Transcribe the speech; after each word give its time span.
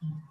嗯。 0.00 0.28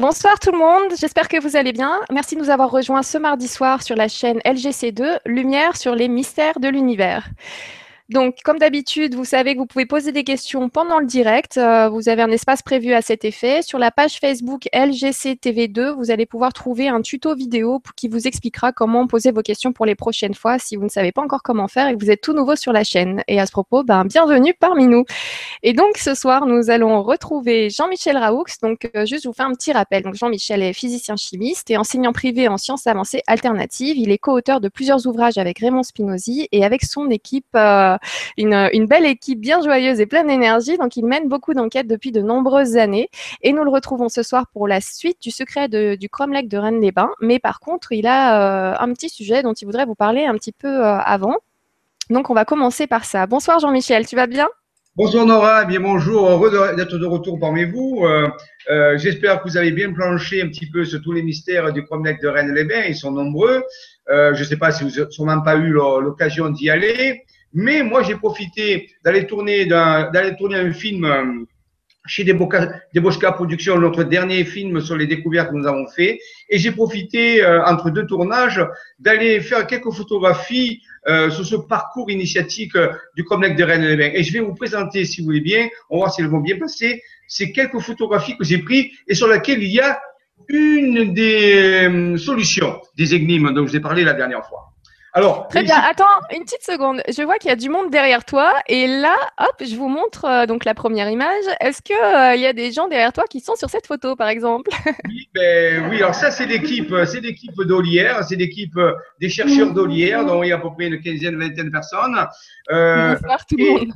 Bonsoir 0.00 0.40
tout 0.40 0.50
le 0.50 0.56
monde, 0.56 0.94
j'espère 0.98 1.28
que 1.28 1.38
vous 1.38 1.56
allez 1.56 1.74
bien. 1.74 2.00
Merci 2.10 2.34
de 2.34 2.40
nous 2.40 2.48
avoir 2.48 2.70
rejoints 2.70 3.02
ce 3.02 3.18
mardi 3.18 3.46
soir 3.46 3.82
sur 3.82 3.96
la 3.96 4.08
chaîne 4.08 4.38
LGC2, 4.46 5.18
Lumière 5.26 5.76
sur 5.76 5.94
les 5.94 6.08
mystères 6.08 6.58
de 6.58 6.68
l'univers. 6.68 7.28
Donc, 8.10 8.38
comme 8.44 8.58
d'habitude, 8.58 9.14
vous 9.14 9.24
savez 9.24 9.54
que 9.54 9.60
vous 9.60 9.66
pouvez 9.66 9.86
poser 9.86 10.10
des 10.10 10.24
questions 10.24 10.68
pendant 10.68 10.98
le 10.98 11.06
direct. 11.06 11.58
Euh, 11.58 11.88
vous 11.88 12.08
avez 12.08 12.22
un 12.22 12.30
espace 12.32 12.60
prévu 12.60 12.92
à 12.92 13.02
cet 13.02 13.24
effet. 13.24 13.62
Sur 13.62 13.78
la 13.78 13.92
page 13.92 14.18
Facebook 14.18 14.68
LGC 14.74 15.34
TV2, 15.40 15.94
vous 15.94 16.10
allez 16.10 16.26
pouvoir 16.26 16.52
trouver 16.52 16.88
un 16.88 17.02
tuto 17.02 17.36
vidéo 17.36 17.80
qui 17.94 18.08
vous 18.08 18.26
expliquera 18.26 18.72
comment 18.72 19.06
poser 19.06 19.30
vos 19.30 19.42
questions 19.42 19.72
pour 19.72 19.86
les 19.86 19.94
prochaines 19.94 20.34
fois 20.34 20.58
si 20.58 20.74
vous 20.74 20.82
ne 20.82 20.88
savez 20.88 21.12
pas 21.12 21.22
encore 21.22 21.44
comment 21.44 21.68
faire 21.68 21.86
et 21.86 21.94
que 21.94 22.04
vous 22.04 22.10
êtes 22.10 22.20
tout 22.20 22.32
nouveau 22.32 22.56
sur 22.56 22.72
la 22.72 22.82
chaîne. 22.82 23.22
Et 23.28 23.38
à 23.38 23.46
ce 23.46 23.52
propos, 23.52 23.84
ben, 23.84 24.04
bienvenue 24.04 24.54
parmi 24.58 24.88
nous. 24.88 25.04
Et 25.62 25.72
donc, 25.72 25.96
ce 25.96 26.16
soir, 26.16 26.46
nous 26.46 26.68
allons 26.68 27.04
retrouver 27.04 27.70
Jean-Michel 27.70 28.16
Raoux. 28.16 28.42
Donc, 28.60 28.90
euh, 28.96 29.06
juste, 29.06 29.24
vous 29.24 29.32
fais 29.32 29.44
un 29.44 29.52
petit 29.52 29.70
rappel. 29.72 30.02
Donc, 30.02 30.16
Jean-Michel 30.16 30.64
est 30.64 30.72
physicien 30.72 31.14
chimiste 31.14 31.70
et 31.70 31.76
enseignant 31.76 32.12
privé 32.12 32.48
en 32.48 32.56
sciences 32.56 32.88
avancées 32.88 33.22
alternatives. 33.28 33.96
Il 33.96 34.10
est 34.10 34.18
co-auteur 34.18 34.60
de 34.60 34.68
plusieurs 34.68 35.06
ouvrages 35.06 35.38
avec 35.38 35.60
Raymond 35.60 35.84
Spinozzi 35.84 36.48
et 36.50 36.64
avec 36.64 36.82
son 36.82 37.08
équipe. 37.08 37.46
Euh, 37.54 37.98
une, 38.36 38.86
belle 38.86 39.06
équipe 39.06 39.40
bien 39.40 39.62
joyeuse 39.62 40.00
et 40.00 40.06
pleine 40.06 40.26
d'énergie. 40.26 40.76
Donc, 40.78 40.96
il 40.96 41.04
mène 41.04 41.28
beaucoup 41.28 41.54
d'enquêtes 41.54 41.86
depuis 41.86 42.12
de 42.12 42.20
nombreuses 42.20 42.76
années. 42.76 43.08
Et 43.42 43.52
nous 43.52 43.64
le 43.64 43.70
retrouvons 43.70 44.08
ce 44.08 44.22
soir 44.22 44.46
pour 44.52 44.68
la 44.68 44.80
suite 44.80 45.20
du 45.20 45.30
secret 45.30 45.68
du 45.68 46.08
Cromlech 46.08 46.48
de 46.48 46.58
Rennes-les-Bains. 46.58 47.10
Mais 47.20 47.38
par 47.38 47.60
contre, 47.60 47.92
il 47.92 48.06
a 48.06 48.72
euh, 48.72 48.76
un 48.78 48.92
petit 48.92 49.08
sujet 49.08 49.42
dont 49.42 49.52
il 49.52 49.64
voudrait 49.64 49.86
vous 49.86 49.94
parler 49.94 50.24
un 50.24 50.34
petit 50.34 50.52
peu 50.52 50.68
euh, 50.68 50.98
avant. 50.98 51.36
Donc, 52.08 52.30
on 52.30 52.34
va 52.34 52.44
commencer 52.44 52.86
par 52.86 53.04
ça. 53.04 53.26
Bonsoir 53.26 53.60
Jean-Michel, 53.60 54.06
tu 54.06 54.16
vas 54.16 54.26
bien? 54.26 54.48
Bonsoir 54.96 55.24
Nora, 55.24 55.64
bien 55.64 55.80
bonjour, 55.80 56.28
heureux 56.28 56.74
d'être 56.76 56.98
de 56.98 57.06
retour 57.06 57.38
parmi 57.38 57.64
vous. 57.64 58.04
Euh, 58.04 58.98
j'espère 58.98 59.40
que 59.40 59.48
vous 59.48 59.56
avez 59.56 59.70
bien 59.70 59.92
planché 59.92 60.42
un 60.42 60.48
petit 60.48 60.68
peu 60.68 60.84
sur 60.84 61.00
tous 61.00 61.12
les 61.12 61.22
mystères 61.22 61.72
du 61.72 61.84
Cromlech 61.84 62.20
de 62.20 62.26
Rennes-les-Bains, 62.26 62.86
ils 62.88 62.96
sont 62.96 63.12
nombreux. 63.12 63.62
je 64.08 64.38
ne 64.38 64.44
sais 64.44 64.56
pas 64.56 64.72
si 64.72 64.82
vous 64.82 64.90
n'avez 64.90 65.10
sûrement 65.10 65.40
pas 65.42 65.56
eu 65.56 65.70
l'occasion 65.70 66.50
d'y 66.50 66.70
aller. 66.70 67.22
Mais 67.52 67.82
moi, 67.82 68.02
j'ai 68.02 68.14
profité 68.14 68.90
d'aller 69.04 69.26
tourner, 69.26 69.68
tourner 70.38 70.56
un 70.56 70.72
film 70.72 71.04
euh, 71.04 71.44
chez 72.06 72.24
Debosca 72.24 73.32
Productions, 73.32 73.78
notre 73.78 74.04
dernier 74.04 74.44
film 74.44 74.80
sur 74.80 74.96
les 74.96 75.06
découvertes 75.06 75.50
que 75.50 75.56
nous 75.56 75.66
avons 75.66 75.86
fait. 75.88 76.20
Et 76.48 76.58
j'ai 76.58 76.70
profité, 76.70 77.42
euh, 77.42 77.64
entre 77.64 77.90
deux 77.90 78.06
tournages, 78.06 78.64
d'aller 78.98 79.40
faire 79.40 79.66
quelques 79.66 79.90
photographies 79.90 80.80
euh, 81.08 81.30
sur 81.30 81.44
ce 81.44 81.56
parcours 81.56 82.10
initiatique 82.10 82.76
du 83.16 83.24
Comnec 83.24 83.56
de 83.56 83.64
Rennes-les-Bains. 83.64 84.12
Et 84.14 84.22
je 84.22 84.32
vais 84.32 84.40
vous 84.40 84.54
présenter, 84.54 85.04
si 85.04 85.20
vous 85.20 85.26
voulez 85.26 85.40
bien, 85.40 85.68
on 85.88 85.96
va 85.96 86.04
voir 86.04 86.14
si 86.14 86.20
elles 86.20 86.28
vont 86.28 86.40
bien 86.40 86.56
passer, 86.56 87.02
ces 87.26 87.52
quelques 87.52 87.80
photographies 87.80 88.36
que 88.36 88.44
j'ai 88.44 88.58
prises 88.58 88.90
et 89.08 89.14
sur 89.14 89.28
lesquelles 89.28 89.62
il 89.62 89.72
y 89.72 89.80
a 89.80 90.00
une 90.48 91.14
des 91.14 92.16
solutions 92.16 92.80
des 92.96 93.14
énigmes 93.14 93.52
dont 93.54 93.66
je 93.66 93.70
vous 93.70 93.76
ai 93.76 93.80
parlé 93.80 94.02
la 94.02 94.14
dernière 94.14 94.44
fois. 94.44 94.72
Alors, 95.12 95.48
Très 95.48 95.64
bien. 95.64 95.76
Attends, 95.76 96.04
une 96.32 96.44
petite 96.44 96.62
seconde. 96.62 97.02
Je 97.08 97.22
vois 97.22 97.38
qu'il 97.38 97.48
y 97.48 97.52
a 97.52 97.56
du 97.56 97.68
monde 97.68 97.90
derrière 97.90 98.24
toi. 98.24 98.54
Et 98.68 98.86
là, 98.86 99.16
hop, 99.38 99.56
je 99.60 99.74
vous 99.74 99.88
montre 99.88 100.24
euh, 100.24 100.46
donc 100.46 100.64
la 100.64 100.74
première 100.74 101.10
image. 101.10 101.44
Est-ce 101.60 101.82
qu'il 101.82 101.96
euh, 101.96 102.34
il 102.36 102.40
y 102.40 102.46
a 102.46 102.52
des 102.52 102.70
gens 102.70 102.86
derrière 102.86 103.12
toi 103.12 103.24
qui 103.28 103.40
sont 103.40 103.56
sur 103.56 103.68
cette 103.70 103.86
photo, 103.86 104.14
par 104.16 104.28
exemple? 104.28 104.70
Oui, 105.08 105.28
ben, 105.34 105.88
oui, 105.90 105.96
alors 105.96 106.14
ça, 106.14 106.30
c'est 106.30 106.46
l'équipe 106.46 106.94
c'est 107.06 107.20
l'équipe 107.20 107.56
d'Olière. 107.56 108.22
C'est 108.24 108.36
l'équipe 108.36 108.76
euh, 108.76 108.94
des 109.20 109.28
chercheurs 109.28 109.72
d'Olière, 109.72 110.24
dont 110.24 110.42
il 110.42 110.50
y 110.50 110.52
a 110.52 110.56
à 110.56 110.58
peu 110.58 110.72
près 110.72 110.86
une 110.86 111.00
quinzaine, 111.00 111.36
vingtaine 111.36 111.66
de 111.66 111.70
personnes. 111.70 112.16
Bonsoir 112.68 113.46
tout 113.46 113.56
le 113.56 113.70
monde. 113.70 113.92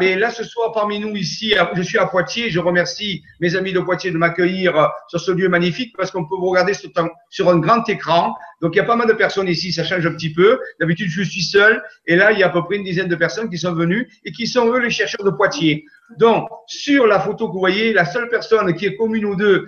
Mais 0.00 0.16
là 0.16 0.30
ce 0.30 0.44
soir 0.44 0.72
parmi 0.72 0.98
nous 0.98 1.14
ici, 1.16 1.54
je 1.74 1.82
suis 1.82 1.98
à 1.98 2.06
Poitiers. 2.06 2.50
Je 2.50 2.58
remercie 2.58 3.22
mes 3.40 3.56
amis 3.56 3.72
de 3.72 3.80
Poitiers 3.80 4.10
de 4.10 4.18
m'accueillir 4.18 4.90
sur 5.08 5.20
ce 5.20 5.30
lieu 5.32 5.48
magnifique 5.48 5.94
parce 5.96 6.10
qu'on 6.10 6.24
peut 6.24 6.36
vous 6.36 6.50
regarder 6.50 6.74
sur 6.74 6.90
un, 6.96 7.08
sur 7.28 7.48
un 7.48 7.58
grand 7.58 7.88
écran. 7.88 8.34
Donc 8.60 8.74
il 8.74 8.78
y 8.78 8.80
a 8.80 8.84
pas 8.84 8.96
mal 8.96 9.08
de 9.08 9.14
personnes 9.14 9.48
ici, 9.48 9.72
ça 9.72 9.84
change 9.84 10.06
un 10.06 10.12
petit 10.12 10.32
peu. 10.32 10.60
D'habitude 10.80 11.08
je 11.10 11.22
suis 11.22 11.42
seul 11.42 11.82
et 12.06 12.16
là 12.16 12.32
il 12.32 12.38
y 12.38 12.42
a 12.42 12.46
à 12.46 12.50
peu 12.50 12.62
près 12.64 12.76
une 12.76 12.84
dizaine 12.84 13.08
de 13.08 13.16
personnes 13.16 13.48
qui 13.48 13.58
sont 13.58 13.72
venues 13.72 14.08
et 14.24 14.32
qui 14.32 14.46
sont 14.46 14.66
eux 14.66 14.80
les 14.80 14.90
chercheurs 14.90 15.24
de 15.24 15.30
Poitiers. 15.30 15.84
Donc 16.18 16.48
sur 16.66 17.06
la 17.06 17.20
photo 17.20 17.48
que 17.48 17.52
vous 17.52 17.60
voyez, 17.60 17.92
la 17.92 18.04
seule 18.04 18.28
personne 18.28 18.74
qui 18.74 18.86
est 18.86 18.96
commune 18.96 19.24
aux 19.24 19.36
deux 19.36 19.66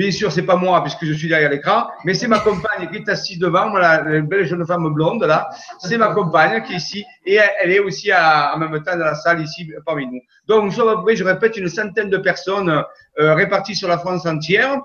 Bien 0.00 0.12
sûr, 0.12 0.32
c'est 0.32 0.46
pas 0.46 0.56
moi 0.56 0.82
puisque 0.82 1.04
je 1.04 1.12
suis 1.12 1.28
derrière 1.28 1.50
l'écran, 1.50 1.90
mais 2.06 2.14
c'est 2.14 2.26
ma 2.26 2.38
compagne 2.38 2.88
qui 2.90 2.96
est 2.96 3.08
assise 3.10 3.38
devant, 3.38 3.68
voilà, 3.68 4.00
une 4.00 4.26
belle 4.26 4.46
jeune 4.46 4.64
femme 4.64 4.88
blonde 4.94 5.22
là. 5.24 5.50
C'est 5.78 5.98
ma 5.98 6.14
compagne 6.14 6.62
qui 6.62 6.72
est 6.72 6.76
ici 6.76 7.04
et 7.26 7.38
elle 7.60 7.70
est 7.70 7.80
aussi 7.80 8.10
à, 8.10 8.54
en 8.54 8.58
même 8.58 8.82
temps 8.82 8.96
dans 8.96 9.04
la 9.04 9.14
salle 9.14 9.42
ici 9.42 9.70
parmi 9.84 10.06
nous. 10.06 10.22
Donc 10.48 10.64
nous 10.64 10.70
sommes 10.70 10.88
à 10.88 10.96
peu 10.96 11.02
près, 11.02 11.16
je 11.16 11.22
répète, 11.22 11.58
une 11.58 11.68
centaine 11.68 12.08
de 12.08 12.16
personnes 12.16 12.82
euh, 13.18 13.34
réparties 13.34 13.74
sur 13.74 13.88
la 13.88 13.98
France 13.98 14.24
entière 14.24 14.80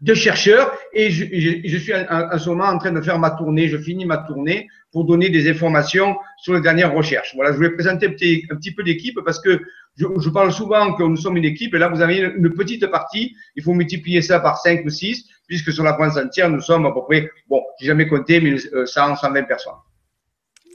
de 0.00 0.14
chercheurs 0.14 0.72
et 0.92 1.10
je, 1.10 1.24
je, 1.64 1.76
suis 1.78 1.92
en, 1.94 2.38
ce 2.38 2.48
moment 2.48 2.64
en 2.64 2.78
train 2.78 2.92
de 2.92 3.00
faire 3.00 3.18
ma 3.18 3.30
tournée, 3.30 3.68
je 3.68 3.76
finis 3.76 4.06
ma 4.06 4.18
tournée 4.18 4.68
pour 4.92 5.04
donner 5.04 5.28
des 5.28 5.48
informations 5.50 6.16
sur 6.38 6.54
les 6.54 6.60
dernières 6.60 6.92
recherches. 6.92 7.32
Voilà, 7.34 7.52
je 7.52 7.56
voulais 7.56 7.70
présenter 7.70 8.06
un 8.06 8.10
petit, 8.10 8.46
un 8.50 8.56
petit 8.56 8.72
peu 8.72 8.82
l'équipe 8.82 9.18
parce 9.24 9.40
que 9.40 9.60
je, 9.96 10.06
je, 10.18 10.30
parle 10.30 10.52
souvent 10.52 10.94
que 10.94 11.02
nous 11.02 11.16
sommes 11.16 11.36
une 11.36 11.44
équipe 11.44 11.74
et 11.74 11.78
là 11.78 11.88
vous 11.88 12.00
avez 12.00 12.18
une, 12.18 12.54
petite 12.54 12.86
partie, 12.86 13.34
il 13.56 13.62
faut 13.62 13.74
multiplier 13.74 14.22
ça 14.22 14.40
par 14.40 14.58
5 14.58 14.84
ou 14.84 14.90
6 14.90 15.28
puisque 15.46 15.72
sur 15.72 15.84
la 15.84 15.94
France 15.94 16.16
entière 16.16 16.48
nous 16.48 16.60
sommes 16.60 16.86
à 16.86 16.92
peu 16.92 17.02
près, 17.02 17.30
bon, 17.48 17.62
j'ai 17.78 17.86
jamais 17.86 18.06
compté, 18.06 18.40
mais 18.40 18.56
100, 18.58 18.74
euh, 18.74 18.86
120 18.86 19.42
personnes. 19.42 19.74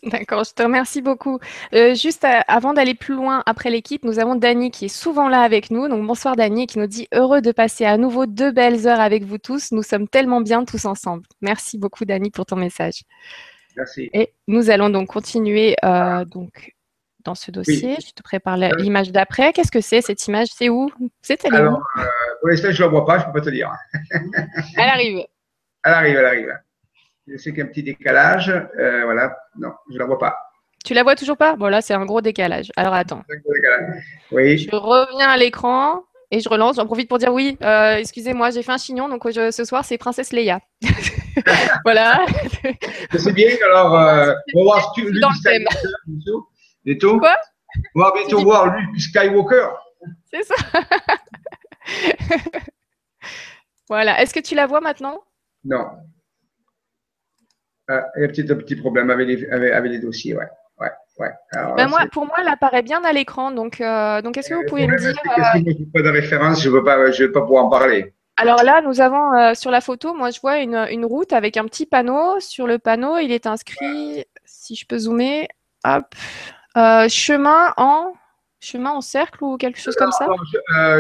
D'accord, 0.11 0.43
je 0.43 0.53
te 0.53 0.61
remercie 0.61 1.01
beaucoup. 1.01 1.39
Euh, 1.73 1.95
juste 1.95 2.25
euh, 2.25 2.39
avant 2.47 2.73
d'aller 2.73 2.93
plus 2.93 3.16
loin 3.16 3.41
après 3.47 3.71
l'équipe, 3.71 4.03
nous 4.03 4.19
avons 4.19 4.35
Dany 4.35 4.69
qui 4.69 4.85
est 4.85 4.95
souvent 4.95 5.27
là 5.27 5.41
avec 5.41 5.71
nous. 5.71 5.88
Donc 5.88 6.05
bonsoir 6.05 6.35
Dany 6.35 6.67
qui 6.67 6.77
nous 6.77 6.85
dit 6.85 7.07
heureux 7.11 7.41
de 7.41 7.51
passer 7.51 7.85
à 7.85 7.97
nouveau 7.97 8.27
deux 8.27 8.51
belles 8.51 8.88
heures 8.88 8.99
avec 8.99 9.23
vous 9.23 9.39
tous. 9.39 9.71
Nous 9.71 9.81
sommes 9.81 10.07
tellement 10.07 10.41
bien 10.41 10.63
tous 10.63 10.85
ensemble. 10.85 11.23
Merci 11.41 11.79
beaucoup 11.79 12.05
Dany 12.05 12.29
pour 12.29 12.45
ton 12.45 12.55
message. 12.55 13.01
Merci. 13.75 14.09
Et 14.13 14.31
nous 14.47 14.69
allons 14.69 14.89
donc 14.89 15.07
continuer 15.07 15.75
euh, 15.83 16.23
donc 16.23 16.75
dans 17.23 17.35
ce 17.35 17.49
dossier. 17.49 17.97
Je 17.99 18.11
te 18.11 18.22
prépare 18.22 18.57
l'image 18.57 19.11
d'après. 19.11 19.53
Qu'est-ce 19.53 19.72
que 19.72 19.81
c'est 19.81 20.01
cette 20.01 20.27
image? 20.27 20.49
C'est 20.55 20.69
où? 20.69 20.91
C'est 21.23 21.43
elle 21.45 21.55
Alors, 21.55 21.81
pour 22.41 22.49
l'instant, 22.49 22.69
je 22.72 22.83
ne 22.83 22.87
la 22.87 22.91
vois 22.91 23.05
pas, 23.05 23.17
je 23.17 23.23
ne 23.23 23.31
peux 23.31 23.39
pas 23.39 23.45
te 23.45 23.49
dire. 23.49 23.72
elle 24.77 24.89
arrive. 24.89 25.25
Elle 25.83 25.93
arrive, 25.93 26.16
elle 26.17 26.25
arrive. 26.25 26.59
Je 27.28 27.38
sais 27.38 27.50
qu'il 27.50 27.59
y 27.59 27.62
a 27.62 27.66
un 27.66 27.68
petit 27.68 27.84
décalage. 27.84 28.50
Euh, 28.50 29.03
voilà. 29.03 29.36
Non, 29.58 29.72
je 29.90 29.96
ne 29.96 30.00
la 30.00 30.06
vois 30.06 30.19
pas. 30.19 30.38
Tu 30.84 30.94
la 30.94 31.02
vois 31.02 31.16
toujours 31.16 31.38
pas? 31.38 31.56
Bon, 31.56 31.68
là, 31.68 31.81
c'est 31.81 31.96
un 31.96 32.06
gros 32.06 32.22
décalage. 32.22 32.72
Alors, 32.75 32.94
attends. 32.94 33.24
Oui. 34.31 34.59
Je 34.59 34.75
reviens 34.75 35.30
à 35.30 35.38
l'écran 35.38 36.03
et 36.30 36.40
je 36.40 36.47
relance. 36.47 36.75
J'en 36.75 36.85
profite 36.85 37.09
pour 37.09 37.18
dire 37.18 37.34
oui. 37.34 37.58
Euh, 37.64 37.96
excusez-moi, 37.96 38.52
j'ai 38.52 38.62
fait 38.62 38.72
un 38.72 38.78
chignon. 38.78 39.09
Donc, 39.09 39.24
ce 39.24 39.66
soir, 39.66 39.84
c'est 39.84 39.97
Princesse 39.97 40.31
Leia. 40.31 40.59
voilà. 41.84 42.24
C'est 43.18 43.34
bien. 43.34 43.50
Alors, 43.66 43.97
euh, 43.97 44.31
on 44.53 44.59
va 44.59 44.64
voir 44.64 44.94
que 44.96 45.02
Luke 45.02 45.24
Skywalker. 45.34 47.18
Quoi? 47.18 47.35
On 47.96 48.02
va 48.02 48.14
bientôt 48.14 48.44
voir 48.44 48.75
Luke 48.75 49.02
Skywalker. 49.02 49.69
C'est 50.31 50.44
ça. 50.44 50.56
voilà. 53.90 54.22
Est-ce 54.22 54.35
que 54.35 54.40
tu 54.40 54.53
la 54.53 54.67
vois 54.67 54.82
maintenant? 54.82 55.23
Non. 55.64 55.88
Il 57.90 58.22
y 58.22 58.23
a 58.23 58.28
peut-être 58.28 58.52
un 58.52 58.55
petit 58.55 58.76
problème 58.76 59.09
avec 59.09 59.28
les, 59.28 59.49
avec, 59.49 59.91
les 59.91 59.99
dossiers, 59.99 60.35
ouais. 60.35 60.47
ouais, 60.79 60.90
ouais. 61.20 61.29
Ben 61.78 61.87
moi, 61.87 62.02
pour 62.11 62.26
moi, 62.26 62.37
elle 62.41 62.47
apparaît 62.47 62.82
bien 62.82 63.03
à 63.03 63.14
l'écran. 63.14 63.52
Donc, 63.52 63.79
euh, 63.79 64.22
donc 64.22 64.37
est-ce 64.37 64.49
que 64.49 64.55
vous 64.55 64.66
pouvez 64.67 64.87
me 64.87 64.97
dire. 64.97 65.09
Euh... 65.09 65.41
Je 65.55 65.59
n'ai 65.59 65.87
pas 65.93 66.02
de 66.02 66.09
référence, 66.09 66.61
je 66.64 66.70
ne 66.70 66.76
veux, 66.76 66.84
pas, 66.84 67.41
pouvoir 67.41 67.66
en 67.66 67.70
parler. 67.70 68.14
Alors 68.37 68.64
là, 68.64 68.82
nous 68.82 69.02
avons 69.02 69.34
euh, 69.34 69.53
sur 69.53 69.72
la 69.72 69.82
photo, 69.82 70.14
moi, 70.14 70.32
je 70.32 70.41
vois 70.41 70.58
une, 70.59 70.76
une, 70.90 71.05
route 71.05 71.32
avec 71.32 71.58
un 71.58 71.66
petit 71.66 71.85
panneau. 71.85 72.40
Sur 72.40 72.67
le 72.67 72.79
panneau, 72.79 73.17
il 73.17 73.32
est 73.32 73.47
inscrit, 73.47 74.26
si 74.43 74.76
je 74.76 74.85
peux 74.85 74.97
zoomer, 74.97 75.47
hop, 75.85 76.16
euh, 76.76 77.08
chemin 77.08 77.73
en 77.78 78.14
chemin 78.59 78.91
en 78.91 79.02
cercle 79.02 79.43
ou 79.43 79.58
quelque 79.58 79.79
chose 79.79 79.96
comme 79.96 80.11
ça? 80.11 80.28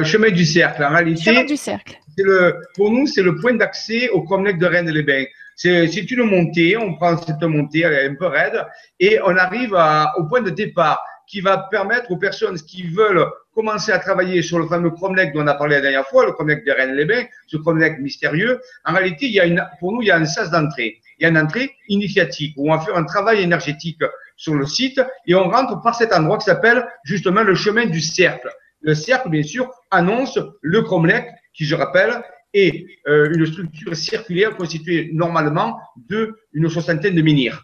Chemin 0.03 0.29
du 0.29 0.45
cercle. 0.45 0.83
En 0.83 0.89
réalité, 0.89 1.23
chemin 1.23 1.43
du 1.43 1.57
cercle. 1.57 1.97
Le, 2.17 2.61
pour 2.75 2.91
nous, 2.91 3.07
c'est 3.07 3.23
le 3.23 3.35
point 3.35 3.53
d'accès 3.53 4.09
au 4.09 4.21
Cromlech 4.21 4.57
de 4.57 4.65
Rennes-les-Bains. 4.65 5.25
C'est 5.55 6.11
une 6.11 6.23
montée, 6.23 6.77
on 6.77 6.95
prend 6.95 7.17
cette 7.17 7.41
montée, 7.43 7.81
elle 7.81 7.93
est 7.93 8.09
un 8.09 8.15
peu 8.15 8.27
raide, 8.27 8.65
et 8.99 9.19
on 9.23 9.35
arrive 9.37 9.73
à, 9.75 10.13
au 10.17 10.25
point 10.25 10.41
de 10.41 10.49
départ 10.49 11.01
qui 11.27 11.41
va 11.41 11.57
permettre 11.71 12.11
aux 12.11 12.17
personnes 12.17 12.59
qui 12.59 12.83
veulent 12.83 13.25
commencer 13.53 13.91
à 13.91 13.99
travailler 13.99 14.41
sur 14.41 14.59
le 14.59 14.67
fameux 14.67 14.91
Cromlech 14.91 15.33
dont 15.33 15.43
on 15.43 15.47
a 15.47 15.55
parlé 15.55 15.75
la 15.75 15.81
dernière 15.81 16.05
fois, 16.07 16.25
le 16.25 16.33
Cromlech 16.33 16.65
de 16.65 16.71
Rennes-les-Bains, 16.71 17.23
ce 17.47 17.57
Cromlech 17.57 17.99
mystérieux, 17.99 18.59
en 18.83 18.93
réalité, 18.93 19.25
il 19.25 19.31
y 19.31 19.39
a 19.39 19.45
une, 19.45 19.65
pour 19.79 19.93
nous, 19.93 20.01
il 20.01 20.07
y 20.07 20.11
a 20.11 20.17
un 20.17 20.25
sas 20.25 20.51
d'entrée. 20.51 20.99
Il 21.17 21.23
y 21.23 21.25
a 21.25 21.29
une 21.29 21.37
entrée 21.37 21.73
initiatique 21.87 22.53
où 22.57 22.69
on 22.69 22.75
va 22.75 22.83
faire 22.83 22.97
un 22.97 23.05
travail 23.05 23.41
énergétique 23.41 24.01
sur 24.35 24.53
le 24.53 24.65
site 24.65 25.01
et 25.25 25.33
on 25.33 25.49
rentre 25.49 25.81
par 25.81 25.95
cet 25.95 26.13
endroit 26.13 26.37
qui 26.37 26.45
s'appelle 26.45 26.85
justement 27.05 27.43
le 27.43 27.55
chemin 27.55 27.85
du 27.85 28.01
cercle. 28.01 28.51
Le 28.81 28.93
cercle, 28.93 29.29
bien 29.29 29.43
sûr, 29.43 29.71
annonce 29.91 30.37
le 30.61 30.81
Cromlech, 30.81 31.25
qui, 31.53 31.63
je 31.63 31.75
rappelle, 31.75 32.21
est 32.55 32.85
euh, 33.07 33.31
une 33.33 33.45
structure 33.45 33.95
circulaire 33.95 34.55
constituée 34.55 35.09
normalement 35.13 35.79
de 36.09 36.35
une 36.53 36.69
soixantaine 36.69 37.15
de 37.15 37.21
menhirs 37.21 37.63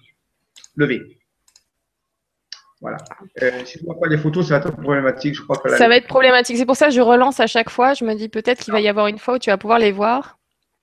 levés. 0.76 1.02
Voilà. 2.82 2.98
Euh, 3.42 3.52
si 3.64 3.78
je 3.78 3.84
ne 3.84 3.86
vois 3.86 4.00
pas 4.00 4.08
les 4.08 4.18
photos, 4.18 4.48
ça 4.48 4.60
va 4.60 4.68
être 4.68 4.76
problématique. 4.76 5.36
Je 5.36 5.44
crois 5.44 5.58
que 5.58 5.70
ça 5.70 5.88
va 5.88 5.98
être 5.98 6.08
problématique. 6.08 6.58
C'est 6.58 6.66
pour 6.66 6.76
ça 6.76 6.88
que 6.88 6.94
je 6.94 7.02
relance 7.02 7.40
à 7.40 7.48
chaque 7.48 7.70
fois. 7.70 7.94
Je 7.94 8.04
me 8.04 8.16
dis 8.16 8.28
peut-être 8.28 8.64
qu'il 8.64 8.74
va 8.74 8.82
y 8.82 8.88
avoir 8.88 9.08
une 9.08 9.20
fois 9.20 9.36
où 9.36 9.40
tu 9.40 9.50
vas 9.52 9.58
pouvoir 9.58 9.80
les 9.80 9.92
voir. 9.92 10.40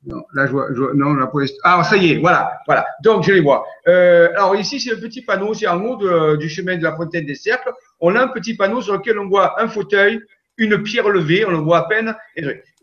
Non, 0.07 0.23
là, 0.33 0.47
je 0.47 0.53
vois, 0.53 0.69
non, 0.95 1.15
là, 1.15 1.27
pour 1.27 1.41
Ah, 1.65 1.83
ça 1.83 1.97
y 1.97 2.13
est, 2.13 2.19
voilà, 2.19 2.53
voilà. 2.67 2.87
Donc, 3.03 3.25
je 3.25 3.33
les 3.33 3.41
vois. 3.41 3.67
Euh, 3.89 4.29
alors, 4.37 4.55
ici, 4.55 4.79
c'est 4.79 4.93
un 4.93 5.01
petit 5.01 5.23
panneau, 5.23 5.55
c'est 5.55 5.67
en 5.67 5.83
haut 5.85 6.37
du 6.37 6.49
chemin 6.49 6.77
de 6.77 6.85
la 6.85 6.95
fontaine 6.95 7.27
des 7.27 7.35
cercles. 7.35 7.73
On 7.99 8.15
a 8.15 8.23
un 8.23 8.29
petit 8.29 8.55
panneau 8.57 8.81
sur 8.81 8.95
lequel 8.95 9.19
on 9.19 9.29
voit 9.29 9.61
un 9.61 9.67
fauteuil, 9.67 10.21
une 10.59 10.83
pierre 10.83 11.09
levée, 11.09 11.45
on 11.47 11.51
le 11.51 11.59
voit 11.59 11.79
à 11.79 11.89
peine. 11.89 12.15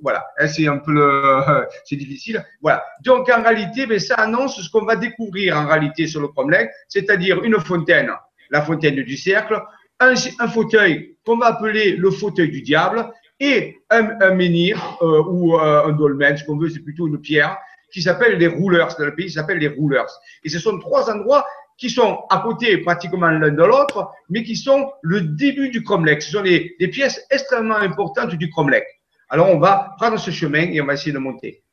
Voilà, 0.02 0.26
hein, 0.40 0.48
c'est 0.48 0.68
un 0.68 0.78
peu 0.78 1.42
c'est 1.86 1.96
difficile. 1.96 2.44
Voilà. 2.62 2.84
Donc, 3.02 3.30
en 3.30 3.44
réalité, 3.44 3.86
ben, 3.86 4.00
ça 4.00 4.16
annonce 4.16 4.62
ce 4.62 4.70
qu'on 4.70 4.86
va 4.86 4.96
découvrir 4.96 5.58
en 5.58 5.68
réalité 5.68 6.08
sur 6.08 6.22
le 6.22 6.30
Cromlech, 6.30 6.70
c'est-à-dire 6.88 7.44
une 7.44 7.60
fontaine 7.60 8.12
la 8.50 8.62
fontaine 8.62 8.96
du 8.96 9.18
cercle, 9.18 9.62
un, 10.00 10.16
fauteuil 10.48 11.18
qu'on 11.26 11.38
va 11.38 11.48
appeler 11.48 11.96
le 11.96 12.12
fauteuil 12.12 12.50
du 12.50 12.62
diable 12.62 13.12
et 13.40 13.78
un, 13.90 14.34
menhir 14.34 14.98
euh, 15.02 15.24
ou 15.24 15.56
euh, 15.56 15.86
un 15.86 15.92
dolmen, 15.92 16.38
ce 16.38 16.44
qu'on 16.44 16.58
veut, 16.58 16.70
c'est 16.70 16.80
plutôt 16.80 17.08
une 17.08 17.20
pierre, 17.20 17.58
qui 17.92 18.02
s'appelle 18.02 18.38
les 18.38 18.48
rouleurs. 18.48 18.96
Dans 18.98 19.06
le 19.06 19.16
pays, 19.16 19.30
s'appelle 19.30 19.58
les 19.58 19.68
rouleurs. 19.68 20.08
Et 20.44 20.50
ce 20.50 20.60
sont 20.60 20.78
trois 20.80 21.10
endroits 21.10 21.46
qui 21.78 21.90
sont 21.90 22.24
à 22.30 22.40
côté 22.40 22.78
pratiquement 22.80 23.28
l'un 23.28 23.52
de 23.52 23.64
l'autre, 23.64 24.12
mais 24.30 24.44
qui 24.44 24.56
sont 24.56 24.92
le 25.02 25.22
début 25.22 25.70
du 25.70 25.84
cromlech. 25.84 26.22
Ce 26.22 26.32
sont 26.32 26.42
des, 26.42 26.76
pièces 26.92 27.26
extrêmement 27.30 27.78
importantes 27.78 28.36
du 28.36 28.50
cromlech. 28.50 28.86
Alors, 29.30 29.50
on 29.50 29.60
va 29.60 29.96
prendre 29.98 30.18
ce 30.18 30.32
chemin 30.32 30.72
et 30.72 30.80
on 30.82 30.86
va 30.86 30.94
essayer 30.94 31.12
de 31.12 31.18
monter. 31.18 31.64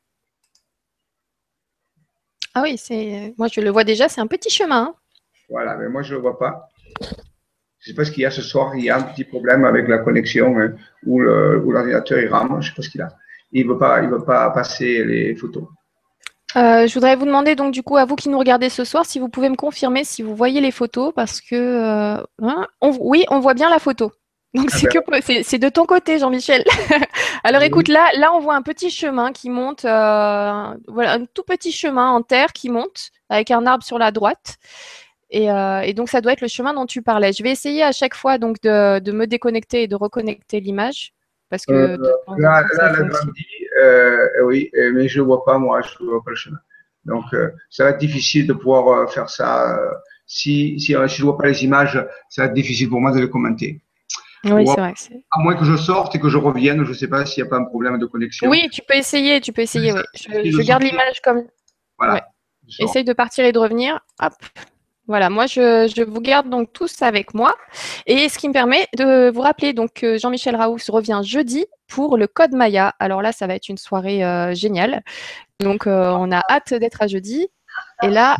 Ah 2.55 2.61
oui, 2.61 2.77
c'est 2.77 3.33
moi 3.37 3.47
je 3.47 3.61
le 3.61 3.69
vois 3.71 3.83
déjà, 3.83 4.09
c'est 4.09 4.21
un 4.21 4.27
petit 4.27 4.49
chemin. 4.49 4.83
Hein. 4.83 4.95
Voilà, 5.49 5.75
mais 5.77 5.89
moi, 5.89 6.01
je 6.01 6.11
ne 6.11 6.15
le 6.17 6.21
vois 6.21 6.37
pas. 6.37 6.69
Je 7.01 7.89
ne 7.89 7.93
sais 7.93 7.93
pas 7.95 8.05
ce 8.05 8.11
qu'il 8.11 8.23
y 8.23 8.25
a 8.25 8.31
ce 8.31 8.41
soir. 8.41 8.75
Il 8.75 8.83
y 8.83 8.89
a 8.89 8.97
un 8.97 9.03
petit 9.03 9.23
problème 9.23 9.65
avec 9.65 9.87
la 9.87 9.99
connexion 9.99 10.57
hein, 10.59 10.73
où 11.05 11.19
l'ordinateur 11.19 12.19
il 12.19 12.27
rame. 12.27 12.49
Je 12.49 12.55
ne 12.55 12.61
sais 12.61 12.75
pas 12.75 12.81
ce 12.81 12.89
qu'il 12.89 13.01
a. 13.01 13.09
Il 13.51 13.67
ne 13.67 13.73
veut, 13.73 13.77
pas, 13.77 14.01
il 14.01 14.09
veut 14.09 14.23
pas 14.23 14.49
passer 14.49 15.03
les 15.03 15.35
photos. 15.35 15.67
Euh, 16.55 16.87
je 16.87 16.93
voudrais 16.93 17.15
vous 17.15 17.25
demander 17.25 17.55
donc 17.55 17.73
du 17.73 17.83
coup 17.83 17.97
à 17.97 18.05
vous 18.05 18.15
qui 18.15 18.29
nous 18.29 18.37
regardez 18.37 18.69
ce 18.69 18.83
soir 18.83 19.05
si 19.05 19.19
vous 19.19 19.29
pouvez 19.29 19.49
me 19.49 19.55
confirmer 19.55 20.03
si 20.03 20.21
vous 20.21 20.35
voyez 20.35 20.61
les 20.61 20.71
photos 20.71 21.11
parce 21.15 21.41
que 21.41 21.55
euh, 21.55 22.23
hein, 22.41 22.67
oui 22.81 23.25
on 23.29 23.39
voit 23.39 23.55
bien 23.55 23.69
la 23.69 23.79
photo 23.79 24.11
donc 24.53 24.69
ah 24.71 24.99
ben. 25.07 25.43
c'est 25.43 25.57
de 25.57 25.69
ton 25.69 25.87
côté 25.87 26.19
Jean-Michel. 26.19 26.63
Alors 27.43 27.63
écoute 27.63 27.87
là 27.87 28.07
là 28.17 28.31
on 28.35 28.39
voit 28.39 28.53
un 28.53 28.61
petit 28.61 28.91
chemin 28.91 29.31
qui 29.31 29.49
monte 29.49 29.83
euh, 29.83 30.75
voilà 30.87 31.13
un 31.13 31.25
tout 31.25 31.41
petit 31.41 31.71
chemin 31.71 32.11
en 32.11 32.21
terre 32.21 32.53
qui 32.53 32.69
monte 32.69 33.09
avec 33.29 33.49
un 33.49 33.65
arbre 33.65 33.83
sur 33.83 33.97
la 33.97 34.11
droite 34.11 34.59
euh, 35.35 35.81
et, 35.81 35.93
donc, 35.93 36.09
ça 36.09 36.21
doit 36.21 36.33
être 36.33 36.41
le 36.41 36.47
chemin 36.47 36.73
dont 36.73 36.85
tu 36.85 37.01
parlais. 37.01 37.33
Je 37.33 37.43
vais 37.43 37.51
essayer 37.51 37.83
à 37.83 37.91
chaque 37.91 38.15
fois 38.15 38.37
donc 38.37 38.61
de, 38.61 39.11
me 39.11 39.25
déconnecter 39.25 39.83
et 39.83 39.87
de 39.87 39.95
reconnecter 39.95 40.59
l'image. 40.59 41.13
Parce 41.53 41.67
que 41.67 41.71
euh, 41.71 41.97
là, 42.39 42.63
là, 42.77 42.95
euh, 43.79 44.43
oui, 44.43 44.71
mais 44.73 45.07
je 45.07 45.19
ne 45.19 45.25
vois 45.25 45.45
pas, 45.45 45.59
moi, 45.59 45.81
je 45.81 46.03
ne 46.03 46.09
vois 46.09 46.23
pas 46.23 46.31
le 46.31 46.35
chemin. 46.35 46.57
Donc, 47.05 47.25
ça 47.69 47.83
va 47.83 47.91
être 47.91 47.99
difficile 47.99 48.47
de 48.47 48.53
pouvoir 48.53 49.07
faire 49.11 49.29
ça. 49.29 49.77
si, 50.25 50.79
si, 50.79 50.93
je 50.93 50.97
ne 50.97 51.21
vois 51.21 51.37
pas 51.37 51.45
les 51.45 51.63
images, 51.63 52.03
ça 52.27 52.41
va 52.41 52.47
être 52.47 52.55
difficile 52.55 52.89
pour 52.89 52.99
moi 52.99 53.11
de 53.11 53.19
les 53.19 53.29
commenter. 53.29 53.83
Oui, 54.45 54.65
c'est 54.65 54.79
vrai. 54.79 54.95
À 55.29 55.39
moins 55.41 55.53
que 55.53 55.63
je 55.63 55.75
sorte 55.75 56.15
et 56.15 56.19
que 56.19 56.27
je 56.27 56.39
revienne, 56.39 56.83
je 56.85 56.89
ne 56.89 56.95
sais 56.95 57.07
pas 57.07 57.23
s'il 57.23 57.43
n'y 57.43 57.47
a 57.47 57.51
pas 57.51 57.57
un 57.57 57.65
problème 57.65 57.99
de 57.99 58.07
connexion. 58.07 58.49
Oui, 58.49 58.67
tu 58.71 58.81
peux 58.81 58.95
essayer, 58.95 59.39
tu 59.39 59.53
peux 59.53 59.61
essayer. 59.61 59.93
Oui. 59.93 60.01
Je, 60.51 60.61
garde 60.63 60.81
l'image 60.81 61.21
comme. 61.23 61.43
Voilà. 61.99 62.27
Essaye 62.79 63.03
de 63.03 63.13
partir 63.13 63.45
et 63.45 63.51
de 63.51 63.59
revenir. 63.59 63.99
Hop. 64.19 64.33
Voilà, 65.07 65.29
moi 65.29 65.47
je, 65.47 66.03
vous 66.03 66.21
garde 66.21 66.49
donc 66.49 66.71
tous 66.71 67.01
avec 67.01 67.33
moi. 67.33 67.55
Et 68.05 68.29
ce 68.29 68.37
qui 68.37 68.47
me 68.47 68.53
permet 68.53 68.87
de 68.97 69.29
vous 69.31 69.41
rappeler 69.41 69.73
donc 69.73 69.93
que 69.93 70.17
Jean-Michel 70.17 70.55
Raoux 70.55 70.77
revient 70.87 71.19
jeudi 71.23 71.65
pour 71.89 72.17
le 72.17 72.25
Code 72.25 72.53
Maya. 72.53 72.93
Alors 72.99 73.21
là, 73.21 73.33
ça 73.33 73.45
va 73.45 73.55
être 73.55 73.67
une 73.67 73.77
soirée 73.77 74.23
euh, 74.23 74.53
géniale. 74.53 75.03
Donc 75.59 75.87
euh, 75.87 76.09
on 76.11 76.31
a 76.31 76.41
hâte 76.49 76.73
d'être 76.73 77.01
à 77.01 77.07
jeudi. 77.07 77.49
Et 78.01 78.07
là, 78.07 78.37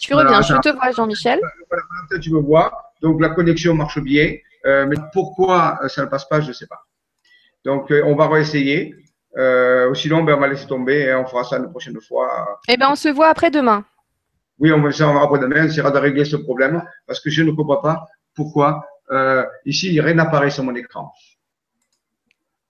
tu 0.00 0.14
reviens, 0.14 0.40
je 0.40 0.54
te 0.54 0.70
vois 0.70 0.90
Jean-Michel. 0.92 1.40
Voilà, 1.68 2.22
tu 2.22 2.32
me 2.32 2.40
vois. 2.40 2.92
Donc 3.02 3.20
la 3.20 3.28
connexion 3.30 3.74
marche 3.74 3.98
bien. 3.98 4.34
Euh, 4.64 4.86
mais 4.86 4.96
pourquoi 5.12 5.78
ça 5.88 6.02
ne 6.02 6.06
passe 6.06 6.26
pas, 6.26 6.40
je 6.40 6.48
ne 6.48 6.52
sais 6.54 6.66
pas. 6.66 6.80
Donc 7.66 7.90
on 7.90 8.14
va 8.14 8.28
réessayer. 8.28 8.94
sinon, 9.94 10.22
ben, 10.22 10.36
on 10.36 10.40
va 10.40 10.48
laisser 10.48 10.66
tomber 10.66 11.00
et 11.02 11.14
on 11.14 11.26
fera 11.26 11.44
ça 11.44 11.58
la 11.58 11.68
prochaine 11.68 12.00
fois. 12.00 12.58
Eh 12.68 12.78
bien, 12.78 12.90
on 12.90 12.94
se 12.94 13.10
voit 13.10 13.28
après-demain. 13.28 13.84
Oui, 14.58 14.72
on 14.72 14.80
va 14.80 14.88
essayer 14.90 15.08
après-demain, 15.08 15.64
on 15.64 15.66
essaiera 15.66 15.90
de 15.90 15.98
régler 15.98 16.24
ce 16.24 16.36
problème 16.36 16.82
parce 17.06 17.20
que 17.20 17.30
je 17.30 17.42
ne 17.42 17.50
comprends 17.50 17.80
pas 17.80 18.06
pourquoi 18.34 18.86
euh, 19.10 19.44
ici 19.64 20.00
rien 20.00 20.14
n'apparaît 20.14 20.50
sur 20.50 20.64
mon 20.64 20.74
écran. 20.74 21.12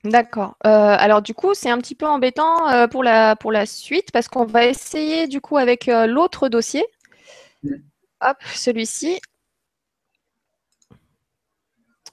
D'accord. 0.03 0.57
Euh, 0.67 0.97
alors 0.99 1.23
du 1.23 1.33
coup, 1.35 1.55
c'est 1.55 1.71
un 1.71 1.79
petit 1.79 1.95
peu 1.95 2.07
embêtant 2.07 2.69
euh, 2.71 2.87
pour, 2.89 3.03
la, 3.03 3.37
pour 3.37 3.53
la 3.53 3.65
suite 3.67 4.13
parce 4.13 4.29
qu'on 4.29 4.45
va 4.45 4.67
essayer 4.67 5.27
du 5.29 5.41
coup 5.41 5.57
avec 5.57 5.87
l'autre 5.87 6.49
dossier. 6.49 6.85
Hop, 8.21 8.37
celui-ci. 8.55 9.21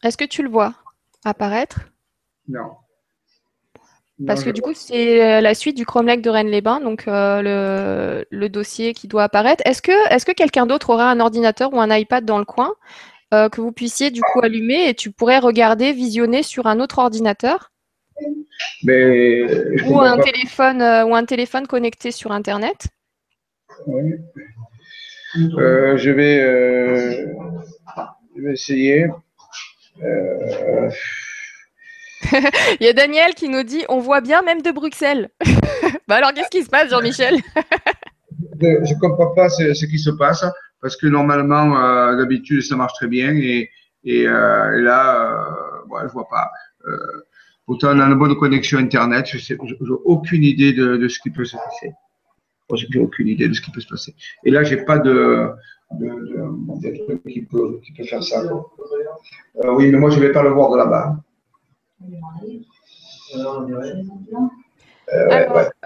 Est-ce 0.03 0.18
que 0.18 0.25
tu 0.25 0.41
le 0.41 0.50
vois 0.50 0.73
apparaître? 1.23 1.79
Non. 2.47 2.77
Parce 4.27 4.44
que 4.44 4.50
du 4.50 4.62
coup, 4.62 4.73
c'est 4.73 5.23
euh, 5.23 5.41
la 5.41 5.53
suite 5.53 5.77
du 5.77 5.85
Chrome 5.85 6.06
de 6.06 6.29
Rennes-les-Bains, 6.29 6.81
donc 6.81 7.07
euh, 7.07 8.23
le, 8.29 8.50
dossier 8.50 8.94
qui 8.94 9.07
doit 9.07 9.23
apparaître. 9.23 9.63
Est-ce 9.65 9.81
que, 9.81 10.13
est 10.13 10.25
que 10.25 10.31
quelqu'un 10.31 10.65
d'autre 10.65 10.89
aura 10.91 11.09
un 11.09 11.19
ordinateur 11.19 11.73
ou 11.73 11.79
un 11.79 11.95
iPad 11.95 12.25
dans 12.25 12.38
le 12.38 12.45
coin 12.45 12.73
euh, 13.33 13.50
que 13.50 13.62
vous 13.62 13.71
puissiez 13.71 14.12
du 14.12 14.21
coup 14.21 14.41
allumer 14.41 14.89
et 14.89 14.94
tu 14.94 15.12
pourrais 15.12 15.39
regarder, 15.39 15.94
visionner 15.94 16.44
sur 16.44 16.68
un 16.68 16.79
autre 16.79 17.00
ordinateur? 17.00 17.71
Mais, 18.83 19.44
ou, 19.87 19.99
un 19.99 20.19
téléphone, 20.19 20.81
ou 20.81 21.16
un 21.16 21.25
téléphone 21.25 21.66
connecté 21.66 22.11
sur 22.11 22.31
Internet? 22.31 22.87
Je, 25.33 26.11
vais, 26.11 27.25
je 28.35 28.42
vais 28.42 28.54
essayer. 28.54 29.07
Il 32.80 32.85
y 32.85 32.87
a 32.87 32.94
Daniel 32.94 33.33
qui 33.33 33.49
nous 33.49 33.63
dit 33.63 33.83
on 33.90 33.99
voit 33.99 34.21
bien 34.21 34.42
même 34.42 34.61
de 34.61 34.71
Bruxelles. 34.71 35.30
bah 36.07 36.16
alors 36.16 36.33
qu'est-ce 36.33 36.49
qui 36.49 36.63
se 36.63 36.69
passe, 36.69 36.90
Jean-Michel 36.90 37.37
Je 38.61 38.94
ne 38.94 38.99
comprends 38.99 39.33
pas 39.33 39.49
ce, 39.49 39.85
qui 39.85 39.99
se 39.99 40.11
passe 40.11 40.45
parce 40.81 40.95
que 40.95 41.07
normalement, 41.07 41.78
euh, 41.78 42.16
d'habitude, 42.16 42.61
ça 42.61 42.75
marche 42.75 42.94
très 42.94 43.07
bien 43.07 43.35
et, 43.35 43.69
euh, 44.07 44.81
là, 44.81 45.37
euh, 45.90 45.97
je 45.99 46.06
ne 46.06 46.09
vois 46.09 46.28
pas. 46.28 46.51
pourtant, 47.66 47.95
on 47.95 47.99
a 47.99 48.06
une 48.06 48.16
bonne 48.16 48.35
connexion 48.35 48.80
Internet. 48.80 49.28
Je 49.28 49.54
n'ai 49.54 49.59
aucune 50.06 50.44
idée 50.44 50.73
de, 50.73 51.07
ce 51.07 51.19
qui 51.19 51.30
peut 51.30 51.45
se 51.45 51.56
passer. 51.56 51.92
J'ai 52.73 52.99
aucune 52.99 53.28
idée 53.28 53.47
de 53.47 53.54
ce 53.54 53.61
qui 53.61 53.71
peut 53.71 53.81
se 53.81 53.87
passer. 53.87 54.16
Et 54.45 54.51
là, 54.51 54.63
j'ai 54.63 54.78
pas 54.78 54.97
de, 54.97 55.49
de, 55.99 56.07
de, 56.07 57.30
qui, 57.30 57.42
peut, 57.42 57.80
qui 57.83 57.92
peut 57.94 58.06
faire 58.06 58.23
ça. 58.23 58.42
oui, 59.66 59.92
mais 59.92 59.99
moi, 59.99 60.09
je 60.09 60.16
ne 60.16 60.21
vais 60.21 60.31
pas 60.31 60.42
le 60.42 60.49
voir 60.49 60.71
de 60.71 60.78
là-bas. 60.78 61.18
Alors, 63.34 63.68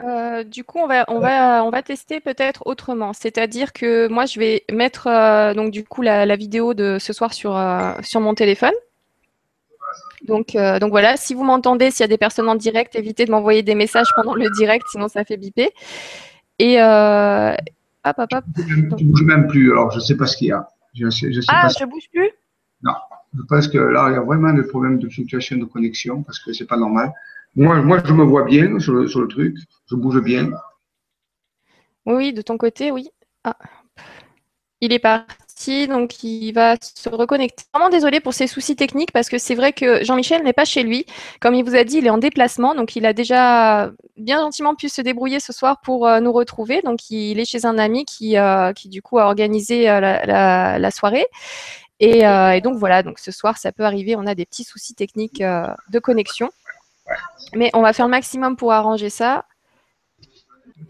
euh, 0.04 0.44
du 0.44 0.64
coup, 0.64 0.80
on 0.80 0.88
va, 0.88 1.06
on 1.08 1.20
va, 1.20 1.64
on 1.64 1.70
va 1.70 1.82
tester 1.82 2.20
peut-être 2.20 2.64
autrement. 2.66 3.14
C'est-à-dire 3.14 3.74
que 3.74 4.08
moi, 4.08 4.26
je 4.26 4.40
vais 4.40 4.64
mettre 4.72 5.08
euh, 5.08 5.54
donc 5.54 5.72
du 5.72 5.84
coup 5.84 6.02
la, 6.02 6.36
vidéo 6.36 6.74
de 6.74 6.98
ce 7.00 7.14
soir 7.14 7.34
sur, 7.34 7.56
euh, 7.58 7.94
sur 8.02 8.20
mon 8.22 8.36
téléphone. 8.36 8.74
Donc, 10.28 10.58
donc 10.82 10.90
voilà, 10.90 11.18
si 11.18 11.36
vous 11.36 11.44
m'entendez, 11.44 11.92
s'il 11.92 12.02
y 12.02 12.04
a 12.04 12.08
des 12.08 12.18
personnes 12.18 12.50
en 12.50 12.56
direct, 12.56 12.96
évitez 12.96 13.26
de 13.26 13.32
m'envoyer 13.32 13.62
des 13.62 13.76
messages 13.76 14.08
pendant 14.16 14.34
le 14.34 14.50
direct, 14.58 14.84
sinon 14.92 15.08
ça 15.08 15.24
fait 15.24 15.38
biper. 15.38 15.70
Et 16.58 16.82
hop, 16.82 18.16
hop, 18.18 18.34
hop. 18.34 18.44
Tu 18.58 18.82
ne 18.82 18.90
bouges 18.90 19.24
même 19.24 19.46
plus, 19.46 19.72
alors 19.72 19.92
je 19.92 19.98
ne 19.98 20.04
sais 20.04 20.18
pas 20.18 20.26
ce 20.26 20.36
qu'il 20.38 20.48
y 20.48 20.52
a. 20.52 20.68
Je 20.96 21.10
je 21.10 21.42
ah, 21.50 21.68
je 21.78 21.84
ne 21.84 21.90
bouge 21.90 22.08
plus? 22.12 22.32
Non. 22.82 22.94
Je 23.38 23.44
pense 23.44 23.68
que 23.68 23.78
là, 23.78 24.10
il 24.10 24.14
y 24.14 24.18
a 24.18 24.22
vraiment 24.22 24.54
des 24.54 24.64
problèmes 24.64 25.00
de 25.00 25.10
fluctuation 25.10 25.58
de 25.58 25.66
connexion 25.66 26.24
parce 26.24 26.40
que 26.40 26.54
c'est 26.54 26.66
pas 26.66 26.78
normal. 26.78 27.12
Moi, 27.56 27.82
moi, 27.82 28.02
je 28.04 28.14
me 28.14 28.24
vois 28.24 28.44
bien 28.44 28.80
sur 28.80 28.94
le, 28.94 29.08
sur 29.08 29.22
le 29.22 29.28
truc, 29.28 29.58
je 29.90 29.96
bouge 29.96 30.22
bien. 30.22 30.52
Oui, 32.06 32.34
de 32.34 32.42
ton 32.42 32.58
côté, 32.58 32.92
oui. 32.92 33.10
Ah. 33.44 33.58
Il 34.82 34.94
est 34.94 35.00
parti. 35.00 35.88
donc 35.88 36.22
il 36.24 36.52
va 36.52 36.76
se 36.82 37.10
reconnecter. 37.10 37.64
Vraiment 37.74 37.90
désolé 37.90 38.20
pour 38.20 38.34
ces 38.34 38.46
soucis 38.46 38.76
techniques 38.76 39.12
parce 39.14 39.30
que 39.30 39.38
c'est 39.38 39.56
vrai 39.56 39.72
que 39.72 40.04
Jean-Michel 40.04 40.44
n'est 40.44 40.54
pas 40.54 40.66
chez 40.66 40.84
lui. 40.84 41.06
Comme 41.40 41.56
il 41.56 41.64
vous 41.64 41.76
a 41.76 41.84
dit, 41.86 41.98
il 41.98 42.06
est 42.06 42.10
en 42.10 42.18
déplacement, 42.18 42.76
donc 42.76 42.96
il 42.96 43.06
a 43.06 43.14
déjà 43.14 43.92
bien 44.18 44.42
gentiment 44.42 44.76
pu 44.76 44.90
se 44.90 45.02
débrouiller 45.02 45.40
ce 45.40 45.54
soir 45.54 45.80
pour 45.82 46.08
euh, 46.08 46.20
nous 46.20 46.34
retrouver. 46.34 46.82
Donc 46.82 47.10
il 47.10 47.40
est 47.40 47.46
chez 47.46 47.66
un 47.66 47.78
ami 47.78 48.06
qui, 48.06 48.38
euh, 48.38 48.74
qui 48.74 48.90
du 48.90 49.02
coup 49.02 49.18
a 49.18 49.26
organisé 49.26 49.90
euh, 49.90 50.00
la, 50.02 50.92
soirée. 50.92 51.26
Et, 52.00 52.22
donc 52.62 52.78
voilà, 52.78 53.04
donc 53.04 53.20
ce 53.20 53.32
soir 53.32 53.58
ça 53.58 53.72
peut 53.72 53.84
arriver. 53.84 54.16
On 54.16 54.28
a 54.28 54.36
des 54.36 54.46
petits 54.46 54.64
soucis 54.64 54.96
techniques 54.96 55.42
de 55.42 56.00
connexion, 56.00 56.50
mais 57.54 57.70
on 57.74 57.82
va 57.82 57.94
faire 57.94 58.08
le 58.08 58.12
maximum 58.12 58.58
pour 58.58 58.74
arranger 58.74 59.10
ça. 59.10 59.46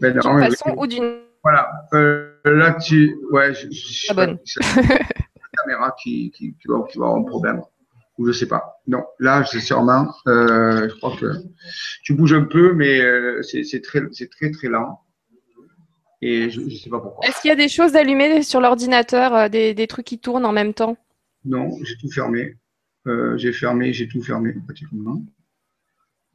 D'une 0.00 0.20
façon 0.20 0.74
ou 0.76 0.86
d'une 0.86 1.26
voilà. 1.46 1.70
Euh, 1.94 2.32
là, 2.44 2.72
tu. 2.72 3.16
Ouais, 3.30 3.54
je, 3.54 3.70
je, 3.70 4.12
la 4.12 4.26
caméra 5.62 5.94
qui, 6.02 6.32
qui, 6.32 6.56
qui, 6.56 6.66
va, 6.66 6.82
qui, 6.90 6.98
va, 6.98 7.04
avoir 7.04 7.20
un 7.20 7.22
problème. 7.22 7.62
Ou 8.18 8.26
je 8.26 8.32
sais 8.32 8.48
pas. 8.48 8.80
Non, 8.88 9.04
là, 9.20 9.44
c'est 9.44 9.60
sûrement. 9.60 10.12
Euh, 10.26 10.88
je 10.88 10.94
crois 10.96 11.16
que 11.16 11.26
tu 12.02 12.14
bouges 12.14 12.32
un 12.32 12.42
peu, 12.42 12.72
mais 12.72 13.00
euh, 13.00 13.42
c'est 13.42 13.80
très, 13.80 14.00
très, 14.08 14.50
très 14.50 14.66
lent. 14.66 15.00
Et 16.22 16.50
je 16.50 16.60
ne 16.60 16.70
sais 16.70 16.90
pas 16.90 17.00
pourquoi. 17.00 17.26
Est-ce 17.26 17.40
qu'il 17.40 17.48
y 17.48 17.52
a 17.52 17.56
des 17.56 17.68
choses 17.68 17.94
allumées 17.94 18.42
sur 18.42 18.60
l'ordinateur, 18.60 19.34
euh, 19.34 19.48
des, 19.48 19.74
des, 19.74 19.86
trucs 19.86 20.06
qui 20.06 20.18
tournent 20.18 20.46
en 20.46 20.52
même 20.52 20.72
temps? 20.72 20.96
Non, 21.44 21.70
j'ai 21.82 21.96
tout 21.96 22.10
fermé. 22.10 22.56
Euh, 23.06 23.36
j'ai 23.36 23.52
fermé, 23.52 23.92
j'ai 23.92 24.08
tout 24.08 24.22
fermé 24.22 24.54
pratiquement. 24.64 25.22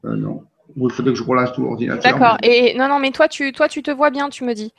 non. 0.04 0.44
il 0.76 0.92
faudrait 0.92 1.14
que 1.14 1.20
je 1.20 1.24
relance 1.24 1.52
tout 1.54 1.64
l'ordinateur. 1.64 2.12
D'accord. 2.12 2.38
Et 2.44 2.76
non, 2.78 2.88
non, 2.88 3.00
mais 3.00 3.12
toi, 3.12 3.28
tu, 3.28 3.52
toi, 3.52 3.68
tu 3.68 3.82
te 3.84 3.92
vois 3.92 4.10
bien, 4.10 4.30
tu 4.30 4.44
me 4.44 4.54
dis. 4.54 4.74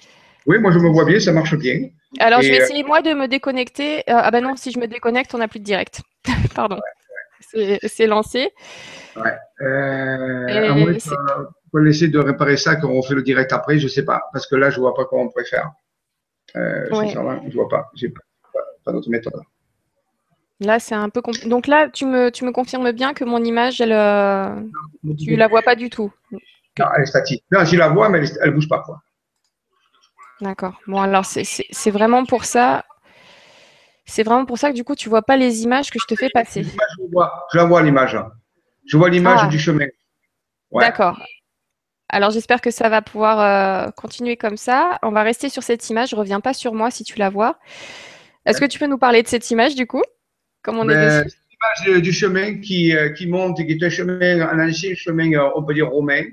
Oui, 0.47 0.59
moi 0.59 0.73
je 0.73 0.79
me 0.79 0.89
vois 0.89 1.05
bien, 1.05 1.21
ça 1.21 1.33
marche 1.33 1.57
bien. 1.57 1.89
Alors 2.19 2.43
je 2.43 2.49
vais 2.49 2.61
euh, 2.61 2.65
essayer 2.65 2.83
moi 2.83 3.01
de 3.03 3.15
me 3.15 3.29
déconnecter. 3.29 3.99
Euh, 4.01 4.15
ah 4.15 4.31
ben 4.31 4.43
non, 4.43 4.57
si 4.57 4.73
je 4.73 4.79
me 4.79 4.87
déconnecte, 4.87 5.35
on 5.35 5.39
n'a 5.39 5.49
plus 5.49 5.61
de 5.61 5.65
direct. 5.65 6.03
Pardon. 6.55 6.79
C'est 7.85 8.07
lancé. 8.07 8.51
Ouais. 9.17 9.37
Euh, 9.61 10.73
on 10.73 10.87
va 11.73 11.89
essayer 11.89 12.09
de 12.09 12.19
réparer 12.19 12.57
ça 12.57 12.77
quand 12.77 12.91
on 12.91 13.03
fait 13.03 13.15
le 13.15 13.23
direct 13.23 13.53
après, 13.53 13.79
je 13.79 13.85
ne 13.85 13.89
sais 13.89 14.05
pas. 14.05 14.23
Parce 14.33 14.47
que 14.47 14.57
là, 14.57 14.71
je 14.71 14.77
ne 14.77 14.83
vois 14.83 14.95
pas 14.95 15.05
comment 15.05 15.23
on 15.23 15.29
pourrait 15.29 15.45
faire. 15.45 15.71
Euh, 16.57 16.87
je 16.91 17.19
ne 17.19 17.53
vois 17.53 17.69
pas. 17.69 17.91
J'ai 17.95 18.09
pas, 18.09 18.21
pas 18.85 18.93
d'autre 18.93 19.09
méthode. 19.09 19.41
Là, 20.61 20.79
c'est 20.79 20.95
un 20.95 21.09
peu 21.09 21.23
compliqué. 21.23 21.49
Donc 21.49 21.67
là, 21.67 21.89
tu 21.89 22.07
me, 22.07 22.31
tu 22.31 22.45
me 22.45 22.53
confirmes 22.53 22.93
bien 22.93 23.15
que 23.15 23.25
mon 23.25 23.43
image, 23.43 23.81
elle, 23.81 23.91
tu 25.19 25.33
ne 25.33 25.37
la 25.37 25.49
vois 25.49 25.63
pas 25.63 25.75
du 25.75 25.91
tout. 25.91 26.13
Non, 26.31 26.87
elle 26.97 27.03
est 27.03 27.07
statique. 27.07 27.45
Non, 27.51 27.65
je 27.65 27.77
la 27.77 27.89
vois, 27.89 28.09
mais 28.09 28.23
elle 28.41 28.51
ne 28.51 28.55
bouge 28.55 28.69
pas. 28.69 28.81
Quoi. 28.81 29.03
D'accord. 30.41 30.75
Bon, 30.87 31.01
alors 31.01 31.25
c'est 31.25 31.91
vraiment 31.91 32.25
pour 32.25 32.45
ça. 32.45 32.85
C'est 34.05 34.25
vraiment 34.25 34.45
pour 34.45 34.59
ça 34.59 34.71
que 34.71 34.75
du 34.75 34.85
coup, 34.85 34.97
tu 34.97 35.09
vois 35.09 35.23
pas 35.23 35.37
les 35.37 35.63
images 35.63 35.91
que 35.91 35.99
je 36.01 36.07
te 36.07 36.17
fais 36.17 36.29
passer. 36.31 36.65
Je, 36.65 36.71
vois, 37.13 37.47
la 37.55 37.65
vois 37.65 37.83
l'image. 37.83 38.19
Je 38.87 38.97
vois 38.97 39.09
l'image 39.09 39.41
ah. 39.43 39.47
du 39.47 39.59
chemin. 39.59 39.87
D'accord. 40.73 41.21
Alors 42.13 42.31
j'espère 42.31 42.61
que 42.61 42.71
ça 42.71 42.89
va 42.91 43.01
pouvoir 43.03 43.41
euh, 43.41 43.91
continuer 43.91 44.37
comme 44.37 44.59
ça. 44.59 44.99
On 45.03 45.11
va 45.11 45.23
rester 45.23 45.49
sur 45.49 45.63
cette 45.63 45.89
image. 45.91 46.11
Je 46.11 46.17
reviens 46.17 46.41
pas 46.41 46.53
sur 46.53 46.75
moi 46.75 46.91
si 46.91 47.05
tu 47.05 47.19
la 47.19 47.31
vois. 47.31 47.59
Est-ce 48.45 48.61
que 48.61 48.67
tu 48.67 48.79
peux 48.79 48.87
nous 48.87 48.99
parler 48.99 49.23
de 49.23 49.29
cette 49.29 49.51
image 49.51 49.75
du 49.75 49.87
coup? 49.87 50.03
Comme 50.63 50.79
on 50.79 50.89
est 50.89 50.95
ben, 50.95 51.25
dessus 51.25 51.37
L'image 51.85 52.03
du 52.03 52.13
chemin 52.13 52.61
qui, 52.61 52.95
euh, 52.95 53.11
qui 53.11 53.27
monte, 53.27 53.57
qui 53.57 53.73
est 53.73 53.83
un 53.83 53.89
chemin, 53.89 54.41
un 54.41 54.69
ancien 54.69 54.95
chemin, 54.95 55.33
euh, 55.33 55.49
on 55.55 55.63
peut 55.63 55.75
dire 55.75 55.89
romain, 55.89 56.25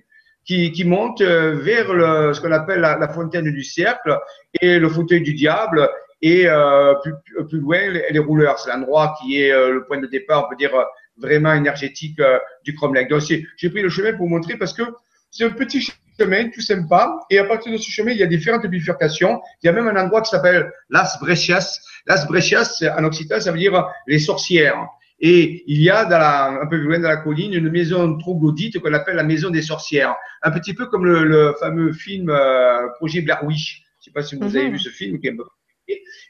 qui, 0.44 0.84
monte 0.84 1.22
euh, 1.22 1.56
vers 1.56 1.94
le, 1.94 2.34
ce 2.34 2.42
qu'on 2.42 2.52
appelle 2.52 2.80
la, 2.80 3.08
fontaine 3.10 3.46
du 3.46 3.64
cercle 3.64 4.18
et 4.60 4.80
le 4.80 4.90
fauteuil 4.90 5.22
du 5.22 5.34
diable 5.34 5.88
et 6.22 6.48
euh, 6.48 6.96
plus, 7.04 7.14
plus, 7.48 7.60
loin 7.60 7.80
les, 8.10 8.20
rouleurs. 8.20 8.58
C'est 8.60 8.72
l'endroit 8.72 9.16
qui 9.22 9.40
est 9.40 9.52
le 9.52 9.86
point 9.86 10.00
de 10.00 10.08
départ, 10.08 10.46
on 10.46 10.50
peut 10.50 10.56
dire, 10.56 10.72
vraiment 11.18 11.54
énergétique 11.54 12.20
du 12.66 12.74
Cromlech. 12.76 13.08
Donc 13.10 13.22
j'ai 13.22 13.70
pris 13.70 13.82
le 13.84 13.90
chemin 13.90 14.12
pour 14.14 14.26
vous 14.26 14.34
montrer 14.34 14.58
parce 14.58 14.74
que 14.74 14.84
c'est 15.32 15.46
un 15.46 15.52
petit 15.52 15.88
chemin 16.20 16.50
tout 16.50 16.62
sympa 16.62 17.20
et 17.30 17.40
à 17.40 17.46
partir 17.46 17.72
de 17.72 17.78
ce 17.78 17.90
chemin, 17.90 18.12
il 18.12 18.18
y 18.18 18.24
a 18.24 18.28
différentes 18.28 18.66
bifurcations. 18.68 19.42
Il 19.62 19.68
y 19.68 19.70
a 19.70 19.72
même 19.72 19.88
un 19.88 19.96
endroit 20.02 20.22
qui 20.22 20.30
s'appelle 20.30 20.72
Las 20.90 21.18
Brechias. 21.20 21.80
Las 22.06 22.28
Brechias, 22.28 22.84
en 22.98 23.04
occitan, 23.04 23.40
ça 23.40 23.52
veut 23.52 23.58
dire 23.60 23.88
les 24.08 24.20
sorcières. 24.20 24.88
Et 25.22 25.64
il 25.68 25.82
y 25.82 25.90
a 25.90 26.06
dans 26.06 26.18
la, 26.18 26.46
un 26.62 26.68
peu 26.68 26.78
plus 26.78 26.88
loin 26.88 27.00
dans 27.00 27.10
la 27.10 27.18
colline 27.18 27.54
une 27.54 27.70
maison 27.70 28.18
troglodyte 28.18 28.80
qu'on 28.80 28.94
appelle 28.94 29.18
la 29.18 29.24
maison 29.24 29.50
des 29.50 29.62
sorcières. 29.62 30.16
Un 30.42 30.52
petit 30.52 30.74
peu 30.74 30.86
comme 30.86 31.06
le, 31.06 31.26
le 31.26 31.54
fameux 31.60 31.92
film 31.92 32.30
euh, 32.30 32.88
Projet 32.96 33.22
Blair 33.22 33.44
Witch. 33.44 33.84
Je 34.00 34.02
ne 34.02 34.04
sais 34.06 34.12
pas 34.12 34.24
si 34.24 34.36
vous 34.38 34.56
avez 34.56 34.68
mhm. 34.68 34.74
vu 34.74 34.80
ce 34.80 34.90
film. 34.90 35.20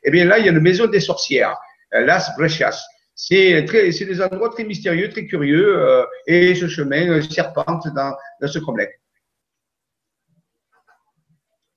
Eh 0.04 0.12
bien 0.12 0.26
là, 0.26 0.40
il 0.40 0.46
y 0.46 0.50
a 0.50 0.52
une 0.52 0.60
maison 0.60 0.88
des 0.88 1.00
sorcières, 1.00 1.56
euh, 1.94 2.02
Las 2.02 2.32
Brechas. 2.38 2.80
C'est 3.22 4.06
des 4.06 4.22
endroits 4.22 4.50
très 4.50 4.64
mystérieux, 4.64 5.10
très 5.10 5.26
curieux, 5.26 5.78
euh, 5.78 6.06
et 6.26 6.56
ce 6.56 6.70
chemin 6.70 7.10
euh, 7.10 7.22
serpente 7.22 7.86
dans, 7.94 8.16
dans 8.40 8.48
ce 8.48 8.60
complexe. 8.60 8.98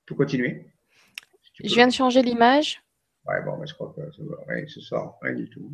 Pour 0.06 0.16
continuer. 0.18 0.66
je 1.64 1.74
viens 1.74 1.88
de 1.88 1.92
changer 1.92 2.22
l'image. 2.22 2.80
Ouais, 3.26 3.42
bon, 3.44 3.56
mais 3.56 3.66
je 3.66 3.74
crois 3.74 3.92
que 3.92 4.02
ça, 4.02 4.68
se 4.68 4.80
sort, 4.80 5.18
rien 5.20 5.34
du 5.34 5.50
tout. 5.50 5.72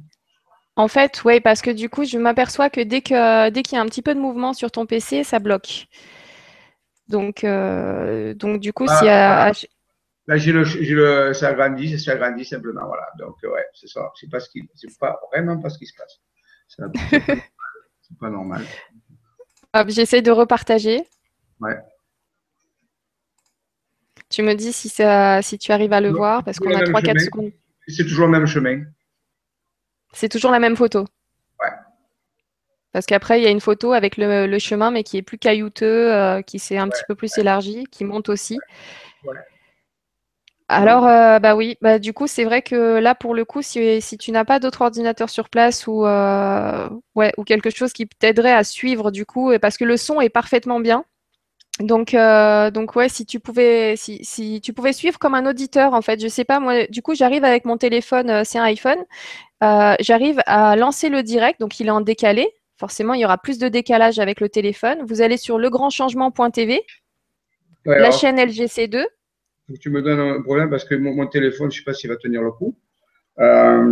En 0.77 0.89
fait, 0.89 1.23
oui, 1.25 1.41
parce 1.41 1.61
que 1.61 1.71
du 1.71 1.91
coup, 1.91 2.05
je 2.05 2.17
m'aperçois 2.17 2.71
que 2.71 2.81
dès 2.81 3.03
que 3.03 3.51
dès 3.51 3.63
qu'il 3.63 3.77
y 3.77 3.79
a 3.79 3.83
un 3.83 3.87
petit 3.87 4.03
peu 4.03 4.15
de 4.15 4.21
mouvement 4.21 4.55
sur 4.55 4.71
ton 4.71 4.87
PC, 4.87 5.23
ça 5.23 5.39
bloque. 5.39 5.87
Donc, 7.09 7.45
euh, 7.45 8.33
donc 8.33 8.61
du 8.61 8.73
coup, 8.73 8.87
si 8.87 9.07
Là, 10.29 10.37
j'ai 10.37 10.53
le, 10.53 10.63
le, 10.63 11.33
ça 11.33 11.49
agrandit, 11.49 11.99
ça 11.99 12.13
agrandit 12.13 12.45
simplement, 12.45 12.87
voilà. 12.87 13.09
Donc, 13.19 13.37
ouais, 13.43 13.65
c'est 13.73 13.89
ça. 13.89 14.13
C'est 14.15 14.29
pas 14.29 14.41
ce 14.41 14.51
qui, 14.51 14.63
c'est 14.75 14.99
pas 14.99 15.19
vraiment 15.33 15.59
pas 15.59 15.71
ce 15.71 15.79
qui 15.79 15.87
se 15.87 15.95
passe. 15.97 16.21
C'est 16.69 18.19
pas, 18.21 18.29
normal. 18.29 18.63
J'essaie 19.87 20.21
de 20.21 20.31
repartager. 20.31 21.03
Ouais. 21.61 21.79
Tu 24.29 24.43
me 24.43 24.53
dis 24.53 24.75
si 24.75 24.91
ça, 24.91 25.41
si 25.41 25.59
tu 25.59 25.73
arrives 25.73 25.95
à 25.95 26.03
le 26.03 26.11
voir, 26.11 26.45
parce 26.45 26.59
qu'on 26.59 26.75
a 26.75 26.83
3-4 26.83 27.25
secondes. 27.25 27.53
C'est 27.87 28.05
toujours 28.05 28.27
le 28.27 28.33
même 28.33 28.47
chemin. 28.47 28.85
C'est 30.13 30.29
toujours 30.29 30.51
la 30.51 30.59
même 30.59 30.77
photo. 30.77 31.07
Ouais. 31.63 31.71
Parce 32.93 33.07
qu'après, 33.07 33.41
il 33.41 33.45
y 33.45 33.47
a 33.47 33.51
une 33.51 33.63
photo 33.63 33.95
avec 33.95 34.19
le, 34.19 34.59
chemin, 34.59 34.91
mais 34.91 35.05
qui 35.05 35.17
est 35.17 35.23
plus 35.23 35.39
caillouteux, 35.39 36.15
euh, 36.15 36.43
qui 36.43 36.59
s'est 36.59 36.77
un 36.77 36.91
petit 36.91 37.05
peu 37.09 37.15
plus 37.15 37.39
élargi, 37.39 37.85
qui 37.91 38.05
monte 38.05 38.29
aussi. 38.29 38.59
Ouais. 39.25 39.39
Alors, 40.71 41.07
euh, 41.07 41.39
bah 41.39 41.57
oui, 41.57 41.79
bah, 41.81 41.99
du 41.99 42.13
coup, 42.13 42.27
c'est 42.27 42.45
vrai 42.45 42.61
que 42.61 42.99
là, 42.99 43.15
pour 43.15 43.35
le 43.35 43.47
coup, 43.47 43.63
si, 43.63 44.01
tu 44.19 44.33
n'as 44.33 44.45
pas 44.45 44.59
d'autre 44.59 44.83
ordinateur 44.83 45.31
sur 45.31 45.49
place 45.49 45.87
ou, 45.87 46.05
euh, 46.05 46.89
ouais, 47.15 47.33
ou 47.39 47.45
quelque 47.45 47.71
chose 47.71 47.95
qui 47.95 48.07
t'aiderait 48.07 48.53
à 48.53 48.65
suivre, 48.65 49.11
du 49.11 49.25
coup, 49.25 49.51
parce 49.63 49.79
que 49.79 49.85
le 49.85 49.97
son 49.97 50.21
est 50.21 50.29
parfaitement 50.29 50.79
bien, 50.79 51.05
donc, 51.81 52.13
euh, 52.13 52.71
donc 52.71 52.97
ouais, 52.97 53.09
si 53.09 53.25
tu 53.25 53.41
pouvais, 53.41 53.97
si, 53.97 54.23
si, 54.23 54.61
tu 54.61 54.75
pouvais 54.75 54.93
suivre 54.93 55.19
comme 55.19 55.35
un 55.35 55.47
auditeur, 55.47 55.95
en 55.95 56.03
fait, 56.03 56.21
je 56.21 56.29
sais 56.29 56.45
pas, 56.45 56.61
moi, 56.61 56.87
du 56.89 57.01
coup, 57.01 57.15
j'arrive 57.15 57.45
avec 57.45 57.65
mon 57.65 57.79
téléphone, 57.79 58.45
c'est 58.45 58.59
un 58.59 58.65
iPhone, 58.65 59.03
j'arrive 59.63 60.43
à 60.45 60.77
lancer 60.77 61.09
le 61.09 61.23
direct, 61.23 61.61
donc 61.61 61.81
il 61.81 61.87
est 61.87 61.91
en 61.91 62.03
décalé. 62.03 62.53
Forcément, 62.77 63.15
il 63.15 63.21
y 63.21 63.25
aura 63.25 63.39
plus 63.39 63.59
de 63.59 63.69
décalage 63.69 64.21
avec 64.21 64.41
le 64.41 64.49
téléphone. 64.49 64.99
Vous 65.05 65.21
allez 65.21 65.37
sur 65.37 65.59
legrandchangement.tv, 65.59 66.85
la 67.87 68.11
chaîne 68.11 68.39
LGC2. 68.39 69.07
Tu 69.81 69.91
me 69.91 70.03
donnes 70.03 70.21
un 70.21 70.43
problème 70.43 70.71
parce 70.71 70.85
que 70.85 70.95
mon, 70.95 71.27
téléphone, 71.27 71.71
je 71.71 71.79
sais 71.79 71.85
pas 71.85 71.93
s'il 71.93 72.11
va 72.11 72.17
tenir 72.17 72.43
le 72.43 72.53
coup. 72.53 72.77
voilà, 73.37 73.85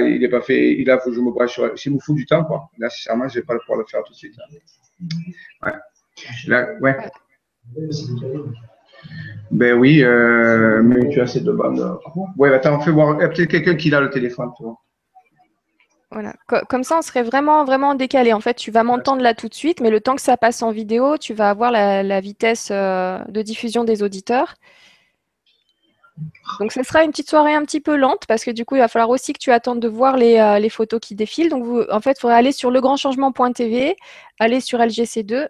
il 0.00 0.20
n'est 0.20 0.28
pas 0.28 0.40
fait. 0.40 0.74
Il 0.74 0.90
a, 0.90 0.98
faut 0.98 1.10
que 1.10 1.16
je 1.16 1.20
me 1.20 1.30
branche 1.30 1.52
sur. 1.52 1.78
S'il 1.78 1.94
me 1.94 1.98
fout 1.98 2.14
du 2.14 2.24
temps, 2.24 2.44
quoi. 2.44 2.70
Là, 2.78 2.88
sincèrement, 2.88 3.28
je 3.28 3.34
vais 3.34 3.44
pas 3.44 3.58
pouvoir 3.58 3.78
le 3.78 3.84
faire 3.84 4.02
tout 4.04 4.12
de 4.12 4.18
suite. 4.18 4.34
Ouais. 5.62 6.66
ouais. 6.80 6.96
Ben 9.50 9.78
oui, 9.78 10.02
euh, 10.02 10.82
mais 10.82 11.08
tu 11.10 11.20
as 11.20 11.26
ces 11.26 11.40
deux 11.40 11.52
bandes. 11.52 11.98
Ouais, 12.38 12.54
attends, 12.54 12.80
fais 12.80 12.90
voir. 12.90 13.18
Il 13.18 13.22
y 13.22 13.24
a 13.24 13.28
peut-être 13.28 13.50
quelqu'un 13.50 13.74
qui 13.74 13.94
a 13.94 14.00
le 14.00 14.10
téléphone, 14.10 14.50
Voilà. 16.12 16.34
Comme 16.68 16.84
ça, 16.84 16.98
on 16.98 17.02
serait 17.02 17.22
vraiment, 17.22 17.94
décalé. 17.94 18.34
En 18.34 18.40
fait, 18.40 18.54
tu 18.54 18.70
vas 18.70 18.82
m'entendre 18.82 19.22
là 19.22 19.34
tout 19.34 19.48
de 19.48 19.54
suite, 19.54 19.80
mais 19.80 19.88
le 19.88 20.00
temps 20.00 20.14
que 20.14 20.20
ça 20.20 20.36
passe 20.36 20.62
en 20.62 20.70
vidéo, 20.70 21.16
tu 21.16 21.32
vas 21.32 21.48
avoir 21.48 21.70
la, 21.70 22.20
vitesse 22.20 22.68
euh, 22.70 23.18
de 23.28 23.40
diffusion 23.40 23.84
des 23.84 24.02
auditeurs. 24.02 24.54
Donc, 26.60 26.70
ce 26.72 26.82
sera 26.82 27.02
une 27.02 27.10
petite 27.10 27.30
soirée 27.30 27.54
un 27.54 27.64
petit 27.64 27.80
peu 27.80 27.96
lente 27.96 28.26
parce 28.28 28.44
que 28.44 28.50
du 28.50 28.66
coup, 28.66 28.76
il 28.76 28.80
va 28.80 28.88
falloir 28.88 29.08
aussi 29.08 29.32
que 29.32 29.38
tu 29.38 29.52
attendes 29.52 29.80
de 29.80 29.88
voir 29.88 30.18
les, 30.18 30.36
euh, 30.38 30.68
photos 30.68 31.00
qui 31.00 31.14
défilent. 31.14 31.48
Donc, 31.48 31.64
en 31.90 32.00
fait, 32.00 32.12
il 32.12 32.20
faudra 32.20 32.36
aller 32.36 32.52
sur 32.52 32.70
legrandchangement.tv, 32.70 33.96
aller 34.38 34.60
sur 34.60 34.80
LGC2, 34.80 35.48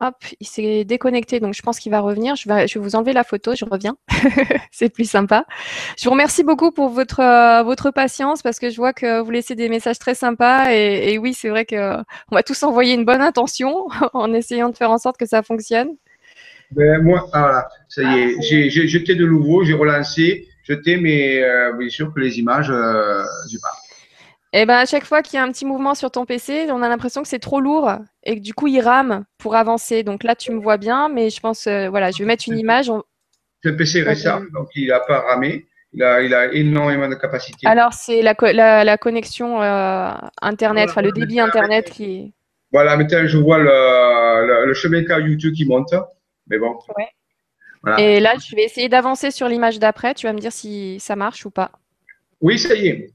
Hop, 0.00 0.14
il 0.38 0.46
s'est 0.46 0.84
déconnecté, 0.84 1.40
donc 1.40 1.54
je 1.54 1.62
pense 1.62 1.80
qu'il 1.80 1.90
va 1.90 1.98
revenir. 1.98 2.36
Je 2.36 2.48
vais, 2.48 2.68
je 2.68 2.78
vais 2.78 2.84
vous 2.84 2.94
enlever 2.94 3.12
la 3.12 3.24
photo, 3.24 3.56
je 3.56 3.64
reviens. 3.64 3.96
c'est 4.70 4.90
plus 4.90 5.10
sympa. 5.10 5.44
Je 5.98 6.04
vous 6.04 6.12
remercie 6.12 6.44
beaucoup 6.44 6.70
pour 6.70 6.88
votre, 6.88 7.18
euh, 7.18 7.64
votre 7.64 7.90
patience 7.90 8.40
parce 8.42 8.60
que 8.60 8.70
je 8.70 8.76
vois 8.76 8.92
que 8.92 9.20
vous 9.20 9.30
laissez 9.32 9.56
des 9.56 9.68
messages 9.68 9.98
très 9.98 10.14
sympas. 10.14 10.70
Et, 10.72 11.18
oui, 11.18 11.34
c'est 11.34 11.48
vrai 11.48 11.66
qu'on 11.66 12.04
va 12.30 12.42
tous 12.44 12.62
envoyer 12.62 12.94
une 12.94 13.04
bonne 13.04 13.22
intention 13.22 13.88
en 14.12 14.32
essayant 14.32 14.68
de 14.68 14.76
faire 14.76 14.92
en 14.92 14.98
sorte 14.98 15.16
que 15.16 15.26
ça 15.26 15.42
fonctionne. 15.42 15.88
Ben, 16.70 17.02
moi, 17.02 17.28
ah, 17.32 17.40
voilà, 17.40 17.68
ça 17.88 18.02
y 18.02 18.18
est, 18.20 18.42
j'ai 18.70 18.86
jeté 18.86 19.16
de 19.16 19.26
nouveau, 19.26 19.64
j'ai 19.64 19.74
relancé. 19.74 20.46
jeter, 20.62 20.96
mais 20.98 21.42
euh, 21.42 21.72
bien 21.72 21.88
sûr 21.88 22.14
que 22.14 22.20
les 22.20 22.38
images, 22.38 22.70
euh, 22.70 23.24
j'ai 23.50 23.58
pas. 23.58 23.72
Et 24.54 24.60
eh 24.62 24.66
ben 24.66 24.76
à 24.76 24.86
chaque 24.86 25.04
fois 25.04 25.22
qu'il 25.22 25.36
y 25.36 25.40
a 25.40 25.42
un 25.42 25.52
petit 25.52 25.66
mouvement 25.66 25.94
sur 25.94 26.10
ton 26.10 26.24
PC, 26.24 26.68
on 26.70 26.82
a 26.82 26.88
l'impression 26.88 27.20
que 27.22 27.28
c'est 27.28 27.38
trop 27.38 27.60
lourd 27.60 27.92
et 28.24 28.36
que 28.36 28.40
du 28.40 28.54
coup 28.54 28.66
il 28.66 28.80
rame 28.80 29.24
pour 29.36 29.54
avancer. 29.56 30.02
Donc 30.04 30.24
là 30.24 30.34
tu 30.34 30.52
me 30.52 30.60
vois 30.60 30.78
bien, 30.78 31.10
mais 31.10 31.28
je 31.28 31.38
pense 31.38 31.66
euh, 31.66 31.90
voilà, 31.90 32.10
je 32.10 32.18
vais 32.20 32.24
mettre 32.24 32.44
une 32.48 32.58
image. 32.58 32.90
C'est 33.62 33.70
un 33.70 33.74
PC 33.74 34.02
récent, 34.02 34.40
donc 34.54 34.68
il 34.74 34.88
n'a 34.88 35.00
pas 35.00 35.20
ramé. 35.20 35.66
Il 35.92 36.02
a, 36.02 36.22
il 36.22 36.32
a, 36.34 36.52
énormément 36.52 37.08
de 37.08 37.14
capacité. 37.14 37.66
Alors 37.66 37.92
c'est 37.92 38.22
la, 38.22 38.34
la, 38.52 38.84
la, 38.84 38.98
connexion 38.98 39.62
euh, 39.62 40.10
internet, 40.40 40.88
enfin 40.90 41.02
le 41.02 41.12
débit 41.12 41.40
internet 41.40 41.90
qui. 41.90 42.32
Voilà, 42.72 42.96
maintenant 42.96 43.26
je 43.26 43.36
vois 43.36 43.58
le, 43.58 44.66
le, 44.66 44.74
chemin 44.74 45.02
de 45.02 45.28
YouTube 45.28 45.54
qui 45.54 45.66
monte, 45.66 45.94
mais 46.46 46.58
bon. 46.58 46.78
Ouais. 46.96 47.08
Voilà. 47.82 48.00
Et 48.00 48.20
là, 48.20 48.34
je 48.38 48.56
vais 48.56 48.64
essayer 48.64 48.88
d'avancer 48.88 49.30
sur 49.30 49.48
l'image 49.48 49.78
d'après. 49.78 50.14
Tu 50.14 50.26
vas 50.26 50.32
me 50.32 50.38
dire 50.38 50.52
si 50.52 50.98
ça 51.00 51.16
marche 51.16 51.46
ou 51.46 51.50
pas. 51.50 51.70
Oui, 52.40 52.58
ça 52.58 52.74
y 52.74 52.88
est. 52.88 53.12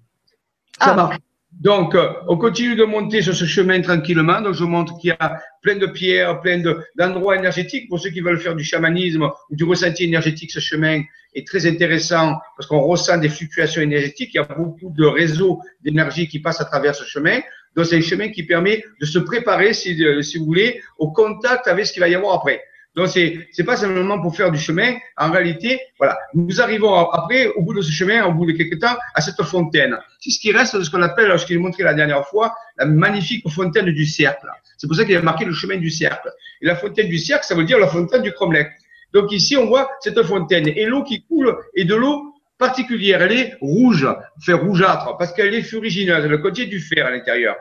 Ça 0.80 0.92
ah. 0.92 0.96
marche. 0.96 1.18
Donc, 1.60 1.96
euh, 1.96 2.12
on 2.28 2.38
continue 2.38 2.76
de 2.76 2.84
monter 2.84 3.22
sur 3.22 3.36
ce 3.36 3.46
chemin 3.46 3.80
tranquillement. 3.82 4.42
Donc, 4.42 4.56
je 4.56 4.64
montre 4.64 4.98
qu'il 4.98 5.10
y 5.10 5.14
a 5.18 5.40
plein 5.62 5.76
de 5.76 5.86
pierres, 5.86 6.42
plein 6.42 6.62
d'endroits 6.98 7.38
énergétiques. 7.38 7.88
Pour 7.90 8.00
ceux 8.00 8.10
qui 8.10 8.22
veulent 8.22 8.40
faire 8.40 8.56
du 8.56 8.64
chamanisme 8.64 9.30
ou 9.50 9.56
du 9.56 9.64
ressenti 9.64 10.04
énergétique, 10.06 10.52
ce 10.52 10.60
chemin 10.60 11.02
est 11.36 11.48
très 11.48 11.66
intéressant 11.68 12.38
parce 12.58 12.68
qu'on 12.68 12.82
ressent 12.82 13.18
des 13.18 13.30
fluctuations 13.30 13.82
énergétiques. 13.82 14.32
Il 14.34 14.38
y 14.38 14.40
a 14.40 14.44
beaucoup 14.44 14.90
de 14.90 15.06
réseaux 15.06 15.62
d'énergie 15.82 16.28
qui 16.28 16.40
passent 16.40 16.62
à 16.62 16.66
travers 16.66 16.96
ce 16.96 17.06
chemin. 17.06 17.40
Donc, 17.76 17.86
c'est 17.86 17.98
un 17.98 18.02
chemin 18.02 18.30
qui 18.30 18.44
permet 18.44 18.84
de 19.00 19.06
se 19.06 19.20
préparer, 19.20 19.74
si, 19.74 20.04
euh, 20.04 20.22
si 20.22 20.40
vous 20.40 20.46
voulez, 20.46 20.82
au 20.98 21.12
contact 21.12 21.68
avec 21.68 21.86
ce 21.86 21.94
qu'il 21.94 22.02
va 22.02 22.10
y 22.10 22.16
avoir 22.16 22.36
après. 22.36 22.64
Donc, 22.96 23.08
c'est, 23.08 23.48
c'est 23.52 23.64
pas 23.64 23.76
simplement 23.76 24.22
pour 24.22 24.36
faire 24.36 24.52
du 24.52 24.60
chemin. 24.60 24.96
En 25.18 25.32
réalité, 25.32 25.80
voilà, 25.98 26.18
nous 26.36 26.62
arrivons 26.62 26.94
après, 27.10 27.48
au 27.48 27.64
bout 27.64 27.74
de 27.74 27.82
ce 27.82 27.92
chemin, 27.92 28.24
au 28.26 28.34
bout 28.34 28.46
de 28.46 28.52
quelques 28.52 28.80
temps, 28.80 28.96
à 29.16 29.22
cette 29.22 29.42
fontaine. 29.44 29.98
C'est 30.20 30.30
ce 30.30 30.40
qui 30.40 30.52
reste 30.52 30.76
de 30.76 30.84
ce 30.84 30.92
qu'on 30.92 31.02
appelle, 31.02 31.38
ce 31.40 31.46
qu'il 31.46 31.60
montré 31.60 31.84
la 31.84 31.96
dernière 31.96 32.26
fois, 32.28 32.54
la 32.78 32.86
magnifique 32.86 33.48
fontaine 33.50 33.86
du 33.86 34.06
cercle. 34.06 34.48
C'est 34.78 34.88
pour 34.88 34.96
ça 34.96 35.06
qu'il 35.06 35.18
a 35.18 35.22
marqué 35.22 35.46
le 35.46 35.54
chemin 35.54 35.78
du 35.78 35.90
cercle. 35.90 36.32
Et 36.62 36.66
la 36.66 36.76
fontaine 36.76 37.08
du 37.08 37.18
cercle, 37.18 37.46
ça 37.46 37.56
veut 37.56 37.64
dire 37.64 37.80
la 37.80 37.88
fontaine 37.88 38.22
du 38.22 38.32
Cromlech. 38.32 38.70
Donc 39.14 39.32
ici, 39.32 39.58
on 39.58 39.68
voit 39.68 39.90
cette 40.02 40.22
fontaine 40.24 40.68
et 40.68 40.86
l'eau 40.86 41.04
qui 41.04 41.24
coule 41.24 41.56
est 41.76 41.86
de 41.86 41.96
l'eau 41.96 42.36
particulière. 42.58 43.22
Elle 43.22 43.32
est 43.32 43.58
rouge, 43.62 44.08
fait 44.42 44.54
rougeâtre, 44.54 45.18
parce 45.18 45.34
qu'elle 45.34 45.54
est 45.54 45.62
furigineuse. 45.62 46.26
Elle 46.26 46.42
contient 46.42 46.66
du 46.66 46.80
fer 46.80 47.06
à 47.06 47.12
l'intérieur. 47.12 47.56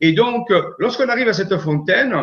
Et 0.00 0.12
donc, 0.12 0.52
lorsqu'on 0.78 1.08
arrive 1.08 1.28
à 1.28 1.32
cette 1.32 1.56
fontaine, 1.58 2.14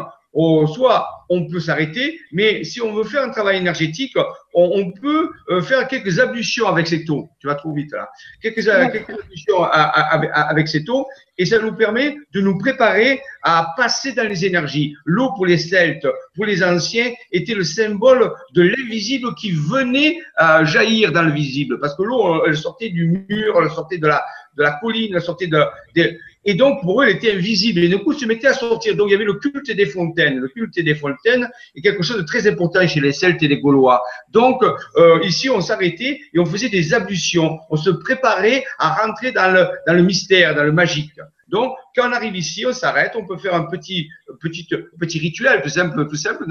soit 0.68 1.08
on 1.30 1.48
peut 1.48 1.60
s'arrêter, 1.60 2.20
mais 2.32 2.64
si 2.64 2.82
on 2.82 2.94
veut 2.94 3.04
faire 3.04 3.24
un 3.24 3.30
travail 3.30 3.58
énergétique, 3.58 4.16
on, 4.54 4.92
peut 4.92 5.30
euh, 5.50 5.62
faire 5.62 5.88
quelques 5.88 6.20
ablutions 6.20 6.68
avec 6.68 6.88
cette 6.88 7.10
eau. 7.10 7.30
Tu 7.40 7.48
vas 7.48 7.56
trop 7.56 7.74
vite 7.74 7.92
là. 7.92 8.10
Quelques, 8.42 8.68
ablutions 8.68 9.64
avec 9.64 10.68
cette 10.68 10.88
eau, 10.88 11.08
et 11.38 11.46
ça 11.46 11.60
nous 11.60 11.74
permet 11.74 12.16
de 12.34 12.42
nous 12.42 12.58
préparer 12.58 13.22
à 13.44 13.74
passer 13.76 14.14
dans 14.14 14.28
les 14.28 14.46
énergies. 14.46 14.96
L'eau 15.06 15.32
pour 15.36 15.46
les 15.46 15.58
Celtes, 15.58 16.08
pour 16.36 16.46
les 16.46 16.64
anciens, 16.64 17.12
était 17.32 17.56
le 17.56 17.64
symbole 17.64 18.32
de 18.54 18.62
l'invisible 18.62 19.34
qui 19.36 19.52
venait 19.52 20.20
à 20.36 20.64
jaillir 20.64 21.12
dans 21.12 21.24
le 21.24 21.32
visible, 21.32 21.80
parce 21.80 21.96
que 21.96 22.04
l'eau, 22.04 22.46
elle 22.46 22.58
sortait 22.58 22.90
du 22.90 23.26
mur, 23.30 23.60
elle 23.62 23.72
sortait 23.72 23.98
de 23.98 24.08
la 24.08 24.24
de 24.58 24.64
la 24.64 24.72
colline, 24.82 25.14
elle 25.14 25.22
sortait 25.22 25.48
de, 25.48 25.62
de 25.96 26.18
et 26.48 26.54
donc, 26.54 26.82
pour 26.82 27.02
eux, 27.02 27.06
elle 27.06 27.16
était 27.16 27.34
invisible. 27.34 27.84
Et 27.84 27.90
du 27.90 27.98
coup, 27.98 28.14
se 28.14 28.26
mettait 28.26 28.48
à 28.48 28.54
sortir. 28.54 28.96
Donc, 28.96 29.10
il 29.10 29.14
y 29.14 29.16
avait 29.16 29.26
le 29.26 29.34
culte 29.34 29.72
des 29.72 29.88
fontaines. 29.88 30.38
Le 30.38 30.48
culte 30.48 30.80
des 30.80 30.94
fontaines 30.94 31.50
est 31.74 31.82
quelque 31.82 32.04
chose 32.04 32.18
de 32.18 32.22
très 32.22 32.48
important 32.48 32.86
chez 32.88 33.00
les 33.00 33.12
Celtes 33.12 33.42
et 33.42 33.48
les 33.48 33.60
Gaulois. 33.60 34.04
Donc, 34.30 34.64
euh, 34.64 35.20
ici, 35.24 35.50
on 35.50 35.60
s'arrêtait 35.60 36.22
et 36.34 36.40
on 36.40 36.46
faisait 36.46 36.70
des 36.70 36.94
ablutions. 36.94 37.60
On 37.72 37.76
se 37.76 37.90
préparait 37.90 38.64
à 38.78 38.94
rentrer 38.94 39.32
dans 39.32 39.52
le, 39.52 40.04
mystère, 40.04 40.54
dans 40.54 40.64
le 40.64 40.72
magique. 40.72 41.20
Donc, 41.48 41.76
quand 41.96 42.08
on 42.10 42.14
arrive 42.14 42.36
ici, 42.36 42.64
on 42.68 42.74
s'arrête, 42.74 43.14
on 43.16 43.26
peut 43.26 43.38
faire 43.38 43.56
un 43.56 43.66
petit, 43.66 44.08
petit, 44.40 44.68
petit 45.00 45.20
rituel, 45.20 45.64
tout 45.64 45.70
simple, 45.70 46.08
tout 46.08 46.16
simple, 46.16 46.46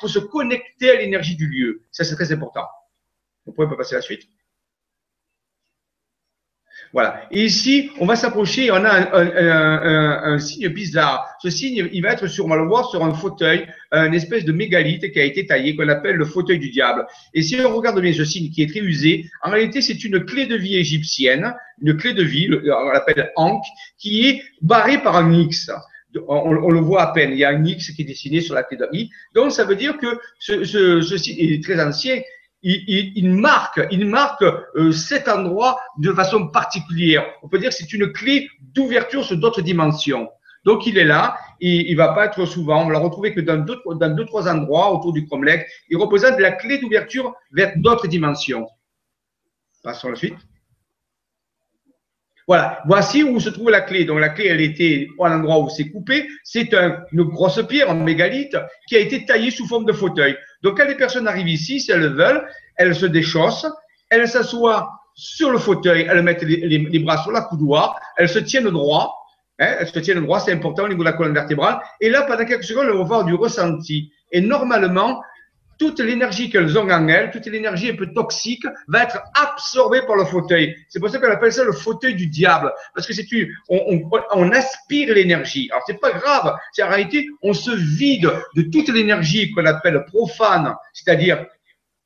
pour 0.00 0.08
se 0.08 0.18
connecter 0.18 0.90
à 0.90 0.96
l'énergie 0.96 1.36
du 1.36 1.46
lieu. 1.46 1.82
Ça, 1.92 2.02
c'est 2.02 2.16
très 2.16 2.32
important. 2.32 2.64
Vous 3.46 3.52
pouvez 3.52 3.68
pas 3.68 3.76
passer 3.76 3.94
à 3.94 3.98
la 3.98 4.02
suite? 4.02 4.22
Voilà. 6.92 7.22
Et 7.30 7.44
ici, 7.44 7.90
on 8.00 8.06
va 8.06 8.16
s'approcher, 8.16 8.72
on 8.72 8.84
a 8.84 9.16
un, 9.16 10.32
un, 10.32 10.38
signe 10.40 10.68
bizarre. 10.68 11.36
Ce 11.40 11.48
signe, 11.48 11.88
il 11.92 12.02
va 12.02 12.12
être 12.12 12.26
sur, 12.26 12.46
on 12.46 12.48
va 12.48 12.56
le 12.56 12.66
voir 12.66 12.90
sur 12.90 13.04
un 13.04 13.14
fauteuil, 13.14 13.66
une 13.92 14.14
espèce 14.14 14.44
de 14.44 14.52
mégalithe 14.52 15.12
qui 15.12 15.20
a 15.20 15.24
été 15.24 15.46
taillé, 15.46 15.76
qu'on 15.76 15.88
appelle 15.88 16.16
le 16.16 16.24
fauteuil 16.24 16.58
du 16.58 16.70
diable. 16.70 17.06
Et 17.32 17.42
si 17.42 17.56
on 17.60 17.76
regarde 17.76 18.00
bien 18.00 18.12
ce 18.12 18.24
signe 18.24 18.50
qui 18.50 18.62
est 18.62 18.70
très 18.70 18.80
usé, 18.80 19.30
en 19.42 19.50
réalité, 19.50 19.80
c'est 19.82 20.02
une 20.04 20.24
clé 20.24 20.46
de 20.46 20.56
vie 20.56 20.76
égyptienne, 20.76 21.54
une 21.80 21.96
clé 21.96 22.12
de 22.12 22.24
vie, 22.24 22.48
on 22.50 22.90
l'appelle 22.90 23.30
Ankh, 23.36 23.64
qui 23.96 24.26
est 24.26 24.42
barrée 24.60 24.98
par 24.98 25.16
un 25.16 25.32
X. 25.32 25.70
On, 26.26 26.70
le 26.70 26.80
voit 26.80 27.02
à 27.02 27.12
peine. 27.12 27.30
Il 27.30 27.38
y 27.38 27.44
a 27.44 27.50
un 27.50 27.64
X 27.64 27.92
qui 27.92 28.02
est 28.02 28.04
dessiné 28.04 28.40
sur 28.40 28.56
la 28.56 28.64
clé 28.64 28.76
de 28.76 28.88
vie. 28.92 29.10
Donc, 29.32 29.52
ça 29.52 29.64
veut 29.64 29.76
dire 29.76 29.96
que 29.96 30.18
ce, 30.40 30.64
ce, 30.64 31.02
ce 31.02 31.16
signe 31.16 31.36
est 31.38 31.62
très 31.62 31.80
ancien 31.80 32.20
il, 32.62 33.30
marque, 33.30 33.80
il 33.90 34.06
marque 34.06 34.42
euh, 34.42 34.92
cet 34.92 35.28
endroit 35.28 35.78
de 35.98 36.12
façon 36.12 36.48
particulière. 36.48 37.24
On 37.42 37.48
peut 37.48 37.58
dire 37.58 37.70
que 37.70 37.74
c'est 37.76 37.92
une 37.92 38.12
clé 38.12 38.48
d'ouverture 38.60 39.24
sur 39.24 39.36
d'autres 39.36 39.62
dimensions. 39.62 40.28
Donc 40.64 40.86
il 40.86 40.98
est 40.98 41.04
là, 41.04 41.38
il, 41.60 41.88
il 41.88 41.96
va 41.96 42.12
pas 42.12 42.26
être 42.26 42.44
souvent, 42.44 42.84
on 42.84 42.90
l'a 42.90 42.98
retrouvé 42.98 43.32
que 43.32 43.40
dans 43.40 43.56
deux, 43.56 43.78
dans 43.86 44.14
deux 44.14 44.26
trois 44.26 44.46
endroits 44.46 44.92
autour 44.92 45.12
du 45.12 45.26
Cromlech. 45.26 45.66
Il 45.88 45.96
représente 45.96 46.38
la 46.38 46.52
clé 46.52 46.78
d'ouverture 46.78 47.34
vers 47.52 47.72
d'autres 47.76 48.06
dimensions. 48.06 48.68
Passons 49.82 50.08
à 50.08 50.10
la 50.10 50.16
suite. 50.16 50.36
Voilà, 52.50 52.82
voici 52.84 53.22
où 53.22 53.38
se 53.38 53.48
trouve 53.48 53.70
la 53.70 53.80
clé. 53.80 54.04
Donc 54.04 54.18
la 54.18 54.30
clé, 54.30 54.48
elle 54.48 54.60
était 54.60 55.06
à 55.22 55.28
l'endroit 55.28 55.60
où 55.60 55.68
c'est 55.68 55.88
coupé. 55.88 56.26
C'est 56.42 56.74
une 57.12 57.22
grosse 57.22 57.64
pierre 57.68 57.88
en 57.88 57.94
mégalithe 57.94 58.56
qui 58.88 58.96
a 58.96 58.98
été 58.98 59.24
taillée 59.24 59.52
sous 59.52 59.68
forme 59.68 59.84
de 59.84 59.92
fauteuil. 59.92 60.36
Donc 60.64 60.76
quand 60.76 60.88
les 60.88 60.96
personnes 60.96 61.28
arrivent 61.28 61.46
ici, 61.46 61.78
si 61.78 61.92
elles 61.92 62.00
le 62.00 62.08
veulent, 62.08 62.44
elles 62.74 62.96
se 62.96 63.06
déchaussent, 63.06 63.68
elles 64.10 64.26
s'assoient 64.26 64.90
sur 65.14 65.52
le 65.52 65.58
fauteuil, 65.58 66.08
elles 66.10 66.22
mettent 66.22 66.42
les, 66.42 66.98
bras 66.98 67.18
sur 67.18 67.30
la 67.30 67.42
coudoir, 67.42 68.00
elles 68.16 68.28
se 68.28 68.40
tiennent 68.40 68.70
droit. 68.70 69.14
Hein, 69.60 69.76
elles 69.78 69.86
se 69.86 70.00
tiennent 70.00 70.24
droit, 70.24 70.40
c'est 70.40 70.50
important 70.52 70.86
au 70.86 70.88
niveau 70.88 71.04
de 71.04 71.08
la 71.08 71.12
colonne 71.12 71.34
vertébrale. 71.34 71.78
Et 72.00 72.10
là, 72.10 72.22
pendant 72.22 72.44
quelques 72.44 72.64
secondes, 72.64 72.86
elles 72.88 72.96
vont 72.96 73.04
avoir 73.04 73.24
du 73.24 73.34
ressenti. 73.34 74.10
Et 74.32 74.40
normalement, 74.40 75.22
toute 75.80 75.98
l'énergie 75.98 76.50
qu'elles 76.50 76.78
ont 76.78 76.90
en 76.90 77.08
elles, 77.08 77.30
toute 77.30 77.46
l'énergie 77.46 77.88
un 77.88 77.96
peu 77.96 78.12
toxique, 78.12 78.66
va 78.86 79.04
être 79.04 79.18
absorbée 79.34 80.02
par 80.06 80.14
le 80.14 80.26
fauteuil. 80.26 80.76
C'est 80.90 81.00
pour 81.00 81.08
ça 81.08 81.18
qu'on 81.18 81.30
appelle 81.30 81.52
ça 81.52 81.64
le 81.64 81.72
fauteuil 81.72 82.14
du 82.14 82.26
diable, 82.26 82.70
parce 82.94 83.06
que 83.06 83.14
c'est 83.14 83.26
on, 83.70 83.80
on, 83.88 84.20
on, 84.34 84.52
aspire 84.52 85.14
l'énergie. 85.14 85.70
Alors 85.72 85.82
c'est 85.86 85.98
pas 85.98 86.12
grave, 86.12 86.54
c'est 86.72 86.82
en 86.82 86.88
réalité 86.88 87.26
on 87.42 87.54
se 87.54 87.70
vide 87.70 88.30
de 88.56 88.62
toute 88.62 88.90
l'énergie 88.90 89.50
qu'on 89.52 89.64
appelle 89.64 90.04
profane, 90.06 90.74
c'est-à-dire 90.92 91.46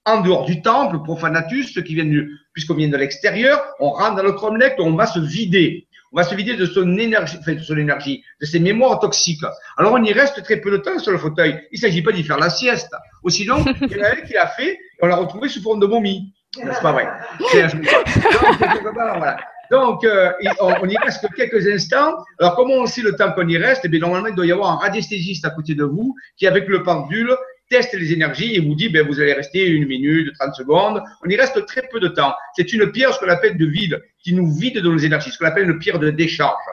en 0.07 0.21
dehors 0.21 0.45
du 0.45 0.63
temple, 0.63 1.03
profanatus, 1.03 1.75
ceux 1.75 1.83
qui 1.83 1.97
viennent 1.97 2.29
puisqu'on 2.53 2.75
vient 2.75 2.89
de 2.89 2.97
l'extérieur, 2.97 3.61
on 3.81 3.91
rentre 3.91 4.17
dans 4.17 4.23
le 4.23 4.33
cromlech, 4.33 4.75
on 4.79 4.95
va 4.95 5.07
se 5.07 5.19
vider 5.19 5.89
on 6.15 6.19
va 6.19 6.25
se 6.25 6.35
vider 6.37 6.57
de 6.57 6.65
son 6.65 6.97
énergie, 6.97 7.37
enfin 7.41 7.55
de 7.55 7.59
son 7.61 7.77
énergie, 7.77 8.23
de 8.41 8.47
ses 8.47 8.61
mémoires 8.61 9.01
toxiques. 9.01 9.43
Alors 9.77 9.93
on 9.95 10.03
y 10.05 10.13
reste 10.13 10.43
très 10.45 10.59
peu 10.59 10.71
de 10.71 10.77
temps 10.77 10.99
sur 11.01 11.11
le 11.11 11.19
fauteuil. 11.19 11.61
Il 11.73 11.77
ne 11.77 11.81
s'agit 11.81 12.03
pas 12.03 12.13
d'y 12.13 12.23
faire 12.23 12.39
la 12.39 12.51
sieste. 12.51 12.95
Ou 13.25 13.31
sinon, 13.31 13.65
il 13.81 13.91
y 13.91 14.01
en 14.01 14.05
a 14.05 14.11
un 14.11 14.21
qui 14.25 14.33
l'a 14.35 14.47
fait 14.47 14.75
et 14.75 14.79
on 15.03 15.07
l'a 15.07 15.17
retrouvé 15.17 15.49
sous 15.49 15.61
forme 15.61 15.81
de 15.81 15.87
momie. 15.87 16.33
C'est 16.55 16.63
pas 16.83 16.93
vrai. 16.93 17.09
Donc, 19.71 20.05
euh, 20.05 20.31
on, 20.61 20.89
y 20.89 20.97
reste 20.99 21.27
quelques 21.35 21.67
instants. 21.67 22.15
Alors, 22.39 22.55
comment 22.55 22.75
on 22.75 22.87
sait 22.87 23.03
le 23.03 23.17
temps 23.17 23.33
qu'on 23.33 23.49
y 23.49 23.57
reste? 23.57 23.81
Eh 23.85 23.89
bien, 23.89 23.99
normalement, 23.99 24.29
il 24.29 24.35
doit 24.37 24.47
y 24.47 24.53
avoir 24.53 24.71
un 24.71 24.77
radiesthésiste 24.77 25.45
à 25.45 25.51
côté 25.51 25.75
de 25.75 25.85
vous 25.85 26.15
qui, 26.37 26.47
avec 26.47 26.69
le 26.69 26.85
pendule, 26.85 27.35
teste 27.75 27.95
les 27.95 28.13
énergies 28.13 28.55
et 28.55 28.61
vous 28.61 28.77
dit, 28.77 28.89
ben, 28.89 29.05
vous 29.05 29.19
allez 29.19 29.33
rester 29.33 29.67
une 29.67 29.89
minute, 29.89 30.33
30 30.39 30.55
secondes. 30.55 31.03
On 31.25 31.29
y 31.29 31.35
reste 31.35 31.67
très 31.67 31.83
peu 31.91 31.99
de 31.99 32.07
temps. 32.07 32.33
C'est 32.55 32.73
une 32.73 32.93
pierre, 32.93 33.13
ce 33.13 33.19
qu'on 33.19 33.29
appelle 33.29 33.59
de 33.59 33.67
vide, 33.67 34.01
qui 34.23 34.33
nous 34.33 34.49
vide 34.49 34.77
de 34.77 34.89
nos 34.89 34.99
énergies, 34.99 35.33
ce 35.33 35.39
qu'on 35.39 35.47
appelle 35.47 35.69
une 35.69 35.81
pierre 35.81 35.99
de 35.99 36.11
décharge. 36.11 36.69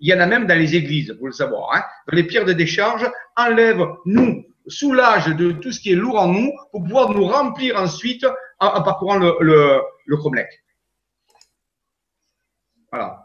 Il 0.00 0.10
y 0.10 0.14
en 0.14 0.20
a 0.20 0.26
même 0.26 0.46
dans 0.46 0.58
les 0.58 0.76
églises, 0.76 1.14
pour 1.16 1.28
le 1.28 1.32
savoir. 1.32 1.74
Hein. 1.74 1.82
Les 2.12 2.24
pierres 2.24 2.44
de 2.44 2.52
décharge 2.52 3.10
enlèvent, 3.34 3.86
nous, 4.04 4.44
soulagent 4.66 5.34
de 5.34 5.52
tout 5.52 5.72
ce 5.72 5.80
qui 5.80 5.92
est 5.92 5.96
lourd 5.96 6.20
en 6.20 6.28
nous 6.28 6.52
pour 6.70 6.82
pouvoir 6.82 7.14
nous 7.14 7.24
remplir 7.24 7.80
ensuite 7.80 8.26
en, 8.60 8.82
parcourant 8.82 9.16
le, 9.16 9.34
le, 9.40 9.80
le 10.04 10.16
Voilà. 12.92 13.22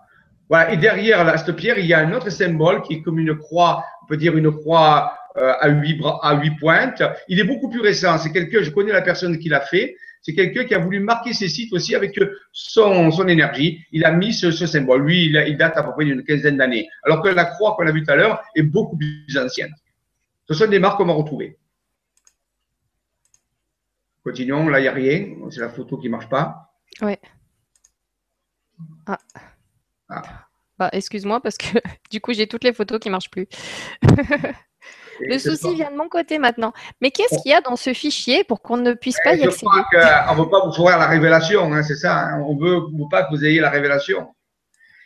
Voilà. 0.50 0.72
Et 0.72 0.78
derrière 0.78 1.38
cette 1.38 1.58
pierre, 1.58 1.78
il 1.78 1.88
y 1.88 1.94
a 1.94 2.00
un 2.00 2.13
autre 2.13 2.30
symbole 2.30 2.82
qui 2.84 2.94
est 2.94 3.02
comme 3.02 3.20
une 3.20 3.38
croix, 3.38 3.84
on 4.04 4.06
peut 4.06 4.16
dire 4.16 4.38
une 4.38 4.52
croix 4.52 5.13
à 5.38 5.69
huit, 5.69 6.02
à 6.21 6.36
huit 6.41 6.58
pointes. 6.60 7.04
Il 7.28 7.39
est 7.39 7.43
beaucoup 7.43 7.69
plus 7.69 7.82
récent. 7.82 8.17
C'est 8.17 8.32
quelqu'un, 8.32 8.62
je 8.62 8.71
connais 8.71 8.91
la 8.91 9.02
personne 9.02 9.38
qui 9.39 9.50
l'a 9.50 9.62
fait. 9.62 9.95
C'est 10.21 10.34
quelqu'un 10.34 10.65
qui 10.65 10.73
a 10.73 10.80
voulu 10.80 11.00
marquer 11.00 11.34
ses 11.34 11.47
sites 11.47 11.71
aussi 11.71 11.95
avec 11.95 12.19
son, 12.52 13.12
son 13.12 13.28
énergie. 13.28 13.86
Il 13.91 14.04
a 14.04 14.12
mis 14.12 14.34
ce, 14.34 14.52
ce 14.52 14.65
symbole. 14.65 15.04
Lui, 15.04 15.26
il, 15.26 15.43
il, 15.47 15.58
date 15.58 15.78
à 15.78 15.84
peu 15.84 15.91
près 15.91 16.06
d'une 16.06 16.23
quinzaine 16.23 16.58
d'années. 16.58 16.89
Alors 17.04 17.21
que 17.21 17.30
la 17.30 17.45
croix 17.45 17.76
qu'on 17.76 17.88
a 17.88 17.91
vue 17.91 18.04
tout 18.04 18.12
à 18.12 18.15
l'heure 18.15 18.43
est 18.56 18.63
beaucoup 18.63 18.97
plus 18.97 19.38
ancienne. 19.38 19.73
Ce 20.47 20.54
sont 20.54 20.67
des 20.67 20.80
marques 20.80 20.97
qu'on 20.97 21.06
va 21.06 21.13
retrouver. 21.13 21.58
Continuons. 24.23 24.67
Là, 24.67 24.80
il 24.80 24.84
n'y 24.84 24.88
a 24.89 24.93
rien. 24.93 25.36
C'est 25.50 25.62
la 25.62 25.69
photo 25.69 25.97
qui 25.97 26.08
ne 26.08 26.12
marche 26.12 26.28
pas. 26.28 26.73
Oui. 27.02 27.13
Ah. 29.06 29.17
ah. 30.10 30.21
Bah, 30.78 30.89
excuse-moi 30.91 31.41
parce 31.41 31.58
que 31.58 31.80
du 32.12 32.21
coup, 32.21 32.34
j'ai 32.34 32.47
toutes 32.47 32.63
les 32.63 32.73
photos 32.73 33.00
qui 33.00 33.08
ne 33.08 33.13
marchent 33.13 33.32
plus. 33.32 33.47
Le 35.19 35.38
souci 35.39 35.75
vient 35.75 35.91
de 35.91 35.97
mon 35.97 36.10
côté 36.10 36.38
maintenant. 36.38 36.73
Mais 37.01 37.12
qu'est-ce 37.12 37.41
qu'il 37.41 37.51
y 37.51 37.56
a 37.56 37.62
dans 37.62 37.75
ce 37.75 37.93
fichier 37.93 38.43
pour 38.43 38.62
qu'on 38.62 38.77
ne 38.77 38.93
puisse 38.93 39.17
pas 39.23 39.36
y 39.36 39.43
accéder 39.43 39.67
On 39.71 40.36
ne 40.36 40.43
veut 40.43 40.49
pas 40.49 40.65
vous 40.65 40.73
fournir 40.73 40.97
la 40.97 41.08
révélation, 41.08 41.73
hein, 41.73 41.84
c'est 41.84 41.95
ça. 41.95 42.17
Hein. 42.17 42.41
On 42.47 42.56
ne 42.56 42.62
veut 42.62 43.10
pas 43.10 43.23
que 43.23 43.36
vous 43.36 43.45
ayez 43.45 43.60
la 43.60 43.69
révélation. 43.69 44.27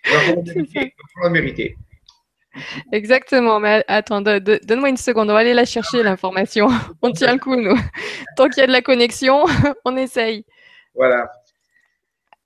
Il 0.06 0.12
faut 0.12 1.24
la 1.24 1.30
mériter. 1.30 1.78
Exactement, 2.92 3.60
mais 3.60 3.84
attends, 3.88 4.22
donne-moi 4.22 4.90
une 4.90 4.98
seconde, 4.98 5.30
on 5.30 5.34
va 5.34 5.40
aller 5.40 5.54
la 5.54 5.66
chercher 5.66 6.04
l'information. 6.04 6.68
On 7.02 7.12
tient 7.12 7.34
le 7.34 7.40
coup, 7.40 7.56
nous. 7.56 7.78
Tant 8.36 8.50
qu'il 8.50 8.60
y 8.60 8.64
a 8.64 8.68
de 8.68 8.72
la 8.72 8.82
connexion, 8.82 9.46
on 9.86 9.96
essaye. 9.96 10.46
Voilà. 10.94 11.32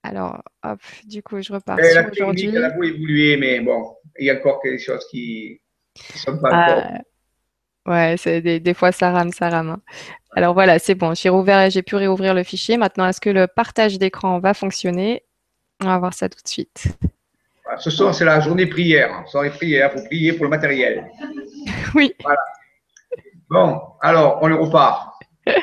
Alors, 0.04 0.44
hop, 0.64 0.80
du 1.06 1.24
coup, 1.24 1.42
je 1.42 1.52
repars 1.52 1.80
sur 1.84 1.96
la 1.96 2.04
technique, 2.04 2.54
elle 2.54 2.64
a 2.64 2.70
beau 2.70 2.84
évoluer, 2.84 3.38
mais 3.38 3.60
bon, 3.60 3.96
il 4.20 4.28
y 4.28 4.30
a 4.30 4.36
encore 4.36 4.62
quelque 4.62 4.80
chose 4.82 5.04
qui 5.10 5.60
ne 6.14 6.18
sont 6.20 6.38
pas 6.38 6.50
ah, 6.52 6.72
encore. 6.72 6.84
Ouais, 7.86 8.16
c'est 8.18 8.42
des, 8.42 8.74
fois 8.74 8.92
ça 8.92 9.12
rame, 9.12 9.32
ça 9.32 9.50
rame. 9.50 9.70
Hein. 9.70 9.82
Alors 10.36 10.54
voilà, 10.54 10.80
c'est 10.80 10.96
bon, 10.96 11.14
j'ai 11.14 11.30
rouvert, 11.30 11.70
j'ai 11.70 11.84
pu 11.84 11.96
réouvrir 11.96 12.34
le 12.34 12.44
fichier. 12.44 12.78
Maintenant, 12.78 13.08
est-ce 13.08 13.22
que 13.22 13.30
le 13.30 13.48
partage 13.48 14.00
d'écran 14.00 14.40
va 14.40 14.54
fonctionner? 14.54 15.24
On 15.84 15.88
va 15.88 15.98
voir 16.00 16.14
ça 16.14 16.30
tout 16.30 16.42
de 16.44 16.48
suite. 16.48 16.98
Ce 17.78 17.90
soir, 17.90 18.14
c'est 18.14 18.26
la 18.26 18.40
journée 18.40 18.68
prière. 18.68 19.24
Soirée 19.28 19.50
prière, 19.50 19.92
faut 19.92 20.04
prier 20.06 20.34
pour 20.34 20.46
le 20.46 20.50
matériel. 20.50 21.06
Oui. 21.94 22.14
Voilà. 22.22 22.40
Bon, 23.50 23.82
alors, 24.02 24.40
on 24.42 24.48
le 24.48 24.56
repart. 24.56 25.14
Ah 25.48 25.54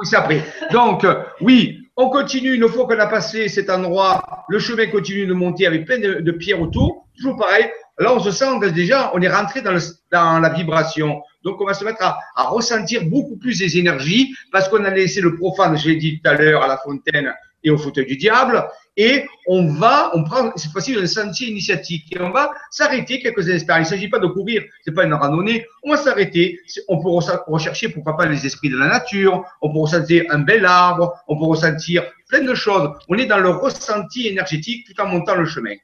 oui, 0.00 0.06
c'est 0.06 0.16
après. 0.16 0.44
Donc, 0.72 1.04
euh, 1.04 1.22
oui, 1.40 1.78
on 1.96 2.10
continue. 2.10 2.54
Une 2.54 2.68
fois 2.68 2.86
qu'on 2.86 2.98
a 2.98 3.06
passé 3.06 3.48
cet 3.48 3.70
endroit, 3.70 4.44
le 4.48 4.58
chemin 4.58 4.86
continue 4.86 5.26
de 5.26 5.34
monter 5.34 5.66
avec 5.66 5.84
plein 5.84 5.98
de, 5.98 6.30
pierres 6.32 6.60
autour. 6.60 7.06
Toujours 7.16 7.36
pareil. 7.36 7.66
Là, 8.00 8.14
on 8.14 8.20
se 8.20 8.32
sent 8.32 8.58
déjà, 8.72 9.12
on 9.14 9.20
est 9.20 9.28
rentré 9.28 9.62
dans, 9.62 10.40
la 10.40 10.48
vibration. 10.48 11.22
Donc, 11.44 11.60
on 11.60 11.66
va 11.66 11.74
se 11.74 11.84
mettre 11.84 12.02
à, 12.02 12.18
à 12.34 12.48
ressentir 12.48 13.04
beaucoup 13.04 13.36
plus 13.36 13.60
les 13.60 13.78
énergies 13.78 14.34
parce 14.50 14.68
qu'on 14.68 14.84
a 14.84 14.90
laissé 14.90 15.20
le 15.20 15.36
profane, 15.36 15.78
je 15.78 15.90
l'ai 15.90 15.96
dit 15.96 16.20
tout 16.20 16.28
à 16.28 16.34
l'heure, 16.34 16.62
à 16.62 16.66
la 16.66 16.78
fontaine 16.78 17.32
et 17.62 17.70
au 17.70 17.78
fauteuil 17.78 18.06
du 18.06 18.16
diable 18.16 18.66
et 18.96 19.26
on 19.46 19.72
va, 19.72 20.10
on 20.14 20.24
prend 20.24 20.54
cette 20.56 20.72
fois-ci 20.72 20.94
un 20.94 21.06
sentier 21.06 21.48
initiatique 21.48 22.14
et 22.14 22.20
on 22.20 22.30
va 22.30 22.52
s'arrêter 22.70 23.20
quelques 23.20 23.48
instants. 23.48 23.76
Il 23.76 23.80
ne 23.80 23.84
s'agit 23.86 24.08
pas 24.08 24.18
de 24.18 24.26
courir, 24.26 24.62
c'est 24.84 24.92
pas 24.92 25.04
une 25.04 25.14
randonnée. 25.14 25.64
On 25.82 25.92
va 25.92 25.96
s'arrêter. 25.96 26.58
On 26.88 27.00
peut 27.00 27.08
rechercher 27.08 27.88
pourquoi 27.88 28.16
pas 28.16 28.26
les 28.26 28.44
esprits 28.44 28.68
de 28.68 28.76
la 28.76 28.88
nature. 28.88 29.44
On 29.62 29.72
peut 29.72 29.78
ressentir 29.78 30.24
un 30.28 30.40
bel 30.40 30.66
arbre. 30.66 31.18
On 31.28 31.38
peut 31.38 31.46
ressentir 31.46 32.04
plein 32.28 32.42
de 32.42 32.54
choses. 32.54 32.90
On 33.08 33.16
est 33.16 33.26
dans 33.26 33.38
le 33.38 33.48
ressenti 33.48 34.28
énergétique 34.28 34.86
tout 34.86 35.00
en 35.00 35.06
montant 35.06 35.36
le 35.36 35.46
chemin. 35.46 35.74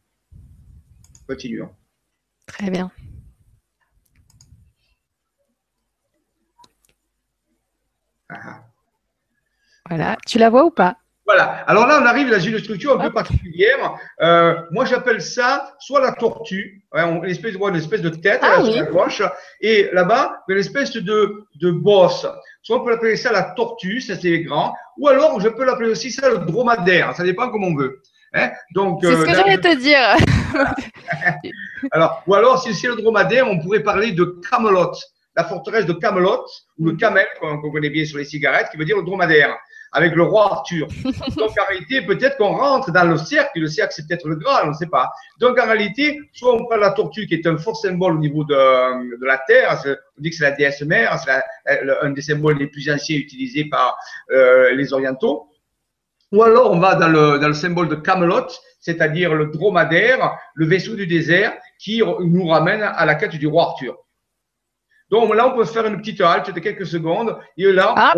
Continuons. 1.26 1.70
Très 2.46 2.70
bien. 2.70 2.90
Ah. 8.28 8.62
Voilà. 9.88 10.16
Tu 10.26 10.38
la 10.38 10.50
vois 10.50 10.64
ou 10.64 10.70
pas? 10.70 10.96
Voilà. 11.26 11.64
Alors 11.66 11.88
là, 11.88 11.98
on 12.00 12.06
arrive 12.06 12.30
dans 12.30 12.38
une 12.38 12.58
structure 12.60 13.00
un 13.00 13.04
peu 13.04 13.12
particulière. 13.12 13.96
Euh, 14.22 14.54
moi, 14.70 14.84
j'appelle 14.84 15.20
ça 15.20 15.74
soit 15.80 16.00
la 16.00 16.12
tortue, 16.12 16.84
une, 16.94 17.24
espèce, 17.24 17.54
une 17.54 17.74
espèce 17.74 18.00
de 18.00 18.10
tête 18.10 18.40
ah 18.42 18.62
sur 18.62 18.76
la 18.76 18.84
gauche, 18.84 19.22
et 19.60 19.90
là-bas, 19.92 20.44
une 20.48 20.58
espèce 20.58 20.92
de, 20.92 21.46
de 21.56 21.70
bosse. 21.72 22.28
Soit 22.62 22.80
on 22.80 22.84
peut 22.84 22.90
l'appeler 22.90 23.16
ça 23.16 23.32
la 23.32 23.42
tortue, 23.42 24.00
ça 24.00 24.14
c'est 24.16 24.40
grand, 24.40 24.74
ou 24.98 25.08
alors 25.08 25.40
je 25.40 25.48
peux 25.48 25.64
l'appeler 25.64 25.90
aussi 25.90 26.12
ça 26.12 26.30
le 26.30 26.38
dromadaire. 26.38 27.14
Ça 27.16 27.24
dépend 27.24 27.50
comme 27.50 27.64
on 27.64 27.74
veut. 27.74 28.02
Hein 28.36 28.50
Donc, 28.74 29.00
c'est 29.02 29.12
ce 29.12 29.24
que 29.24 29.30
euh, 29.30 29.34
j'allais 29.34 29.58
te 29.58 29.76
dire. 29.76 30.16
alors, 31.90 32.22
ou 32.26 32.34
alors, 32.34 32.62
si 32.62 32.74
c'est 32.74 32.88
le 32.88 32.96
dromadaire, 32.96 33.48
on 33.48 33.58
pourrait 33.58 33.82
parler 33.82 34.12
de 34.12 34.38
Camelot, 34.50 34.92
la 35.34 35.44
forteresse 35.44 35.86
de 35.86 35.94
Camelot, 35.94 36.44
ou 36.78 36.86
le 36.86 36.96
camel, 36.96 37.26
qu'on 37.40 37.70
connaît 37.70 37.90
bien 37.90 38.04
sur 38.04 38.18
les 38.18 38.24
cigarettes, 38.24 38.68
qui 38.70 38.76
veut 38.76 38.84
dire 38.84 38.96
le 38.96 39.04
dromadaire 39.04 39.56
avec 39.92 40.14
le 40.14 40.24
roi 40.24 40.52
Arthur. 40.52 40.88
Donc 41.36 41.50
en 41.58 41.64
réalité, 41.68 42.02
peut-être 42.02 42.36
qu'on 42.36 42.54
rentre 42.54 42.90
dans 42.92 43.04
le 43.04 43.16
cercle, 43.16 43.60
le 43.60 43.66
cercle 43.66 43.94
c'est 43.96 44.06
peut-être 44.06 44.28
le 44.28 44.36
Graal, 44.36 44.64
on 44.66 44.70
ne 44.70 44.74
sait 44.74 44.88
pas. 44.88 45.10
Donc 45.40 45.58
en 45.58 45.64
réalité, 45.64 46.18
soit 46.32 46.54
on 46.54 46.64
prend 46.64 46.76
la 46.76 46.90
tortue 46.90 47.26
qui 47.26 47.34
est 47.34 47.46
un 47.46 47.56
fort 47.56 47.76
symbole 47.76 48.16
au 48.16 48.18
niveau 48.18 48.44
de, 48.44 49.18
de 49.18 49.24
la 49.24 49.38
Terre, 49.46 49.80
on 49.86 50.22
dit 50.22 50.30
que 50.30 50.36
c'est 50.36 50.44
la 50.44 50.50
déesse 50.50 50.82
mère, 50.82 51.18
c'est 51.18 51.30
un 52.02 52.10
des 52.10 52.20
symboles 52.20 52.58
les 52.58 52.66
plus 52.66 52.90
anciens 52.90 53.16
utilisés 53.16 53.66
par 53.70 53.96
euh, 54.32 54.74
les 54.74 54.92
orientaux. 54.92 55.48
Ou 56.32 56.42
alors 56.42 56.72
on 56.72 56.78
va 56.78 56.94
dans 56.96 57.08
le, 57.08 57.38
dans 57.38 57.48
le 57.48 57.54
symbole 57.54 57.88
de 57.88 57.94
Camelot, 57.94 58.48
c'est-à-dire 58.80 59.34
le 59.34 59.46
dromadaire, 59.46 60.36
le 60.54 60.66
vaisseau 60.66 60.94
du 60.94 61.06
désert, 61.06 61.56
qui 61.78 62.02
nous 62.02 62.46
ramène 62.46 62.82
à 62.82 63.06
la 63.06 63.14
quête 63.14 63.36
du 63.36 63.46
roi 63.46 63.64
Arthur. 63.64 63.96
Donc 65.10 65.34
là, 65.34 65.48
on 65.48 65.56
peut 65.56 65.64
faire 65.64 65.86
une 65.86 65.98
petite 65.98 66.20
halte 66.20 66.52
de 66.52 66.60
quelques 66.60 66.86
secondes. 66.86 67.38
Et 67.56 67.70
là, 67.72 67.94
ah, 67.96 68.14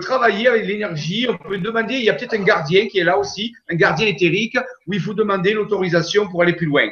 travailler 0.00 0.48
avec 0.48 0.66
l'énergie. 0.66 1.26
On 1.28 1.36
peut 1.36 1.58
demander, 1.58 1.94
il 1.94 2.04
y 2.04 2.10
a 2.10 2.14
peut-être 2.14 2.34
un 2.34 2.42
gardien 2.42 2.88
qui 2.88 2.98
est 2.98 3.04
là 3.04 3.18
aussi, 3.18 3.52
un 3.70 3.76
gardien 3.76 4.06
éthérique, 4.06 4.56
où 4.86 4.94
il 4.94 5.00
faut 5.00 5.14
demander 5.14 5.52
l'autorisation 5.52 6.28
pour 6.28 6.42
aller 6.42 6.54
plus 6.54 6.66
loin. 6.66 6.88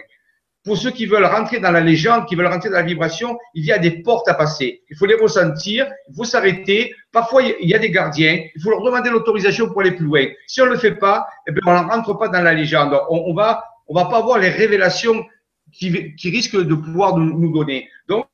Pour 0.63 0.77
ceux 0.77 0.91
qui 0.91 1.07
veulent 1.07 1.25
rentrer 1.25 1.59
dans 1.59 1.71
la 1.71 1.81
légende, 1.81 2.27
qui 2.27 2.35
veulent 2.35 2.47
rentrer 2.47 2.69
dans 2.69 2.77
la 2.77 2.83
vibration, 2.83 3.39
il 3.55 3.65
y 3.65 3.73
a 3.73 3.79
des 3.79 4.03
portes 4.03 4.29
à 4.29 4.35
passer. 4.35 4.83
Il 4.91 4.97
faut 4.97 5.07
les 5.07 5.15
ressentir, 5.15 5.91
il 6.09 6.15
faut 6.15 6.25
s'arrêter. 6.25 6.95
Parfois, 7.13 7.43
il 7.43 7.69
y 7.69 7.75
a 7.75 7.79
des 7.79 7.91
gardiens, 7.91 8.45
il 8.55 8.63
faut 8.63 8.71
leur 8.71 8.83
demander 8.83 9.09
l'autorisation 9.09 9.69
pour 9.69 9.81
aller 9.81 9.93
plus 9.93 10.05
loin. 10.05 10.27
Si 10.47 10.61
on 10.61 10.67
ne 10.67 10.73
le 10.73 10.77
fait 10.77 10.97
pas, 10.97 11.27
eh 11.47 11.53
bien, 11.53 11.63
on 11.65 11.83
ne 11.83 11.89
rentre 11.89 12.13
pas 12.19 12.29
dans 12.29 12.43
la 12.43 12.53
légende. 12.53 12.95
On, 13.09 13.33
va, 13.33 13.65
on 13.89 13.95
va 13.95 14.05
pas 14.05 14.19
avoir 14.19 14.39
les 14.39 14.51
révélations 14.51 15.25
qui, 15.73 16.15
risquent 16.25 16.63
de 16.63 16.75
pouvoir 16.75 17.17
nous, 17.17 17.39
nous 17.39 17.53
donner. 17.53 17.89
Donc, 18.07 18.27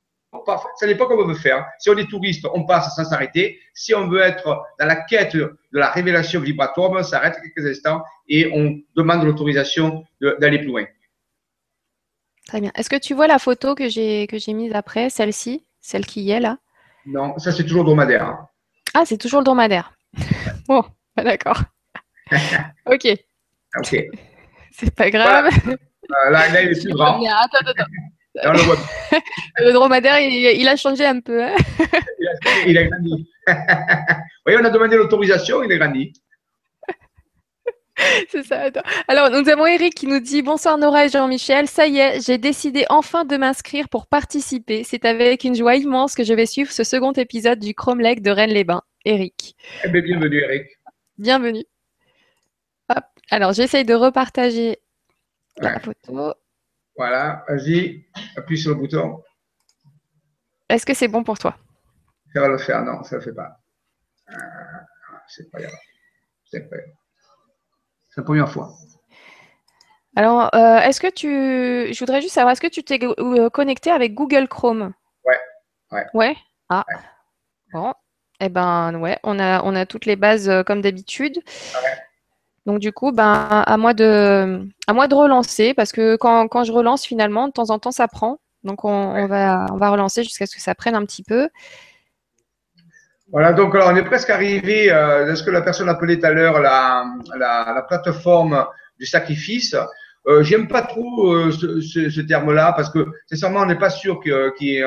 ça 0.77 0.87
n'est 0.87 0.97
pas 0.97 1.07
comme 1.07 1.21
on 1.21 1.27
veut 1.27 1.35
faire. 1.35 1.65
Si 1.79 1.91
on 1.91 1.97
est 1.97 2.09
touriste, 2.11 2.47
on 2.53 2.65
passe 2.65 2.95
sans 2.97 3.05
s'arrêter. 3.05 3.61
Si 3.73 3.95
on 3.95 4.09
veut 4.09 4.21
être 4.21 4.65
dans 4.79 4.87
la 4.87 4.97
quête 4.97 5.37
de 5.37 5.57
la 5.73 5.91
révélation 5.91 6.41
vibratoire, 6.41 6.91
on 6.91 7.03
s'arrête 7.03 7.37
quelques 7.41 7.67
instants 7.67 8.03
et 8.29 8.51
on 8.53 8.79
demande 8.97 9.25
l'autorisation 9.25 10.05
d'aller 10.41 10.59
plus 10.59 10.69
loin. 10.69 10.85
Très 12.47 12.61
bien. 12.61 12.71
Est-ce 12.77 12.89
que 12.89 12.97
tu 12.97 13.15
vois 13.15 13.27
la 13.27 13.39
photo 13.39 13.75
que 13.75 13.89
j'ai 13.89 14.27
que 14.29 14.39
j'ai 14.39 14.53
mise 14.53 14.73
après, 14.75 15.11
celle-ci, 15.11 15.67
celle 15.81 16.07
qui 16.07 16.23
y 16.23 16.31
est 16.31 16.41
là? 16.41 16.59
Non, 17.05 17.39
ça 17.39 17.53
c'est 17.53 17.65
toujours 17.65 17.83
le 17.83 17.87
dromadaire. 17.87 18.47
Ah, 18.95 19.03
c'est 19.05 19.19
toujours 19.19 19.41
le 19.41 19.45
dromadaire. 19.45 19.93
bon, 20.69 20.85
bah, 21.17 21.25
d'accord. 21.25 21.61
ok. 22.87 23.09
Ok. 23.79 23.97
c'est 24.71 24.95
pas 24.95 25.11
grave. 25.11 25.51
Là, 26.09 26.31
là, 26.31 26.63
il 26.63 26.71
est 26.71 26.81
plus 26.81 26.93
grand. 26.93 27.21
Attends, 27.21 27.59
attends, 27.61 27.85
attends. 28.43 28.53
le, 29.59 29.73
dromadaire, 29.73 30.21
il, 30.21 30.69
a 30.69 30.77
changé 30.77 31.05
un 31.05 31.21
peu. 31.21 31.45
Hein. 31.45 31.57
il, 32.67 32.79
a, 32.79 32.85
grandi. 32.85 33.29
oui, 34.47 34.55
on 34.61 34.65
a 34.65 34.71
demandé 34.71 34.97
l'autorisation, 34.97 35.65
il 35.65 35.73
a 35.73 35.79
grandi. 35.79 36.13
C'est 38.29 38.43
ça. 38.43 38.71
Alors, 39.09 39.31
nous 39.31 39.49
avons 39.49 39.67
Eric 39.67 39.95
qui 39.95 40.07
nous 40.07 40.21
dit 40.21 40.43
Bonsoir 40.43 40.79
Nora 40.79 41.07
et 41.07 41.09
Jean-Michel. 41.09 41.67
Ça 41.69 41.87
y 41.87 41.99
est, 41.99 42.21
j'ai 42.21 42.39
décidé 42.39 42.85
enfin 42.91 43.25
de 43.25 43.37
m'inscrire 43.37 43.89
pour 43.89 44.07
participer. 44.07 44.85
C'est 44.85 45.05
avec 45.05 45.45
une 45.45 45.55
joie 45.55 45.77
immense 45.77 46.15
que 46.15 46.25
je 46.25 46.35
vais 46.35 46.47
suivre 46.47 46.71
ce 46.71 46.85
second 46.85 47.13
épisode 47.13 47.59
du 47.59 47.75
Chrome 47.75 48.01
Lake 48.01 48.23
de 48.23 48.31
Rennes-les-Bains. 48.31 48.83
Eric. 49.05 49.57
Eh 49.85 49.89
bien, 49.89 50.03
bienvenue, 50.03 50.39
Eric. 50.43 50.67
Bienvenue. 51.17 51.65
Hop. 52.89 53.05
Alors, 53.31 53.53
j'essaye 53.53 53.85
de 53.85 53.95
repartager 53.95 54.79
la 55.59 55.79
photo. 55.81 56.35
Voilà, 56.97 57.45
vas-y, 57.49 58.07
appuie 58.37 58.59
sur 58.59 58.71
le 58.71 58.77
bouton. 58.77 59.23
Est-ce 60.69 60.85
que 60.85 60.95
c'est 60.95 61.09
bon 61.09 61.23
pour 61.23 61.39
toi? 61.39 61.57
Ça 62.33 62.41
va 62.41 62.49
le 62.49 62.59
faire, 62.59 62.83
non, 62.85 63.03
ça 63.05 63.17
ne 63.17 63.21
le 63.21 63.25
fait 63.25 63.35
pas. 63.35 63.61
Euh, 64.31 64.37
c'est 65.29 65.51
pas 65.51 65.61
grave. 65.61 65.79
C'est 66.45 66.69
la 68.17 68.23
première 68.23 68.49
fois. 68.49 68.73
Alors, 70.15 70.55
euh, 70.55 70.79
est-ce 70.79 71.01
que 71.01 71.11
tu. 71.11 71.93
Je 71.93 71.99
voudrais 71.99 72.23
juste 72.23 72.35
savoir, 72.35 72.53
est-ce 72.53 72.61
que 72.61 72.67
tu 72.67 72.83
t'es 72.83 72.99
euh, 73.05 73.51
connecté 73.51 73.91
avec 73.91 74.15
Google 74.15 74.49
Chrome? 74.49 74.93
Ouais. 75.25 75.39
Ouais. 75.93 76.07
Ouais? 76.15 76.37
Ah. 76.69 76.85
Bon. 77.73 77.93
Eh 78.41 78.49
ben, 78.49 78.95
ouais, 78.97 79.19
on 79.23 79.39
a, 79.39 79.63
on 79.63 79.75
a 79.75 79.87
toutes 79.87 80.07
les 80.07 80.17
bases 80.17 80.51
comme 80.67 80.81
d'habitude. 80.83 81.37
Ouais. 81.37 81.91
Donc 82.67 82.81
du 82.81 82.93
coup, 82.93 83.13
ben, 83.13 83.63
à 83.65 83.77
moi 83.77 83.95
de, 83.95 84.69
à 84.89 84.93
moi 84.93 85.07
de 85.07 85.15
relancer 85.15 85.73
parce 85.73 85.93
que 85.93 86.17
quand, 86.17 86.49
quand, 86.49 86.65
je 86.65 86.73
relance 86.73 87.05
finalement, 87.07 87.47
de 87.47 87.53
temps 87.53 87.71
en 87.71 87.79
temps, 87.79 87.93
ça 87.93 88.09
prend. 88.09 88.39
Donc 88.65 88.85
on, 88.85 89.27
va, 89.29 89.67
on 89.73 89.77
va 89.77 89.91
relancer 89.91 90.25
jusqu'à 90.25 90.47
ce 90.47 90.57
que 90.57 90.61
ça 90.61 90.75
prenne 90.75 90.97
un 90.97 91.05
petit 91.07 91.23
peu. 91.23 91.49
Voilà, 93.37 93.53
donc 93.53 93.75
alors, 93.75 93.91
on 93.93 93.97
est 93.97 94.03
presque 94.03 94.31
arrivé 94.31 94.91
euh, 94.91 95.35
ce 95.35 95.43
que 95.43 95.51
la 95.51 95.61
personne 95.61 95.91
appelait 95.91 96.19
tout 96.19 96.25
à 96.25 96.31
l'heure 96.31 96.59
la, 96.59 97.05
la, 97.37 97.85
plateforme 97.87 98.65
du 98.99 99.05
sacrifice. 99.05 99.77
Euh, 100.27 100.43
J'aime 100.43 100.69
pas 100.69 100.81
trop 100.81 101.35
euh, 101.35 101.51
ce, 101.51 102.09
ce, 102.09 102.21
terme-là 102.23 102.73
parce 102.75 102.89
que 102.89 103.07
sincèrement, 103.27 103.61
on 103.61 103.67
n'est 103.67 103.79
pas 103.79 103.91
sûr 103.91 104.23
qu'il 104.23 104.33
y, 104.61 104.79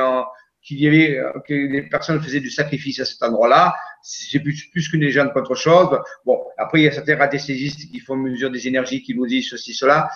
y, 0.71 0.87
avait 0.87 1.19
que 1.47 1.53
les 1.53 1.83
personnes 1.83 2.19
faisaient 2.23 2.39
du 2.39 2.49
sacrifice 2.49 2.99
à 2.99 3.05
cet 3.05 3.21
endroit-là. 3.21 3.75
c'est 4.01 4.39
plus, 4.39 4.67
plus 4.71 4.89
qu'une 4.89 5.01
légende 5.01 5.31
qu'autre 5.31 5.53
chose. 5.53 5.99
Bon, 6.25 6.39
après, 6.57 6.79
il 6.79 6.83
y 6.85 6.87
a 6.87 6.91
certains 6.91 7.17
radiesthésistes 7.17 7.91
qui 7.91 7.99
font 7.99 8.15
mesure 8.15 8.49
des 8.49 8.67
énergies, 8.67 9.03
qui 9.03 9.13
nous 9.13 9.27
disent 9.27 9.47
ceci, 9.47 9.75
cela. 9.75 10.09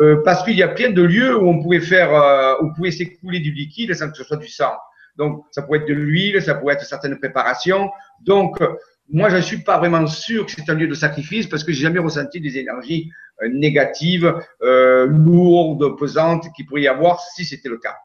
Euh, 0.00 0.22
parce 0.24 0.42
qu'il 0.42 0.56
y 0.56 0.62
a 0.62 0.68
plein 0.68 0.88
de 0.88 1.02
lieux 1.02 1.36
où 1.36 1.46
on 1.46 1.62
pouvait 1.62 1.80
faire, 1.80 2.14
euh, 2.14 2.54
où 2.62 2.72
pouvait 2.72 2.92
s'écouler 2.92 3.40
du 3.40 3.52
liquide 3.52 3.92
sans 3.92 4.10
que 4.10 4.16
ce 4.16 4.24
soit 4.24 4.38
du 4.38 4.48
sang. 4.48 4.72
Donc, 5.16 5.44
ça 5.50 5.62
pourrait 5.62 5.80
être 5.80 5.88
de 5.88 5.94
l'huile, 5.94 6.42
ça 6.42 6.54
pourrait 6.54 6.74
être 6.74 6.84
certaines 6.84 7.18
préparations. 7.18 7.90
Donc, 8.20 8.60
moi, 9.08 9.28
je 9.28 9.36
ne 9.36 9.42
suis 9.42 9.58
pas 9.58 9.78
vraiment 9.78 10.06
sûr 10.06 10.46
que 10.46 10.52
c'est 10.52 10.68
un 10.70 10.74
lieu 10.74 10.88
de 10.88 10.94
sacrifice 10.94 11.46
parce 11.46 11.62
que 11.62 11.72
j'ai 11.72 11.82
jamais 11.82 11.98
ressenti 11.98 12.40
des 12.40 12.58
énergies 12.58 13.10
euh, 13.42 13.48
négatives, 13.48 14.34
euh, 14.62 15.06
lourdes, 15.06 15.96
pesantes 15.98 16.46
qu'il 16.54 16.66
pourrait 16.66 16.82
y 16.82 16.88
avoir 16.88 17.20
si 17.20 17.44
c'était 17.44 17.68
le 17.68 17.78
cas. 17.78 17.96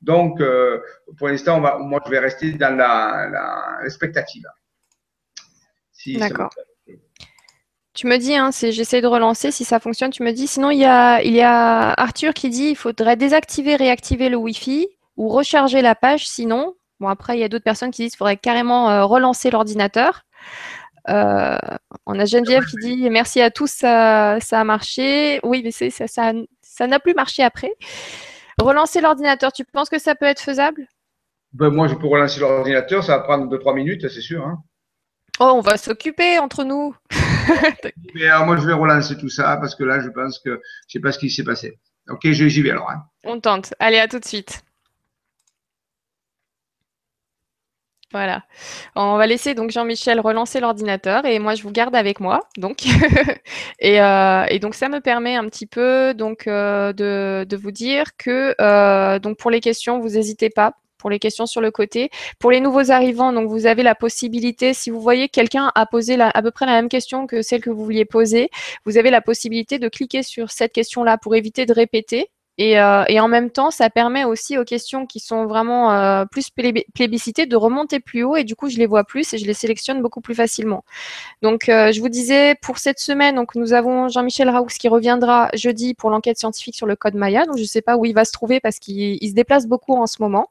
Donc, 0.00 0.40
euh, 0.40 0.80
pour 1.18 1.28
l'instant, 1.28 1.60
moi, 1.60 2.00
je 2.06 2.10
vais 2.10 2.18
rester 2.18 2.52
dans 2.52 2.74
la, 2.74 3.28
la. 3.30 3.78
D'accord. 6.18 6.50
Tu 7.92 8.06
me 8.06 8.16
dis, 8.16 8.34
hein, 8.34 8.50
j'essaie 8.52 9.02
de 9.02 9.06
relancer, 9.06 9.50
si 9.50 9.64
ça 9.64 9.78
fonctionne, 9.78 10.10
tu 10.10 10.22
me 10.22 10.32
dis. 10.32 10.46
Sinon, 10.46 10.70
il 10.70 10.78
y, 10.78 10.86
a, 10.86 11.20
il 11.22 11.34
y 11.34 11.42
a 11.42 11.92
Arthur 11.92 12.32
qui 12.32 12.48
dit 12.48 12.68
il 12.70 12.76
faudrait 12.76 13.16
désactiver, 13.16 13.76
réactiver 13.76 14.30
le 14.30 14.36
Wi-Fi 14.36 14.88
ou 15.20 15.28
recharger 15.28 15.82
la 15.82 15.94
page. 15.94 16.26
Sinon, 16.26 16.74
bon, 16.98 17.08
après, 17.08 17.36
il 17.36 17.40
y 17.40 17.44
a 17.44 17.48
d'autres 17.48 17.64
personnes 17.64 17.90
qui 17.90 18.02
disent 18.02 18.12
qu'il 18.12 18.18
faudrait 18.18 18.38
carrément 18.38 19.06
relancer 19.06 19.50
l'ordinateur. 19.50 20.24
Euh, 21.08 21.58
on 22.06 22.18
a 22.18 22.24
Geneviève 22.24 22.64
qui 22.64 22.76
dit 22.76 23.10
merci 23.10 23.40
à 23.40 23.50
tous, 23.50 23.70
ça, 23.70 24.36
a 24.36 24.64
marché. 24.64 25.40
Oui, 25.42 25.62
mais 25.62 25.72
ça, 25.90 26.06
ça, 26.62 26.86
n'a 26.86 27.00
plus 27.00 27.14
marché 27.14 27.42
après. 27.42 27.72
Relancer 28.60 29.02
l'ordinateur, 29.02 29.52
tu 29.52 29.64
penses 29.64 29.90
que 29.90 29.98
ça 29.98 30.14
peut 30.14 30.26
être 30.26 30.40
faisable? 30.40 30.86
Ben, 31.52 31.70
Moi, 31.70 31.88
je 31.88 31.94
peux 31.94 32.06
relancer 32.06 32.40
l'ordinateur, 32.40 33.04
ça 33.04 33.18
va 33.18 33.22
prendre 33.24 33.54
2-3 33.54 33.74
minutes, 33.74 34.08
c'est 34.08 34.20
sûr. 34.22 34.44
Hein. 34.46 34.58
Oh, 35.38 35.52
on 35.54 35.60
va 35.60 35.76
s'occuper 35.76 36.38
entre 36.38 36.64
nous. 36.64 36.94
mais 38.14 38.26
alors, 38.26 38.46
moi, 38.46 38.56
je 38.56 38.66
vais 38.66 38.72
relancer 38.72 39.16
tout 39.16 39.30
ça 39.30 39.56
parce 39.56 39.74
que 39.74 39.84
là, 39.84 40.00
je 40.00 40.08
pense 40.08 40.38
que 40.38 40.50
je 40.50 40.54
ne 40.54 40.60
sais 40.88 41.00
pas 41.00 41.12
ce 41.12 41.18
qui 41.18 41.30
s'est 41.30 41.44
passé. 41.44 41.78
Ok, 42.08 42.26
j'y 42.30 42.62
vais 42.62 42.70
alors. 42.70 42.90
Hein. 42.90 43.02
On 43.24 43.40
tente. 43.40 43.74
Allez, 43.78 43.98
à 43.98 44.08
tout 44.08 44.18
de 44.18 44.24
suite. 44.24 44.62
Voilà. 48.12 48.42
On 48.96 49.16
va 49.16 49.26
laisser 49.28 49.54
donc 49.54 49.70
Jean-Michel 49.70 50.18
relancer 50.18 50.58
l'ordinateur 50.58 51.24
et 51.26 51.38
moi 51.38 51.54
je 51.54 51.62
vous 51.62 51.70
garde 51.70 51.94
avec 51.94 52.18
moi. 52.18 52.40
Donc 52.56 52.82
euh, 53.84 54.44
et, 54.48 54.58
donc 54.58 54.74
ça 54.74 54.88
me 54.88 55.00
permet 55.00 55.36
un 55.36 55.44
petit 55.48 55.66
peu 55.66 56.12
donc 56.12 56.48
euh, 56.48 56.92
de, 56.92 57.56
vous 57.56 57.70
dire 57.70 58.16
que 58.16 58.54
euh, 58.60 59.20
donc 59.20 59.38
pour 59.38 59.50
les 59.50 59.60
questions 59.60 60.00
vous 60.00 60.10
n'hésitez 60.10 60.50
pas 60.50 60.74
pour 60.98 61.08
les 61.08 61.18
questions 61.20 61.46
sur 61.46 61.60
le 61.60 61.70
côté. 61.70 62.10
Pour 62.38 62.50
les 62.50 62.60
nouveaux 62.60 62.90
arrivants, 62.90 63.32
donc 63.32 63.48
vous 63.48 63.64
avez 63.66 63.82
la 63.82 63.94
possibilité, 63.94 64.74
si 64.74 64.90
vous 64.90 65.00
voyez 65.00 65.30
quelqu'un 65.30 65.72
a 65.74 65.86
posé 65.86 66.20
à 66.20 66.42
peu 66.42 66.50
près 66.50 66.66
la 66.66 66.72
même 66.72 66.90
question 66.90 67.26
que 67.26 67.40
celle 67.40 67.62
que 67.62 67.70
vous 67.70 67.84
vouliez 67.84 68.04
poser, 68.04 68.50
vous 68.84 68.98
avez 68.98 69.10
la 69.10 69.22
possibilité 69.22 69.78
de 69.78 69.88
cliquer 69.88 70.22
sur 70.22 70.50
cette 70.50 70.72
question-là 70.72 71.16
pour 71.16 71.34
éviter 71.34 71.64
de 71.64 71.72
répéter. 71.72 72.30
Euh, 72.60 73.04
et, 73.08 73.20
en 73.20 73.28
même 73.28 73.50
temps, 73.50 73.70
ça 73.70 73.88
permet 73.90 74.24
aussi 74.24 74.58
aux 74.58 74.64
questions 74.64 75.06
qui 75.06 75.18
sont 75.18 75.46
vraiment 75.46 75.92
euh, 75.92 76.24
plus 76.26 76.50
plébiscitées 76.94 77.46
de 77.46 77.56
remonter 77.56 78.00
plus 78.00 78.22
haut 78.22 78.36
et 78.36 78.44
du 78.44 78.54
coup, 78.54 78.68
je 78.68 78.78
les 78.78 78.86
vois 78.86 79.04
plus 79.04 79.32
et 79.32 79.38
je 79.38 79.46
les 79.46 79.54
sélectionne 79.54 80.02
beaucoup 80.02 80.20
plus 80.20 80.34
facilement. 80.34 80.84
Donc, 81.42 81.68
euh, 81.68 81.92
je 81.92 82.00
vous 82.00 82.08
disais, 82.08 82.54
pour 82.56 82.78
cette 82.78 82.98
semaine, 82.98 83.36
donc, 83.36 83.54
nous 83.54 83.72
avons 83.72 84.08
Jean-Michel 84.08 84.48
Raoux 84.50 84.66
qui 84.66 84.88
reviendra 84.88 85.48
jeudi 85.54 85.94
pour 85.94 86.10
l'enquête 86.10 86.38
scientifique 86.38 86.76
sur 86.76 86.86
le 86.86 86.96
code 86.96 87.14
Maya. 87.14 87.46
Donc, 87.46 87.56
je 87.56 87.62
ne 87.62 87.66
sais 87.66 87.82
pas 87.82 87.96
où 87.96 88.04
il 88.04 88.14
va 88.14 88.24
se 88.24 88.32
trouver 88.32 88.60
parce 88.60 88.78
qu'il 88.78 89.18
se 89.26 89.34
déplace 89.34 89.66
beaucoup 89.66 89.94
en 89.94 90.06
ce 90.06 90.20
moment. 90.20 90.48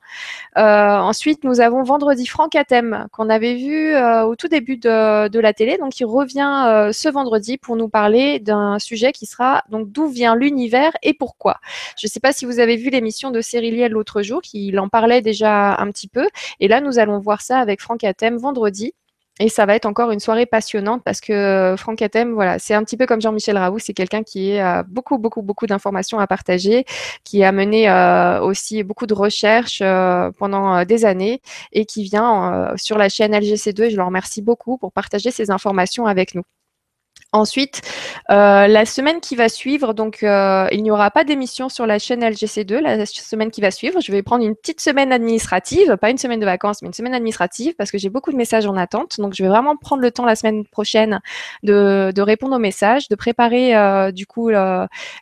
ensuite, 0.56 1.44
nous 1.44 1.62
avons 1.62 1.84
vendredi 1.84 2.26
Franck 2.26 2.56
Atem 2.56 3.08
qu'on 3.12 3.30
avait 3.30 3.56
vu 3.56 3.96
au 3.98 4.36
tout 4.36 4.48
début 4.48 4.78
de, 4.78 5.28
de, 5.28 5.40
la 5.40 5.54
télé. 5.54 5.78
Donc, 5.78 6.00
il 6.00 6.06
revient 6.06 6.90
ce 6.92 7.10
vendredi 7.10 7.58
pour 7.58 7.76
nous 7.76 7.90
parler 7.90 8.40
d'un 8.40 8.80
sujet 8.80 9.12
qui 9.12 9.26
sera 9.26 9.64
donc 9.70 9.92
d'où 9.92 10.08
vient 10.08 10.36
l'univers 10.36 10.92
et 11.04 11.14
pourquoi. 11.14 11.60
Je 12.00 12.08
ne 12.08 12.10
sais 12.10 12.22
pas 12.22 12.32
si 12.32 12.46
vous 12.46 12.60
avez 12.60 12.78
vu 12.78 12.90
l'émission 12.90 13.30
de 13.30 13.42
Cyriliel 13.42 13.92
l'autre 13.92 14.22
jour, 14.22 14.42
qui 14.42 14.78
en 14.78 14.88
parlait 14.88 15.22
déjà 15.22 15.76
un 15.76 15.92
petit 15.92 16.08
peu. 16.08 16.28
Et 16.62 16.70
là, 16.70 16.80
nous 16.80 16.98
allons 16.98 17.20
voir 17.20 17.42
ça 17.42 17.60
avec 17.60 17.82
Franck 17.82 18.06
Atem 18.06 18.38
vendredi. 18.38 18.94
Et 19.42 19.48
ça 19.48 19.66
va 19.66 19.76
être 19.76 19.86
encore 19.86 20.12
une 20.12 20.20
soirée 20.20 20.46
passionnante 20.46 21.02
parce 21.04 21.22
que 21.22 21.32
euh, 21.32 21.78
Franck 21.78 22.02
Atem, 22.02 22.34
voilà, 22.34 22.60
c'est 22.60 22.74
un 22.74 22.84
petit 22.84 22.98
peu 22.98 23.06
comme 23.06 23.22
Jean-Michel 23.22 23.58
Raoult, 23.58 23.80
c'est 23.80 23.94
quelqu'un 23.94 24.22
qui 24.22 24.58
a 24.58 24.84
beaucoup, 24.84 25.18
beaucoup, 25.18 25.42
beaucoup 25.42 25.66
d'informations 25.66 26.20
à 26.20 26.28
partager, 26.28 26.84
qui 27.24 27.44
a 27.46 27.54
mené 27.54 27.90
euh, 27.90 28.42
aussi 28.42 28.84
beaucoup 28.84 29.06
de 29.06 29.14
recherches 29.14 29.80
euh, 29.82 30.30
pendant 30.38 30.84
des 30.84 31.06
années 31.06 31.42
et 31.72 31.86
qui 31.86 32.04
vient 32.04 32.74
sur 32.76 32.98
la 32.98 33.08
chaîne 33.08 33.34
LGC2. 33.34 33.84
Et 33.84 33.90
je 33.92 33.98
le 33.98 34.04
remercie 34.04 34.42
beaucoup 34.42 34.78
pour 34.78 34.92
partager 34.92 35.32
ces 35.32 35.52
informations 35.52 36.06
avec 36.06 36.36
nous. 36.36 36.44
Ensuite, 37.32 37.84
euh, 38.32 38.66
la 38.66 38.86
semaine 38.86 39.22
qui 39.22 39.36
va 39.36 39.50
suivre, 39.50 39.94
donc 39.94 40.24
euh, 40.24 40.68
il 40.72 40.82
n'y 40.82 40.90
aura 40.90 41.12
pas 41.12 41.24
d'émission 41.24 41.70
sur 41.70 41.86
la 41.86 42.00
chaîne 42.00 42.24
LGC2 42.24 42.80
la 42.80 43.06
semaine 43.06 43.52
qui 43.52 43.62
va 43.62 43.70
suivre. 43.70 44.02
Je 44.02 44.12
vais 44.12 44.24
prendre 44.24 44.44
une 44.44 44.56
petite 44.56 44.82
semaine 44.82 45.12
administrative, 45.12 45.96
pas 45.98 46.10
une 46.10 46.18
semaine 46.18 46.40
de 46.40 46.46
vacances, 46.46 46.82
mais 46.82 46.88
une 46.88 46.94
semaine 46.94 47.14
administrative 47.14 47.76
parce 47.78 47.92
que 47.92 48.00
j'ai 48.00 48.10
beaucoup 48.10 48.32
de 48.32 48.36
messages 48.36 48.66
en 48.66 48.76
attente. 48.76 49.20
Donc 49.20 49.36
je 49.36 49.44
vais 49.44 49.50
vraiment 49.50 49.78
prendre 49.78 50.02
le 50.02 50.10
temps 50.10 50.26
la 50.26 50.36
semaine 50.36 50.66
prochaine 50.66 51.20
de, 51.62 52.20
répondre 52.20 52.56
aux 52.56 52.60
messages, 52.60 53.10
de 53.10 53.16
préparer 53.16 53.76
euh, 53.76 54.12
du 54.12 54.26
coup 54.26 54.50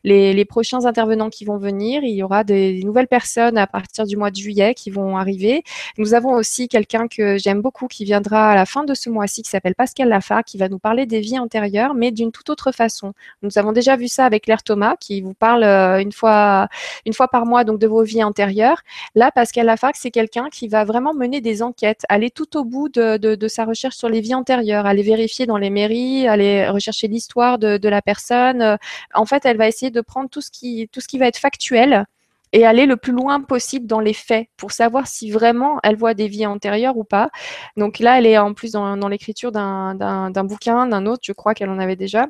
les, 0.05 0.45
prochains 0.45 0.85
intervenants 0.85 1.29
qui 1.29 1.43
vont 1.43 1.57
venir. 1.57 2.05
Il 2.05 2.15
y 2.15 2.23
aura 2.23 2.45
des, 2.45 2.81
nouvelles 2.85 3.09
personnes 3.09 3.57
à 3.57 3.67
partir 3.67 4.05
du 4.05 4.15
mois 4.15 4.31
de 4.31 4.37
juillet 4.37 4.75
qui 4.75 4.91
vont 4.91 5.17
arriver. 5.17 5.63
Nous 5.97 6.13
avons 6.13 6.31
aussi 6.35 6.69
quelqu'un 6.69 7.09
que 7.09 7.37
j'aime 7.37 7.61
beaucoup 7.61 7.87
qui 7.87 8.05
viendra 8.05 8.51
à 8.51 8.55
la 8.55 8.65
fin 8.65 8.85
de 8.85 8.93
ce 8.93 9.09
mois-ci 9.09 9.41
qui 9.41 9.49
s'appelle 9.49 9.75
Pascal 9.75 10.07
Lafar 10.07 10.45
qui 10.45 10.57
va 10.57 10.69
nous 10.69 10.79
parler 10.79 11.05
des 11.05 11.19
vies 11.19 11.37
antérieures 11.37 11.95
mais 11.97 12.11
d'une 12.11 12.31
toute 12.31 12.49
autre 12.49 12.71
façon. 12.71 13.13
Nous 13.41 13.57
avons 13.57 13.71
déjà 13.71 13.95
vu 13.95 14.07
ça 14.07 14.25
avec 14.25 14.43
Claire 14.43 14.63
Thomas, 14.63 14.95
qui 14.99 15.21
vous 15.21 15.33
parle 15.33 15.63
euh, 15.63 16.01
une 16.01 16.11
fois, 16.11 16.67
une 17.05 17.13
fois 17.13 17.27
par 17.27 17.45
mois 17.45 17.63
donc 17.63 17.79
de 17.79 17.87
vos 17.87 18.03
vies 18.03 18.23
antérieures. 18.23 18.81
Là, 19.15 19.31
Pascal 19.31 19.65
Lafargue, 19.65 19.95
c'est 19.97 20.11
quelqu'un 20.11 20.49
qui 20.49 20.67
va 20.67 20.85
vraiment 20.85 21.13
mener 21.13 21.41
des 21.41 21.61
enquêtes, 21.61 22.03
aller 22.09 22.29
tout 22.29 22.57
au 22.57 22.63
bout 22.63 22.89
de, 22.89 23.47
sa 23.47 23.65
recherche 23.65 23.95
sur 23.95 24.09
les 24.09 24.21
vies 24.21 24.35
antérieures, 24.35 24.85
aller 24.85 25.03
vérifier 25.03 25.45
dans 25.45 25.57
les 25.57 25.69
mairies, 25.69 26.27
aller 26.27 26.69
rechercher 26.69 27.07
l'histoire 27.07 27.57
de, 27.59 27.87
la 27.87 28.01
personne. 28.01 28.77
En 29.13 29.25
fait, 29.25 29.45
elle 29.45 29.57
va 29.57 29.67
essayer 29.67 29.91
de 29.91 30.01
prendre 30.01 30.29
tout 30.29 30.41
ce 30.41 30.51
qui, 30.51 30.89
tout 30.91 31.01
ce 31.01 31.07
qui 31.07 31.17
va 31.17 31.27
être 31.27 31.37
factuel 31.37 32.05
et 32.53 32.65
aller 32.65 32.85
le 32.85 32.97
plus 32.97 33.13
loin 33.13 33.41
possible 33.41 33.87
dans 33.87 33.99
les 33.99 34.13
faits 34.13 34.47
pour 34.57 34.71
savoir 34.71 35.07
si 35.07 35.31
vraiment 35.31 35.79
elle 35.83 35.97
voit 35.97 36.13
des 36.13 36.27
vies 36.27 36.45
antérieures 36.45 36.97
ou 36.97 37.03
pas. 37.03 37.29
Donc 37.77 37.99
là, 37.99 38.17
elle 38.17 38.25
est 38.25 38.37
en 38.37 38.53
plus 38.53 38.71
dans, 38.71 38.97
dans 38.97 39.07
l'écriture 39.09 39.51
d'un 39.51 40.43
bouquin, 40.43 40.87
d'un 40.87 41.05
autre, 41.05 41.21
je 41.25 41.33
crois 41.33 41.53
qu'elle 41.53 41.69
en 41.69 41.79
avait 41.79 41.95
déjà 41.95 42.27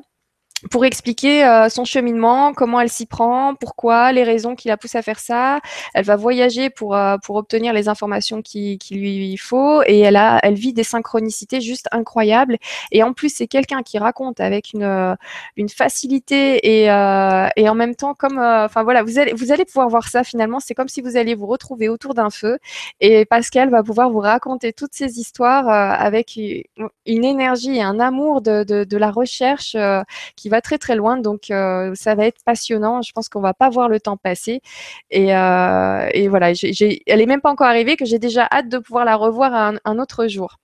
pour 0.70 0.84
expliquer 0.84 1.44
euh, 1.44 1.68
son 1.68 1.84
cheminement, 1.84 2.52
comment 2.52 2.80
elle 2.80 2.88
s'y 2.88 3.06
prend, 3.06 3.54
pourquoi, 3.54 4.12
les 4.12 4.24
raisons 4.24 4.56
qui 4.56 4.68
la 4.68 4.76
poussent 4.76 4.96
à 4.96 5.02
faire 5.02 5.20
ça. 5.20 5.60
Elle 5.94 6.04
va 6.04 6.16
voyager 6.16 6.68
pour, 6.68 6.96
euh, 6.96 7.16
pour 7.22 7.36
obtenir 7.36 7.72
les 7.72 7.88
informations 7.88 8.42
qui, 8.42 8.76
qui 8.78 8.94
lui 8.94 9.36
faut 9.36 9.82
et 9.86 10.00
elle, 10.00 10.16
a, 10.16 10.40
elle 10.42 10.54
vit 10.54 10.72
des 10.72 10.82
synchronicités 10.82 11.60
juste 11.60 11.86
incroyables. 11.92 12.58
Et 12.90 13.02
en 13.02 13.12
plus, 13.12 13.32
c'est 13.32 13.46
quelqu'un 13.46 13.82
qui 13.82 13.98
raconte 13.98 14.40
avec 14.40 14.72
une, 14.72 14.82
euh, 14.82 15.14
une 15.56 15.68
facilité 15.68 16.56
et, 16.56 16.84
et 16.86 17.68
en 17.68 17.74
même 17.74 17.94
temps, 17.94 18.14
comme, 18.14 18.38
enfin 18.38 18.82
voilà, 18.82 19.02
vous 19.02 19.18
allez, 19.18 19.32
vous 19.32 19.52
allez 19.52 19.64
pouvoir 19.64 19.88
voir 19.88 20.08
ça 20.08 20.24
finalement. 20.24 20.60
C'est 20.60 20.74
comme 20.74 20.88
si 20.88 21.00
vous 21.00 21.16
alliez 21.16 21.34
vous 21.34 21.46
retrouver 21.46 21.88
autour 21.88 22.14
d'un 22.14 22.30
feu 22.30 22.58
et 23.00 23.24
Pascal 23.26 23.70
va 23.70 23.82
pouvoir 23.82 24.10
vous 24.10 24.20
raconter 24.20 24.72
toutes 24.72 24.94
ces 24.94 25.18
histoires 25.18 25.68
avec 25.68 26.36
une 26.36 27.24
énergie 27.24 27.76
et 27.76 27.82
un 27.82 28.00
amour 28.00 28.40
de, 28.40 28.64
de, 28.64 28.84
de 28.84 28.96
la 28.96 29.10
recherche 29.10 29.76
qui 30.36 30.47
va 30.48 30.60
très 30.60 30.78
très 30.78 30.96
loin. 30.96 31.16
Donc 31.18 31.50
euh, 31.50 31.92
ça 31.94 32.14
va 32.14 32.26
être 32.26 32.42
passionnant. 32.44 33.02
Je 33.02 33.12
pense 33.12 33.28
qu'on 33.28 33.40
va 33.40 33.54
pas 33.54 33.70
voir 33.70 33.88
le 33.88 34.00
temps 34.00 34.16
passer. 34.16 34.60
Et, 35.10 35.34
euh, 35.34 36.28
voilà, 36.28 36.50
elle 36.50 37.20
est 37.20 37.26
même 37.26 37.40
pas 37.40 37.50
encore 37.50 37.66
arrivée 37.66 37.96
que 37.96 38.04
j'ai 38.04 38.18
déjà 38.18 38.48
hâte 38.50 38.68
de 38.68 38.78
pouvoir 38.78 39.04
la 39.04 39.16
revoir 39.16 39.54
un, 39.84 39.98
autre 39.98 40.26
jour. 40.28 40.56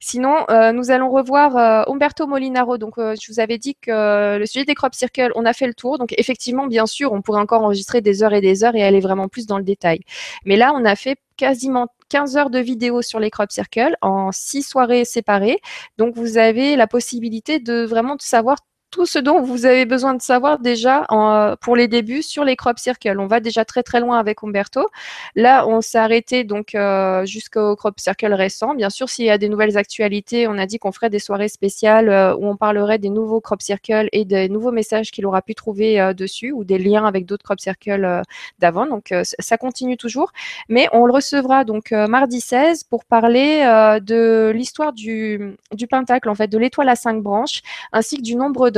Sinon, 0.00 0.44
euh, 0.50 0.72
nous 0.72 0.90
allons 0.92 1.10
revoir 1.10 1.56
Umberto 1.88 2.26
Molinaro. 2.26 2.78
Donc, 2.78 2.94
je 2.98 3.32
vous 3.32 3.40
avais 3.40 3.58
dit 3.58 3.74
que 3.74 4.38
le 4.38 4.46
sujet 4.46 4.64
des 4.64 4.74
crop 4.74 4.94
circles, 4.94 5.32
on 5.34 5.44
a 5.44 5.52
fait 5.52 5.66
le 5.66 5.74
tour. 5.74 5.98
Donc, 5.98 6.14
effectivement, 6.16 6.66
bien 6.66 6.86
sûr, 6.86 7.12
on 7.12 7.20
pourrait 7.20 7.40
encore 7.40 7.62
enregistrer 7.62 8.00
des 8.00 8.22
heures 8.22 8.32
et 8.32 8.40
des 8.40 8.64
heures 8.64 8.76
et 8.76 8.84
aller 8.84 9.00
vraiment 9.00 9.28
plus 9.28 9.46
dans 9.46 9.58
le 9.58 9.64
détail. 9.64 10.00
Mais 10.44 10.56
là, 10.56 10.72
on 10.74 10.84
a 10.84 10.94
fait 10.94 11.18
quasiment 11.36 11.88
15 12.08 12.36
heures 12.36 12.50
de 12.50 12.58
vidéos 12.58 13.02
sur 13.02 13.20
les 13.20 13.30
crop 13.30 13.50
circles 13.50 13.96
en 14.00 14.32
six 14.32 14.62
soirées 14.62 15.04
séparées. 15.04 15.60
Donc, 15.98 16.14
vous 16.16 16.38
avez 16.38 16.76
la 16.76 16.86
possibilité 16.86 17.58
de 17.58 17.84
vraiment 17.84 18.16
savoir 18.20 18.58
tout 18.90 19.06
ce 19.06 19.18
dont 19.18 19.42
vous 19.42 19.66
avez 19.66 19.84
besoin 19.84 20.14
de 20.14 20.22
savoir 20.22 20.58
déjà 20.58 21.04
en, 21.10 21.54
pour 21.60 21.76
les 21.76 21.88
débuts 21.88 22.22
sur 22.22 22.44
les 22.44 22.56
crop 22.56 22.78
circles. 22.78 23.18
On 23.18 23.26
va 23.26 23.40
déjà 23.40 23.64
très 23.64 23.82
très 23.82 24.00
loin 24.00 24.18
avec 24.18 24.42
Umberto. 24.42 24.88
Là, 25.36 25.66
on 25.66 25.80
s'est 25.80 25.98
arrêté 25.98 26.44
donc 26.44 26.74
euh, 26.74 27.26
jusqu'au 27.26 27.76
crop 27.76 28.00
circle 28.00 28.32
récent. 28.32 28.74
Bien 28.74 28.90
sûr, 28.90 29.08
s'il 29.08 29.26
y 29.26 29.30
a 29.30 29.38
des 29.38 29.48
nouvelles 29.48 29.76
actualités, 29.76 30.48
on 30.48 30.56
a 30.58 30.66
dit 30.66 30.78
qu'on 30.78 30.92
ferait 30.92 31.10
des 31.10 31.18
soirées 31.18 31.48
spéciales 31.48 32.08
euh, 32.08 32.34
où 32.34 32.46
on 32.46 32.56
parlerait 32.56 32.98
des 32.98 33.10
nouveaux 33.10 33.40
crop 33.40 33.60
circles 33.60 34.08
et 34.12 34.24
des 34.24 34.48
nouveaux 34.48 34.72
messages 34.72 35.10
qu'il 35.10 35.26
aura 35.26 35.42
pu 35.42 35.54
trouver 35.54 36.00
euh, 36.00 36.14
dessus 36.14 36.52
ou 36.52 36.64
des 36.64 36.78
liens 36.78 37.04
avec 37.04 37.26
d'autres 37.26 37.44
crop 37.44 37.60
circles 37.60 38.22
d'avant. 38.58 38.86
Donc 38.86 39.12
ça 39.22 39.58
continue 39.58 39.96
toujours, 39.96 40.32
mais 40.68 40.88
on 40.92 41.04
le 41.04 41.12
recevra 41.12 41.64
donc 41.64 41.92
mardi 41.92 42.40
16 42.40 42.84
pour 42.84 43.04
parler 43.04 43.62
de 44.02 44.50
l'histoire 44.54 44.92
du, 44.92 45.56
du 45.72 45.86
pentacle 45.86 46.28
en 46.28 46.34
fait, 46.34 46.48
de 46.48 46.58
l'étoile 46.58 46.88
à 46.88 46.96
cinq 46.96 47.22
branches 47.22 47.62
ainsi 47.92 48.16
que 48.16 48.22
du 48.22 48.36
nombre 48.36 48.70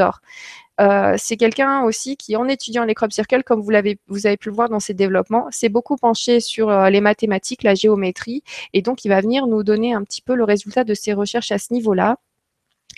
Euh, 0.81 1.15
c'est 1.19 1.37
quelqu'un 1.37 1.83
aussi 1.83 2.17
qui, 2.17 2.37
en 2.37 2.49
étudiant 2.49 2.85
les 2.85 2.95
crop 2.95 3.13
circles, 3.13 3.43
comme 3.43 3.61
vous, 3.61 3.71
l'avez, 3.71 3.99
avez 4.25 4.37
pu 4.37 4.49
le 4.49 4.55
voir 4.55 4.69
dans 4.69 4.81
ses 4.81 4.95
développements, 4.95 5.47
s'est 5.51 5.69
beaucoup 5.69 5.97
penché 5.97 6.41
sur 6.41 6.71
euh, 6.71 6.89
les 6.89 7.01
mathématiques, 7.01 7.63
la 7.63 7.75
géométrie, 7.75 8.43
et 8.73 8.81
donc 8.81 9.05
il 9.05 9.09
va 9.09 9.21
venir 9.21 9.47
nous 9.47 9.63
donner 9.63 9.93
un 9.93 10.03
petit 10.03 10.23
peu 10.23 10.35
le 10.35 10.45
résultat 10.45 10.85
de 10.85 10.95
ses 10.95 11.13
recherches 11.13 11.53
à 11.53 11.59
ce 11.59 11.73
niveau-là. 11.75 12.17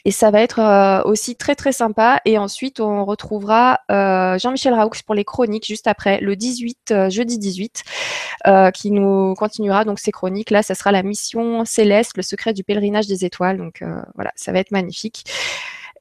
Et 0.04 0.10
ça 0.10 0.30
va 0.30 0.40
être 0.40 0.58
euh, 0.58 1.02
aussi 1.04 1.36
très 1.36 1.54
très 1.54 1.70
sympa. 1.70 2.20
Et 2.24 2.38
ensuite, 2.38 2.80
on 2.80 3.04
retrouvera 3.04 3.80
Jean-Michel 3.88 4.74
Raoux 4.74 4.90
pour 5.04 5.14
les 5.14 5.24
chroniques 5.24 5.66
juste 5.66 5.86
après, 5.86 6.20
le 6.20 6.34
18, 6.34 6.94
jeudi 7.08 7.38
18, 7.38 7.82
qui 8.74 8.90
nous 8.90 9.34
continuera 9.34 9.84
donc 9.84 10.00
ces 10.00 10.10
chroniques. 10.10 10.50
Là, 10.50 10.62
ça 10.62 10.74
sera 10.74 10.90
la 10.92 11.02
mission 11.02 11.64
céleste, 11.64 12.16
le 12.16 12.22
secret 12.22 12.52
du 12.52 12.64
pèlerinage 12.64 13.06
des 13.06 13.24
étoiles. 13.24 13.58
Donc 13.58 13.84
voilà, 14.14 14.32
ça 14.34 14.50
va 14.50 14.58
être 14.58 14.72
magnifique. 14.72 15.24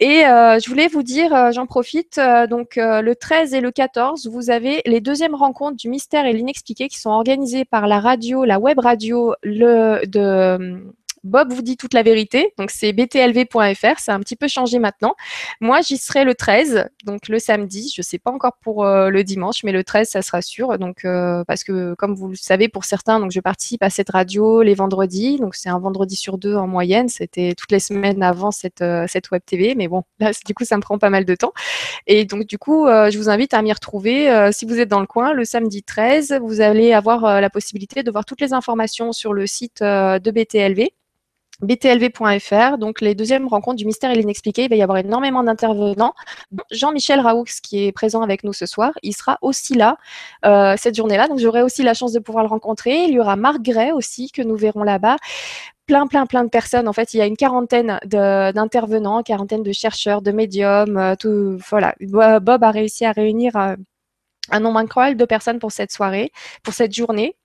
Et 0.04 0.26
euh, 0.26 0.58
je 0.58 0.68
voulais 0.68 0.88
vous 0.88 1.04
dire, 1.04 1.32
euh, 1.32 1.52
j'en 1.52 1.68
profite, 1.68 2.18
euh, 2.18 2.48
donc 2.48 2.74
le 2.76 3.14
13 3.14 3.54
et 3.54 3.62
le 3.62 3.70
14, 3.70 4.28
vous 4.28 4.50
avez 4.50 4.82
les 4.88 5.00
deuxièmes 5.00 5.36
rencontres 5.36 5.78
du 5.78 5.90
mystère 5.90 6.26
et 6.26 6.34
l'inexpliqué 6.34 6.88
qui 6.88 7.00
sont 7.00 7.12
organisées 7.12 7.66
par 7.66 7.86
la 7.86 8.00
radio, 8.00 8.44
la 8.44 8.60
web 8.60 8.80
radio 8.80 9.36
le, 9.44 10.04
de 10.08 10.92
Bob 11.23 11.53
vous 11.53 11.62
dit 11.62 11.77
toute 11.77 11.93
la 11.93 12.03
vérité. 12.03 12.53
Donc, 12.57 12.71
c'est 12.71 12.93
btlv.fr. 12.93 13.99
Ça 13.99 14.13
a 14.13 14.15
un 14.15 14.19
petit 14.19 14.36
peu 14.36 14.47
changé 14.47 14.79
maintenant. 14.79 15.15
Moi, 15.60 15.81
j'y 15.81 15.97
serai 15.97 16.23
le 16.23 16.34
13, 16.34 16.88
donc 17.05 17.27
le 17.27 17.39
samedi. 17.39 17.91
Je 17.95 18.01
ne 18.01 18.03
sais 18.03 18.17
pas 18.17 18.31
encore 18.31 18.57
pour 18.62 18.86
euh, 18.86 19.10
le 19.10 19.23
dimanche, 19.23 19.63
mais 19.63 19.71
le 19.71 19.84
13, 19.84 20.10
ça 20.10 20.21
sera 20.21 20.41
sûr. 20.41 20.79
Donc, 20.79 21.05
euh, 21.05 21.43
parce 21.45 21.63
que, 21.63 21.93
comme 21.95 22.15
vous 22.15 22.29
le 22.29 22.36
savez, 22.36 22.69
pour 22.69 22.86
certains, 22.86 23.19
donc, 23.19 23.31
je 23.31 23.39
participe 23.39 23.84
à 23.84 23.89
cette 23.89 24.10
radio 24.10 24.62
les 24.63 24.73
vendredis. 24.73 25.38
Donc, 25.38 25.55
c'est 25.55 25.69
un 25.69 25.79
vendredi 25.79 26.15
sur 26.15 26.38
deux 26.38 26.55
en 26.55 26.67
moyenne. 26.67 27.10
C'était 27.10 27.53
toutes 27.55 27.71
les 27.71 27.79
semaines 27.79 28.23
avant 28.23 28.51
cette, 28.51 28.81
euh, 28.81 29.05
cette 29.07 29.29
web 29.31 29.43
TV. 29.45 29.75
Mais 29.75 29.88
bon, 29.88 30.03
là, 30.19 30.31
du 30.45 30.53
coup, 30.55 30.65
ça 30.65 30.77
me 30.77 30.81
prend 30.81 30.97
pas 30.97 31.10
mal 31.12 31.25
de 31.25 31.36
temps. 31.36 31.53
Et 32.07 32.25
donc, 32.25 32.45
du 32.47 32.57
coup, 32.57 32.88
je 32.88 33.17
vous 33.17 33.29
invite 33.29 33.53
à 33.53 33.62
m'y 33.62 33.71
retrouver. 33.71 34.49
si 34.51 34.65
vous 34.65 34.79
êtes 34.79 34.89
dans 34.89 34.99
le 34.99 35.07
coin, 35.07 35.34
le 35.34 35.45
samedi 35.45 35.84
13, 35.84 36.39
vous 36.41 36.62
allez 36.62 36.93
avoir 36.93 37.41
la 37.41 37.49
possibilité 37.49 38.03
de 38.03 38.12
voir 38.12 38.25
toutes 38.25 38.41
les 38.41 38.53
informations 38.53 39.12
sur 39.12 39.34
le 39.34 39.47
site 39.47 39.81
de 39.81 40.31
BTLV 40.31 40.89
btlv.fr. 41.62 42.78
Donc, 42.78 43.02
les 43.02 43.15
deuxièmes 43.15 43.47
rencontres 43.47 43.78
du 43.78 43.86
mystère 43.86 44.12
et 44.12 44.15
l'inexpliqué. 44.15 44.63
Il 44.63 44.69
va 44.69 44.76
y 44.76 44.82
avoir 44.82 44.97
énormément 44.97 45.43
d'intervenants. 45.43 46.13
Jean-Michel 46.71 47.19
Raoux, 47.19 47.45
qui 47.63 47.86
est 47.86 47.91
présent 47.91 48.21
avec 48.21 48.43
nous 48.43 48.54
ce 48.54 48.65
soir, 48.65 48.91
il 49.04 49.13
sera 49.13 49.38
aussi 49.41 49.76
là 49.76 49.97
euh, 50.45 50.76
cette 50.78 50.95
journée-là. 50.95 51.28
Donc, 51.28 51.39
j'aurai 51.39 51.62
aussi 51.62 51.84
la 51.84 51.93
chance 51.93 52.13
de 52.13 52.19
pouvoir 52.19 52.43
le 52.43 52.50
rencontrer. 52.50 53.04
Il 53.06 53.13
y 53.13 53.19
aura 53.19 53.36
Marc 53.36 53.62
Gray 53.62 53.91
aussi, 53.91 54.32
que 54.32 54.41
nous 54.41 54.56
verrons 54.56 54.84
là-bas. 54.84 55.17
Plein, 55.86 56.08
plein, 56.08 56.26
plein 56.26 56.43
de 56.43 56.50
personnes. 56.50 56.88
En 56.88 56.93
fait, 56.93 57.13
il 57.13 57.17
y 57.17 57.21
a 57.21 57.26
une 57.26 57.38
quarantaine 57.38 58.00
d'intervenants, 58.06 59.24
quarantaine 59.24 59.63
de 59.63 59.71
chercheurs, 59.71 60.21
de 60.21 60.32
médiums. 60.32 60.97
Euh, 60.97 61.15
tout, 61.15 61.58
voilà. 61.69 61.95
Bob 62.02 62.63
a 62.63 62.71
réussi 62.71 63.06
à 63.06 63.12
réunir 63.12 63.56
euh, 63.56 63.76
un 64.52 64.60
nombre 64.60 64.80
incroyable 64.80 65.19
de 65.19 65.26
personnes 65.26 65.60
pour 65.60 65.71
cette 65.71 65.91
soirée, 65.91 66.32
pour 66.63 66.74
cette 66.74 66.93
journée. 66.93 67.36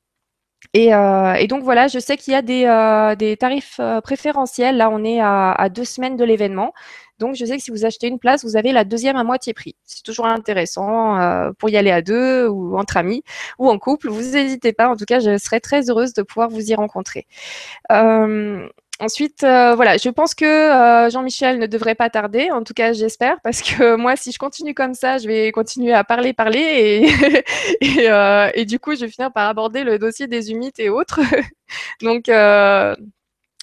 Euh, 0.77 1.35
et, 1.35 1.47
donc 1.47 1.63
voilà, 1.63 1.89
je 1.89 1.99
sais 1.99 2.17
qu'il 2.17 2.33
y 2.33 2.37
a 2.37 2.43
des, 2.43 2.65
euh, 2.65 3.37
tarifs 3.37 3.79
euh, 3.81 4.01
préférentiels. 4.01 4.77
Là, 4.77 4.91
on 4.91 5.05
est 5.05 5.21
à, 5.21 5.69
deux 5.71 5.85
semaines 5.85 6.17
de 6.17 6.25
l'événement. 6.25 6.73
Donc 7.19 7.35
je 7.35 7.47
sais 7.47 7.57
que 7.57 7.63
si 7.63 7.71
vous 7.71 7.87
achetez 7.87 8.09
une 8.09 8.19
place, 8.19 8.45
vous 8.45 8.57
avez 8.59 8.73
la 8.73 8.85
deuxième 8.85 9.17
à 9.17 9.25
moitié 9.25 9.55
prix. 9.55 9.75
C'est 9.85 10.03
toujours 10.03 10.27
intéressant 10.27 11.17
pour 11.59 11.71
y 11.71 11.77
aller 11.79 11.91
à 11.91 12.03
deux 12.03 12.47
ou 12.47 12.77
entre 12.79 12.99
amis 12.99 13.23
ou 13.59 13.71
en 13.71 13.79
couple. 13.79 14.11
Vous 14.11 14.21
n'hésitez 14.21 14.75
pas. 14.75 14.89
En 14.89 14.97
tout 14.97 15.07
cas, 15.07 15.19
je 15.21 15.39
serais 15.39 15.61
très 15.61 15.89
heureuse 15.89 16.13
de 16.13 16.21
pouvoir 16.23 16.51
vous 16.51 16.71
y 16.71 16.75
rencontrer. 16.75 17.27
Ensuite, 18.99 19.45
euh, 19.45 19.75
voilà, 19.75 19.99
je 19.99 20.09
pense 20.09 20.35
que 20.35 20.45
euh, 20.45 21.11
Jean-Michel 21.11 21.59
ne 21.59 21.67
devrait 21.67 21.95
pas 21.95 22.09
tarder, 22.09 22.51
en 22.51 22.63
tout 22.65 22.73
cas 22.73 22.95
j'espère, 22.95 23.39
parce 23.43 23.61
que 23.61 23.95
moi, 23.97 24.17
si 24.17 24.33
je 24.33 24.39
continue 24.39 24.73
comme 24.73 24.95
ça, 24.95 25.19
je 25.19 25.27
vais 25.27 25.53
continuer 25.53 25.93
à 25.93 26.03
parler, 26.03 26.33
parler, 26.33 27.05
et, 27.81 28.09
euh, 28.11 28.51
et, 28.55 28.65
du 28.65 28.79
coup, 28.79 28.95
je 28.95 29.05
vais 29.05 29.11
finir 29.11 29.31
par 29.33 29.49
aborder 29.49 29.85
le 29.85 29.99
dossier 29.99 30.29
des 30.29 30.51
humides 30.51 30.79
et 30.79 30.89
autres. 30.89 31.21
Donc, 32.01 32.31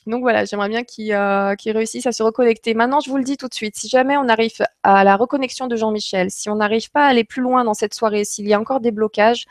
donc 0.05 0.21
voilà, 0.21 0.43
j'aimerais 0.43 0.69
bien 0.69 0.81
euh, 0.81 1.55
qu'il 1.55 1.71
réussisse 1.71 2.05
à 2.05 2.11
se 2.11 2.23
reconnecter. 2.23 2.73
Maintenant, 2.73 2.99
je 2.99 3.09
vous 3.09 3.17
le 3.17 3.23
dis 3.23 3.37
tout 3.37 3.47
de 3.47 3.53
suite, 3.53 3.75
si 3.77 3.87
jamais 3.87 4.17
on 4.17 4.27
arrive 4.27 4.51
à 4.83 5.03
la 5.03 5.15
reconnexion 5.15 5.67
de 5.67 5.75
Jean-Michel, 5.77 6.29
si 6.29 6.49
on 6.49 6.55
n'arrive 6.55 6.91
pas 6.91 7.05
à 7.05 7.07
aller 7.07 7.23
plus 7.23 7.41
loin 7.41 7.63
dans 7.63 7.73
cette 7.73 7.93
soirée, 7.93 8.25
s'il 8.25 8.47
y 8.47 8.53
a 8.53 8.59
encore 8.59 8.81
des 8.81 8.91
blocages, 8.91 9.45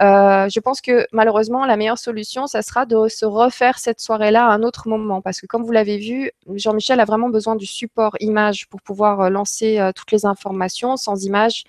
euh, 0.00 0.48
je 0.48 0.60
pense 0.60 0.80
que 0.80 1.06
malheureusement, 1.12 1.66
la 1.66 1.76
meilleure 1.76 1.98
solution, 1.98 2.46
ça 2.46 2.62
sera 2.62 2.86
de 2.86 3.08
se 3.08 3.26
refaire 3.26 3.78
cette 3.78 4.00
soirée-là 4.00 4.46
à 4.46 4.50
un 4.50 4.62
autre 4.62 4.88
moment. 4.88 5.20
Parce 5.20 5.40
que 5.40 5.46
comme 5.46 5.64
vous 5.64 5.72
l'avez 5.72 5.98
vu, 5.98 6.30
Jean-Michel 6.54 7.00
a 7.00 7.04
vraiment 7.04 7.28
besoin 7.28 7.56
du 7.56 7.66
support 7.66 8.16
image 8.20 8.68
pour 8.68 8.80
pouvoir 8.80 9.22
euh, 9.22 9.30
lancer 9.30 9.80
toutes 9.96 10.12
les 10.12 10.26
informations. 10.26 10.96
Sans 10.96 11.24
image, 11.24 11.64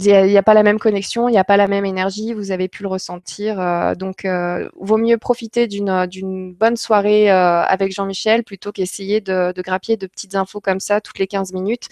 il 0.00 0.26
n'y 0.26 0.36
a, 0.36 0.42
pas 0.44 0.54
la 0.54 0.62
même 0.62 0.78
connexion, 0.78 1.28
il 1.28 1.32
n'y 1.32 1.38
a 1.38 1.44
pas 1.44 1.56
la 1.56 1.66
même 1.66 1.84
énergie, 1.84 2.32
vous 2.32 2.52
avez 2.52 2.68
pu 2.68 2.84
le 2.84 2.88
ressentir. 2.88 3.60
Euh, 3.60 3.96
donc, 3.96 4.24
euh, 4.24 4.68
vaut 4.76 4.96
mieux 4.96 5.18
profiter 5.18 5.66
d'une 5.66 6.54
bonne 6.54 6.76
soirée 6.76 7.32
euh, 7.32 7.62
avec 7.64 7.92
Jean-Michel 7.92 8.44
plutôt 8.44 8.70
qu'essayer 8.70 9.20
de, 9.20 9.52
de 9.52 9.62
grappiller 9.62 9.96
de 9.96 10.06
petites 10.06 10.36
infos 10.36 10.60
comme 10.60 10.78
ça 10.78 11.00
toutes 11.00 11.18
les 11.18 11.26
15 11.26 11.52
minutes. 11.52 11.88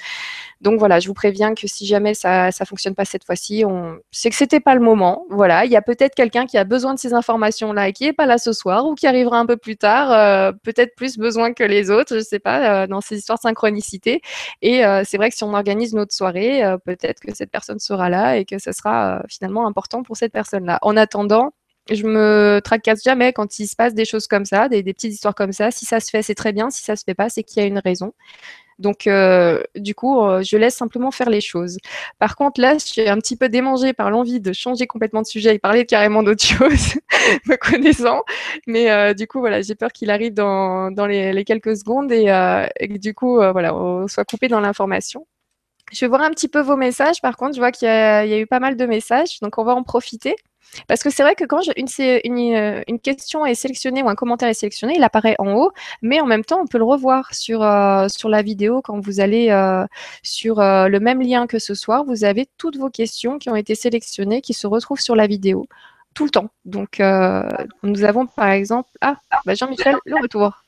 Donc 0.60 0.78
voilà, 0.78 1.00
je 1.00 1.08
vous 1.08 1.14
préviens 1.14 1.54
que 1.54 1.66
si 1.66 1.84
jamais 1.84 2.14
ça 2.14 2.46
ne 2.48 2.64
fonctionne 2.64 2.94
pas 2.94 3.04
cette 3.04 3.24
fois-ci, 3.24 3.64
c'est 4.12 4.30
que 4.30 4.36
c'était 4.36 4.60
pas 4.60 4.74
le 4.74 4.80
moment. 4.80 5.24
Voilà, 5.28 5.64
il 5.64 5.72
y 5.72 5.76
a 5.76 5.82
peut-être 5.82 6.14
quelqu'un 6.14 6.46
qui 6.46 6.58
a 6.58 6.64
besoin 6.64 6.94
de 6.94 6.98
ces 6.98 7.12
informations-là 7.12 7.88
et 7.88 7.92
qui 7.92 8.04
n'est 8.04 8.12
pas 8.12 8.26
là 8.26 8.38
ce 8.38 8.52
soir 8.52 8.86
ou 8.86 8.94
qui 8.94 9.06
arrivera 9.06 9.38
un 9.38 9.46
peu 9.46 9.56
plus 9.56 9.76
tard, 9.76 10.54
peut-être 10.62 10.94
plus 10.96 11.18
besoin 11.18 11.52
que 11.52 11.62
les 11.62 11.90
autres, 11.90 12.14
je 12.14 12.20
ne 12.20 12.24
sais 12.24 12.38
pas, 12.38 12.86
dans 12.86 13.02
ces 13.02 13.18
histoires 13.18 13.38
de 13.38 13.42
synchronicité. 13.42 14.22
Et 14.62 14.82
c'est 15.04 15.18
vrai 15.18 15.28
que 15.28 15.36
si 15.36 15.44
on 15.44 15.52
organise 15.52 15.94
notre 15.94 16.14
soirée, 16.14 16.62
peut-être 16.86 17.20
que 17.20 17.34
cette 17.34 17.50
personne 17.50 17.78
sera 17.78 17.95
là 18.09 18.37
et 18.37 18.44
que 18.44 18.59
ce 18.59 18.72
sera 18.72 19.18
euh, 19.18 19.22
finalement 19.28 19.66
important 19.66 20.02
pour 20.02 20.16
cette 20.16 20.32
personne-là. 20.32 20.78
En 20.82 20.96
attendant, 20.96 21.52
je 21.90 22.04
me 22.04 22.61
tracasse 22.64 23.02
jamais 23.04 23.32
quand 23.32 23.59
il 23.59 23.66
se 23.66 23.76
passe 23.76 23.94
des 23.94 24.04
choses 24.04 24.26
comme 24.26 24.44
ça, 24.44 24.68
des, 24.68 24.82
petites 24.82 25.12
histoires 25.12 25.35
comme 25.35 25.52
ça. 25.52 25.70
Si 25.70 25.87
ça 25.87 26.00
se 26.00 26.11
fait, 26.11 26.22
c'est 26.22 26.35
très 26.35 26.52
bien. 26.52 26.70
Si 26.70 26.82
ça 26.82 26.96
se 26.96 27.04
fait 27.04 27.14
pas, 27.14 27.28
c'est 27.28 27.42
qu'il 27.42 27.62
y 27.62 27.64
a 27.64 27.68
une 27.68 27.78
raison. 27.78 28.12
Donc, 28.78 29.06
euh, 29.06 29.62
du 29.76 29.94
coup, 29.94 30.20
euh, 30.20 30.42
je 30.42 30.56
laisse 30.56 30.74
simplement 30.74 31.11
faire 31.11 31.30
les 31.30 31.40
choses. 31.40 31.78
Par 32.18 32.37
contre, 32.37 32.61
là, 32.61 32.74
je 32.74 32.85
suis 32.85 33.09
un 33.09 33.16
petit 33.18 33.37
peu 33.37 33.48
démangée 33.48 33.92
par 33.92 34.11
l'envie 34.11 34.40
de 34.40 34.52
changer 34.52 34.87
complètement 34.87 35.22
de 35.22 35.26
sujet 35.26 35.54
et 35.54 35.59
parler 35.59 35.87
carrément 35.87 36.22
d'autre 36.22 36.44
chose, 36.44 36.94
me 37.46 37.56
connaissant. 37.56 38.22
Mais 38.66 39.14
du 39.14 39.26
coup, 39.26 39.40
voilà, 39.40 39.62
j'ai 39.62 39.74
peur 39.76 39.92
qu'il 39.92 40.11
arrive 40.11 40.35
dans, 40.35 40.90
les, 41.06 41.44
quelques 41.44 41.76
secondes 41.76 42.12
et, 42.12 42.24
et 42.80 42.88
que 42.88 42.98
du 42.98 43.14
coup, 43.14 43.37
voilà, 43.37 43.74
on 43.74 44.09
soit 44.09 44.24
coupé 44.24 44.48
dans 44.48 44.61
l'information. 44.61 45.26
Je 45.92 46.05
vais 46.05 46.09
voir 46.09 46.22
un 46.22 46.31
petit 46.31 46.49
peu 46.49 46.61
vos 46.61 46.77
messages. 46.77 47.20
Par 47.20 47.37
contre, 47.37 47.55
je 47.55 47.61
vois 47.61 47.72
qu'il 47.72 47.87
y, 47.87 47.90
a 47.90 48.38
eu 48.38 48.46
pas 48.46 48.61
mal 48.61 48.77
de 48.77 48.87
messages, 48.87 49.40
donc 49.40 49.59
on 49.59 49.64
va 49.64 49.75
en 49.75 49.83
profiter. 49.83 50.37
Parce 50.88 51.03
que 51.03 51.11
c'est 51.11 51.22
vrai 51.22 51.35
que 51.35 51.44
quand 51.44 51.61
une, 51.77 51.87
euh, 52.01 52.83
une, 52.88 52.99
question 52.99 53.46
est 53.46 53.55
sélectionnée 53.55 54.03
ou 54.03 54.09
un 54.09 54.14
commentaire 54.14 54.49
est 54.49 54.55
sélectionné, 54.55 54.94
il 54.96 55.05
apparaît 55.05 55.37
en 55.38 55.53
haut, 55.55 55.72
mais 56.03 56.20
en 56.20 56.27
même 56.27 56.44
temps, 56.44 56.61
on 56.61 56.66
peut 56.66 56.79
le 56.79 56.85
revoir 56.85 57.33
sur, 57.35 57.62
euh, 57.62 58.07
la 58.25 58.42
vidéo 58.42 58.83
quand 58.83 58.99
vous 58.99 59.20
allez 59.20 59.51
euh, 59.51 59.87
sur 60.22 60.57
le 60.57 60.99
même 60.99 61.22
lien 61.22 61.46
que 61.46 61.59
ce 61.59 61.75
soir. 61.75 62.05
Vous 62.05 62.25
avez 62.25 62.49
toutes 62.59 62.77
vos 62.77 62.90
questions 62.90 63.38
qui 63.38 63.49
ont 63.49 63.57
été 63.57 63.75
sélectionnées, 63.75 64.40
qui 64.40 64.53
se 64.55 64.66
retrouvent 64.66 65.01
sur 65.01 65.14
la 65.14 65.27
vidéo 65.27 65.66
tout 66.14 66.25
le 66.25 66.31
temps. 66.31 66.51
Donc, 66.64 67.01
nous 67.83 68.05
avons 68.05 68.27
par 68.27 68.49
exemple... 68.49 68.88
Ah, 69.01 69.16
bah 69.44 69.55
Jean-Michel, 69.55 69.96
le 70.05 70.20
retour. 70.20 70.65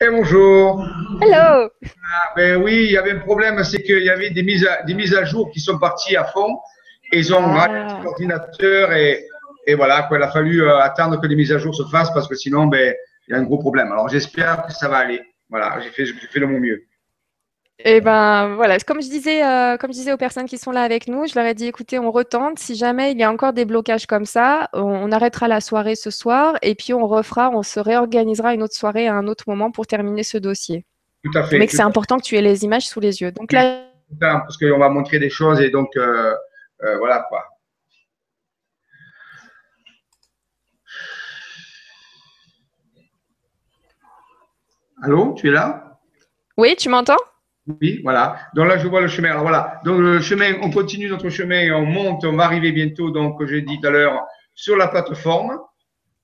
Eh, 0.00 0.10
bonjour. 0.10 0.84
Hello. 1.22 1.70
Ah, 2.12 2.32
ben 2.34 2.60
oui, 2.60 2.86
il 2.86 2.90
y 2.90 2.96
avait 2.96 3.12
un 3.12 3.20
problème, 3.20 3.62
c'est 3.62 3.80
qu'il 3.80 4.02
y 4.02 4.10
avait 4.10 4.30
des 4.30 4.42
mises, 4.42 4.66
à, 4.66 4.82
des 4.82 4.92
mises 4.92 5.14
à 5.14 5.24
jour 5.24 5.52
qui 5.52 5.60
sont 5.60 5.78
parties 5.78 6.16
à 6.16 6.24
fond. 6.24 6.58
Et 7.12 7.18
ils 7.18 7.32
ont 7.32 7.38
ah. 7.40 8.00
l'ordinateur 8.02 8.92
et, 8.92 9.24
et 9.68 9.74
voilà, 9.76 10.02
quoi, 10.02 10.18
il 10.18 10.22
a 10.24 10.32
fallu 10.32 10.62
euh, 10.62 10.80
attendre 10.80 11.20
que 11.20 11.26
les 11.28 11.36
mises 11.36 11.52
à 11.52 11.58
jour 11.58 11.72
se 11.76 11.84
fassent 11.84 12.12
parce 12.12 12.26
que 12.26 12.34
sinon, 12.34 12.66
ben, 12.66 12.92
il 13.28 13.32
y 13.32 13.34
a 13.34 13.38
un 13.38 13.44
gros 13.44 13.58
problème. 13.58 13.92
Alors 13.92 14.08
j'espère 14.08 14.66
que 14.66 14.72
ça 14.72 14.88
va 14.88 14.96
aller. 14.96 15.22
Voilà, 15.48 15.78
j'ai 15.80 15.90
fait, 15.90 16.06
fait 16.06 16.40
le 16.40 16.48
mon 16.48 16.58
mieux. 16.58 16.82
Et 17.80 17.96
eh 17.96 18.00
ben 18.00 18.54
voilà, 18.54 18.78
comme 18.78 19.02
je 19.02 19.08
disais, 19.08 19.44
euh, 19.44 19.76
comme 19.76 19.92
je 19.92 19.98
disais 19.98 20.12
aux 20.12 20.16
personnes 20.16 20.46
qui 20.46 20.58
sont 20.58 20.70
là 20.70 20.82
avec 20.82 21.08
nous, 21.08 21.26
je 21.26 21.34
leur 21.34 21.44
ai 21.44 21.54
dit 21.54 21.66
écoutez, 21.66 21.98
on 21.98 22.12
retente. 22.12 22.60
Si 22.60 22.76
jamais 22.76 23.10
il 23.10 23.18
y 23.18 23.24
a 23.24 23.32
encore 23.32 23.52
des 23.52 23.64
blocages 23.64 24.06
comme 24.06 24.26
ça, 24.26 24.68
on, 24.72 25.10
arrêtera 25.10 25.48
la 25.48 25.60
soirée 25.60 25.96
ce 25.96 26.10
soir 26.10 26.56
et 26.62 26.76
puis 26.76 26.94
on 26.94 27.04
refera, 27.08 27.50
on 27.50 27.64
se 27.64 27.80
réorganisera 27.80 28.54
une 28.54 28.62
autre 28.62 28.76
soirée 28.76 29.08
à 29.08 29.14
un 29.14 29.26
autre 29.26 29.44
moment 29.48 29.72
pour 29.72 29.88
terminer 29.88 30.22
ce 30.22 30.38
dossier. 30.38 30.84
Tout 31.24 31.36
à 31.36 31.42
fait. 31.42 31.58
Mais 31.58 31.66
c'est 31.66 31.82
important 31.82 32.18
que 32.18 32.22
tu 32.22 32.36
aies 32.36 32.42
les 32.42 32.62
images 32.64 32.86
sous 32.86 33.00
les 33.00 33.20
yeux. 33.22 33.32
Donc 33.32 33.50
là, 33.50 33.80
parce 34.20 34.56
qu'on 34.56 34.78
va 34.78 34.88
montrer 34.88 35.18
des 35.18 35.30
choses 35.30 35.60
et 35.60 35.70
donc 35.70 35.96
euh, 35.96 36.32
euh, 36.84 36.96
voilà 36.98 37.26
quoi. 37.28 37.44
Allô, 45.02 45.34
tu 45.36 45.48
es 45.48 45.50
là? 45.50 45.98
Oui, 46.56 46.76
tu 46.76 46.88
m'entends? 46.88 47.16
Oui, 47.66 48.00
voilà. 48.02 48.36
Donc 48.54 48.68
là, 48.68 48.76
je 48.76 48.86
vois 48.86 49.00
le 49.00 49.08
chemin. 49.08 49.30
Alors 49.30 49.42
voilà. 49.42 49.80
Donc 49.84 49.98
le 49.98 50.20
chemin, 50.20 50.54
on 50.62 50.70
continue 50.70 51.08
notre 51.08 51.30
chemin 51.30 51.72
on 51.72 51.86
monte. 51.86 52.24
On 52.24 52.36
va 52.36 52.44
arriver 52.44 52.72
bientôt, 52.72 53.10
donc 53.10 53.44
j'ai 53.46 53.62
dit 53.62 53.80
tout 53.80 53.86
à 53.86 53.90
l'heure, 53.90 54.22
sur 54.54 54.76
la 54.76 54.88
plateforme. 54.88 55.58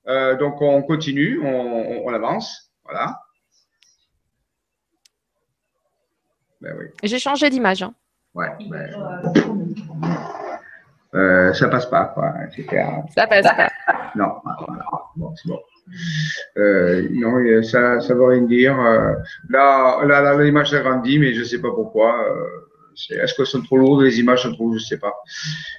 Euh, 0.06 0.36
donc 0.36 0.60
on 0.60 0.82
continue, 0.82 1.40
on, 1.42 2.04
on 2.04 2.12
avance. 2.12 2.72
Voilà. 2.84 3.20
Ben 6.60 6.74
oui. 6.78 6.86
J'ai 7.02 7.18
changé 7.18 7.48
d'image. 7.48 7.82
Hein. 7.82 7.94
Ouais. 8.34 8.48
Ben, 8.68 8.90
euh, 11.14 11.52
ça 11.54 11.68
passe 11.68 11.86
pas, 11.86 12.04
quoi. 12.04 12.34
Ça 13.14 13.26
passe 13.26 13.46
pas. 13.46 13.70
Non, 14.14 14.34
bon, 15.16 15.34
c'est 15.36 15.48
bon. 15.48 15.58
Euh, 16.56 17.08
non, 17.10 17.62
ça, 17.62 18.00
ça 18.00 18.14
veut 18.14 18.24
rien 18.24 18.42
dire. 18.42 18.80
Euh, 18.80 19.12
là, 19.48 20.04
là, 20.04 20.42
l'image 20.42 20.70
s'agrandit, 20.70 21.18
mais 21.18 21.34
je 21.34 21.44
sais 21.44 21.60
pas 21.60 21.70
pourquoi. 21.70 22.16
Euh, 22.28 22.70
est-ce 23.10 23.34
qu'elles 23.34 23.46
sont 23.46 23.62
trop 23.62 23.76
lourdes, 23.76 24.02
les 24.02 24.20
images 24.20 24.42
sont 24.42 24.52
trop 24.52 24.64
lourdes 24.64 24.78
Je 24.78 24.84
sais 24.84 24.98
pas. 24.98 25.14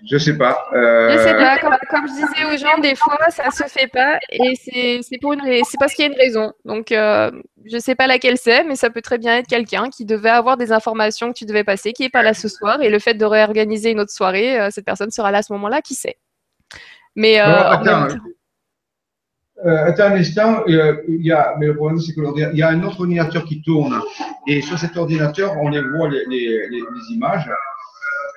Je 0.10 0.18
sais 0.18 0.38
pas. 0.38 0.66
Euh... 0.74 1.12
Je 1.12 1.18
sais 1.18 1.34
pas. 1.34 1.58
Comme, 1.60 2.08
je 2.08 2.14
disais 2.14 2.46
aux 2.46 2.58
gens, 2.58 2.80
des 2.80 2.96
fois, 2.96 3.18
ça 3.30 3.52
se 3.52 3.64
fait 3.72 3.88
pas 3.88 4.20
et 4.30 4.56
c'est 4.56 5.18
pour 5.22 5.34
une, 5.34 5.42
c'est 5.66 5.78
parce 5.80 5.94
qu'il 5.94 6.06
y 6.06 6.08
a 6.08 6.12
une 6.12 6.18
raison. 6.18 6.54
Donc, 6.66 6.92
euh, 6.92 7.32
je 7.66 7.78
sais 7.78 7.96
pas 7.96 8.08
laquelle 8.08 8.38
c'est, 8.38 8.64
mais 8.64 8.76
ça 8.76 8.90
peut 8.90 9.02
très 9.02 9.18
bien 9.18 9.38
être 9.38 9.48
quelqu'un 9.48 9.90
qui 9.90 10.06
devait 10.06 10.30
avoir 10.30 10.58
des 10.58 10.72
informations 10.72 11.32
que 11.32 11.38
tu 11.38 11.46
devais 11.46 11.64
passer, 11.64 11.94
qui 11.94 12.04
est 12.04 12.10
pas 12.10 12.24
là 12.24 12.34
ce 12.34 12.48
soir, 12.48 12.82
et 12.82 12.90
le 12.90 13.00
fait 13.00 13.14
de 13.14 13.26
réorganiser 13.26 13.92
une 13.92 14.00
autre 14.00 14.12
soirée, 14.12 14.60
euh, 14.60 14.70
cette 14.72 14.86
personne 14.86 15.12
sera 15.12 15.32
là 15.32 15.40
à 15.40 15.44
ce 15.44 15.54
moment-là. 15.54 15.82
Qui 15.82 15.96
sait 15.96 16.18
Mais 17.16 17.40
attends, 17.40 18.08
euh, 19.66 19.86
attends 19.86 20.06
un 20.06 20.16
instant, 20.16 20.64
il 20.68 21.26
y 21.26 21.32
a, 21.32 21.56
mais 21.60 21.68
le 21.68 21.76
problème 21.76 22.00
c'est 22.00 22.14
qu'il 22.14 22.58
y 22.58 22.64
a 22.64 22.70
un 22.70 22.84
autre 22.84 23.02
ordinateur 23.02 23.46
qui 23.46 23.62
tourne 23.62 24.02
et 24.48 24.62
sur 24.62 24.80
cet 24.80 24.98
ordinateur 24.98 25.56
on 25.58 25.70
les 25.70 25.82
voit 25.82 26.10
les, 26.10 26.26
les, 26.28 26.68
les, 26.70 27.14
images. 27.14 27.50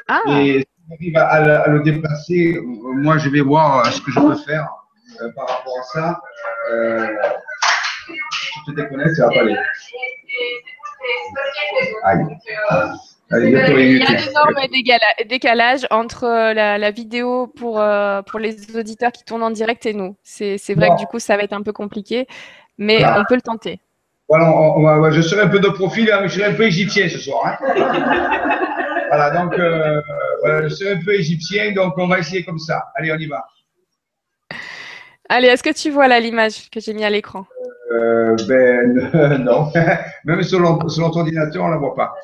Ah. 0.09 0.21
Et 0.29 0.61
si 0.61 0.67
on 0.91 0.95
arrive 0.95 1.17
à, 1.17 1.63
à, 1.63 1.69
le 1.69 1.81
déplacer, 1.81 2.61
moi 2.63 3.17
je 3.19 3.31
vais 3.31 3.41
voir 3.41 3.87
ce 3.87 4.01
que 4.03 4.11
je 4.11 4.21
peux 4.21 4.37
faire 4.37 4.69
euh, 5.23 5.31
par 5.35 5.49
rapport 5.49 5.79
à 5.79 5.83
ça. 5.85 6.21
Euh, 6.71 7.07
tu 8.07 8.65
te 8.67 8.81
déconnectes, 8.81 9.17
ça 9.17 9.27
va 9.27 9.33
pas 9.33 9.41
aller. 9.41 9.57
Aïe. 12.03 12.27
Il 13.43 13.51
y 13.51 13.57
a 13.57 14.11
un 14.11 14.17
énorme 14.17 15.25
décalage 15.27 15.87
entre 15.91 16.25
euh, 16.25 16.55
la, 16.55 16.91
vidéo 16.91 17.47
pour, 17.47 17.81
euh, 17.81 18.23
pour 18.23 18.39
les 18.39 18.77
auditeurs 18.77 19.13
qui 19.13 19.25
tournent 19.25 19.43
en 19.43 19.51
direct 19.51 19.87
et 19.87 19.95
nous. 19.95 20.17
C'est 20.23 20.57
vrai 20.75 20.91
que 20.91 20.99
du 20.99 21.07
coup, 21.07 21.19
ça 21.19 21.37
va 21.37 21.43
être 21.43 21.53
un 21.53 21.63
peu 21.63 21.73
compliqué, 21.73 22.27
mais 22.79 23.05
on 23.05 23.25
peut 23.29 23.37
le 23.37 23.43
tenter. 23.43 23.81
Voilà, 24.29 25.11
je 25.11 25.21
serai 25.21 25.43
un 25.43 25.49
peu 25.49 25.61
de 25.61 25.69
profil, 25.69 26.11
hein, 26.11 26.23
je 26.25 26.39
serai 26.39 26.45
un 26.45 26.55
peu 26.55 26.65
égyptien 26.65 27.09
ce 27.09 27.19
soir. 27.19 27.47
Hein. 27.47 27.75
voilà, 29.09 29.31
donc 29.31 29.59
euh, 29.59 30.01
je 30.63 30.69
serai 30.69 30.93
un 30.93 31.01
peu 31.05 31.15
égyptien, 31.15 31.73
donc 31.73 31.95
on 31.99 32.07
va 32.07 32.19
essayer 32.19 32.45
comme 32.45 32.59
ça. 32.59 32.85
Allez, 32.95 33.13
on 33.13 33.17
y 33.17 33.27
va. 33.27 33.45
Allez, 35.29 35.49
est-ce 35.49 35.63
que 35.63 35.73
tu 35.75 35.91
vois 35.91 36.09
là 36.09 36.21
l'image 36.21 36.71
que 36.71 36.81
j'ai 36.81 36.95
mis 36.95 37.05
à 37.05 37.11
l'écran? 37.11 37.47
Euh, 37.95 38.37
ben 38.49 39.39
non, 39.45 39.71
même 40.25 40.43
sur 40.43 40.61
notre 40.61 41.17
ordinateur, 41.17 41.65
on 41.65 41.69
ne 41.69 41.73
la 41.73 41.79
voit 41.79 41.95
pas. 41.95 42.15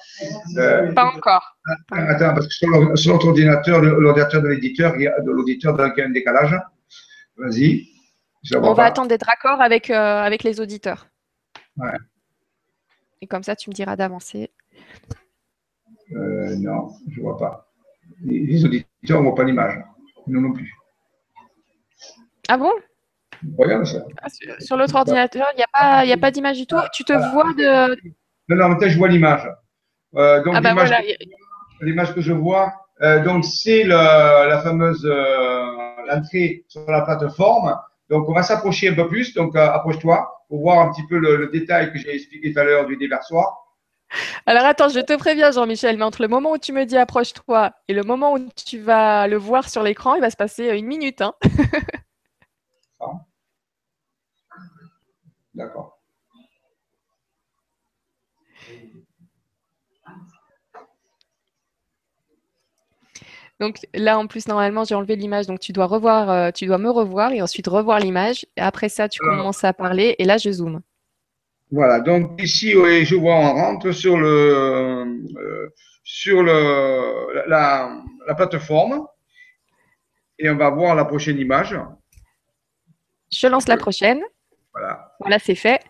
Euh, 0.57 0.93
pas 0.93 1.07
encore. 1.07 1.57
Attends, 1.93 2.35
parce 2.35 2.47
que 2.47 2.55
sur 2.97 3.13
notre 3.13 3.29
ordinateur, 3.29 3.81
l'ordinateur 3.81 4.43
de 4.43 4.49
l'éditeur, 4.49 4.95
il 4.97 5.03
y 5.03 5.09
a 5.09 5.21
de 5.21 5.31
l'auditeur, 5.31 5.75
il 5.79 5.99
y 5.99 6.03
a 6.03 6.07
un 6.07 6.11
décalage. 6.11 6.59
Vas-y. 7.37 7.87
On 8.55 8.73
va 8.73 8.85
attendre 8.85 9.09
d'être 9.09 9.27
d'accord 9.27 9.61
avec, 9.61 9.91
euh, 9.91 10.23
avec 10.23 10.43
les 10.43 10.61
auditeurs. 10.61 11.09
Ouais. 11.77 11.93
Et 13.21 13.27
comme 13.27 13.43
ça, 13.43 13.55
tu 13.55 13.71
me 13.71 13.75
diras 13.75 13.97
d'avancer. 13.97 14.51
non, 16.11 16.89
je 17.11 17.19
ne 17.19 17.23
vois 17.23 17.37
pas. 17.37 17.71
Les, 18.25 18.65
auditeurs 18.65 19.21
ne 19.21 19.27
voient 19.27 19.35
pas 19.35 19.45
l'image. 19.45 19.79
Nous 20.27 20.41
non 20.41 20.53
plus. 20.53 20.75
Ah 22.49 22.57
bon? 22.57 22.73
Regarde 23.59 23.87
ça. 23.87 24.05
Ah, 24.23 24.29
sur, 24.61 24.77
l'autre 24.77 24.95
ordinateur, 24.95 25.47
il 25.55 25.57
n'y 25.57 25.63
a 25.63 25.69
pas, 25.73 26.05
y 26.05 26.13
a 26.13 26.17
pas 26.17 26.31
d'image 26.31 26.59
du 26.59 26.67
tout. 26.67 26.77
Tu 26.93 27.05
te 27.05 27.13
vois 27.13 27.53
de. 27.55 27.97
Non, 28.49 28.57
non, 28.57 28.77
mais 28.81 28.91
je 28.91 28.99
vois 28.99 29.09
l'image. 29.09 29.49
Euh, 30.17 30.43
donc, 30.43 30.55
ah 30.57 30.61
bah 30.61 30.75
l'image 31.83 32.15
que 32.15 32.21
je 32.21 32.33
vois, 32.33 32.73
euh, 33.01 33.23
donc 33.23 33.45
c'est 33.45 33.85
la 33.85 34.61
fameuse 34.63 35.07
euh, 35.07 35.67
l'entrée 36.07 36.65
sur 36.69 36.91
la 36.91 37.03
plateforme. 37.03 37.77
Donc, 38.09 38.29
on 38.29 38.33
va 38.33 38.43
s'approcher 38.43 38.89
un 38.89 38.95
peu 38.95 39.07
plus. 39.07 39.35
Donc, 39.35 39.55
approche-toi 39.57 40.45
pour 40.49 40.63
voir 40.63 40.81
un 40.81 40.91
petit 40.91 41.07
peu 41.09 41.19
le, 41.19 41.49
détail 41.53 41.93
que 41.93 41.99
j'ai 41.99 42.15
expliqué 42.15 42.53
tout 42.53 42.59
à 42.59 42.65
l'heure 42.65 42.87
du 42.87 42.97
déversoir. 42.97 43.57
Alors 44.45 44.65
attends, 44.65 44.89
je 44.89 44.99
te 44.99 45.17
préviens 45.17 45.53
Jean-Michel, 45.53 45.97
mais 45.97 46.03
entre 46.03 46.23
le 46.23 46.27
moment 46.27 46.51
où 46.51 46.59
tu 46.59 46.73
me 46.73 46.85
dis 46.85 46.97
approche-toi 46.97 47.71
et 47.87 47.95
le 47.95 48.03
moment 48.03 48.35
où 48.35 48.49
tu 48.67 48.81
vas 48.81 49.29
le 49.29 49.37
voir 49.37 49.69
sur 49.69 49.85
l'écran, 49.85 50.17
il 50.17 50.21
va 50.21 50.31
se 50.31 50.37
passer 50.37 50.77
une 50.77 50.87
minute. 50.87 51.23
Hein 51.23 51.35
D'accord. 55.55 56.01
Donc 63.61 63.77
là, 63.93 64.19
en 64.19 64.27
plus, 64.27 64.49
normalement, 64.49 64.85
j'ai 64.85 64.95
enlevé 64.95 65.17
l'image, 65.17 65.47
donc 65.47 65.61
tu 65.61 65.73
dois 65.73 65.85
revoir, 65.85 66.31
euh, 66.31 66.51
tu 66.51 66.65
dois 66.65 66.79
me 66.79 66.89
revoir 66.89 67.33
et 67.33 67.43
ensuite 67.43 67.67
revoir 67.67 68.01
l'image. 68.01 68.47
Après 68.57 68.89
ça, 68.89 69.09
tu 69.09 69.21
commences 69.21 69.65
à 69.65 69.75
parler 69.75 70.17
et 70.19 70.25
là, 70.25 70.39
je 70.39 70.51
zoome. 70.51 70.81
Voilà. 71.71 72.01
Donc 72.01 72.43
ici, 72.43 72.73
je 72.73 73.15
vois, 73.15 73.35
on 73.35 73.55
rentre 73.55 73.93
sur 73.93 74.17
le 74.17 74.29
euh, 74.29 75.69
sur 76.03 76.43
le 76.43 77.47
la, 77.49 78.03
plateforme 78.35 79.07
et 80.39 80.49
on 80.49 80.57
va 80.57 80.71
voir 80.71 80.95
la 80.95 81.05
prochaine 81.05 81.39
image. 81.39 81.79
Je 83.31 83.47
lance 83.47 83.69
la 83.69 83.77
prochaine. 83.77 84.23
Voilà. 84.81 85.13
Voilà, 85.21 85.39
c'est 85.39 85.55
fait. 85.55 85.81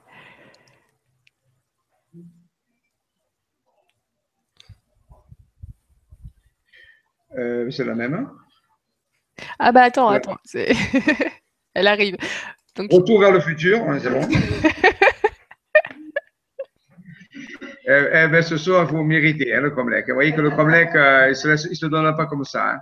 Euh, 7.39 7.71
c'est 7.71 7.85
la 7.85 7.95
même. 7.95 8.29
Ah 9.61 9.71
bah 9.71 9.83
attends, 9.85 10.09
attends. 10.09 10.39
Elle 11.75 11.87
arrive. 11.87 12.17
Donc... 12.75 12.91
Retour 12.91 13.21
vers 13.21 13.31
le 13.31 13.39
futur, 13.39 13.79
c'est 14.01 14.11
bon. 14.11 14.29
eh, 17.87 18.07
eh 18.13 18.27
ben, 18.27 18.43
ce 18.43 18.57
soir, 18.57 18.89
il 18.89 18.91
faut 18.91 19.05
mériter 19.05 19.55
hein, 19.55 19.61
le 19.61 19.71
Comlec. 19.71 20.09
Vous 20.09 20.15
voyez 20.15 20.35
que 20.35 20.41
le 20.41 20.51
Comlec, 20.51 20.93
euh, 20.97 21.27
il 21.29 21.49
ne 21.49 21.57
se, 21.57 21.87
donne 21.87 22.17
pas 22.17 22.27
comme 22.27 22.45
ça. 22.45 22.73
Hein. 22.73 22.81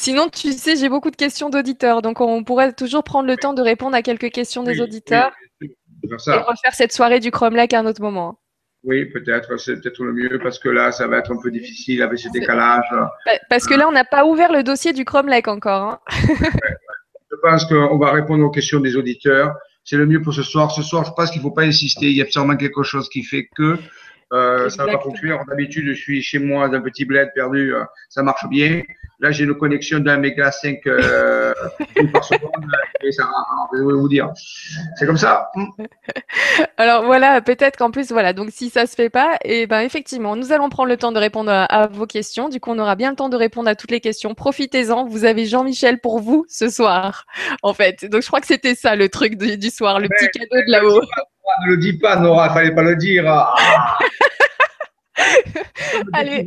Sinon, 0.00 0.28
tu 0.28 0.52
sais, 0.52 0.76
j'ai 0.76 0.88
beaucoup 0.88 1.10
de 1.10 1.16
questions 1.16 1.50
d'auditeurs, 1.50 2.02
donc 2.02 2.20
on 2.20 2.44
pourrait 2.44 2.72
toujours 2.72 3.02
prendre 3.02 3.26
le 3.26 3.36
temps 3.36 3.52
de 3.52 3.62
répondre 3.62 3.96
à 3.96 4.02
quelques 4.02 4.30
questions 4.30 4.62
des 4.62 4.80
auditeurs 4.80 5.32
et 5.60 5.68
refaire 6.04 6.72
cette 6.72 6.92
soirée 6.92 7.18
du 7.18 7.32
Chrome 7.32 7.56
Lake 7.56 7.74
à 7.74 7.80
un 7.80 7.86
autre 7.86 8.00
moment. 8.00 8.38
Oui, 8.84 9.06
peut-être, 9.06 9.56
c'est 9.56 9.74
peut-être 9.80 10.04
le 10.04 10.12
mieux 10.12 10.38
parce 10.40 10.60
que 10.60 10.68
là, 10.68 10.92
ça 10.92 11.08
va 11.08 11.18
être 11.18 11.32
un 11.32 11.42
peu 11.42 11.50
difficile 11.50 12.00
avec 12.00 12.20
ce 12.20 12.28
décalage. 12.28 12.86
Parce 13.50 13.66
que 13.66 13.74
là, 13.74 13.88
on 13.88 13.92
n'a 13.92 14.04
pas 14.04 14.24
ouvert 14.24 14.52
le 14.52 14.62
dossier 14.62 14.92
du 14.92 15.04
Chrome 15.04 15.26
Lake 15.26 15.48
encore. 15.48 15.82
Hein. 15.82 16.00
Je 16.12 17.36
pense 17.42 17.64
qu'on 17.64 17.98
va 17.98 18.12
répondre 18.12 18.44
aux 18.44 18.50
questions 18.50 18.78
des 18.78 18.94
auditeurs. 18.94 19.52
C'est 19.82 19.96
le 19.96 20.06
mieux 20.06 20.22
pour 20.22 20.32
ce 20.32 20.44
soir. 20.44 20.70
Ce 20.70 20.82
soir, 20.82 21.06
je 21.06 21.10
pense 21.10 21.32
qu'il 21.32 21.40
ne 21.40 21.42
faut 21.42 21.50
pas 21.50 21.64
insister. 21.64 22.06
Il 22.06 22.16
y 22.16 22.22
a 22.22 22.26
sûrement 22.30 22.56
quelque 22.56 22.84
chose 22.84 23.08
qui 23.08 23.24
fait 23.24 23.48
que 23.56 23.76
euh, 24.32 24.68
ça 24.68 24.84
va 24.84 24.92
pas 24.92 25.00
fonctionner. 25.00 25.36
D'habitude, 25.48 25.86
je 25.88 25.92
suis 25.92 26.22
chez 26.22 26.38
moi 26.38 26.68
d'un 26.68 26.80
petit 26.80 27.04
bled 27.04 27.30
perdu, 27.34 27.74
euh, 27.74 27.84
ça 28.08 28.22
marche 28.22 28.46
bien. 28.48 28.82
Là, 29.20 29.32
j'ai 29.32 29.44
une 29.44 29.54
connexion 29.54 29.98
d'un 29.98 30.16
méga 30.16 30.52
5 30.52 30.78
euh, 30.86 31.52
par 32.12 32.22
seconde 32.22 32.66
et 33.02 33.10
ça 33.10 33.28
je 33.72 33.78
vais 33.78 33.92
vous 33.92 34.08
dire. 34.08 34.30
C'est 34.96 35.06
comme 35.06 35.16
ça. 35.16 35.50
Alors 36.76 37.04
voilà, 37.04 37.40
peut-être 37.40 37.76
qu'en 37.76 37.90
plus, 37.90 38.12
voilà, 38.12 38.32
donc 38.32 38.50
si 38.52 38.70
ça 38.70 38.86
se 38.86 38.94
fait 38.94 39.10
pas, 39.10 39.36
et 39.44 39.62
eh 39.62 39.66
ben 39.66 39.80
effectivement, 39.80 40.36
nous 40.36 40.52
allons 40.52 40.68
prendre 40.68 40.88
le 40.88 40.96
temps 40.96 41.10
de 41.10 41.18
répondre 41.18 41.50
à, 41.50 41.88
vos 41.88 42.06
questions. 42.06 42.48
Du 42.48 42.60
coup, 42.60 42.70
on 42.70 42.78
aura 42.78 42.94
bien 42.94 43.10
le 43.10 43.16
temps 43.16 43.28
de 43.28 43.36
répondre 43.36 43.68
à 43.68 43.74
toutes 43.74 43.90
les 43.90 44.00
questions. 44.00 44.34
Profitez-en, 44.34 45.06
vous 45.06 45.24
avez 45.24 45.46
Jean-Michel 45.46 45.98
pour 46.00 46.20
vous 46.20 46.46
ce 46.48 46.68
soir, 46.68 47.26
en 47.62 47.74
fait. 47.74 48.04
Donc 48.04 48.22
je 48.22 48.28
crois 48.28 48.40
que 48.40 48.46
c'était 48.46 48.76
ça 48.76 48.94
le 48.94 49.08
truc 49.08 49.36
du, 49.36 49.70
soir, 49.70 49.98
le 49.98 50.08
petit 50.08 50.28
cadeau 50.28 50.64
de 50.64 50.70
là-haut. 50.70 51.02
Ne 51.62 51.70
le 51.70 51.76
dis 51.78 51.94
pas, 51.94 52.16
Nora, 52.16 52.52
fallait 52.52 52.74
pas 52.74 52.82
le 52.82 52.96
dire. 52.96 53.24
Allez. 56.12 56.46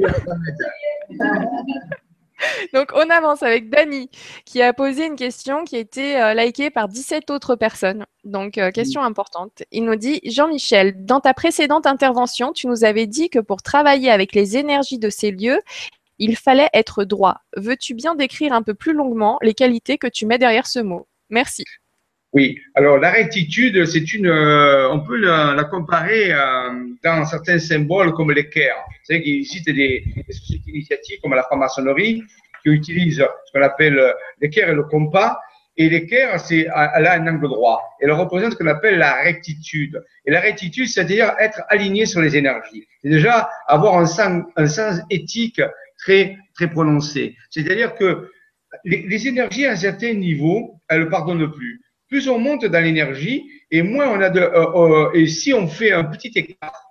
Donc, 2.74 2.92
on 2.94 3.10
avance 3.10 3.44
avec 3.44 3.70
Dani, 3.70 4.10
qui 4.46 4.62
a 4.62 4.74
posé 4.74 5.06
une 5.06 5.16
question 5.16 5.64
qui 5.64 5.76
a 5.76 5.80
été 5.80 6.20
euh, 6.20 6.34
likée 6.34 6.70
par 6.70 6.88
17 6.88 7.30
autres 7.30 7.56
personnes. 7.56 8.06
Donc, 8.24 8.58
euh, 8.58 8.72
question 8.72 9.04
importante. 9.04 9.64
Il 9.72 9.86
nous 9.86 9.96
dit 9.96 10.22
Jean-Michel, 10.24 11.06
dans 11.06 11.20
ta 11.20 11.34
précédente 11.34 11.86
intervention, 11.86 12.54
tu 12.54 12.68
nous 12.68 12.84
avais 12.84 13.08
dit 13.08 13.30
que 13.30 13.40
pour 13.40 13.62
travailler 13.62 14.10
avec 14.10 14.34
les 14.34 14.58
énergies 14.58 15.00
de 15.00 15.10
ces 15.10 15.32
lieux, 15.32 15.60
il 16.18 16.36
fallait 16.36 16.70
être 16.74 17.04
droit. 17.04 17.38
Veux-tu 17.58 17.94
bien 17.94 18.16
décrire 18.16 18.54
un 18.54 18.62
peu 18.62 18.74
plus 18.74 18.94
longuement 18.94 19.38
les 19.42 19.54
qualités 19.54 19.98
que 19.98 20.08
tu 20.08 20.26
mets 20.26 20.38
derrière 20.38 20.68
ce 20.68 20.80
mot? 20.80 21.08
Merci. 21.30 21.64
Oui, 22.34 22.58
alors 22.76 22.98
la 22.98 23.12
rectitude, 23.12 23.86
c'est 23.86 24.14
une, 24.14 24.28
euh, 24.28 24.90
on 24.90 25.02
peut 25.02 25.18
la, 25.18 25.66
comparer 25.66 26.32
euh, 26.32 26.38
dans 27.04 27.26
certains 27.26 27.60
symboles 27.60 28.14
comme 28.14 28.32
l'équerre. 28.32 28.76
Vous 28.88 29.06
savez 29.06 29.22
qu'il 29.22 29.36
existe 29.36 29.70
des, 29.70 30.06
sociétés 30.30 30.72
initiatives 30.72 31.20
comme 31.22 31.34
la 31.34 31.44
franc-maçonnerie 31.44 32.24
qui 32.64 32.70
utilisent 32.70 33.18
ce 33.18 33.52
qu'on 33.52 33.62
appelle 33.62 34.00
euh, 34.00 34.14
l'équerre 34.40 34.70
et 34.70 34.74
le 34.74 34.84
compas. 34.84 35.38
Et 35.76 35.90
l'équerre, 35.90 36.40
c'est, 36.40 36.68
elle 36.96 37.06
a 37.06 37.14
un 37.14 37.28
angle 37.28 37.50
droit. 37.50 37.82
Elle 38.00 38.12
représente 38.14 38.54
ce 38.54 38.58
qu'on 38.58 38.68
appelle 38.68 38.98
la 38.98 39.16
rectitude. 39.24 40.02
Et 40.26 40.32
la 40.32 40.40
rectitude, 40.40 40.88
c'est-à-dire 40.88 41.34
être 41.38 41.62
aligné 41.68 42.06
sur 42.06 42.22
les 42.22 42.38
énergies. 42.38 42.88
C'est 43.02 43.10
déjà 43.10 43.50
avoir 43.68 43.98
un 43.98 44.06
sens, 44.06 44.44
un 44.56 44.68
sens 44.68 45.02
éthique 45.10 45.62
très, 45.98 46.38
très 46.56 46.70
prononcé. 46.70 47.36
C'est-à-dire 47.50 47.96
que 47.96 48.30
les, 48.86 49.02
les 49.08 49.28
énergies 49.28 49.66
à 49.66 49.72
un 49.72 49.76
certain 49.76 50.14
niveau, 50.14 50.80
elles 50.88 51.02
ne 51.02 51.06
pardonnent 51.06 51.52
plus 51.52 51.82
plus 52.12 52.28
on 52.28 52.38
monte 52.38 52.66
dans 52.66 52.84
l'énergie 52.84 53.50
et 53.72 53.82
moins 53.82 54.10
on 54.10 54.20
a 54.22 54.30
de. 54.30 54.42
Euh, 54.42 54.76
euh, 54.76 55.12
et 55.14 55.28
si 55.28 55.54
on 55.54 55.68
fait 55.68 55.94
un 55.94 56.04
petit 56.04 56.32
écart, 56.36 56.84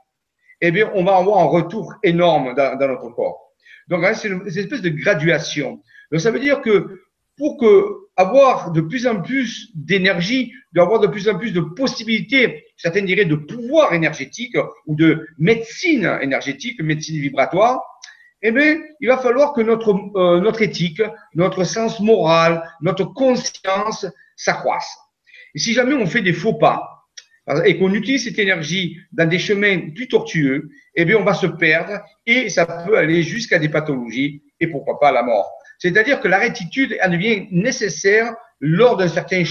eh 0.63 0.71
bien, 0.71 0.91
on 0.95 1.05
va 1.05 1.17
avoir 1.17 1.41
un 1.41 1.45
retour 1.45 1.95
énorme 2.03 2.55
dans, 2.55 2.77
notre 2.79 3.11
corps. 3.11 3.53
Donc, 3.89 4.03
hein, 4.03 4.15
c'est 4.15 4.29
une, 4.29 4.47
espèce 4.47 4.81
de 4.81 4.89
graduation. 4.89 5.83
Donc, 6.11 6.23
ça 6.23 6.31
veut 6.31 6.41
dire 6.41 6.63
que 6.63 7.03
pour 7.37 7.59
que 7.59 8.09
avoir 8.17 8.71
de 8.73 8.81
plus 8.81 9.07
en 9.07 9.21
plus 9.21 9.71
d'énergie, 9.75 10.53
d'avoir 10.73 11.01
de 11.01 11.07
plus 11.07 11.29
en 11.29 11.39
plus 11.39 11.53
de 11.53 11.61
possibilités, 11.61 12.65
certains 12.79 13.03
diraient 13.03 13.27
de 13.27 13.37
pouvoir 13.37 13.93
énergétique 13.93 14.57
ou 14.87 14.95
de 14.97 15.27
médecine 15.39 16.19
énergétique, 16.23 16.81
médecine 16.83 17.21
vibratoire, 17.21 17.83
eh 18.41 18.53
bien, 18.53 18.79
il 19.01 19.09
va 19.09 19.19
falloir 19.19 19.53
que 19.53 19.61
notre, 19.61 19.95
euh, 20.17 20.41
notre 20.41 20.63
éthique, 20.63 21.03
notre 21.35 21.65
sens 21.65 22.01
moral, 22.01 22.63
notre 22.81 23.05
conscience 23.05 24.07
s'accroissent. 24.35 24.97
Et 25.55 25.59
si 25.59 25.73
jamais 25.73 25.95
on 25.95 26.07
fait 26.07 26.23
des 26.23 26.33
faux 26.33 26.55
pas 26.55 26.87
et 27.65 27.79
qu'on 27.79 27.93
utilise 27.95 28.25
cette 28.25 28.39
énergie 28.39 28.99
dans 29.13 29.29
des 29.29 29.39
chemins 29.39 29.91
plus 29.95 30.09
tortueux, 30.09 30.71
eh 30.95 31.05
bien, 31.05 31.17
on 31.17 31.25
va 31.25 31.35
se 31.35 31.47
perdre 31.47 32.01
et 32.27 32.49
ça 32.49 32.67
peut 32.67 32.97
aller 32.97 33.23
jusqu'à 33.23 33.59
des 33.59 33.69
pathologies 33.69 34.43
et 34.61 34.69
pourquoi 34.69 35.01
pas 35.01 35.11
la 35.11 35.23
mort. 35.23 35.51
C'est-à-dire 35.79 36.21
que 36.21 36.29
la 36.29 36.39
rectitude, 36.39 36.97
elle 37.01 37.13
devient 37.13 37.47
nécessaire 37.51 38.35
lors 38.61 38.97
d'un 38.99 39.09
certain 39.09 39.43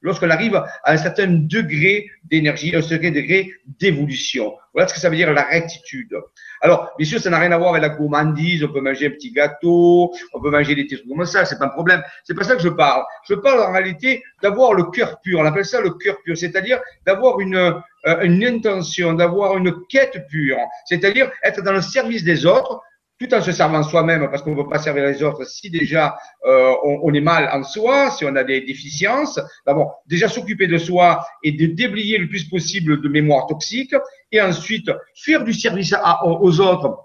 lorsqu'on 0.00 0.30
arrive 0.30 0.56
à 0.56 0.92
un 0.92 0.96
certain 0.96 1.26
degré 1.26 2.10
d'énergie, 2.24 2.74
un 2.74 2.82
certain 2.82 3.10
degré 3.10 3.52
d'évolution. 3.66 4.54
Voilà 4.72 4.88
ce 4.88 4.94
que 4.94 5.00
ça 5.00 5.10
veut 5.10 5.16
dire 5.16 5.32
la 5.32 5.42
rectitude. 5.42 6.16
Alors, 6.64 6.92
bien 6.96 7.06
sûr, 7.06 7.20
ça 7.20 7.28
n'a 7.28 7.38
rien 7.38 7.52
à 7.52 7.58
voir 7.58 7.72
avec 7.72 7.82
la 7.82 7.90
gourmandise, 7.90 8.64
on 8.64 8.72
peut 8.72 8.80
manger 8.80 9.08
un 9.08 9.10
petit 9.10 9.30
gâteau, 9.30 10.14
on 10.32 10.40
peut 10.40 10.50
manger 10.50 10.74
des 10.74 10.86
trucs 10.86 11.06
comme 11.06 11.26
ça, 11.26 11.44
c'est 11.44 11.58
pas 11.58 11.66
un 11.66 11.68
problème. 11.68 12.02
C'est 12.24 12.32
pas 12.32 12.42
ça 12.42 12.56
que 12.56 12.62
je 12.62 12.70
parle. 12.70 13.04
Je 13.28 13.34
parle 13.34 13.60
en 13.60 13.70
réalité 13.70 14.22
d'avoir 14.42 14.72
le 14.72 14.84
cœur 14.84 15.20
pur, 15.20 15.40
on 15.40 15.44
appelle 15.44 15.66
ça 15.66 15.82
le 15.82 15.90
cœur 15.90 16.16
pur, 16.24 16.38
c'est-à-dire 16.38 16.80
d'avoir 17.04 17.38
une, 17.40 17.56
euh, 17.56 18.20
une 18.22 18.42
intention, 18.42 19.12
d'avoir 19.12 19.58
une 19.58 19.74
quête 19.88 20.26
pure, 20.30 20.56
c'est-à-dire 20.86 21.30
être 21.42 21.62
dans 21.62 21.72
le 21.72 21.82
service 21.82 22.24
des 22.24 22.46
autres, 22.46 22.80
tout 23.24 23.34
en 23.34 23.40
se 23.40 23.52
servant 23.52 23.82
soi-même, 23.82 24.28
parce 24.30 24.42
qu'on 24.42 24.50
ne 24.50 24.56
veut 24.56 24.68
pas 24.68 24.78
servir 24.78 25.04
les 25.04 25.22
autres 25.22 25.44
si 25.46 25.70
déjà 25.70 26.16
euh, 26.46 26.72
on, 26.82 27.12
est 27.14 27.20
mal 27.20 27.48
en 27.52 27.62
soi, 27.62 28.10
si 28.10 28.24
on 28.24 28.36
a 28.36 28.44
des 28.44 28.60
déficiences. 28.60 29.40
D'abord, 29.66 30.02
déjà 30.06 30.28
s'occuper 30.28 30.66
de 30.66 30.78
soi 30.78 31.24
et 31.42 31.52
de 31.52 31.66
déblayer 31.66 32.18
le 32.18 32.28
plus 32.28 32.44
possible 32.44 33.00
de 33.00 33.08
mémoire 33.08 33.46
toxique, 33.46 33.94
et 34.30 34.40
ensuite 34.40 34.90
faire 35.14 35.44
du 35.44 35.52
service 35.52 35.94
aux 36.24 36.60
autres, 36.60 36.98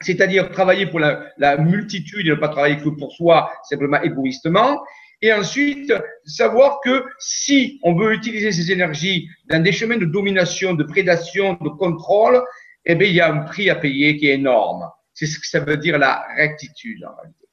c'est-à-dire 0.00 0.50
travailler 0.50 0.86
pour 0.86 1.00
la, 1.00 1.24
la, 1.38 1.56
multitude 1.56 2.26
et 2.26 2.30
ne 2.30 2.34
pas 2.34 2.48
travailler 2.48 2.76
que 2.76 2.90
pour 2.90 3.12
soi, 3.12 3.50
simplement 3.64 4.00
égoïstement. 4.02 4.82
Et 5.22 5.32
ensuite, 5.32 5.92
savoir 6.26 6.80
que 6.84 7.04
si 7.18 7.80
on 7.82 7.94
veut 7.94 8.12
utiliser 8.12 8.52
ces 8.52 8.70
énergies 8.70 9.28
dans 9.48 9.62
des 9.62 9.72
chemins 9.72 9.96
de 9.96 10.04
domination, 10.04 10.74
de 10.74 10.84
prédation, 10.84 11.54
de 11.54 11.70
contrôle, 11.70 12.42
eh 12.84 12.94
bien, 12.94 13.08
il 13.08 13.14
y 13.14 13.20
a 13.20 13.32
un 13.32 13.38
prix 13.38 13.70
à 13.70 13.74
payer 13.74 14.16
qui 14.16 14.28
est 14.28 14.34
énorme. 14.34 14.88
C'est 15.16 15.26
ce 15.26 15.40
que 15.40 15.46
ça 15.46 15.60
veut 15.60 15.78
dire 15.78 15.98
la 15.98 16.26
rectitude 16.36 17.02
en 17.04 17.16
réalité. 17.16 17.48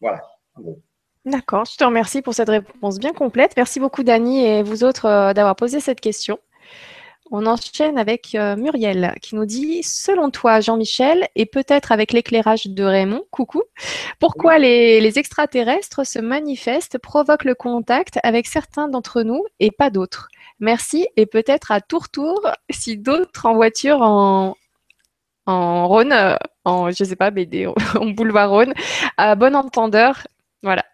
Voilà, 0.00 0.22
D'accord, 1.24 1.64
je 1.64 1.76
te 1.76 1.82
remercie 1.82 2.22
pour 2.22 2.34
cette 2.34 2.50
réponse 2.50 2.98
bien 2.98 3.12
complète. 3.12 3.54
Merci 3.56 3.80
beaucoup 3.80 4.04
Dani 4.04 4.44
et 4.44 4.62
vous 4.62 4.84
autres 4.84 5.06
euh, 5.06 5.32
d'avoir 5.32 5.56
posé 5.56 5.80
cette 5.80 6.00
question. 6.00 6.38
On 7.32 7.46
enchaîne 7.46 7.98
avec 7.98 8.36
euh, 8.36 8.54
Muriel 8.54 9.14
qui 9.22 9.34
nous 9.34 9.46
dit 9.46 9.82
Selon 9.82 10.30
toi, 10.30 10.60
Jean-Michel, 10.60 11.26
et 11.34 11.46
peut-être 11.46 11.90
avec 11.90 12.12
l'éclairage 12.12 12.66
de 12.66 12.84
Raymond, 12.84 13.24
coucou, 13.30 13.62
pourquoi 14.20 14.58
les, 14.58 15.00
les, 15.00 15.18
extraterrestres 15.18 16.06
se 16.06 16.20
manifestent, 16.20 16.98
provoquent 16.98 17.44
le 17.44 17.56
contact 17.56 18.20
avec 18.22 18.46
certains 18.46 18.88
d'entre 18.88 19.22
nous 19.22 19.42
et 19.58 19.72
pas 19.72 19.90
d'autres? 19.90 20.28
Merci 20.60 21.08
et 21.16 21.26
peut-être 21.26 21.72
à 21.72 21.80
tour-tour 21.80 22.40
si 22.70 22.98
d'autres 22.98 23.46
en 23.46 23.54
voiture 23.54 24.02
en, 24.02 24.54
en 25.46 25.88
Rhône, 25.88 26.12
euh, 26.12 26.36
en, 26.64 26.90
je 26.90 27.04
sais 27.04 27.16
pas, 27.16 27.30
BD, 27.30 27.66
en 27.94 28.06
boulevard 28.06 28.50
Rhône, 28.50 28.74
à 29.16 29.34
bon 29.34 29.54
entendeur. 29.54 30.26
Voilà. 30.62 30.84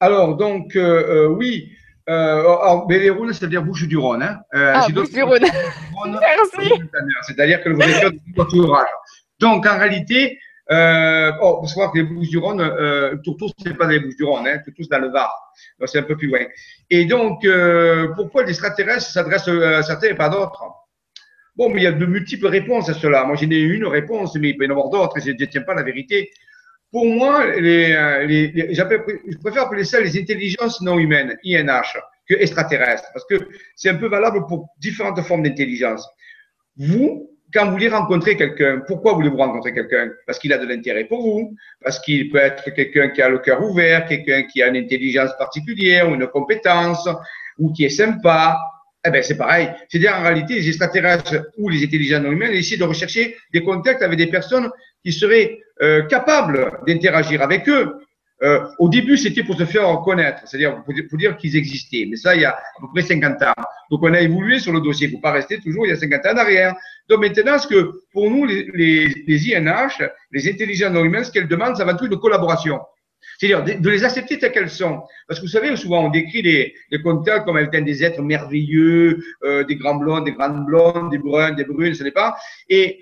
Alors, 0.00 0.36
donc, 0.36 0.76
euh, 0.76 1.26
euh, 1.26 1.28
oui, 1.28 1.72
euh, 2.08 2.40
alors, 2.40 2.86
Rhône, 2.88 3.32
c'est-à-dire 3.32 3.62
Bouche 3.62 3.86
du 3.86 3.96
Rhône. 3.96 4.22
Hein. 4.22 4.40
ah, 4.52 4.86
Bouche 4.92 5.10
du 5.10 5.22
Rhône. 5.22 5.42
Merci. 6.06 6.72
C'est-à-dire 7.22 7.62
que 7.62 7.70
vous 7.70 7.80
êtes 7.82 8.12
de 8.12 8.40
entourage. 8.40 8.88
Donc, 9.38 9.66
en 9.66 9.78
réalité, 9.78 10.38
euh, 10.70 11.32
oh, 11.42 11.58
faut 11.60 11.66
savoir 11.66 11.92
que 11.92 11.98
les 11.98 12.04
Bouches 12.04 12.28
du 12.28 12.38
Rhône, 12.38 12.60
euh, 12.60 13.16
Tourtour, 13.24 13.52
ce 13.58 13.68
n'est 13.68 13.74
pas 13.74 13.86
les 13.86 13.98
Bouches 13.98 14.16
du 14.16 14.24
Rhône, 14.24 14.46
hein, 14.46 14.58
Tourtour, 14.64 14.86
c'est 14.88 14.96
dans 14.96 15.04
le 15.04 15.10
Var. 15.10 15.30
c'est 15.86 15.98
un 15.98 16.02
peu 16.02 16.16
plus 16.16 16.28
loin. 16.28 16.40
Et 16.88 17.06
donc, 17.06 17.44
euh, 17.44 18.08
pourquoi 18.14 18.44
les 18.44 18.50
extraterrestres 18.50 19.10
s'adressent 19.10 19.48
à 19.48 19.82
certains 19.82 20.08
et 20.08 20.14
pas 20.14 20.28
d'autres? 20.28 20.62
Bon, 21.56 21.68
mais 21.68 21.80
il 21.80 21.84
y 21.84 21.86
a 21.86 21.92
de 21.92 22.06
multiples 22.06 22.46
réponses 22.46 22.88
à 22.88 22.94
cela. 22.94 23.24
Moi, 23.24 23.36
j'en 23.36 23.50
ai 23.50 23.60
une 23.60 23.86
réponse, 23.86 24.36
mais 24.36 24.50
il 24.50 24.56
peut 24.56 24.64
y 24.64 24.68
en 24.68 24.70
avoir 24.70 24.88
d'autres 24.88 25.18
et 25.18 25.20
je 25.20 25.30
ne 25.30 25.36
détiens 25.36 25.62
pas 25.62 25.74
la 25.74 25.82
vérité. 25.82 26.30
Pour 26.90 27.06
moi, 27.06 27.46
les, 27.46 27.92
euh, 27.92 28.26
les, 28.26 28.74
je 28.74 29.38
préfère 29.38 29.64
appeler 29.64 29.84
ça 29.84 30.00
les 30.00 30.18
intelligences 30.18 30.80
non 30.80 30.98
humaines, 30.98 31.36
INH, 31.44 31.98
que 32.28 32.34
extraterrestres, 32.34 33.08
parce 33.12 33.24
que 33.26 33.48
c'est 33.76 33.90
un 33.90 33.94
peu 33.94 34.08
valable 34.08 34.46
pour 34.46 34.68
différentes 34.78 35.20
formes 35.22 35.44
d'intelligence. 35.44 36.08
Vous, 36.76 37.30
quand 37.52 37.66
vous 37.66 37.72
voulez 37.72 37.88
rencontrer 37.88 38.36
quelqu'un, 38.36 38.82
pourquoi 38.86 39.14
voulez-vous 39.14 39.36
rencontrer 39.36 39.72
quelqu'un? 39.72 40.10
Parce 40.26 40.38
qu'il 40.38 40.52
a 40.52 40.58
de 40.58 40.66
l'intérêt 40.66 41.04
pour 41.04 41.22
vous, 41.22 41.56
parce 41.82 42.00
qu'il 42.00 42.30
peut 42.30 42.38
être 42.38 42.70
quelqu'un 42.74 43.10
qui 43.10 43.22
a 43.22 43.28
le 43.28 43.38
cœur 43.38 43.62
ouvert, 43.62 44.06
quelqu'un 44.06 44.42
qui 44.44 44.62
a 44.62 44.68
une 44.68 44.76
intelligence 44.76 45.30
particulière 45.38 46.08
ou 46.08 46.14
une 46.14 46.26
compétence, 46.26 47.08
ou 47.58 47.72
qui 47.72 47.84
est 47.84 47.90
sympa, 47.90 48.58
eh 49.06 49.10
ben, 49.10 49.22
c'est 49.22 49.36
pareil. 49.36 49.70
C'est-à-dire, 49.88 50.14
en 50.14 50.22
réalité, 50.22 50.54
les 50.54 50.68
extraterrestres 50.68 51.46
ou 51.56 51.68
les 51.68 51.82
intelligences 51.82 52.22
non 52.22 52.32
humaines 52.32 52.52
essaient 52.52 52.76
de 52.76 52.84
rechercher 52.84 53.36
des 53.52 53.62
contacts 53.62 54.02
avec 54.02 54.18
des 54.18 54.26
personnes 54.26 54.70
qui 55.02 55.12
seraient 55.12 55.58
euh, 55.80 56.02
capables 56.02 56.78
d'interagir 56.86 57.40
avec 57.42 57.68
eux. 57.68 57.94
Euh, 58.42 58.60
au 58.78 58.88
début, 58.88 59.16
c'était 59.16 59.42
pour 59.42 59.56
se 59.56 59.64
faire 59.64 59.88
reconnaître, 59.88 60.42
c'est-à-dire 60.46 60.82
pour, 60.84 61.18
dire 61.18 61.36
qu'ils 61.36 61.56
existaient. 61.56 62.06
Mais 62.08 62.16
ça, 62.16 62.34
il 62.34 62.42
y 62.42 62.44
a 62.44 62.52
à 62.52 62.80
peu 62.80 62.88
près 62.92 63.02
50 63.02 63.42
ans. 63.42 63.62
Donc, 63.90 64.00
on 64.02 64.12
a 64.12 64.20
évolué 64.20 64.58
sur 64.58 64.72
le 64.72 64.80
dossier. 64.80 65.08
Il 65.08 65.10
ne 65.10 65.16
faut 65.16 65.22
pas 65.22 65.32
rester 65.32 65.58
toujours 65.60 65.86
il 65.86 65.90
y 65.90 65.92
a 65.92 65.96
50 65.96 66.26
ans 66.26 66.34
derrière. 66.34 66.74
Donc, 67.08 67.20
maintenant, 67.20 67.58
ce 67.58 67.66
que 67.66 68.02
pour 68.12 68.30
nous, 68.30 68.44
les, 68.46 68.66
les, 68.74 69.08
les 69.26 69.54
INH, 69.54 70.02
les 70.30 70.48
intelligences 70.48 70.92
non 70.92 71.04
humaines, 71.04 71.24
ce 71.24 71.32
qu'elles 71.32 71.48
demandent, 71.48 71.76
c'est 71.76 71.82
avant 71.82 71.96
tout 71.96 72.06
une 72.06 72.18
collaboration. 72.18 72.80
C'est-à-dire 73.38 73.80
de, 73.80 73.90
les 73.90 74.04
accepter 74.04 74.38
telles 74.38 74.52
qu'elles 74.52 74.70
sont. 74.70 75.02
Parce 75.26 75.40
que 75.40 75.46
vous 75.46 75.50
savez, 75.50 75.74
souvent 75.76 76.04
on 76.06 76.10
décrit 76.10 76.42
les, 76.42 76.74
les 76.90 77.02
contacts 77.02 77.44
comme 77.44 77.58
étant 77.58 77.80
des 77.80 78.04
êtres 78.04 78.22
merveilleux, 78.22 79.22
euh, 79.44 79.64
des 79.64 79.76
grands 79.76 79.96
blonds, 79.96 80.20
des 80.20 80.32
grandes 80.32 80.64
blondes, 80.66 81.10
des 81.10 81.18
bruns, 81.18 81.52
des 81.52 81.64
brunes, 81.64 81.94
ce 81.94 82.04
n'est 82.04 82.10
pas, 82.10 82.36
et 82.68 83.00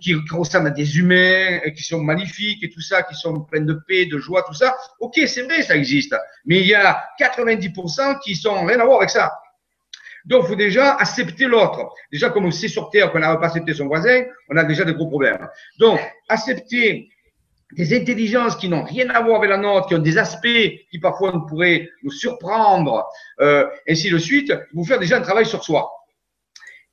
qui 0.00 0.14
ressemblent 0.30 0.68
à 0.68 0.70
des 0.70 0.98
humains, 0.98 1.58
qui 1.74 1.82
sont 1.82 2.00
magnifiques 2.00 2.62
et 2.62 2.70
tout 2.70 2.80
ça, 2.80 3.02
qui 3.02 3.14
sont 3.14 3.40
pleins 3.40 3.62
de 3.62 3.78
paix, 3.86 4.06
de 4.06 4.18
joie, 4.18 4.44
tout 4.46 4.54
ça. 4.54 4.76
Ok, 5.00 5.20
c'est 5.26 5.42
vrai, 5.42 5.62
ça 5.62 5.76
existe. 5.76 6.14
Mais 6.44 6.60
il 6.60 6.66
y 6.66 6.74
a 6.74 7.02
90% 7.18 8.20
qui 8.20 8.36
sont 8.36 8.64
rien 8.64 8.78
à 8.80 8.84
voir 8.84 8.98
avec 8.98 9.10
ça. 9.10 9.32
Donc, 10.24 10.44
il 10.44 10.48
faut 10.48 10.56
déjà 10.56 10.94
accepter 10.94 11.46
l'autre. 11.46 11.92
Déjà, 12.12 12.30
comme 12.30 12.46
on 12.46 12.50
sait 12.50 12.68
sur 12.68 12.90
Terre 12.90 13.12
qu'on 13.12 13.20
n'a 13.20 13.36
pas 13.36 13.46
accepté 13.46 13.74
son 13.74 13.86
voisin, 13.86 14.24
on 14.48 14.56
a 14.56 14.64
déjà 14.64 14.84
de 14.84 14.92
gros 14.92 15.08
problèmes. 15.08 15.48
Donc, 15.78 16.00
accepter 16.28 17.08
des 17.72 17.96
intelligences 17.96 18.56
qui 18.56 18.68
n'ont 18.68 18.84
rien 18.84 19.08
à 19.10 19.20
voir 19.20 19.38
avec 19.38 19.50
la 19.50 19.58
nôtre, 19.58 19.88
qui 19.88 19.94
ont 19.94 20.00
des 20.00 20.18
aspects 20.18 20.70
qui 20.90 20.98
parfois 21.00 21.32
nous 21.32 21.46
pourraient 21.46 21.88
nous 22.02 22.12
surprendre, 22.12 23.04
euh, 23.40 23.66
ainsi 23.88 24.10
de 24.10 24.18
suite, 24.18 24.52
vous 24.72 24.84
faire 24.84 24.98
déjà 24.98 25.18
un 25.18 25.22
travail 25.22 25.46
sur 25.46 25.64
soi. 25.64 25.90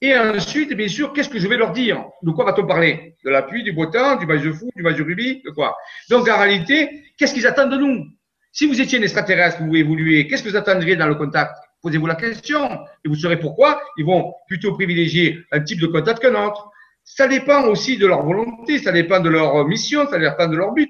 Et 0.02 0.18
ensuite, 0.18 0.74
bien 0.74 0.88
sûr, 0.88 1.14
qu'est-ce 1.14 1.30
que 1.30 1.40
je 1.40 1.48
vais 1.48 1.56
leur 1.56 1.72
dire? 1.72 2.04
De 2.24 2.32
quoi 2.32 2.44
va-t-on 2.44 2.66
parler? 2.66 3.16
De 3.24 3.30
la 3.30 3.42
pluie, 3.42 3.64
du 3.64 3.72
beau 3.72 3.86
temps, 3.86 4.18
du 4.18 4.26
match 4.26 4.42
de 4.42 4.52
foot, 4.52 4.70
du 4.76 4.84
match 4.84 4.98
de 4.98 5.04
de 5.04 5.50
quoi? 5.52 5.78
Donc 6.10 6.28
en 6.28 6.38
réalité, 6.38 7.04
qu'est-ce 7.18 7.34
qu'ils 7.34 7.48
attendent 7.48 7.72
de 7.72 7.78
nous? 7.78 8.06
Si 8.52 8.68
vous 8.68 8.82
étiez 8.82 9.00
un 9.00 9.02
extraterrestre, 9.02 9.64
vous 9.64 9.76
évoluez, 9.76 10.28
qu'est-ce 10.28 10.44
que 10.44 10.50
vous 10.50 10.58
attendriez 10.58 10.96
dans 10.96 11.08
le 11.08 11.16
contact? 11.16 11.56
Posez-vous 11.82 12.06
la 12.06 12.16
question. 12.16 12.70
Et 13.04 13.10
vous 13.10 13.16
saurez 13.16 13.40
pourquoi. 13.40 13.82
Ils 13.98 14.06
vont 14.06 14.34
plutôt 14.48 14.74
privilégier 14.74 15.40
un 15.52 15.62
type 15.62 15.80
de 15.80 15.88
contact 15.88 16.22
qu'un 16.22 16.36
autre. 16.36 16.70
Ça 17.04 17.28
dépend 17.28 17.68
aussi 17.68 17.98
de 17.98 18.08
leur 18.08 18.26
volonté, 18.26 18.80
ça 18.80 18.92
dépend 18.92 19.20
de 19.20 19.30
leur 19.30 19.68
mission, 19.68 20.08
ça 20.10 20.18
dépend 20.18 20.48
de 20.48 20.56
leur 20.56 20.74
but. 20.74 20.90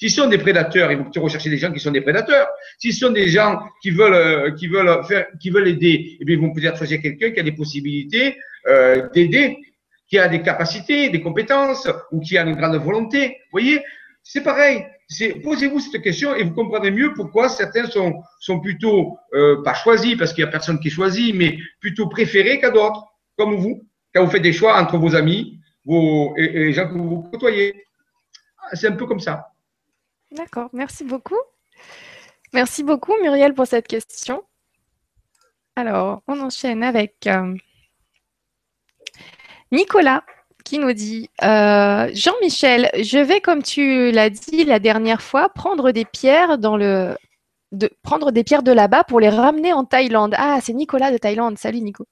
S'ils 0.00 0.10
sont 0.10 0.28
des 0.28 0.38
prédateurs, 0.38 0.90
ils 0.92 0.98
vont 0.98 1.10
rechercher 1.22 1.50
des 1.50 1.58
gens 1.58 1.72
qui 1.72 1.80
sont 1.80 1.90
des 1.90 2.00
prédateurs. 2.00 2.48
S'ils 2.78 2.94
sont 2.94 3.10
des 3.10 3.28
gens 3.28 3.60
qui 3.80 3.90
veulent, 3.90 4.14
euh, 4.14 4.50
qui 4.52 4.66
veulent 4.66 5.04
faire, 5.04 5.26
qui 5.40 5.50
veulent 5.50 5.68
aider, 5.68 6.16
eh 6.20 6.24
bien, 6.24 6.36
ils 6.36 6.40
vont 6.40 6.52
peut-être 6.52 6.76
choisir 6.76 7.00
quelqu'un 7.00 7.30
qui 7.30 7.40
a 7.40 7.42
des 7.42 7.52
possibilités 7.52 8.36
euh, 8.66 9.08
d'aider, 9.14 9.58
qui 10.08 10.18
a 10.18 10.28
des 10.28 10.42
capacités, 10.42 11.10
des 11.10 11.20
compétences, 11.20 11.88
ou 12.10 12.20
qui 12.20 12.36
a 12.36 12.42
une 12.42 12.56
grande 12.56 12.76
volonté. 12.76 13.28
Vous 13.28 13.52
voyez, 13.52 13.80
c'est 14.22 14.42
pareil. 14.42 14.84
Posez-vous 15.42 15.80
cette 15.80 16.02
question 16.02 16.34
et 16.34 16.42
vous 16.42 16.54
comprendrez 16.54 16.90
mieux 16.90 17.12
pourquoi 17.14 17.48
certains 17.48 17.86
sont, 17.86 18.14
sont 18.40 18.58
plutôt 18.58 19.18
euh, 19.34 19.62
pas 19.62 19.74
choisis 19.74 20.16
parce 20.16 20.32
qu'il 20.32 20.44
y 20.44 20.46
a 20.46 20.50
personne 20.50 20.80
qui 20.80 20.88
est 20.88 20.90
choisi, 20.90 21.32
mais 21.34 21.58
plutôt 21.80 22.08
préférés 22.08 22.58
qu'à 22.58 22.70
d'autres, 22.70 23.04
comme 23.36 23.54
vous, 23.54 23.86
quand 24.14 24.24
vous 24.24 24.30
faites 24.30 24.42
des 24.42 24.52
choix 24.52 24.80
entre 24.80 24.96
vos 24.96 25.14
amis, 25.14 25.60
et, 25.86 26.48
les 26.48 26.72
gens 26.72 26.88
que 26.88 26.94
vous 26.94 27.22
côtoyez. 27.30 27.86
C'est 28.72 28.88
un 28.88 28.96
peu 28.96 29.06
comme 29.06 29.20
ça. 29.20 29.52
D'accord, 30.30 30.70
merci 30.72 31.04
beaucoup. 31.04 31.38
Merci 32.52 32.82
beaucoup 32.82 33.12
Muriel 33.20 33.52
pour 33.52 33.66
cette 33.66 33.86
question. 33.86 34.42
Alors, 35.76 36.22
on 36.28 36.40
enchaîne 36.40 36.82
avec 36.82 37.26
euh, 37.26 37.54
Nicolas 39.72 40.24
qui 40.64 40.78
nous 40.78 40.92
dit 40.92 41.28
euh, 41.42 42.08
Jean-Michel, 42.14 42.90
je 42.94 43.18
vais, 43.18 43.40
comme 43.40 43.62
tu 43.62 44.12
l'as 44.12 44.30
dit 44.30 44.64
la 44.64 44.78
dernière 44.78 45.20
fois, 45.20 45.48
prendre 45.48 45.90
des 45.90 46.04
pierres 46.04 46.58
dans 46.58 46.76
le. 46.76 47.16
De, 47.74 47.90
prendre 48.02 48.30
des 48.30 48.44
pierres 48.44 48.62
de 48.62 48.72
là-bas 48.72 49.04
pour 49.04 49.20
les 49.20 49.28
ramener 49.28 49.72
en 49.72 49.84
Thaïlande. 49.84 50.34
Ah, 50.38 50.58
c'est 50.62 50.72
Nicolas 50.72 51.10
de 51.10 51.18
Thaïlande. 51.18 51.58
Salut 51.58 51.80
Nico. 51.80 52.06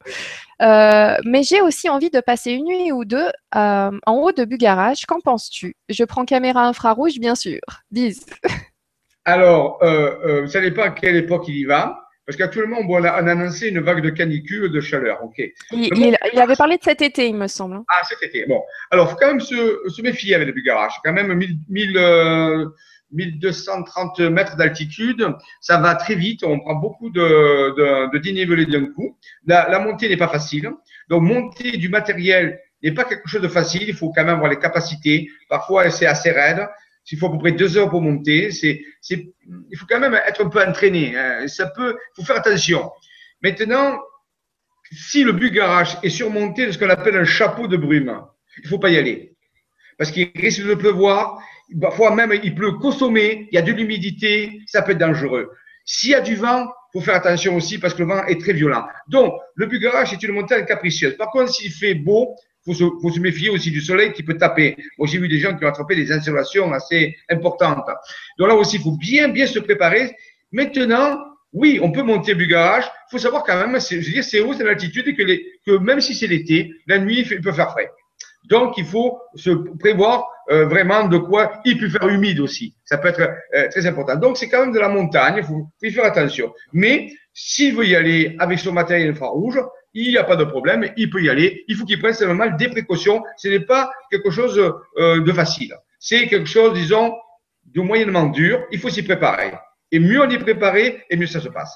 Euh, 0.61 1.17
mais 1.25 1.43
j'ai 1.43 1.61
aussi 1.61 1.89
envie 1.89 2.11
de 2.11 2.21
passer 2.21 2.53
une 2.53 2.67
nuit 2.67 2.93
ou 2.93 3.05
deux 3.05 3.29
euh, 3.55 3.91
en 4.07 4.15
haut 4.15 4.33
de 4.33 4.45
Bugarage. 4.45 5.07
Qu'en 5.07 5.21
penses-tu? 5.21 5.77
Je 5.89 6.05
prends 6.05 6.25
caméra 6.25 6.67
infrarouge, 6.67 7.19
bien 7.19 7.35
sûr. 7.35 7.61
Bise. 7.91 8.27
Alors, 9.25 9.79
vous 9.81 10.49
savez 10.49 10.73
pas 10.73 10.87
à 10.87 10.91
quelle 10.91 11.17
époque 11.17 11.45
il 11.47 11.57
y 11.57 11.65
va. 11.65 12.03
Parce 12.27 12.37
qu'actuellement, 12.37 12.79
on, 12.89 13.05
a, 13.05 13.11
annoncé 13.11 13.69
une 13.69 13.81
vague 13.81 14.01
de 14.01 14.11
canicule, 14.11 14.71
de 14.71 14.81
chaleur. 14.81 15.25
Ok. 15.25 15.43
Il, 15.73 16.17
avait 16.37 16.55
parlé 16.55 16.77
de 16.77 16.83
cet 16.83 17.03
été, 17.03 17.27
il 17.27 17.35
me 17.35 17.49
semble. 17.49 17.81
Ah, 17.89 18.03
cet 18.09 18.23
été. 18.23 18.47
Bon. 18.47 18.63
Alors, 18.93 19.07
il 19.07 19.11
faut 19.11 19.17
quand 19.17 19.27
même 19.27 19.41
se, 19.41 20.03
méfier 20.03 20.37
avec 20.37 20.47
le 20.47 20.53
bugarage. 20.53 20.93
Quand 21.05 21.13
même 21.13 21.37
1230 23.13 24.21
euh, 24.21 24.31
mètres 24.31 24.57
d'altitude. 24.57 25.27
Ça 25.61 25.79
va 25.79 25.95
très 25.95 26.15
vite. 26.15 26.45
On 26.45 26.59
prend 26.59 26.75
beaucoup 26.75 27.11
de, 27.11 28.11
de, 28.11 28.19
dénivelé 28.19 28.67
d'un 28.67 28.87
coup. 28.87 29.17
La, 29.47 29.79
montée 29.79 30.09
n'est 30.09 30.17
pas 30.17 30.29
facile. 30.29 30.71
Donc, 31.09 31.23
monter 31.23 31.73
du 31.73 31.89
matériel 31.89 32.61
n'est 32.83 32.93
pas 32.93 33.05
quelque 33.05 33.29
chose 33.29 33.43
de 33.43 33.49
facile. 33.49 33.85
Il 33.87 33.95
faut 33.95 34.13
quand 34.13 34.25
même 34.25 34.37
avoir 34.37 34.51
les 34.51 34.59
capacités. 34.59 35.31
Parfois, 35.49 35.91
c'est 35.91 36.07
assez 36.07 36.31
raide. 36.31 36.69
S'il 37.05 37.19
faut 37.19 37.27
à 37.27 37.33
peu 37.33 37.39
près 37.39 37.53
deux 37.53 37.77
heures 37.77 37.91
pour 37.91 38.01
monter, 38.01 38.53
c'est, 38.53 38.85
il 39.11 39.77
faut 39.77 39.87
quand 39.89 39.99
même 39.99 40.15
être 40.15 40.45
un 40.45 40.49
peu 40.49 40.63
entraîné. 40.63 41.17
Hein. 41.17 41.49
Ça 41.49 41.67
peut, 41.67 41.97
il 41.97 42.21
faut 42.21 42.27
faire 42.27 42.37
attention. 42.37 42.91
Maintenant, 43.43 43.99
si 44.93 45.25
le 45.25 45.33
but 45.33 45.53
garage 45.53 45.97
est 46.03 46.11
surmonté 46.11 46.67
de 46.67 46.73
ce 46.73 46.79
qu'on 46.79 46.91
appelle 46.91 47.17
un 47.17 47.25
chapeau 47.25 47.67
de 47.67 47.77
brume, 47.77 48.23
il 48.63 48.69
faut 48.69 48.79
pas 48.79 48.91
y 48.91 48.97
aller. 48.97 49.35
Parce 49.99 50.11
qu'il 50.11 50.31
risque 50.35 50.65
de 50.65 50.75
pleuvoir, 50.75 51.43
parfois 51.81 52.15
même 52.15 52.33
il 52.43 52.55
pleut 52.55 52.73
consommer, 52.73 53.49
il 53.51 53.55
y 53.55 53.59
a 53.59 53.63
de 53.63 53.73
l'humidité, 53.73 54.61
ça 54.67 54.83
peut 54.83 54.93
être 54.93 54.99
dangereux. 54.99 55.51
S'il 55.85 56.11
y 56.11 56.15
a 56.15 56.21
du 56.21 56.37
vent, 56.37 56.67
il 56.95 56.99
faut 56.99 57.05
faire 57.05 57.17
attention 57.17 57.57
aussi 57.57 57.79
parce 57.79 57.95
que 57.95 58.03
le 58.03 58.09
vent 58.09 58.25
est 58.27 58.41
très 58.41 58.53
violent. 58.53 58.85
Donc, 59.09 59.35
le 59.55 59.67
Bugarach 59.67 60.13
est 60.13 60.23
une 60.23 60.33
montagne 60.33 60.65
capricieuse. 60.65 61.17
Par 61.17 61.31
contre, 61.31 61.53
s'il 61.53 61.73
fait 61.73 61.95
beau, 61.95 62.37
se, 62.67 62.85
faut 63.01 63.11
se 63.11 63.19
méfier 63.19 63.51
aussi 63.51 63.71
du 63.71 63.81
soleil 63.81 64.13
qui 64.13 64.23
peut 64.23 64.37
taper. 64.37 64.77
Moi, 64.99 65.09
j'ai 65.09 65.19
vu 65.19 65.29
des 65.29 65.39
gens 65.39 65.57
qui 65.57 65.65
ont 65.65 65.69
attrapé 65.69 65.97
des 65.97 66.13
insolations 66.13 66.73
assez 66.73 67.17
importantes. 67.29 67.89
Donc 68.39 68.49
là 68.49 68.55
aussi, 68.55 68.77
il 68.77 68.83
faut 68.83 68.97
bien, 68.97 69.29
bien 69.29 69.47
se 69.47 69.59
préparer. 69.59 70.15
Maintenant, 70.53 71.19
oui, 71.53 71.81
on 71.83 71.91
peut 71.91 72.03
monter 72.03 72.35
du 72.35 72.47
garage. 72.47 72.85
Il 72.85 73.11
faut 73.13 73.19
savoir 73.19 73.43
quand 73.45 73.57
même, 73.57 73.79
je 73.81 73.97
veux 73.97 74.03
dire, 74.03 74.25
c'est 74.25 74.41
haut, 74.41 74.55
c'est 74.55 74.65
l'altitude 74.65 75.09
et 75.09 75.15
que 75.67 75.79
même 75.79 76.01
si 76.01 76.15
c'est 76.15 76.27
l'été, 76.27 76.71
la 76.87 76.99
nuit, 76.99 77.27
il 77.29 77.41
peut 77.41 77.53
faire 77.53 77.71
frais. 77.71 77.91
Donc, 78.45 78.79
il 78.79 78.85
faut 78.85 79.19
se 79.35 79.51
prévoir 79.79 80.27
euh, 80.53 80.67
vraiment 80.67 81.09
de 81.09 81.17
quoi 81.17 81.61
il 81.65 81.79
peut 81.79 81.89
faire 81.89 82.07
humide 82.09 82.39
aussi. 82.39 82.75
Ça 82.85 82.99
peut 82.99 83.09
être 83.09 83.23
euh, 83.55 83.69
très 83.71 83.87
important. 83.87 84.17
Donc, 84.17 84.37
c'est 84.37 84.49
quand 84.49 84.61
même 84.61 84.73
de 84.73 84.79
la 84.79 84.91
montagne, 84.91 85.37
il 85.39 85.45
faut, 85.45 85.67
y 85.83 85.91
faire 85.91 86.05
attention. 86.05 86.53
Mais 86.73 87.11
s'il 87.33 87.75
veut 87.75 87.87
y 87.87 87.97
aller 87.97 88.37
avec 88.39 88.59
son 88.59 88.73
matériel 88.73 89.11
infrarouge, 89.11 89.59
il 89.95 90.11
n'y 90.11 90.19
a 90.19 90.25
pas 90.25 90.37
de 90.37 90.45
problème, 90.45 90.93
il 90.97 91.09
peut 91.09 91.23
y 91.23 91.31
aller. 91.31 91.65
Il 91.69 91.77
faut 91.77 91.87
qu'il 91.87 91.99
prenne 91.99 92.13
simplement 92.13 92.55
des 92.55 92.69
précautions. 92.69 93.23
Ce 93.39 93.49
n'est 93.49 93.65
pas 93.65 93.91
quelque 94.11 94.31
chose 94.31 94.59
euh, 94.99 95.23
de 95.23 95.33
facile. 95.33 95.75
C'est 95.99 96.27
quelque 96.27 96.49
chose, 96.49 96.75
disons, 96.75 97.15
de 97.65 97.81
moyennement 97.81 98.27
dur. 98.27 98.63
Il 98.73 98.79
faut 98.79 98.91
s'y 98.91 99.03
préparer. 99.03 99.53
Et 99.91 99.99
mieux 99.99 100.21
on 100.21 100.29
est 100.29 100.39
préparé, 100.39 101.03
et 101.09 101.17
mieux 101.17 101.27
ça 101.27 101.41
se 101.41 101.49
passe. 101.49 101.75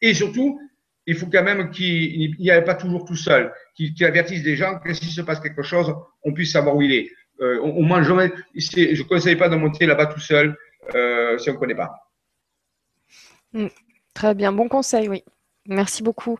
Et 0.00 0.14
surtout, 0.14 0.58
il 1.06 1.16
faut 1.16 1.26
quand 1.26 1.42
même 1.42 1.70
qu'il 1.70 2.34
n'y 2.38 2.48
ait 2.48 2.62
pas 2.62 2.74
toujours 2.74 3.04
tout 3.04 3.16
seul, 3.16 3.52
qu'il 3.74 3.92
avertisse 4.04 4.42
des 4.42 4.56
gens 4.56 4.78
que 4.78 4.94
s'il 4.94 5.10
se 5.10 5.20
passe 5.20 5.40
quelque 5.40 5.62
chose, 5.62 5.94
on 6.22 6.32
puisse 6.32 6.52
savoir 6.52 6.76
où 6.76 6.82
il 6.82 6.92
est. 6.92 7.10
Euh, 7.40 7.58
on. 7.62 8.02
Je 8.02 8.12
ne 8.12 9.02
conseille 9.08 9.36
pas 9.36 9.48
de 9.48 9.56
monter 9.56 9.86
là-bas 9.86 10.06
tout 10.06 10.20
seul 10.20 10.56
euh, 10.94 11.36
si 11.38 11.50
on 11.50 11.54
ne 11.54 11.58
connaît 11.58 11.74
pas. 11.74 11.90
Hmm. 13.52 13.68
Très 14.12 14.34
bien, 14.34 14.52
bon 14.52 14.68
conseil, 14.68 15.08
oui. 15.08 15.24
Merci 15.66 16.02
beaucoup. 16.02 16.38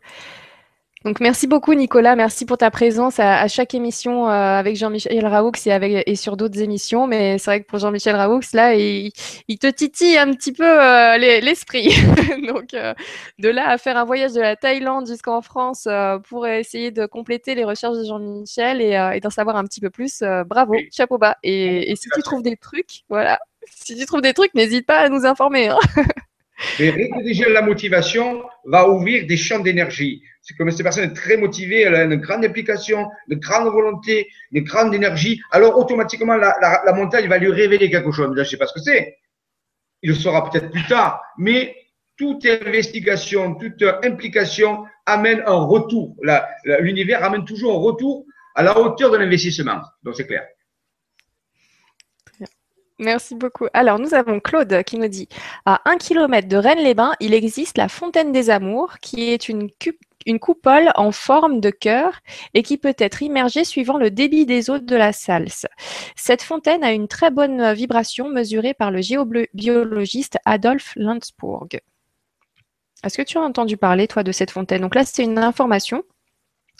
Donc 1.04 1.20
merci 1.20 1.46
beaucoup 1.46 1.74
Nicolas, 1.74 2.16
merci 2.16 2.46
pour 2.46 2.56
ta 2.56 2.70
présence 2.70 3.20
à, 3.20 3.46
chaque 3.46 3.74
émission 3.74 4.26
euh, 4.26 4.30
avec 4.30 4.74
Jean-Michel 4.76 5.26
Raoux 5.26 5.52
et, 5.66 5.70
avec, 5.70 6.02
et 6.08 6.16
sur 6.16 6.38
d'autres 6.38 6.58
émissions. 6.60 7.06
Mais 7.06 7.36
c'est 7.36 7.50
vrai 7.50 7.60
que 7.60 7.66
pour 7.66 7.78
Jean-Michel 7.78 8.16
Raoux, 8.16 8.40
là, 8.54 8.74
il, 8.74 9.12
te 9.60 9.66
titille 9.66 10.16
un 10.16 10.32
petit 10.32 10.52
peu 10.52 10.64
euh, 10.64 11.18
l'esprit. 11.18 11.90
Donc 12.48 12.72
euh, 12.72 12.94
de 13.38 13.50
là 13.50 13.68
à 13.68 13.76
faire 13.76 13.98
un 13.98 14.04
voyage 14.04 14.32
de 14.32 14.40
la 14.40 14.56
Thaïlande 14.56 15.06
jusqu'en 15.06 15.42
France 15.42 15.86
pour 16.30 16.46
essayer 16.46 16.90
de 16.90 17.04
compléter 17.04 17.54
les 17.54 17.64
recherches 17.64 17.98
de 17.98 18.04
Jean-Michel 18.04 18.80
et, 18.80 19.20
d'en 19.20 19.30
savoir 19.30 19.56
un 19.56 19.64
petit 19.64 19.80
peu 19.80 19.90
plus, 19.90 20.22
bravo, 20.46 20.74
chapeau 20.90 21.18
bas. 21.18 21.36
Et, 21.42 21.94
si 21.96 22.08
tu 22.14 22.22
trouves 22.22 22.42
des 22.42 22.56
trucs, 22.56 23.02
voilà, 23.10 23.38
si 23.70 23.94
tu 23.94 24.06
trouves 24.06 24.22
des 24.22 24.32
trucs, 24.32 24.54
n'hésite 24.54 24.86
pas 24.86 25.00
à 25.00 25.08
nous 25.10 25.26
informer. 25.26 25.68
Hein. 25.68 25.78
Mais 26.78 27.10
déjà 27.22 27.48
la 27.48 27.62
motivation 27.62 28.42
va 28.64 28.88
ouvrir 28.88 29.26
des 29.26 29.36
champs 29.36 29.58
d'énergie. 29.58 30.22
C'est 30.42 30.54
comme 30.56 30.70
cette 30.70 30.82
personne 30.82 31.04
est 31.04 31.14
très 31.14 31.36
motivée, 31.36 31.82
elle 31.82 31.94
a 31.94 32.04
une 32.04 32.16
grande 32.16 32.44
implication, 32.44 33.08
une 33.28 33.38
grande 33.38 33.72
volonté, 33.72 34.28
une 34.52 34.64
grande 34.64 34.94
énergie. 34.94 35.40
Alors 35.50 35.78
automatiquement, 35.78 36.36
la, 36.36 36.54
la, 36.60 36.92
montagne 36.92 37.28
va 37.28 37.38
lui 37.38 37.50
révéler 37.50 37.90
quelque 37.90 38.12
chose. 38.12 38.30
je 38.34 38.40
ne 38.40 38.44
sais 38.44 38.56
pas 38.56 38.66
ce 38.66 38.74
que 38.74 38.80
c'est. 38.80 39.16
Il 40.02 40.10
le 40.10 40.14
saura 40.14 40.50
peut-être 40.50 40.70
plus 40.70 40.86
tard. 40.86 41.22
Mais 41.38 41.74
toute 42.16 42.46
investigation, 42.46 43.54
toute 43.54 43.82
implication 44.02 44.84
amène 45.06 45.42
un 45.46 45.56
retour. 45.64 46.16
L'univers 46.80 47.24
amène 47.24 47.44
toujours 47.44 47.76
un 47.76 47.80
retour 47.80 48.26
à 48.54 48.62
la 48.62 48.78
hauteur 48.78 49.10
de 49.10 49.16
l'investissement. 49.16 49.80
Donc 50.02 50.14
c'est 50.16 50.26
clair. 50.26 50.46
Merci 53.00 53.34
beaucoup. 53.34 53.66
Alors, 53.72 53.98
nous 53.98 54.14
avons 54.14 54.38
Claude 54.38 54.84
qui 54.84 54.98
nous 54.98 55.08
dit 55.08 55.28
À 55.66 55.80
un 55.84 55.96
kilomètre 55.96 56.48
de 56.48 56.56
Rennes-les-Bains, 56.56 57.14
il 57.18 57.34
existe 57.34 57.76
la 57.76 57.88
Fontaine 57.88 58.30
des 58.30 58.50
Amours, 58.50 58.98
qui 59.00 59.30
est 59.32 59.48
une, 59.48 59.68
coupole 60.40 60.90
en 60.94 61.10
forme 61.10 61.60
de 61.60 61.70
cœur 61.70 62.20
et 62.54 62.62
qui 62.62 62.78
peut 62.78 62.94
être 62.98 63.20
immergée 63.20 63.64
suivant 63.64 63.98
le 63.98 64.10
débit 64.10 64.46
des 64.46 64.70
eaux 64.70 64.78
de 64.78 64.96
la 64.96 65.12
salse. 65.12 65.66
Cette 66.14 66.42
fontaine 66.42 66.84
a 66.84 66.92
une 66.92 67.08
très 67.08 67.32
bonne 67.32 67.72
vibration 67.72 68.28
mesurée 68.28 68.74
par 68.74 68.92
le 68.92 69.02
géobiologiste 69.02 70.38
Adolphe 70.44 70.92
Landsburg. 70.94 71.80
Est-ce 73.04 73.18
que 73.18 73.22
tu 73.22 73.38
as 73.38 73.42
entendu 73.42 73.76
parler, 73.76 74.06
toi, 74.06 74.22
de 74.22 74.32
cette 74.32 74.52
fontaine? 74.52 74.82
Donc 74.82 74.94
là, 74.94 75.04
c'est 75.04 75.24
une 75.24 75.38
information 75.38 76.04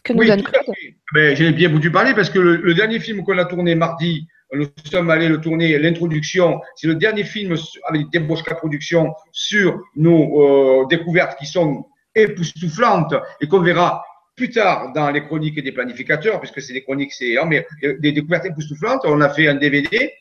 que 0.05 0.13
nous 0.13 0.25
donne 0.25 0.43
Claude. 0.43 0.65
Ben, 1.13 1.35
J'ai 1.35 1.51
bien 1.53 1.69
voulu 1.69 1.91
parler 1.91 2.15
parce 2.15 2.31
que 2.31 2.39
le 2.39 2.75
dernier 2.75 3.01
film 3.01 3.25
qu'on 3.25 3.39
a 3.39 3.45
tourné 3.45 3.75
mardi, 3.75 4.29
nous 4.53 4.67
sommes 4.85 5.11
allés 5.11 5.29
le 5.29 5.41
tourner, 5.41 5.79
l'introduction. 5.79 6.61
C'est 6.77 6.87
le 6.87 6.95
dernier 6.95 7.25
film 7.25 7.57
avec 7.89 8.11
Debrochka 8.13 8.55
Productions 8.55 9.13
sur 9.33 9.81
nos 9.97 10.83
euh, 10.83 10.87
découvertes 10.87 11.37
qui 11.39 11.47
sont 11.47 11.87
époustouflantes 12.15 13.15
et 13.41 13.49
qu'on 13.49 13.61
verra 13.61 14.05
plus 14.37 14.51
tard 14.51 14.93
dans 14.93 15.11
les 15.11 15.23
chroniques 15.23 15.63
des 15.63 15.73
planificateurs, 15.73 16.41
puisque 16.41 16.61
c'est 16.61 16.73
des 16.73 16.83
chroniques, 16.83 17.13
c'est 17.13 17.39
hein, 17.39 17.47
mais 17.47 17.67
euh, 17.85 17.97
des 17.99 18.13
découvertes 18.13 18.47
époustouflantes. 18.47 19.03
On 19.05 19.21
a 19.21 19.29
fait 19.29 19.49
un 19.49 19.55
DVD 19.55 20.13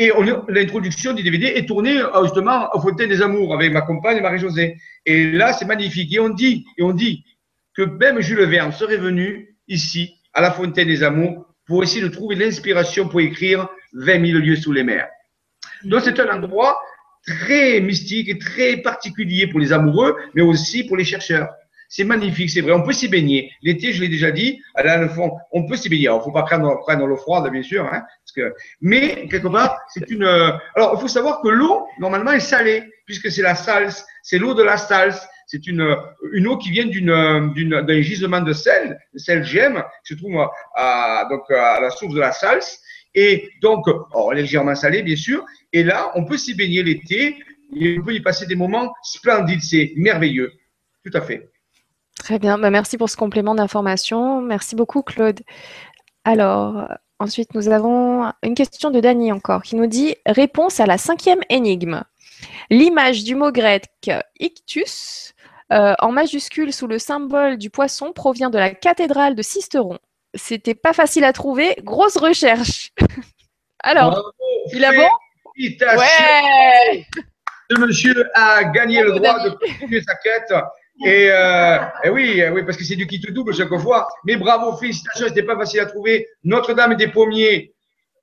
et 0.00 0.12
l'introduction 0.48 1.12
du 1.12 1.22
DVD 1.22 1.46
est 1.46 1.66
tournée 1.66 1.98
euh, 1.98 2.22
justement 2.22 2.68
au 2.72 2.80
Fontaine 2.80 3.08
des 3.08 3.20
Amours 3.20 3.52
avec 3.54 3.72
ma 3.72 3.80
compagne 3.82 4.20
Marie-Josée. 4.20 4.76
Et 5.04 5.32
là, 5.32 5.52
c'est 5.52 5.64
magnifique. 5.64 6.14
Et 6.14 6.20
on 6.20 6.28
dit, 6.28 6.64
et 6.76 6.82
on 6.82 6.92
dit 6.92 7.24
que 7.78 7.84
même 7.84 8.20
Jules 8.20 8.42
Verne 8.42 8.72
serait 8.72 8.96
venu 8.96 9.56
ici, 9.68 10.16
à 10.34 10.40
la 10.40 10.50
Fontaine 10.50 10.88
des 10.88 11.04
Amours, 11.04 11.46
pour 11.64 11.84
essayer 11.84 12.02
de 12.02 12.08
trouver 12.08 12.34
l'inspiration 12.34 13.08
pour 13.08 13.20
écrire 13.20 13.68
20 13.92 14.26
000 14.26 14.38
lieux 14.40 14.56
sous 14.56 14.72
les 14.72 14.82
mers. 14.82 15.06
Donc, 15.84 16.00
c'est 16.02 16.18
un 16.18 16.28
endroit 16.28 16.76
très 17.24 17.80
mystique 17.80 18.28
et 18.28 18.36
très 18.36 18.78
particulier 18.78 19.46
pour 19.46 19.60
les 19.60 19.72
amoureux, 19.72 20.16
mais 20.34 20.42
aussi 20.42 20.82
pour 20.82 20.96
les 20.96 21.04
chercheurs. 21.04 21.48
C'est 21.88 22.02
magnifique, 22.02 22.50
c'est 22.50 22.62
vrai. 22.62 22.72
On 22.72 22.82
peut 22.82 22.92
s'y 22.92 23.06
baigner. 23.06 23.52
L'été, 23.62 23.92
je 23.92 24.00
l'ai 24.00 24.08
déjà 24.08 24.32
dit, 24.32 24.60
à 24.74 25.08
fond, 25.08 25.36
on 25.52 25.64
peut 25.64 25.76
s'y 25.76 25.88
baigner. 25.88 26.08
Ne 26.08 26.18
faut 26.18 26.32
pas 26.32 26.42
prendre, 26.42 26.80
prendre 26.80 27.06
l'eau 27.06 27.16
froide, 27.16 27.48
bien 27.52 27.62
sûr. 27.62 27.84
Hein, 27.84 28.02
parce 28.24 28.32
que, 28.34 28.54
mais, 28.80 29.28
quelque 29.30 29.46
part, 29.46 29.78
c'est 29.94 30.10
une. 30.10 30.24
Alors, 30.24 30.94
il 30.96 31.00
faut 31.00 31.08
savoir 31.08 31.42
que 31.42 31.48
l'eau, 31.48 31.86
normalement, 32.00 32.32
est 32.32 32.40
salée, 32.40 32.82
puisque 33.06 33.30
c'est 33.30 33.42
la 33.42 33.54
salse, 33.54 34.04
c'est 34.24 34.38
l'eau 34.38 34.54
de 34.54 34.64
la 34.64 34.78
salse. 34.78 35.28
C'est 35.48 35.66
une, 35.66 35.80
eau 36.46 36.58
qui 36.58 36.70
vient 36.70 36.84
d'un 36.84 38.02
gisement 38.02 38.42
de 38.42 38.52
sel, 38.52 39.00
le 39.14 39.18
sel 39.18 39.44
gemme, 39.44 39.82
qui 40.06 40.12
se 40.12 40.18
trouve 40.18 40.46
à, 40.76 41.26
la 41.80 41.90
source 41.90 42.14
de 42.14 42.20
la 42.20 42.32
salse. 42.32 42.78
Et 43.14 43.48
donc, 43.62 43.86
légèrement 44.34 44.74
salé, 44.74 45.02
bien 45.02 45.16
sûr. 45.16 45.44
Et 45.72 45.82
là, 45.82 46.12
on 46.16 46.26
peut 46.26 46.36
s'y 46.36 46.54
baigner 46.54 46.82
l'été. 46.82 47.38
Et 47.74 47.98
on 47.98 48.04
peut 48.04 48.14
y 48.14 48.20
passer 48.20 48.44
des 48.44 48.56
moments 48.56 48.92
splendides. 49.02 49.62
C'est 49.62 49.94
merveilleux. 49.96 50.52
Tout 51.02 51.16
à 51.16 51.22
fait. 51.22 51.48
Très 52.18 52.38
bien, 52.38 52.58
bah, 52.58 52.68
merci 52.68 52.98
pour 52.98 53.08
ce 53.08 53.16
complément 53.16 53.54
d'information. 53.54 54.42
Merci 54.42 54.76
beaucoup, 54.76 55.00
Claude. 55.00 55.40
Alors, 56.24 56.88
ensuite, 57.18 57.54
nous 57.54 57.70
avons 57.70 58.30
une 58.42 58.54
question 58.54 58.90
de 58.90 59.00
Dany 59.00 59.32
encore 59.32 59.62
qui 59.62 59.76
nous 59.76 59.86
dit 59.86 60.14
Réponse 60.26 60.78
à 60.78 60.84
la 60.84 60.98
cinquième 60.98 61.40
énigme. 61.48 62.02
L'image 62.68 63.24
du 63.24 63.34
mot 63.34 63.50
grec 63.50 63.86
ictus 64.38 65.34
euh, 65.72 65.94
en 65.98 66.12
majuscule 66.12 66.72
sous 66.72 66.86
le 66.86 66.98
symbole 66.98 67.58
du 67.58 67.70
poisson 67.70 68.12
provient 68.12 68.50
de 68.50 68.58
la 68.58 68.70
cathédrale 68.70 69.34
de 69.34 69.42
Sisteron. 69.42 69.98
C'était 70.34 70.74
pas 70.74 70.92
facile 70.92 71.24
à 71.24 71.32
trouver, 71.32 71.76
grosse 71.82 72.16
recherche. 72.16 72.92
Alors, 73.80 74.32
il 74.72 74.84
a 74.84 74.92
bon 74.92 75.08
Ouais 75.58 77.06
Ce 77.70 77.78
monsieur 77.78 78.30
a 78.34 78.64
gagné 78.64 79.02
le 79.02 79.12
droit 79.12 79.42
de 79.44 79.50
continuer 79.50 80.02
sa 80.02 80.14
quête 80.16 80.52
et, 81.04 81.28
euh, 81.30 81.78
et, 82.02 82.10
oui, 82.10 82.42
oui, 82.52 82.64
parce 82.64 82.76
que 82.76 82.84
c'est 82.84 82.96
du 82.96 83.06
te 83.06 83.30
double 83.30 83.54
chaque 83.54 83.76
fois. 83.78 84.08
Mais 84.24 84.36
bravo, 84.36 84.76
félicitations, 84.76 85.28
c'était 85.28 85.44
pas 85.44 85.56
facile 85.56 85.80
à 85.80 85.86
trouver. 85.86 86.26
Notre-Dame 86.42 86.96
des 86.96 87.08
Pommiers 87.08 87.72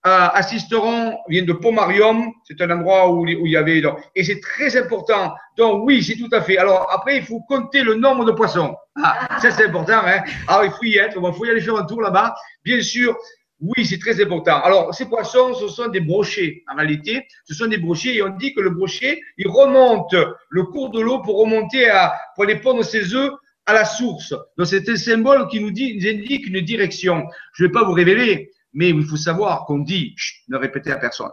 à 0.07 0.43
Sisteron 0.43 1.17
vient 1.27 1.43
de 1.43 1.53
Pomarium. 1.53 2.31
C'est 2.43 2.61
un 2.61 2.69
endroit 2.69 3.11
où, 3.11 3.25
il 3.25 3.51
y 3.51 3.57
avait. 3.57 3.81
et 4.15 4.23
c'est 4.23 4.39
très 4.39 4.77
important. 4.77 5.33
Donc 5.57 5.83
oui, 5.83 6.03
c'est 6.03 6.15
tout 6.15 6.29
à 6.31 6.41
fait. 6.41 6.57
Alors 6.57 6.87
après, 6.91 7.17
il 7.17 7.23
faut 7.23 7.39
compter 7.41 7.81
le 7.81 7.95
nombre 7.95 8.23
de 8.23 8.31
poissons. 8.31 8.75
Ah, 9.03 9.27
ça 9.41 9.49
c'est 9.49 9.65
important. 9.65 10.01
Hein. 10.05 10.21
Alors 10.47 10.65
il 10.65 10.71
faut 10.71 10.83
y 10.83 10.97
être. 10.97 11.17
Il 11.17 11.33
faut 11.33 11.45
y 11.45 11.49
aller 11.49 11.61
faire 11.61 11.75
un 11.75 11.85
tour 11.85 12.01
là-bas. 12.01 12.35
Bien 12.63 12.81
sûr, 12.81 13.17
oui, 13.61 13.85
c'est 13.85 13.97
très 13.97 14.21
important. 14.21 14.61
Alors, 14.61 14.93
ces 14.93 15.05
poissons, 15.05 15.53
ce 15.55 15.67
sont 15.69 15.87
des 15.87 16.01
brochets. 16.01 16.63
En 16.71 16.75
réalité, 16.75 17.25
ce 17.45 17.53
sont 17.53 17.67
des 17.67 17.77
brochets 17.77 18.15
et 18.15 18.21
on 18.21 18.29
dit 18.29 18.53
que 18.53 18.61
le 18.61 18.69
brochet, 18.69 19.21
il 19.37 19.47
remonte 19.47 20.13
le 20.49 20.63
cours 20.63 20.91
de 20.91 20.99
l'eau 20.99 21.19
pour 21.21 21.39
remonter 21.39 21.89
à, 21.89 22.13
pour 22.35 22.43
aller 22.43 22.57
pondre 22.57 22.83
ses 22.83 23.15
œufs 23.15 23.31
à 23.65 23.73
la 23.73 23.85
source. 23.85 24.35
Donc, 24.57 24.67
c'est 24.67 24.87
un 24.89 24.97
symbole 24.97 25.47
qui 25.47 25.61
nous, 25.61 25.71
dit, 25.71 25.95
nous 25.97 26.07
indique 26.07 26.45
une 26.47 26.61
direction. 26.61 27.23
Je 27.53 27.63
ne 27.63 27.69
vais 27.69 27.73
pas 27.73 27.83
vous 27.83 27.93
révéler, 27.93 28.51
mais 28.75 28.89
il 28.89 29.05
faut 29.05 29.17
savoir 29.17 29.65
qu'on 29.65 29.79
dit, 29.79 30.15
ne 30.49 30.57
répétez 30.57 30.91
à 30.91 30.97
personne, 30.97 31.31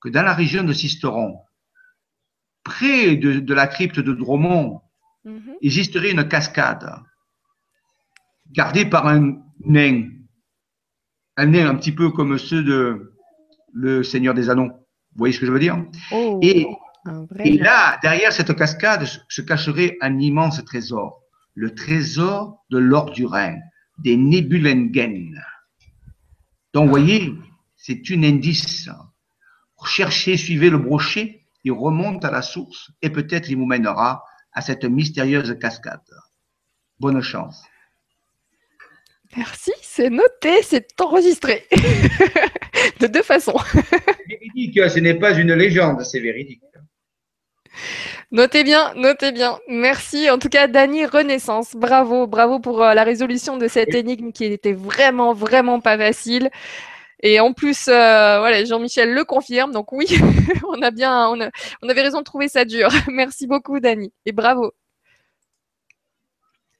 que 0.00 0.08
dans 0.08 0.22
la 0.22 0.34
région 0.34 0.64
de 0.64 0.72
Sisteron, 0.72 1.36
près 2.64 3.16
de, 3.16 3.54
la 3.54 3.66
crypte 3.66 4.00
de 4.00 4.12
Dromont, 4.12 4.80
mhm. 5.24 5.54
existerait 5.62 6.10
une 6.10 6.26
cascade 6.26 6.90
gardée 8.50 8.86
par 8.86 9.06
un 9.06 9.36
nain 9.60 10.08
un 11.36 11.54
un 11.54 11.74
petit 11.76 11.92
peu 11.92 12.10
comme 12.10 12.36
ceux 12.36 12.64
de 12.64 13.12
Le 13.72 14.02
Seigneur 14.02 14.34
des 14.34 14.50
Anneaux. 14.50 14.70
Vous 14.70 15.18
voyez 15.18 15.32
ce 15.32 15.38
que 15.38 15.46
je 15.46 15.52
veux 15.52 15.60
dire? 15.60 15.84
Oh, 16.10 16.40
et, 16.42 16.66
là, 17.58 17.98
derrière 18.02 18.32
cette 18.32 18.54
cascade, 18.56 19.06
se 19.28 19.40
cacherait 19.40 19.96
un 20.00 20.18
immense 20.18 20.64
trésor. 20.64 21.22
Le 21.54 21.74
trésor 21.74 22.64
de 22.70 22.78
l'or 22.78 23.12
du 23.12 23.24
Rhin, 23.24 23.56
des 23.98 24.16
Nebulengen. 24.16 25.40
Donc, 26.78 26.86
vous 26.86 26.92
voyez, 26.92 27.34
c'est 27.74 28.08
une 28.08 28.24
indice. 28.24 28.88
Cherchez, 29.84 30.36
suivez 30.36 30.70
le 30.70 30.78
brochet, 30.78 31.42
il 31.64 31.72
remonte 31.72 32.24
à 32.24 32.30
la 32.30 32.40
source 32.40 32.92
et 33.02 33.10
peut-être 33.10 33.50
il 33.50 33.56
vous 33.56 33.66
mènera 33.66 34.22
à 34.52 34.60
cette 34.60 34.84
mystérieuse 34.84 35.58
cascade. 35.60 36.08
Bonne 37.00 37.20
chance. 37.20 37.64
Merci, 39.36 39.72
c'est 39.82 40.08
noté, 40.08 40.62
c'est 40.62 40.86
enregistré. 41.00 41.66
de 43.00 43.08
deux 43.08 43.24
façons. 43.24 43.58
c'est 43.72 44.28
véridique, 44.28 44.88
ce 44.88 45.00
n'est 45.00 45.18
pas 45.18 45.36
une 45.36 45.54
légende, 45.54 46.04
c'est 46.04 46.20
véridique. 46.20 46.62
Notez 48.30 48.64
bien, 48.64 48.92
notez 48.94 49.32
bien. 49.32 49.58
Merci. 49.68 50.30
En 50.30 50.38
tout 50.38 50.48
cas, 50.48 50.66
Dany 50.66 51.06
Renaissance, 51.06 51.74
bravo, 51.74 52.26
bravo 52.26 52.60
pour 52.60 52.82
euh, 52.82 52.94
la 52.94 53.04
résolution 53.04 53.56
de 53.56 53.68
cette 53.68 53.94
énigme 53.94 54.32
qui 54.32 54.44
était 54.44 54.72
vraiment, 54.72 55.32
vraiment 55.32 55.80
pas 55.80 55.96
facile. 55.96 56.50
Et 57.22 57.40
en 57.40 57.52
plus, 57.52 57.88
euh, 57.88 58.38
voilà, 58.38 58.64
Jean-Michel 58.64 59.12
le 59.12 59.24
confirme. 59.24 59.72
Donc 59.72 59.92
oui, 59.92 60.06
on 60.68 60.82
a 60.82 60.90
bien, 60.90 61.28
on, 61.28 61.40
avait 61.88 62.02
raison 62.02 62.18
de 62.18 62.24
trouver 62.24 62.48
ça 62.48 62.64
dur. 62.64 62.88
Merci 63.08 63.46
beaucoup, 63.46 63.80
Dany, 63.80 64.12
et 64.26 64.32
bravo. 64.32 64.72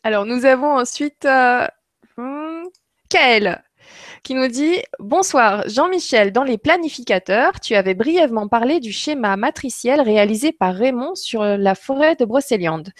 Alors, 0.02 0.26
nous 0.26 0.44
avons 0.44 0.78
ensuite 0.78 1.24
euh, 1.24 1.66
Kael 3.08 3.62
qui 4.22 4.34
nous 4.34 4.48
dit 4.48 4.76
Bonsoir, 4.98 5.68
Jean-Michel, 5.68 6.32
dans 6.32 6.44
les 6.44 6.58
planificateurs, 6.58 7.60
tu 7.60 7.74
avais 7.74 7.94
brièvement 7.94 8.48
parlé 8.48 8.80
du 8.80 8.92
schéma 8.92 9.36
matriciel 9.36 10.00
réalisé 10.00 10.52
par 10.52 10.74
Raymond 10.74 11.14
sur 11.14 11.42
la 11.42 11.74
forêt 11.74 12.16
de 12.16 12.24
Brocéliande. 12.24 12.90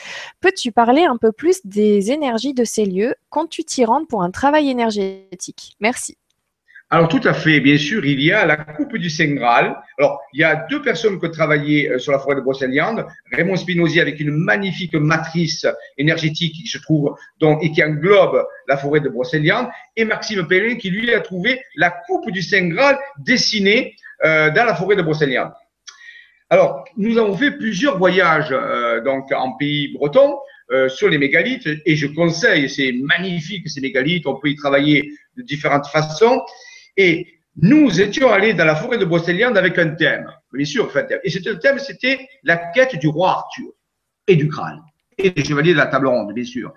Peux-tu 0.40 0.72
parler 0.72 1.04
un 1.04 1.16
peu 1.16 1.32
plus 1.32 1.60
des 1.64 2.10
énergies 2.10 2.54
de 2.54 2.64
ces 2.64 2.84
lieux 2.84 3.14
Comptes-tu 3.30 3.64
t'y 3.64 3.84
rendre 3.84 4.06
pour 4.06 4.22
un 4.22 4.30
travail 4.30 4.70
énergétique? 4.70 5.76
Merci. 5.80 6.16
Alors 6.90 7.08
tout 7.08 7.20
à 7.24 7.34
fait, 7.34 7.60
bien 7.60 7.76
sûr, 7.76 8.06
il 8.06 8.18
y 8.22 8.32
a 8.32 8.46
la 8.46 8.56
coupe 8.56 8.96
du 8.96 9.10
Saint 9.10 9.34
Graal. 9.34 9.76
Alors 9.98 10.22
il 10.32 10.40
y 10.40 10.44
a 10.44 10.66
deux 10.70 10.80
personnes 10.80 11.20
qui 11.20 11.26
ont 11.26 11.30
travaillé 11.30 11.90
euh, 11.90 11.98
sur 11.98 12.12
la 12.12 12.18
forêt 12.18 12.36
de 12.36 12.40
Brocéliande, 12.40 13.04
Raymond 13.30 13.56
Spinozzi 13.56 14.00
avec 14.00 14.18
une 14.20 14.30
magnifique 14.30 14.94
matrice 14.94 15.66
énergétique 15.98 16.54
qui 16.54 16.66
se 16.66 16.78
trouve 16.78 17.14
donc 17.40 17.62
et 17.62 17.72
qui 17.72 17.84
englobe 17.84 18.42
la 18.68 18.78
forêt 18.78 19.00
de 19.00 19.10
Brocéliande, 19.10 19.68
et 19.96 20.06
Maxime 20.06 20.46
Pellin 20.46 20.76
qui 20.76 20.88
lui 20.88 21.12
a 21.12 21.20
trouvé 21.20 21.60
la 21.76 21.90
coupe 21.90 22.30
du 22.30 22.40
Saint 22.40 22.68
Graal 22.68 22.98
dessinée 23.18 23.94
euh, 24.24 24.50
dans 24.50 24.64
la 24.64 24.74
forêt 24.74 24.96
de 24.96 25.02
Brocéliande. 25.02 25.52
Alors 26.48 26.86
nous 26.96 27.18
avons 27.18 27.36
fait 27.36 27.50
plusieurs 27.50 27.98
voyages 27.98 28.48
euh, 28.50 29.02
donc 29.02 29.30
en 29.32 29.52
pays 29.58 29.92
breton. 29.92 30.38
sur 30.88 31.08
les 31.08 31.18
mégalithes 31.18 31.68
et 31.86 31.96
je 31.96 32.06
conseille, 32.06 32.68
c'est 32.68 32.92
magnifique 32.92 33.68
ces 33.68 33.80
mégalithes, 33.80 34.26
on 34.26 34.36
peut 34.36 34.50
y 34.50 34.54
travailler 34.54 35.12
de 35.36 35.42
différentes 35.42 35.86
façons. 35.86 36.42
Et 36.98 37.28
nous 37.56 38.00
étions 38.00 38.30
allés 38.30 38.54
dans 38.54 38.64
la 38.64 38.74
forêt 38.74 38.98
de 38.98 39.04
Brocéliande 39.04 39.56
avec 39.56 39.78
un 39.78 39.90
thème, 39.90 40.30
bien 40.52 40.66
sûr, 40.66 40.92
Et 41.22 41.30
ce 41.30 41.38
thème, 41.50 41.78
c'était 41.78 42.28
la 42.42 42.56
quête 42.56 42.96
du 42.96 43.06
roi 43.08 43.30
Arthur 43.30 43.70
et 44.26 44.36
du 44.36 44.48
crâne 44.48 44.82
et 45.16 45.30
des 45.30 45.44
chevaliers 45.44 45.72
de 45.72 45.78
la 45.78 45.86
table 45.86 46.08
ronde, 46.08 46.34
bien 46.34 46.44
sûr. 46.44 46.74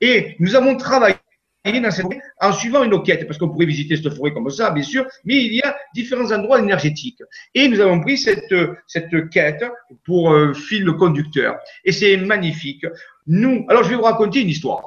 Et 0.00 0.36
nous 0.38 0.54
avons 0.54 0.76
travaillé 0.76 1.16
dans 1.64 1.90
cette 1.90 2.02
forêt 2.02 2.20
en 2.40 2.52
suivant 2.52 2.82
une 2.82 3.02
quête, 3.02 3.26
parce 3.26 3.38
qu'on 3.38 3.48
pourrait 3.48 3.66
visiter 3.66 3.96
cette 3.96 4.14
forêt 4.14 4.32
comme 4.32 4.50
ça, 4.50 4.70
bien 4.70 4.82
sûr, 4.82 5.06
mais 5.24 5.36
il 5.36 5.54
y 5.54 5.62
a 5.62 5.76
différents 5.94 6.30
endroits 6.32 6.58
énergétiques. 6.58 7.22
Et 7.54 7.68
nous 7.68 7.80
avons 7.80 8.00
pris 8.00 8.18
cette, 8.18 8.54
cette 8.86 9.30
quête 9.30 9.64
pour 10.04 10.32
euh, 10.32 10.52
fil 10.52 10.86
conducteur. 10.92 11.58
Et 11.84 11.92
c'est 11.92 12.16
magnifique. 12.18 12.86
Nous, 13.26 13.64
alors 13.68 13.84
je 13.84 13.90
vais 13.90 13.96
vous 13.96 14.02
raconter 14.02 14.42
une 14.42 14.48
histoire. 14.48 14.84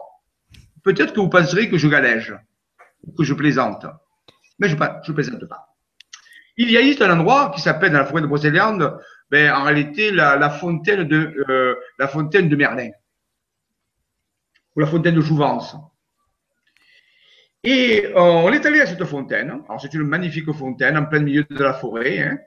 Peut-être 0.84 1.14
que 1.14 1.20
vous 1.20 1.30
penserez 1.30 1.70
que 1.70 1.78
je 1.78 1.88
galège, 1.88 2.36
que 3.18 3.24
je 3.24 3.34
plaisante 3.34 3.86
mais 4.60 4.70
je 4.70 4.76
ne 4.76 5.14
plaisante 5.14 5.45
pas. 5.47 5.76
Il 6.58 6.72
y 6.72 6.78
a 6.78 6.82
ici 6.82 7.03
un 7.03 7.12
endroit 7.12 7.51
qui 7.53 7.62
s'appelle 7.62 7.91
dans 7.91 7.99
la 7.99 8.06
forêt 8.06 8.22
de 8.22 8.28
Brocéliande, 8.28 8.97
ben, 9.30 9.51
en 9.53 9.64
réalité 9.64 10.12
la, 10.12 10.49
fontaine 10.49 11.03
de, 11.03 11.34
euh, 11.49 11.76
la 11.99 12.08
fontaine 12.08 12.47
de 12.47 12.56
Merlin, 12.56 12.91
ou 14.76 14.80
la 14.80 14.88
fontaine 14.88 15.16
de 15.16 15.22
Jouvence. 15.22 15.76
Et 17.64 18.06
euh, 18.06 18.20
on 18.20 18.53
est 18.53 18.66
allé 18.66 18.80
à 18.80 18.86
cette 18.86 19.03
fontaine. 19.06 19.49
Alors, 19.68 19.82
c'est 19.82 19.93
une 19.93 20.03
magnifique 20.03 20.51
fontaine 20.53 20.97
en 20.97 21.06
plein 21.06 21.20
milieu 21.20 21.45
de 21.49 21.64
la 21.64 21.74
forêt. 21.74 22.20
Hein. 22.22 22.38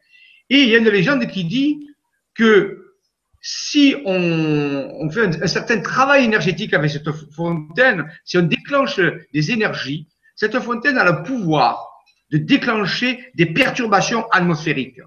Et 0.49 0.63
il 0.63 0.69
y 0.69 0.75
a 0.75 0.79
une 0.79 0.89
légende 0.89 1.27
qui 1.27 1.45
dit 1.45 1.89
que 2.35 2.95
si 3.41 3.97
on, 4.07 5.11
fait 5.11 5.27
un, 5.27 5.43
un, 5.43 5.47
certain 5.47 5.81
travail 5.81 6.25
énergétique 6.25 6.73
avec 6.73 6.91
cette 6.91 7.11
fontaine, 7.35 8.11
si 8.25 8.39
on 8.39 8.43
déclenche 8.43 9.01
des 9.35 9.51
énergies, 9.51 10.09
cette 10.35 10.59
fontaine 10.61 10.97
a 10.97 11.05
le 11.05 11.23
pouvoir 11.25 11.88
de 12.31 12.39
déclencher 12.39 13.31
des 13.35 13.47
perturbations 13.47 14.29
atmosphériques. 14.31 15.01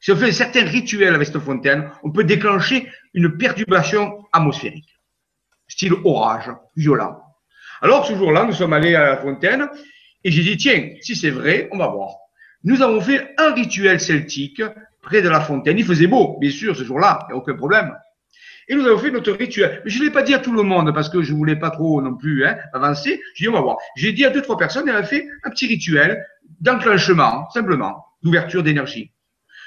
Si 0.00 0.12
on 0.12 0.16
fait 0.16 0.32
certains 0.32 0.64
rituels 0.64 1.14
avec 1.14 1.26
cette 1.26 1.38
fontaine, 1.38 1.90
on 2.02 2.10
peut 2.10 2.24
déclencher 2.24 2.90
une 3.14 3.38
perturbation 3.38 4.22
atmosphérique, 4.32 4.98
style 5.66 5.94
orage, 6.04 6.50
violent. 6.76 7.22
Alors, 7.80 8.06
ce 8.06 8.14
jour-là, 8.14 8.44
nous 8.44 8.52
sommes 8.52 8.74
allés 8.74 8.94
à 8.94 9.06
la 9.06 9.16
fontaine 9.16 9.66
et 10.22 10.30
j'ai 10.30 10.42
dit, 10.42 10.56
tiens, 10.56 10.90
si 11.00 11.16
c'est 11.16 11.30
vrai, 11.30 11.68
on 11.72 11.78
va 11.78 11.88
voir. 11.88 12.16
Nous 12.64 12.82
avons 12.82 13.00
fait 13.00 13.34
un 13.38 13.54
rituel 13.54 14.00
celtique 14.00 14.62
près 15.00 15.22
de 15.22 15.28
la 15.28 15.40
fontaine. 15.40 15.78
Il 15.78 15.84
faisait 15.84 16.06
beau, 16.06 16.38
bien 16.38 16.50
sûr, 16.50 16.76
ce 16.76 16.84
jour-là, 16.84 17.20
il 17.22 17.32
n'y 17.32 17.34
a 17.34 17.36
aucun 17.36 17.54
problème. 17.54 17.94
Et 18.68 18.74
nous 18.74 18.86
avons 18.86 18.98
fait 18.98 19.10
notre 19.10 19.32
rituel. 19.32 19.82
Mais 19.84 19.90
je 19.90 19.98
ne 19.98 20.04
l'ai 20.04 20.10
pas 20.10 20.22
dit 20.22 20.34
à 20.34 20.38
tout 20.38 20.52
le 20.52 20.62
monde 20.62 20.94
parce 20.94 21.08
que 21.08 21.22
je 21.22 21.32
ne 21.32 21.36
voulais 21.36 21.56
pas 21.56 21.70
trop 21.70 22.00
non 22.00 22.14
plus 22.14 22.46
hein, 22.46 22.56
avancer. 22.72 23.20
J'ai 23.34 23.44
dit, 23.44 23.48
on 23.48 23.52
va 23.52 23.60
voir. 23.60 23.76
J'ai 23.96 24.12
dit 24.12 24.24
à 24.24 24.30
deux, 24.30 24.42
trois 24.42 24.56
personnes, 24.56 24.88
et 24.88 24.90
elle 24.90 24.96
a 24.96 25.04
fait 25.04 25.26
un 25.44 25.50
petit 25.50 25.66
rituel 25.66 26.24
d'enclenchement, 26.60 27.48
simplement, 27.50 28.04
d'ouverture 28.22 28.62
d'énergie. 28.62 29.10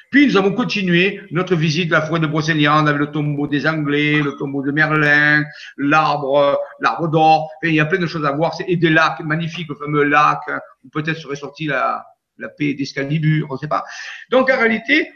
Puis 0.09 0.25
nous 0.25 0.37
avons 0.37 0.53
continué 0.53 1.21
notre 1.31 1.55
visite 1.55 1.89
de 1.89 1.93
la 1.93 2.01
forêt 2.01 2.21
de 2.21 2.27
Brocéliande 2.27 2.87
avec 2.87 2.99
le 2.99 3.11
tombeau 3.11 3.45
des 3.45 3.67
Anglais, 3.67 4.21
le 4.21 4.37
tombeau 4.37 4.63
de 4.63 4.71
Merlin, 4.71 5.43
l'arbre, 5.77 6.57
l'arbre 6.79 7.09
d'or. 7.09 7.49
il 7.63 7.73
y 7.73 7.81
a 7.81 7.85
plein 7.85 7.99
de 7.99 8.07
choses 8.07 8.25
à 8.25 8.31
voir. 8.31 8.53
Et 8.67 8.77
des 8.77 8.89
lacs 8.89 9.19
magnifiques, 9.19 9.67
le 9.67 9.75
fameux 9.75 10.03
lac, 10.03 10.39
hein, 10.47 10.61
où 10.85 10.89
peut-être 10.89 11.17
serait 11.17 11.35
sorti 11.35 11.65
la, 11.65 12.05
la 12.37 12.49
paix 12.49 12.73
d'Escalibur, 12.73 13.47
on 13.49 13.53
ne 13.55 13.59
sait 13.59 13.67
pas. 13.67 13.83
Donc 14.29 14.49
en 14.49 14.57
réalité, 14.57 15.11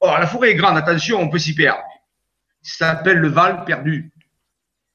oh, 0.00 0.10
la 0.18 0.26
forêt 0.26 0.50
est 0.50 0.54
grande, 0.54 0.76
attention, 0.76 1.20
on 1.20 1.28
peut 1.28 1.38
s'y 1.38 1.54
perdre. 1.54 1.82
Ça 2.62 2.96
s'appelle 2.96 3.18
le 3.18 3.28
Val 3.28 3.64
perdu. 3.64 4.10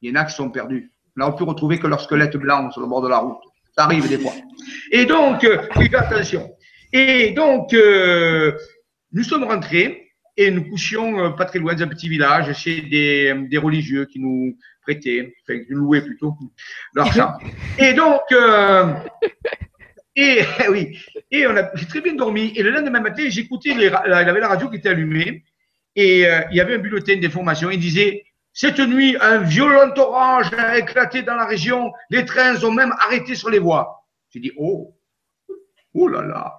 Il 0.01 0.09
y 0.09 0.11
en 0.11 0.21
a 0.21 0.25
qui 0.25 0.33
sont 0.33 0.49
perdus. 0.49 0.91
Là, 1.15 1.27
on 1.27 1.33
peut 1.33 1.43
retrouver 1.43 1.79
que 1.79 1.87
leur 1.87 2.01
squelette 2.01 2.37
blanc 2.37 2.71
sur 2.71 2.81
le 2.81 2.87
bord 2.87 3.01
de 3.01 3.09
la 3.09 3.17
route. 3.17 3.37
Ça 3.75 3.83
arrive 3.83 4.07
des 4.07 4.19
fois. 4.19 4.33
Et 4.91 5.05
donc, 5.05 5.43
euh, 5.43 5.67
oui, 5.75 5.89
attention. 5.93 6.49
Et 6.93 7.31
donc, 7.31 7.73
euh, 7.73 8.53
nous 9.11 9.23
sommes 9.23 9.43
rentrés 9.43 10.13
et 10.37 10.51
nous 10.51 10.63
couchions 10.69 11.19
euh, 11.19 11.29
pas 11.31 11.45
très 11.45 11.59
loin 11.59 11.73
d'un 11.73 11.87
petit 11.87 12.07
village 12.07 12.53
chez 12.53 12.81
des, 12.81 13.33
des, 13.49 13.57
religieux 13.57 14.05
qui 14.05 14.19
nous 14.19 14.57
prêtaient, 14.83 15.33
enfin, 15.41 15.59
qui 15.59 15.71
nous 15.71 15.79
louaient 15.79 16.03
plutôt 16.03 16.35
leur 16.93 17.11
chambre. 17.13 17.39
Et 17.79 17.93
donc, 17.93 18.21
euh, 18.31 18.93
et 20.15 20.41
oui, 20.69 20.97
et 21.31 21.47
on 21.47 21.55
a 21.55 21.63
très 21.63 22.01
bien 22.01 22.13
dormi. 22.13 22.53
Et 22.55 22.63
le 22.63 22.69
lendemain 22.69 23.01
matin, 23.01 23.23
j'écoutais, 23.27 23.71
il 23.71 23.83
avait 23.83 24.39
la 24.39 24.47
radio 24.47 24.69
qui 24.69 24.77
était 24.77 24.89
allumée 24.89 25.43
et 25.97 26.27
euh, 26.27 26.41
il 26.51 26.57
y 26.57 26.61
avait 26.61 26.75
un 26.75 26.79
bulletin 26.79 27.17
d'information. 27.17 27.71
Il 27.71 27.79
disait 27.79 28.23
cette 28.53 28.79
nuit, 28.79 29.17
un 29.19 29.39
violent 29.39 29.93
orage 29.97 30.53
a 30.53 30.77
éclaté 30.77 31.23
dans 31.23 31.35
la 31.35 31.45
région. 31.45 31.91
Les 32.09 32.23
trains 32.23 32.63
ont 32.63 32.71
même 32.71 32.93
arrêté 33.01 33.35
sur 33.35 33.49
les 33.49 33.59
voies. 33.59 34.05
J'ai 34.29 34.39
dit 34.39 34.51
oh, 34.57 34.95
oh 35.93 36.07
là 36.07 36.21
là. 36.21 36.53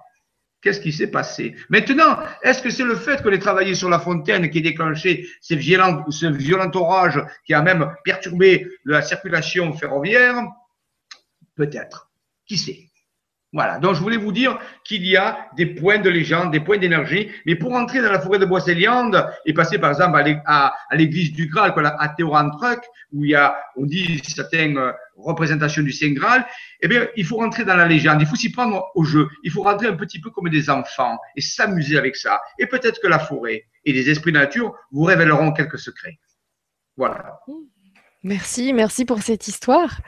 Qu'est-ce 0.61 0.81
qui 0.81 0.91
s'est 0.91 1.09
passé? 1.09 1.55
Maintenant, 1.69 2.19
est-ce 2.43 2.61
que 2.61 2.69
c'est 2.69 2.83
le 2.83 2.95
fait 2.95 3.23
qu'on 3.23 3.31
ait 3.31 3.39
travaillé 3.39 3.75
sur 3.75 3.89
la 3.89 3.97
fontaine 3.97 4.49
qui 4.49 4.57
a 4.57 4.61
déclenché 4.61 5.25
ces 5.39 5.55
violents, 5.55 6.03
ce 6.11 6.25
violent 6.25 6.69
orage 6.73 7.17
qui 7.45 7.53
a 7.53 7.61
même 7.61 7.95
perturbé 8.03 8.67
la 8.83 9.01
circulation 9.01 9.71
ferroviaire? 9.71 10.35
Peut-être. 11.55 12.11
Qui 12.45 12.57
sait? 12.57 12.88
Voilà, 13.51 13.79
donc 13.79 13.95
je 13.95 13.99
voulais 13.99 14.17
vous 14.17 14.31
dire 14.31 14.59
qu'il 14.83 15.03
y 15.07 15.17
a 15.17 15.49
des 15.57 15.65
points 15.65 15.97
de 15.97 16.09
légende, 16.09 16.51
des 16.51 16.59
points 16.59 16.77
d'énergie, 16.77 17.31
mais 17.47 17.55
pour 17.55 17.73
entrer 17.73 17.99
dans 17.99 18.11
la 18.11 18.19
forêt 18.19 18.37
de 18.37 18.45
Boisseliande 18.45 19.27
et 19.43 19.53
passer 19.53 19.79
par 19.79 19.89
exemple 19.89 20.21
à 20.45 20.75
l'église 20.91 21.33
du 21.33 21.47
Graal, 21.47 21.73
à 21.75 22.09
Théoran-Truc, 22.09 22.79
où 23.11 23.25
il 23.25 23.31
y 23.31 23.35
a, 23.35 23.57
on 23.75 23.85
dit, 23.85 24.21
certaines 24.23 24.77
euh, 24.77 24.91
représentations 25.15 25.81
du 25.81 25.91
Saint 25.91 26.11
Graal, 26.11 26.45
eh 26.81 26.87
bien, 26.87 27.07
il 27.15 27.25
faut 27.25 27.37
rentrer 27.37 27.65
dans 27.65 27.75
la 27.75 27.87
légende, 27.87 28.21
il 28.21 28.27
faut 28.27 28.35
s'y 28.35 28.51
prendre 28.51 28.85
au 28.93 29.03
jeu, 29.03 29.27
il 29.43 29.51
faut 29.51 29.63
rentrer 29.63 29.87
un 29.87 29.95
petit 29.95 30.21
peu 30.21 30.29
comme 30.29 30.49
des 30.49 30.69
enfants 30.69 31.17
et 31.35 31.41
s'amuser 31.41 31.97
avec 31.97 32.17
ça. 32.17 32.39
Et 32.59 32.67
peut-être 32.67 33.01
que 33.01 33.07
la 33.07 33.17
forêt 33.17 33.65
et 33.83 33.93
les 33.93 34.11
esprits 34.11 34.31
de 34.31 34.37
nature 34.37 34.75
vous 34.91 35.03
révéleront 35.03 35.53
quelques 35.53 35.79
secrets. 35.79 36.19
Voilà. 36.97 37.39
Merci, 38.21 38.73
merci 38.73 39.05
pour 39.05 39.23
cette 39.23 39.47
histoire. 39.47 40.01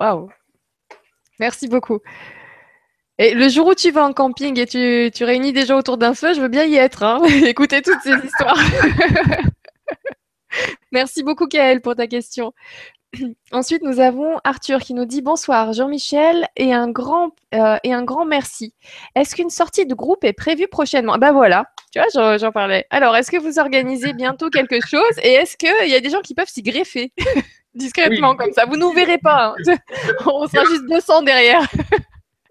Waouh. 0.00 0.28
Merci 1.38 1.68
beaucoup. 1.68 2.00
Et 3.18 3.34
le 3.34 3.48
jour 3.48 3.66
où 3.66 3.74
tu 3.74 3.90
vas 3.90 4.04
en 4.04 4.12
camping 4.12 4.58
et 4.58 4.66
tu, 4.66 5.10
tu 5.12 5.24
réunis 5.24 5.52
des 5.52 5.66
gens 5.66 5.78
autour 5.78 5.98
d'un 5.98 6.14
feu, 6.14 6.34
je 6.34 6.40
veux 6.40 6.48
bien 6.48 6.64
y 6.64 6.76
être, 6.76 7.02
hein. 7.02 7.20
écouter 7.44 7.82
toutes 7.82 8.00
ces 8.02 8.14
histoires. 8.14 8.58
Merci 10.92 11.24
beaucoup, 11.24 11.46
Kael, 11.46 11.80
pour 11.80 11.96
ta 11.96 12.06
question. 12.06 12.52
Ensuite, 13.52 13.82
nous 13.82 14.00
avons 14.00 14.38
Arthur 14.44 14.80
qui 14.80 14.94
nous 14.94 15.04
dit 15.04 15.22
bonsoir 15.22 15.72
Jean-Michel 15.72 16.46
et 16.56 16.72
un 16.72 16.90
grand 16.90 17.30
euh, 17.54 17.76
et 17.82 17.92
un 17.92 18.04
grand 18.04 18.24
merci. 18.24 18.74
Est-ce 19.14 19.34
qu'une 19.34 19.50
sortie 19.50 19.86
de 19.86 19.94
groupe 19.94 20.24
est 20.24 20.32
prévue 20.32 20.68
prochainement? 20.68 21.16
Ben 21.18 21.32
voilà, 21.32 21.64
tu 21.92 21.98
vois, 21.98 22.36
j'en 22.36 22.52
parlais. 22.52 22.86
Alors, 22.90 23.16
est-ce 23.16 23.30
que 23.30 23.38
vous 23.38 23.58
organisez 23.58 24.12
bientôt 24.12 24.50
quelque 24.50 24.80
chose? 24.86 25.18
Et 25.22 25.32
est-ce 25.32 25.56
qu'il 25.56 25.88
y 25.88 25.94
a 25.94 26.00
des 26.00 26.10
gens 26.10 26.20
qui 26.20 26.34
peuvent 26.34 26.48
s'y 26.48 26.62
greffer? 26.62 27.12
Discrètement 27.74 28.34
comme 28.34 28.52
ça 28.52 28.64
Vous 28.64 28.76
nous 28.76 28.92
verrez 28.92 29.18
pas, 29.18 29.54
hein. 29.66 29.76
on 30.26 30.46
sera 30.46 30.64
juste 30.64 30.86
200 30.88 31.22
derrière. 31.22 31.62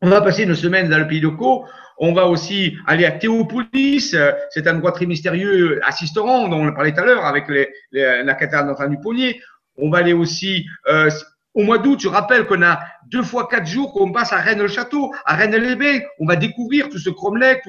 On 0.00 0.08
va 0.08 0.20
passer 0.20 0.44
une 0.44 0.54
semaine 0.54 0.88
dans 0.88 0.98
le 0.98 1.06
pays 1.06 1.20
de 1.20 1.28
Caux. 1.28 1.64
On 1.98 2.12
va 2.12 2.26
aussi 2.26 2.76
aller 2.86 3.04
à 3.04 3.10
Théopolis, 3.10 4.16
cet 4.50 4.66
endroit 4.68 4.92
très 4.92 5.06
mystérieux, 5.06 5.80
à 5.84 5.90
Sisteron, 5.90 6.48
dont 6.48 6.66
on 6.66 6.72
parlait 6.72 6.92
tout 6.92 7.00
à 7.00 7.04
l'heure, 7.04 7.24
avec 7.24 7.46
la 7.92 8.34
cathédrale 8.34 8.66
notre 8.66 8.86
du 8.86 8.98
Ponnier. 9.00 9.40
On 9.76 9.90
va 9.90 9.98
aller 9.98 10.12
aussi 10.12 10.66
euh, 10.88 11.10
au 11.54 11.62
mois 11.62 11.78
d'août, 11.78 11.98
je 12.00 12.08
rappelle 12.08 12.46
qu'on 12.46 12.62
a 12.62 12.80
deux 13.06 13.22
fois 13.22 13.48
quatre 13.48 13.66
jours 13.66 13.92
qu'on 13.92 14.12
passe 14.12 14.32
à 14.32 14.36
Rennes-le-Château, 14.36 15.12
à 15.24 15.34
Rennes-les-Bains. 15.34 16.00
On 16.18 16.26
va 16.26 16.36
découvrir 16.36 16.88
tout 16.88 16.98
ce 16.98 17.10
cromlech 17.10 17.62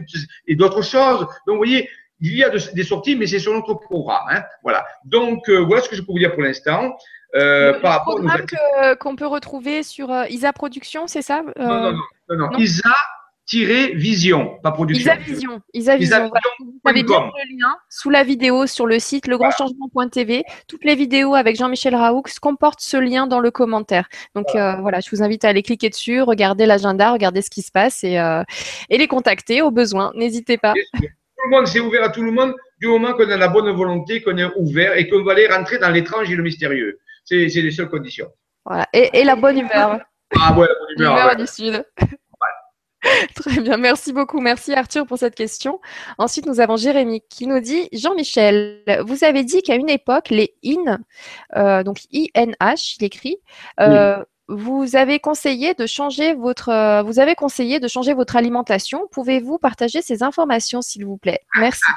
et 0.47 0.55
d'autres 0.55 0.81
choses. 0.81 1.21
Donc, 1.47 1.55
vous 1.55 1.57
voyez, 1.57 1.89
il 2.21 2.35
y 2.35 2.43
a 2.43 2.49
des 2.49 2.83
sorties, 2.83 3.15
mais 3.15 3.27
c'est 3.27 3.39
sur 3.39 3.53
notre 3.53 3.73
programme. 3.73 4.25
Hein. 4.29 4.43
Voilà. 4.63 4.85
Donc, 5.05 5.49
euh, 5.49 5.63
voilà 5.65 5.81
ce 5.81 5.89
que 5.89 5.95
je 5.95 6.01
peux 6.01 6.11
vous 6.11 6.19
dire 6.19 6.33
pour 6.33 6.43
l'instant. 6.43 6.97
Euh, 7.35 7.79
par 7.79 7.99
rapport 7.99 8.15
programme 8.15 8.45
qu'on 8.99 9.15
peut 9.15 9.27
retrouver 9.27 9.83
sur 9.83 10.11
euh, 10.11 10.25
ISA 10.29 10.51
Production, 10.51 11.07
c'est 11.07 11.21
ça 11.21 11.43
non, 11.59 11.91
non, 11.91 11.93
non, 12.29 12.37
non, 12.37 12.57
ISA 12.57 12.89
vision, 13.57 14.57
pas 14.61 14.71
production. 14.71 15.11
Isavision. 15.11 15.61
Isavision. 15.73 16.29
Vous 16.59 16.89
avez 16.89 17.03
bien 17.03 17.19
le 17.19 17.59
lien 17.59 17.75
sous 17.89 18.09
la 18.09 18.23
vidéo 18.23 18.67
sur 18.67 18.85
le 18.85 18.99
site 18.99 19.27
legrandchangement.tv. 19.27 20.43
Toutes 20.67 20.85
les 20.85 20.95
vidéos 20.95 21.35
avec 21.35 21.57
Jean-Michel 21.57 21.95
Raoux 21.95 22.23
comportent 22.41 22.81
ce 22.81 22.97
lien 22.97 23.27
dans 23.27 23.39
le 23.39 23.51
commentaire. 23.51 24.07
Donc 24.35 24.47
euh, 24.55 24.75
voilà, 24.75 24.99
je 24.99 25.09
vous 25.09 25.23
invite 25.23 25.45
à 25.45 25.49
aller 25.49 25.63
cliquer 25.63 25.89
dessus, 25.89 26.21
regarder 26.21 26.65
l'agenda, 26.65 27.11
regarder 27.11 27.41
ce 27.41 27.49
qui 27.49 27.61
se 27.61 27.71
passe 27.71 28.03
et, 28.03 28.19
euh, 28.19 28.43
et 28.89 28.97
les 28.97 29.07
contacter 29.07 29.61
au 29.61 29.71
besoin. 29.71 30.11
N'hésitez 30.15 30.57
pas. 30.57 30.73
Tout 30.93 31.45
le 31.45 31.55
monde, 31.55 31.67
c'est 31.67 31.79
ouvert 31.79 32.03
à 32.03 32.09
tout 32.09 32.21
le 32.21 32.31
monde 32.31 32.53
du 32.79 32.87
moment 32.87 33.13
qu'on 33.13 33.29
a 33.29 33.37
la 33.37 33.47
bonne 33.47 33.69
volonté, 33.71 34.21
qu'on 34.21 34.37
est 34.37 34.49
ouvert 34.57 34.97
et 34.97 35.07
qu'on 35.07 35.23
va 35.23 35.31
aller 35.31 35.47
rentrer 35.47 35.77
dans 35.77 35.89
l'étrange 35.89 36.29
et 36.29 36.35
le 36.35 36.43
mystérieux. 36.43 36.99
C'est 37.23 37.45
les 37.45 37.71
seules 37.71 37.89
conditions. 37.89 38.27
Voilà. 38.65 38.87
Et, 38.93 39.23
la 39.23 39.35
bonne 39.35 39.57
humeur. 39.57 39.99
Ah 40.39 40.53
ouais, 40.57 40.67
la 40.67 40.73
bonne 40.73 40.97
humeur. 40.97 41.15
L'humeur 41.15 41.35
du 41.35 41.47
Sud. 41.47 41.85
Très 43.35 43.61
bien, 43.61 43.77
merci 43.77 44.13
beaucoup. 44.13 44.39
Merci 44.39 44.73
Arthur 44.73 45.05
pour 45.05 45.17
cette 45.17 45.35
question. 45.35 45.79
Ensuite, 46.17 46.45
nous 46.45 46.59
avons 46.59 46.75
Jérémy 46.75 47.21
qui 47.29 47.47
nous 47.47 47.59
dit 47.59 47.89
Jean-Michel, 47.93 48.83
vous 49.05 49.23
avez 49.23 49.43
dit 49.43 49.61
qu'à 49.61 49.75
une 49.75 49.89
époque, 49.89 50.29
les 50.29 50.55
IN, 50.63 50.99
euh, 51.55 51.83
donc 51.83 51.99
INH, 52.11 52.97
il 52.99 53.03
écrit, 53.03 53.37
euh, 53.79 54.23
vous 54.49 54.95
avez 54.95 55.19
conseillé 55.19 55.75
de 55.75 55.85
changer 55.85 56.33
votre, 56.33 56.69
euh, 56.69 57.03
vous 57.03 57.19
avez 57.19 57.35
conseillé 57.35 57.79
de 57.79 57.87
changer 57.87 58.13
votre 58.13 58.35
alimentation. 58.35 59.07
Pouvez-vous 59.11 59.59
partager 59.59 60.01
ces 60.01 60.23
informations, 60.23 60.81
s'il 60.81 61.05
vous 61.05 61.17
plaît? 61.17 61.39
Merci. 61.55 61.91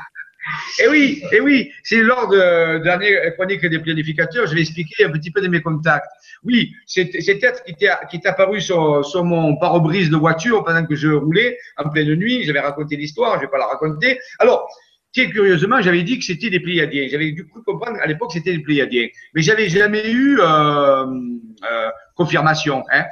Eh 0.80 0.88
oui, 0.88 1.22
eh 1.32 1.40
oui, 1.40 1.70
c'est 1.82 2.00
lors 2.02 2.28
de, 2.28 2.78
de 2.78 2.84
l'année 2.84 3.16
chronique 3.36 3.64
des 3.64 3.78
planificateurs, 3.78 4.46
je 4.46 4.54
vais 4.54 4.62
expliquer 4.62 5.04
un 5.04 5.10
petit 5.10 5.30
peu 5.30 5.40
de 5.40 5.48
mes 5.48 5.60
contacts. 5.60 6.06
Oui, 6.44 6.72
c'est 6.86 7.14
être 7.14 7.62
qui 7.64 7.84
est 7.84 8.26
apparu 8.26 8.60
sur, 8.60 9.04
sur 9.04 9.24
mon 9.24 9.56
pare-brise 9.56 10.10
de 10.10 10.16
voiture 10.16 10.64
pendant 10.64 10.84
que 10.84 10.96
je 10.96 11.08
roulais 11.08 11.56
en 11.76 11.88
pleine 11.88 12.14
nuit. 12.14 12.42
J'avais 12.44 12.60
raconté 12.60 12.96
l'histoire, 12.96 13.36
je 13.36 13.42
vais 13.42 13.50
pas 13.50 13.58
la 13.58 13.66
raconter. 13.66 14.18
Alors, 14.40 14.68
curieusement, 15.12 15.80
j'avais 15.80 16.02
dit 16.02 16.18
que 16.18 16.24
c'était 16.24 16.50
des 16.50 16.58
Pléiadiens. 16.58 17.06
J'avais 17.10 17.32
dû 17.32 17.46
comprendre 17.46 17.98
à 18.00 18.06
l'époque 18.06 18.30
que 18.30 18.38
c'était 18.38 18.56
des 18.56 18.62
Pléiadiens. 18.62 19.06
Mais 19.34 19.42
j'avais 19.42 19.68
jamais 19.68 20.10
eu 20.10 20.40
euh, 20.40 20.44
euh, 20.44 21.90
confirmation. 22.16 22.82
Hein. 22.92 23.04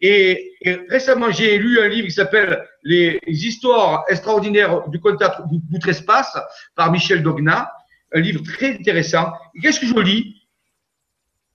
Et, 0.00 0.52
récemment, 0.88 1.30
j'ai 1.30 1.58
lu 1.58 1.80
un 1.80 1.88
livre 1.88 2.06
qui 2.06 2.12
s'appelle 2.12 2.64
Les 2.82 3.20
histoires 3.26 4.04
extraordinaires 4.08 4.88
du 4.88 5.00
contact 5.00 5.40
d'outre-espace 5.70 6.36
par 6.74 6.90
Michel 6.92 7.22
Dogna, 7.22 7.70
un 8.12 8.20
livre 8.20 8.42
très 8.42 8.74
intéressant. 8.74 9.32
Qu'est-ce 9.60 9.80
que 9.80 9.86
je 9.86 10.00
lis? 10.00 10.34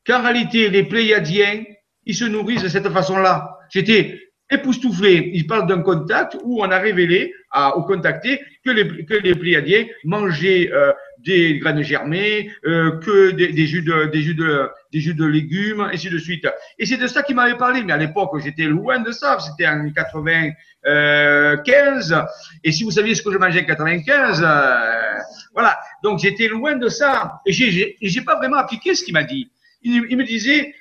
Qu'en 0.05 0.21
réalité, 0.21 0.69
les 0.69 0.83
Pléiadiens, 0.83 1.63
ils 2.05 2.15
se 2.15 2.25
nourrissent 2.25 2.63
de 2.63 2.67
cette 2.67 2.89
façon-là. 2.89 3.57
J'étais 3.69 4.19
époustouflé. 4.51 5.31
Il 5.33 5.47
parle 5.47 5.67
d'un 5.67 5.81
contact 5.81 6.37
où 6.43 6.61
on 6.61 6.69
a 6.69 6.77
révélé 6.77 7.33
à, 7.51 7.77
aux 7.77 7.83
contactés 7.83 8.41
que 8.65 8.71
les, 8.71 9.05
que 9.05 9.15
les 9.15 9.35
Pléiadiens 9.35 9.85
mangeaient 10.03 10.69
euh, 10.71 10.91
des 11.19 11.59
graines 11.59 11.81
germées, 11.81 12.51
euh, 12.65 12.99
que 12.99 13.31
des, 13.31 13.47
des, 13.53 13.65
jus 13.65 13.81
de, 13.81 14.05
des, 14.07 14.21
jus 14.21 14.35
de, 14.35 14.69
des 14.93 15.01
jus 15.01 15.15
de 15.15 15.25
légumes, 15.25 15.81
ainsi 15.91 16.09
de 16.09 16.17
suite. 16.17 16.47
Et 16.79 16.85
c'est 16.85 16.95
de 16.97 17.07
ça 17.07 17.23
qu'il 17.23 17.35
m'avait 17.35 17.57
parlé. 17.57 17.83
Mais 17.83 17.91
à 17.93 17.97
l'époque, 17.97 18.31
j'étais 18.41 18.63
loin 18.63 18.99
de 18.99 19.11
ça. 19.11 19.37
C'était 19.39 19.67
en 19.67 19.89
95. 19.89 22.15
Et 22.63 22.71
si 22.71 22.83
vous 22.83 22.91
saviez 22.91 23.15
ce 23.15 23.23
que 23.23 23.31
je 23.31 23.37
mangeais 23.37 23.63
en 23.63 23.65
95, 23.65 24.41
euh, 24.41 25.17
voilà. 25.53 25.77
Donc 26.03 26.19
j'étais 26.19 26.47
loin 26.47 26.75
de 26.75 26.87
ça. 26.87 27.41
Et 27.45 27.51
j'ai 27.51 28.21
pas 28.21 28.37
vraiment 28.37 28.57
appliqué 28.57 28.95
ce 28.95 29.03
qu'il 29.03 29.13
m'a 29.13 29.23
dit. 29.23 29.51
Il, 29.81 30.05
il 30.09 30.15
me 30.15 30.23
disait, 30.23 30.73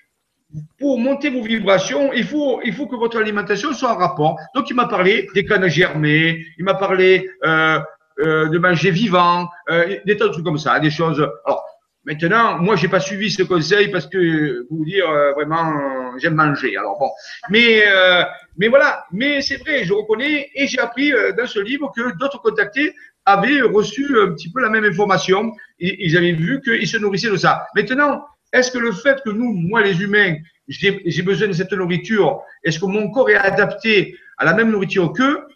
pour 0.79 0.99
monter 0.99 1.31
vos 1.31 1.43
vibrations, 1.43 2.13
il 2.13 2.25
faut, 2.25 2.61
il 2.65 2.73
faut 2.73 2.87
que 2.87 2.97
votre 2.97 3.19
alimentation 3.19 3.73
soit 3.73 3.93
en 3.93 3.97
rapport. 3.97 4.39
Donc, 4.55 4.69
il 4.71 4.75
m'a 4.75 4.87
parlé 4.87 5.29
des 5.35 5.45
cannes 5.45 5.69
germées, 5.69 6.45
il 6.59 6.65
m'a 6.65 6.75
parlé 6.75 7.29
euh, 7.45 7.81
euh, 8.21 8.49
de 8.49 8.59
manger 8.59 8.91
vivant, 8.91 9.49
euh, 9.71 9.97
des 10.05 10.17
tas 10.17 10.27
de 10.27 10.33
trucs 10.33 10.45
comme 10.45 10.59
ça, 10.59 10.79
des 10.81 10.91
choses. 10.91 11.27
Alors, 11.47 11.65
maintenant, 12.05 12.59
moi, 12.59 12.77
j'ai 12.77 12.89
pas 12.89 13.01
suivi 13.01 13.31
ce 13.31 13.43
conseil 13.43 13.89
parce 13.89 14.07
que, 14.07 14.63
pour 14.69 14.79
vous 14.79 14.85
dire, 14.85 15.09
euh, 15.09 15.33
vraiment, 15.33 16.17
j'aime 16.19 16.35
manger. 16.35 16.77
Alors 16.77 16.99
bon, 16.99 17.11
mais, 17.51 17.85
euh, 17.87 18.23
mais 18.57 18.69
voilà. 18.69 19.05
Mais 19.13 19.43
c'est 19.43 19.57
vrai, 19.57 19.85
je 19.85 19.93
reconnais 19.93 20.51
et 20.55 20.67
j'ai 20.67 20.79
appris 20.79 21.13
euh, 21.13 21.33
dans 21.33 21.47
ce 21.47 21.61
livre 21.61 21.93
que 21.95 22.17
d'autres 22.19 22.41
contactés 22.41 22.95
avaient 23.25 23.63
reçu 23.63 24.05
un 24.21 24.33
petit 24.33 24.51
peu 24.51 24.61
la 24.61 24.69
même 24.69 24.85
information. 24.85 25.53
Ils 25.79 26.17
avaient 26.17 26.33
vu 26.33 26.61
qu'ils 26.61 26.89
se 26.89 26.97
nourrissaient 26.97 27.31
de 27.31 27.37
ça. 27.37 27.67
Maintenant, 27.75 28.25
est-ce 28.53 28.71
que 28.71 28.79
le 28.79 28.93
fait 28.93 29.21
que 29.25 29.31
nous, 29.31 29.53
moi 29.53 29.81
les 29.83 30.03
humains, 30.03 30.37
j'ai 30.69 31.23
besoin 31.23 31.49
de 31.49 31.53
cette 31.53 31.73
nourriture, 31.73 32.41
est-ce 32.65 32.79
que 32.79 32.87
mon 32.87 33.11
corps 33.11 33.31
est 33.31 33.37
adapté 33.37 34.17
à 34.39 34.45
la 34.45 34.55
même 34.55 34.71
nourriture 34.71 35.13
qu'eux? 35.13 35.47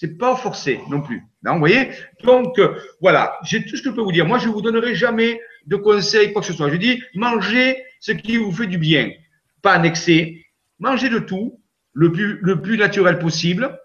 C'est 0.00 0.16
pas 0.16 0.34
forcé 0.34 0.80
non 0.88 1.02
plus. 1.02 1.26
Non, 1.42 1.52
vous 1.52 1.58
voyez? 1.58 1.90
Donc, 2.24 2.58
euh, 2.58 2.74
voilà, 3.02 3.38
j'ai 3.44 3.66
tout 3.66 3.76
ce 3.76 3.82
que 3.82 3.90
je 3.90 3.94
peux 3.94 4.00
vous 4.00 4.12
dire. 4.12 4.24
Moi, 4.24 4.38
je 4.38 4.48
ne 4.48 4.52
vous 4.54 4.62
donnerai 4.62 4.94
jamais 4.94 5.38
de 5.66 5.76
conseils, 5.76 6.32
quoi 6.32 6.40
que 6.40 6.46
ce 6.46 6.54
soit. 6.54 6.70
Je 6.70 6.76
dis, 6.76 7.02
mangez 7.14 7.84
ce 8.00 8.12
qui 8.12 8.38
vous 8.38 8.50
fait 8.50 8.66
du 8.66 8.78
bien, 8.78 9.10
pas 9.60 9.78
en 9.78 9.82
excès. 9.82 10.42
Mangez 10.78 11.10
de 11.10 11.18
tout, 11.18 11.60
le 11.92 12.10
plus, 12.12 12.38
le 12.40 12.62
plus 12.62 12.78
naturel 12.78 13.18
possible, 13.18 13.78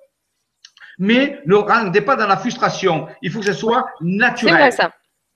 mais 0.99 1.41
ne 1.47 1.55
rendez 1.55 1.99
pas 1.99 2.16
dans 2.16 2.28
la 2.28 2.38
frustration. 2.38 3.09
Il 3.22 3.30
faut 3.30 3.39
que 3.39 3.47
ce 3.47 3.51
soit 3.51 3.86
naturel. 3.99 4.53
C'est 4.53 4.61
vrai, 4.61 4.72
ça. 4.72 4.91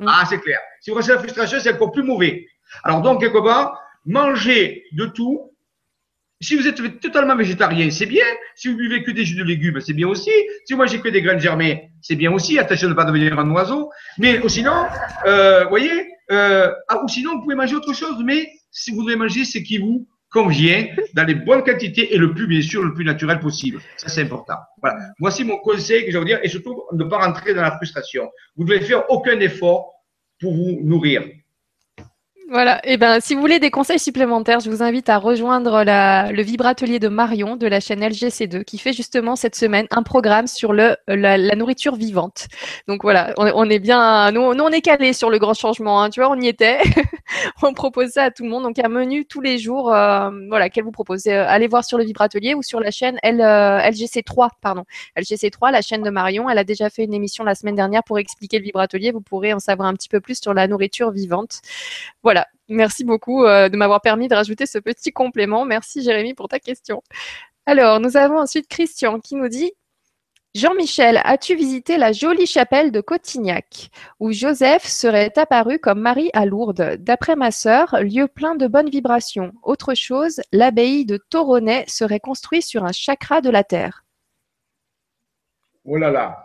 Ah, 0.07 0.23
c'est 0.29 0.39
clair. 0.39 0.59
Si 0.79 0.91
vous 0.91 0.95
restez 0.95 1.11
dans 1.11 1.17
la 1.17 1.23
frustration, 1.23 1.59
c'est 1.59 1.73
encore 1.73 1.91
plus 1.91 2.03
mauvais. 2.03 2.47
Alors 2.85 3.01
donc, 3.01 3.19
quelque 3.19 3.43
part, 3.43 3.77
mangez 4.05 4.85
de 4.93 5.07
tout. 5.07 5.48
Si 6.41 6.55
vous 6.55 6.65
êtes 6.67 7.01
totalement 7.01 7.35
végétarien, 7.35 7.91
c'est 7.91 8.05
bien. 8.05 8.23
Si 8.55 8.69
vous 8.69 8.77
buvez 8.77 9.03
que 9.03 9.11
des 9.11 9.25
jus 9.25 9.35
de 9.35 9.43
légumes, 9.43 9.81
c'est 9.81 9.93
bien 9.93 10.07
aussi. 10.07 10.31
Si 10.63 10.73
vous 10.73 10.79
mangez 10.79 11.01
que 11.01 11.09
des 11.09 11.21
graines 11.21 11.39
germées, 11.39 11.91
c'est 12.01 12.15
bien 12.15 12.31
aussi. 12.31 12.57
Attention 12.57 12.87
de 12.87 12.93
ne 12.93 12.97
pas 12.97 13.03
devenir 13.03 13.37
un 13.37 13.51
oiseau. 13.51 13.89
Mais 14.17 14.39
sinon, 14.47 14.85
euh, 15.25 15.65
voyez, 15.65 15.91
euh, 16.31 16.71
ah, 16.87 17.03
ou 17.03 17.09
sinon, 17.09 17.35
vous 17.35 17.41
pouvez 17.41 17.55
manger 17.55 17.75
autre 17.75 17.93
chose. 17.93 18.23
Mais 18.23 18.49
si 18.71 18.91
vous 18.91 19.03
devez 19.03 19.17
manger 19.17 19.43
ce 19.43 19.57
qui 19.57 19.79
vous 19.79 20.07
convient, 20.31 20.87
dans 21.13 21.25
les 21.25 21.35
bonnes 21.35 21.63
quantités 21.63 22.13
et 22.13 22.17
le 22.17 22.33
plus, 22.33 22.47
bien 22.47 22.61
sûr, 22.61 22.83
le 22.83 22.93
plus 22.93 23.03
naturel 23.03 23.39
possible. 23.39 23.81
Ça, 23.97 24.07
c'est 24.07 24.21
important. 24.21 24.59
Voilà. 24.81 24.97
Voici 25.19 25.43
mon 25.43 25.57
conseil 25.57 26.05
que 26.05 26.11
je 26.11 26.17
veux 26.17 26.23
dire. 26.25 26.39
Et 26.41 26.47
surtout, 26.47 26.83
ne 26.93 27.03
pas 27.03 27.17
rentrer 27.17 27.53
dans 27.53 27.63
la 27.63 27.75
frustration. 27.75 28.29
Vous 28.55 28.63
ne 28.63 28.69
devez 28.69 28.79
faire 28.79 29.09
aucun 29.11 29.37
effort 29.41 29.91
pour 30.39 30.53
vous 30.53 30.79
nourrir. 30.83 31.23
Voilà. 32.51 32.79
Et 32.83 32.93
eh 32.93 32.97
ben, 32.97 33.19
si 33.19 33.35
vous 33.35 33.41
voulez 33.41 33.59
des 33.59 33.69
conseils 33.69 33.99
supplémentaires, 33.99 34.59
je 34.59 34.71
vous 34.71 34.81
invite 34.81 35.07
à 35.09 35.17
rejoindre 35.17 35.83
la, 35.83 36.31
le 36.31 36.41
vibratelier 36.41 36.97
de 36.97 37.07
Marion 37.07 37.55
de 37.55 37.67
la 37.67 37.79
chaîne 37.79 38.01
LGC2 38.01 38.63
qui 38.63 38.79
fait 38.79 38.91
justement 38.91 39.35
cette 39.35 39.55
semaine 39.55 39.85
un 39.91 40.01
programme 40.01 40.47
sur 40.47 40.73
le, 40.73 40.95
la, 41.07 41.37
nourriture 41.55 41.95
vivante. 41.95 42.47
Donc 42.87 43.03
voilà, 43.03 43.35
on, 43.37 43.69
est 43.69 43.77
bien, 43.77 44.31
nous, 44.31 44.55
nous 44.55 44.63
on 44.63 44.69
est 44.69 44.81
calés 44.81 45.13
sur 45.13 45.29
le 45.29 45.37
grand 45.37 45.53
changement. 45.53 46.01
Hein, 46.01 46.09
tu 46.09 46.21
vois, 46.21 46.31
on 46.31 46.41
y 46.41 46.47
était. 46.47 46.79
on 47.61 47.73
propose 47.73 48.11
ça 48.11 48.25
à 48.25 48.31
tout 48.31 48.43
le 48.43 48.49
monde. 48.49 48.63
Donc 48.63 48.79
un 48.79 48.89
menu 48.89 49.25
tous 49.25 49.41
les 49.41 49.57
jours, 49.57 49.93
euh, 49.93 50.29
voilà, 50.47 50.69
qu'elle 50.69 50.83
vous 50.83 50.91
propose. 50.91 51.25
Euh, 51.27 51.45
allez 51.47 51.67
voir 51.67 51.83
sur 51.83 51.97
le 51.97 52.03
vibratelier 52.03 52.53
ou 52.53 52.63
sur 52.63 52.79
la 52.79 52.91
chaîne 52.91 53.17
L, 53.23 53.41
euh, 53.41 53.79
LGC3, 53.79 54.49
pardon, 54.61 54.85
LGC3, 55.17 55.71
la 55.71 55.81
chaîne 55.81 56.01
de 56.01 56.09
Marion. 56.09 56.49
Elle 56.49 56.57
a 56.57 56.63
déjà 56.63 56.89
fait 56.89 57.03
une 57.03 57.13
émission 57.13 57.43
la 57.43 57.55
semaine 57.55 57.75
dernière 57.75 58.03
pour 58.03 58.19
expliquer 58.19 58.59
le 58.59 58.65
vibratelier. 58.65 59.11
Vous 59.11 59.21
pourrez 59.21 59.53
en 59.53 59.59
savoir 59.59 59.87
un 59.87 59.93
petit 59.93 60.09
peu 60.09 60.19
plus 60.19 60.39
sur 60.41 60.53
la 60.53 60.67
nourriture 60.67 61.11
vivante. 61.11 61.61
Voilà. 62.23 62.47
Merci 62.71 63.03
beaucoup 63.03 63.45
de 63.45 63.75
m'avoir 63.75 63.99
permis 63.99 64.27
de 64.27 64.35
rajouter 64.35 64.67
ce 64.67 64.77
petit 64.77 65.11
complément. 65.11 65.65
Merci 65.65 66.03
Jérémy 66.03 66.35
pour 66.35 66.47
ta 66.47 66.59
question. 66.59 67.01
Alors, 67.65 67.99
nous 67.99 68.15
avons 68.15 68.37
ensuite 68.37 68.67
Christian 68.67 69.19
qui 69.19 69.35
nous 69.35 69.47
dit 69.47 69.71
Jean-Michel, 70.55 71.21
as-tu 71.25 71.55
visité 71.55 71.97
la 71.97 72.11
jolie 72.11 72.47
chapelle 72.47 72.91
de 72.91 73.01
Cotignac, 73.01 73.91
où 74.19 74.31
Joseph 74.31 74.83
serait 74.83 75.31
apparu 75.37 75.77
comme 75.77 75.99
Marie 75.99 76.31
à 76.33 76.47
Lourdes? 76.47 76.97
D'après 76.97 77.35
ma 77.35 77.51
sœur, 77.51 77.97
lieu 78.01 78.27
plein 78.27 78.55
de 78.55 78.65
bonnes 78.65 78.89
vibrations. 78.89 79.51
Autre 79.61 79.93
chose, 79.93 80.41
l'abbaye 80.51 81.05
de 81.05 81.19
Toronnet 81.29 81.85
serait 81.87 82.19
construite 82.19 82.63
sur 82.63 82.83
un 82.83 82.91
chakra 82.91 83.41
de 83.41 83.51
la 83.51 83.63
Terre. 83.63 84.05
Oh 85.85 85.97
là 85.97 86.09
là 86.09 86.43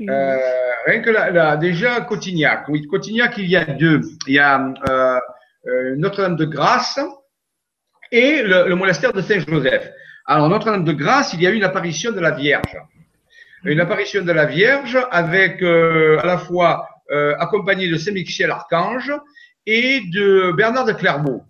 euh, 0.00 0.38
Rien 0.86 1.00
que 1.02 1.10
là, 1.10 1.56
déjà 1.56 2.00
Cotignac. 2.00 2.68
Oui, 2.68 2.84
Cotignac, 2.88 3.38
il 3.38 3.46
y 3.46 3.56
a 3.56 3.64
deux. 3.64 4.00
Il 4.26 4.34
y 4.34 4.40
a 4.40 4.60
euh, 4.90 5.20
euh, 5.68 5.94
Notre-Dame 5.96 6.34
de 6.34 6.46
Grâce 6.46 6.98
et 8.10 8.42
le, 8.42 8.74
monastère 8.74 9.12
de 9.12 9.20
Saint-Joseph. 9.20 9.88
Alors, 10.26 10.48
Notre-Dame 10.48 10.82
de 10.82 10.92
Grâce, 10.92 11.32
il 11.32 11.42
y 11.42 11.46
a 11.46 11.50
eu 11.50 11.54
une 11.54 11.64
apparition 11.64 12.10
de 12.10 12.18
la 12.18 12.32
Vierge. 12.32 12.76
Une 13.66 13.80
apparition 13.80 14.22
de 14.22 14.30
la 14.30 14.44
Vierge 14.46 14.96
avec 15.10 15.60
euh, 15.60 16.18
à 16.20 16.26
la 16.26 16.38
fois 16.38 16.88
euh, 17.10 17.34
accompagnée 17.38 17.88
de 17.88 17.96
Saint-Michel 17.96 18.50
Archange 18.50 19.12
et 19.66 20.02
de 20.12 20.52
Bernard 20.52 20.84
de 20.84 20.92
Clairvaux. 20.92 21.42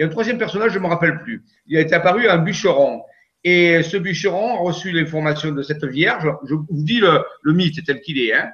A 0.00 0.04
un 0.04 0.08
troisième 0.08 0.38
personnage, 0.38 0.72
je 0.72 0.78
ne 0.78 0.84
me 0.84 0.88
rappelle 0.88 1.20
plus. 1.22 1.44
Il 1.66 1.76
a 1.76 1.80
été 1.80 1.94
apparu 1.94 2.26
un 2.26 2.38
bûcheron. 2.38 3.02
Et 3.44 3.82
ce 3.82 3.98
bûcheron 3.98 4.56
a 4.56 4.60
reçu 4.60 4.92
l'information 4.92 5.50
de 5.50 5.62
cette 5.62 5.84
Vierge. 5.84 6.26
Je 6.48 6.54
vous 6.54 6.66
dis 6.70 7.00
le, 7.00 7.52
mythe 7.52 7.84
tel 7.84 8.00
qu'il 8.00 8.18
est. 8.18 8.32
Hein. 8.32 8.48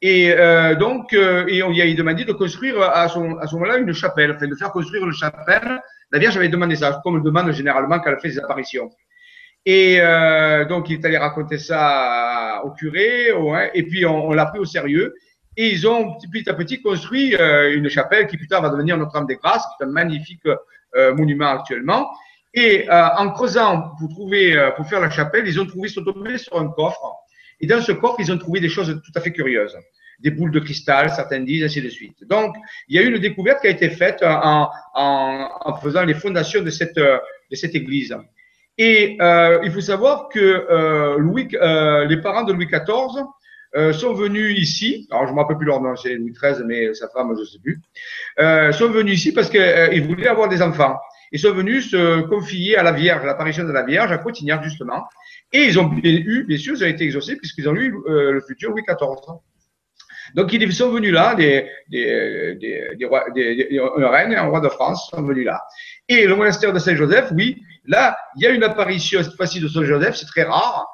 Et 0.00 0.32
euh, 0.32 0.76
donc, 0.76 1.12
euh, 1.14 1.46
et 1.48 1.62
on 1.62 1.70
lui 1.70 1.82
a 1.82 1.94
demandé 1.94 2.24
de 2.24 2.32
construire 2.32 2.80
à, 2.82 3.08
son, 3.08 3.36
à 3.38 3.46
ce 3.48 3.54
moment-là 3.54 3.78
une 3.78 3.92
chapelle, 3.92 4.32
enfin 4.32 4.46
de 4.46 4.54
faire 4.54 4.70
construire 4.70 5.04
une 5.04 5.12
chapelle. 5.12 5.80
La 6.12 6.18
Vierge 6.18 6.36
avait 6.36 6.48
demandé 6.48 6.76
ça, 6.76 7.00
comme 7.02 7.16
le 7.16 7.22
demande 7.22 7.50
généralement 7.52 7.98
quand 7.98 8.10
elle 8.10 8.20
fait 8.20 8.30
ses 8.30 8.38
apparitions. 8.38 8.90
Et 9.64 10.00
euh, 10.00 10.64
donc, 10.64 10.90
il 10.90 10.94
est 10.94 11.04
allé 11.04 11.16
raconter 11.16 11.58
ça 11.58 12.62
au 12.64 12.70
curé, 12.70 13.30
hein, 13.30 13.70
et 13.74 13.84
puis 13.84 14.04
on, 14.04 14.28
on 14.28 14.32
l'a 14.32 14.46
pris 14.46 14.58
au 14.58 14.64
sérieux. 14.64 15.14
Et 15.56 15.68
ils 15.68 15.86
ont 15.86 16.16
petit 16.32 16.48
à 16.48 16.54
petit 16.54 16.80
construit 16.80 17.36
euh, 17.36 17.76
une 17.76 17.88
chapelle 17.88 18.26
qui 18.26 18.36
plus 18.36 18.48
tard 18.48 18.62
va 18.62 18.70
devenir 18.70 18.96
Notre-Dame 18.96 19.26
des 19.26 19.36
Grâces, 19.36 19.64
qui 19.76 19.82
est 19.82 19.86
un 19.86 19.90
magnifique 19.90 20.46
euh, 20.96 21.14
monument 21.14 21.48
actuellement. 21.48 22.08
Et 22.54 22.90
euh, 22.90 23.08
en 23.18 23.30
creusant 23.30 23.92
pour 23.98 24.08
trouver, 24.08 24.70
pour 24.76 24.86
faire 24.86 25.00
la 25.00 25.10
chapelle, 25.10 25.46
ils 25.46 25.60
ont 25.60 25.66
trouvé, 25.66 25.88
ils 25.88 25.92
sont 25.92 26.04
sur 26.38 26.58
un 26.58 26.68
coffre 26.68 27.22
et 27.60 27.66
dans 27.66 27.80
ce 27.80 27.92
coffre, 27.92 28.16
ils 28.18 28.30
ont 28.32 28.38
trouvé 28.38 28.60
des 28.60 28.68
choses 28.68 29.00
tout 29.04 29.12
à 29.14 29.20
fait 29.20 29.32
curieuses. 29.32 29.76
Des 30.18 30.30
boules 30.30 30.50
de 30.50 30.60
cristal, 30.60 31.10
certains 31.10 31.40
disent, 31.40 31.64
ainsi 31.64 31.80
de 31.80 31.88
suite. 31.88 32.24
Donc, 32.28 32.54
il 32.88 32.96
y 32.96 32.98
a 32.98 33.02
eu 33.02 33.14
une 33.14 33.20
découverte 33.20 33.60
qui 33.60 33.68
a 33.68 33.70
été 33.70 33.88
faite 33.88 34.22
en, 34.22 34.68
en, 34.94 35.48
en 35.60 35.76
faisant 35.76 36.04
les 36.04 36.14
fondations 36.14 36.62
de 36.62 36.70
cette, 36.70 36.96
de 36.96 37.20
cette 37.52 37.74
église. 37.74 38.16
Et 38.78 39.18
euh, 39.20 39.60
il 39.64 39.70
faut 39.70 39.80
savoir 39.80 40.28
que 40.28 40.38
euh, 40.38 41.18
Louis, 41.18 41.48
euh, 41.54 42.04
les 42.06 42.20
parents 42.20 42.44
de 42.44 42.52
Louis 42.52 42.66
XIV 42.66 43.24
euh, 43.74 43.92
sont 43.92 44.12
venus 44.12 44.58
ici. 44.58 45.08
Alors, 45.10 45.26
je 45.26 45.30
ne 45.30 45.36
me 45.36 45.40
rappelle 45.40 45.56
plus 45.56 45.66
leur 45.66 45.80
nom, 45.80 45.96
c'est 45.96 46.14
Louis 46.14 46.32
XIII, 46.32 46.64
mais 46.66 46.94
sa 46.94 47.08
femme, 47.08 47.32
je 47.34 47.40
ne 47.40 47.44
sais 47.44 47.58
plus. 47.58 47.80
Euh, 48.38 48.72
sont 48.72 48.88
venus 48.90 49.14
ici 49.14 49.32
parce 49.32 49.50
qu'ils 49.50 50.02
voulaient 50.06 50.28
avoir 50.28 50.48
des 50.48 50.62
enfants. 50.62 50.96
Ils 51.32 51.38
sont 51.38 51.52
venus 51.52 51.90
se 51.90 52.20
confier 52.22 52.76
à 52.76 52.82
la 52.82 52.92
Vierge, 52.92 53.22
à 53.22 53.26
l'apparition 53.26 53.64
de 53.64 53.72
la 53.72 53.82
Vierge, 53.82 54.12
à 54.12 54.18
Cotignac, 54.18 54.62
justement. 54.62 55.04
Et 55.52 55.64
ils 55.64 55.78
ont 55.78 55.90
eu, 56.02 56.44
bien 56.44 56.58
sûr, 56.58 56.74
ils 56.76 56.84
ont 56.84 56.88
été 56.88 57.04
exaucés 57.04 57.36
puisqu'ils 57.36 57.68
ont 57.68 57.74
eu 57.74 57.94
euh, 58.06 58.32
le 58.32 58.40
futur 58.40 58.70
Louis 58.70 58.82
XIV. 58.82 59.36
Donc, 60.34 60.52
ils 60.52 60.72
sont 60.72 60.90
venus 60.90 61.12
là, 61.12 61.34
des, 61.34 61.68
des, 61.88 62.54
des, 62.60 62.96
des, 62.96 63.04
rois, 63.04 63.24
des, 63.34 63.80
un 63.98 64.08
reine 64.08 64.32
et 64.32 64.36
un 64.36 64.46
roi 64.46 64.60
de 64.60 64.68
France 64.68 65.08
sont 65.10 65.22
venus 65.22 65.46
là. 65.46 65.62
Et 66.08 66.26
le 66.26 66.36
monastère 66.36 66.72
de 66.72 66.78
Saint-Joseph, 66.78 67.32
oui, 67.34 67.62
là, 67.86 68.16
il 68.36 68.42
y 68.42 68.46
a 68.46 68.50
une 68.50 68.62
apparition 68.62 69.22
cette 69.22 69.34
fois-ci 69.34 69.60
de 69.60 69.68
Saint-Joseph, 69.68 70.16
c'est 70.16 70.26
très 70.26 70.44
rare. 70.44 70.88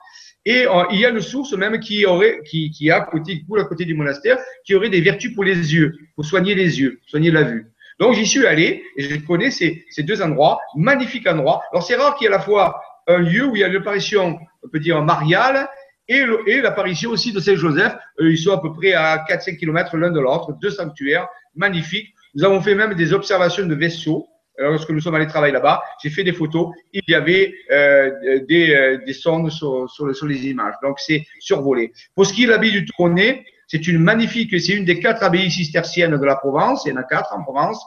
Et 0.45 0.66
euh, 0.66 0.84
il 0.91 1.01
y 1.01 1.05
a 1.05 1.11
une 1.11 1.20
source 1.20 1.53
même 1.53 1.78
qui 1.80 2.07
aurait, 2.07 2.41
qui, 2.45 2.91
a 2.91 2.97
à 2.97 3.01
côté, 3.03 3.45
à 3.59 3.64
côté 3.64 3.84
du 3.84 3.95
monastère, 3.95 4.39
qui 4.64 4.74
aurait 4.74 4.89
des 4.89 5.01
vertus 5.01 5.34
pour 5.34 5.45
les 5.45 5.74
yeux, 5.74 5.95
pour 6.14 6.24
soigner 6.24 6.55
les 6.55 6.80
yeux, 6.80 7.01
soigner 7.07 7.30
la 7.30 7.43
vue. 7.43 7.66
Donc 7.99 8.14
j'y 8.14 8.26
suis 8.26 8.47
allé 8.47 8.84
et 8.97 9.03
je 9.03 9.16
connais 9.16 9.51
ces, 9.51 9.84
ces 9.91 10.05
deux 10.05 10.22
endroits, 10.22 10.61
magnifiques 10.76 11.26
endroits. 11.26 11.62
Alors 11.72 11.82
c'est 11.82 11.97
rare 11.97 12.14
qu'il 12.14 12.26
y 12.26 12.30
ait 12.30 12.34
à 12.34 12.39
la 12.39 12.43
fois 12.43 12.80
un 13.09 13.18
lieu 13.18 13.47
où 13.47 13.57
il 13.57 13.61
y 13.61 13.64
a 13.64 13.68
l'apparition, 13.68 14.39
on 14.62 14.68
peut 14.68 14.78
dire, 14.78 15.03
mariale 15.03 15.68
et, 16.07 16.24
et 16.47 16.61
l'apparition 16.61 17.11
aussi 17.11 17.32
de 17.32 17.41
Saint-Joseph. 17.41 17.97
Euh, 18.20 18.30
ils 18.30 18.39
sont 18.39 18.53
à 18.53 18.61
peu 18.61 18.72
près 18.72 18.93
à 18.93 19.24
4-5 19.28 19.57
km 19.57 19.97
l'un 19.97 20.11
de 20.11 20.20
l'autre, 20.20 20.53
deux 20.61 20.70
sanctuaires 20.70 21.28
magnifiques. 21.57 22.14
Nous 22.34 22.45
avons 22.45 22.61
fait 22.61 22.74
même 22.74 22.95
des 22.95 23.12
observations 23.12 23.66
de 23.66 23.74
vaisseaux. 23.74 24.26
Alors, 24.59 24.72
lorsque 24.72 24.90
nous 24.90 25.00
sommes 25.00 25.14
allés 25.14 25.26
travailler 25.26 25.52
là-bas, 25.52 25.82
j'ai 26.02 26.11
fait 26.11 26.24
des 26.24 26.32
photos. 26.32 26.70
Il 26.92 27.02
y 27.06 27.14
avait 27.14 27.54
euh, 27.70 28.44
des, 28.48 28.74
euh, 28.74 28.98
des 29.06 29.12
sondes 29.12 29.50
sur, 29.50 29.88
sur, 29.88 30.14
sur, 30.14 30.26
les 30.26 30.46
images. 30.48 30.74
Donc, 30.82 30.98
c'est 30.98 31.26
survolé. 31.38 31.92
Pour 32.14 32.26
ce 32.26 32.32
qui 32.32 32.42
est 32.42 32.46
de 32.46 32.50
l'abbaye 32.50 32.72
du 32.72 32.84
Tourné, 32.84 33.46
c'est 33.68 33.86
une 33.86 33.98
magnifique, 33.98 34.59
c'est 34.61 34.72
une 34.72 34.84
des 34.84 34.98
quatre 34.98 35.22
abbayes 35.22 35.50
cisterciennes 35.50 36.16
de 36.16 36.24
la 36.24 36.36
Provence. 36.36 36.84
Il 36.86 36.90
y 36.90 36.92
en 36.92 36.96
a 36.96 37.04
quatre 37.04 37.32
en 37.32 37.42
Provence. 37.42 37.80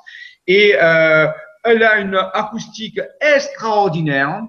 Et 0.47 0.75
euh, 0.81 1.27
elle 1.63 1.83
a 1.83 1.99
une 1.99 2.15
acoustique 2.33 3.01
extraordinaire. 3.19 4.41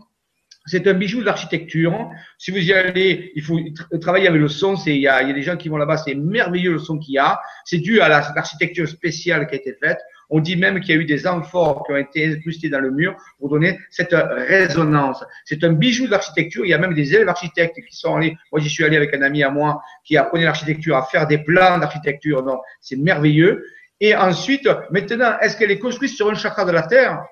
C'est 0.66 0.86
un 0.86 0.94
bijou 0.94 1.20
de 1.20 1.24
l'architecture. 1.24 2.08
Si 2.38 2.52
vous 2.52 2.58
y 2.58 2.72
allez, 2.72 3.32
il 3.34 3.42
faut 3.42 3.58
travailler 4.00 4.28
avec 4.28 4.40
le 4.40 4.48
son. 4.48 4.76
Il 4.86 4.98
y 4.98 5.08
a, 5.08 5.22
il 5.22 5.28
y 5.28 5.30
a 5.32 5.34
des 5.34 5.42
gens 5.42 5.56
qui 5.56 5.68
vont 5.68 5.76
là-bas. 5.76 5.96
C'est 5.96 6.14
merveilleux 6.14 6.72
le 6.72 6.78
son 6.78 6.98
qu'il 6.98 7.14
y 7.14 7.18
a. 7.18 7.40
C'est 7.64 7.78
dû 7.78 8.00
à 8.00 8.08
l'architecture 8.08 8.88
spéciale 8.88 9.48
qui 9.48 9.54
a 9.54 9.58
été 9.58 9.74
faite. 9.74 9.98
On 10.34 10.40
dit 10.40 10.56
même 10.56 10.80
qu'il 10.80 10.94
y 10.94 10.98
a 10.98 11.00
eu 11.00 11.04
des 11.04 11.26
amphores 11.26 11.84
qui 11.84 11.92
ont 11.92 11.96
été 11.96 12.26
incrustés 12.32 12.70
dans 12.70 12.80
le 12.80 12.90
mur 12.90 13.14
pour 13.38 13.50
donner 13.50 13.78
cette 13.90 14.14
résonance. 14.14 15.22
C'est 15.44 15.62
un 15.62 15.72
bijou 15.74 16.06
d'architecture. 16.06 16.64
Il 16.64 16.70
y 16.70 16.74
a 16.74 16.78
même 16.78 16.94
des 16.94 17.14
élèves 17.14 17.28
architectes 17.28 17.78
qui 17.86 17.94
sont 17.94 18.16
allés. 18.16 18.34
Moi, 18.50 18.62
j'y 18.62 18.70
suis 18.70 18.82
allé 18.82 18.96
avec 18.96 19.12
un 19.12 19.20
ami 19.20 19.42
à 19.42 19.50
moi 19.50 19.82
qui 20.04 20.16
apprenait 20.16 20.44
l'architecture 20.44 20.96
à 20.96 21.02
faire 21.02 21.26
des 21.26 21.36
plans 21.36 21.76
d'architecture. 21.76 22.42
Non, 22.42 22.62
c'est 22.80 22.96
merveilleux. 22.96 23.62
Et 24.00 24.16
ensuite, 24.16 24.66
maintenant, 24.90 25.38
est-ce 25.40 25.54
qu'elle 25.54 25.70
est 25.70 25.78
construite 25.78 26.12
sur 26.12 26.30
un 26.30 26.34
chakra 26.34 26.64
de 26.64 26.72
la 26.72 26.84
Terre? 26.84 27.22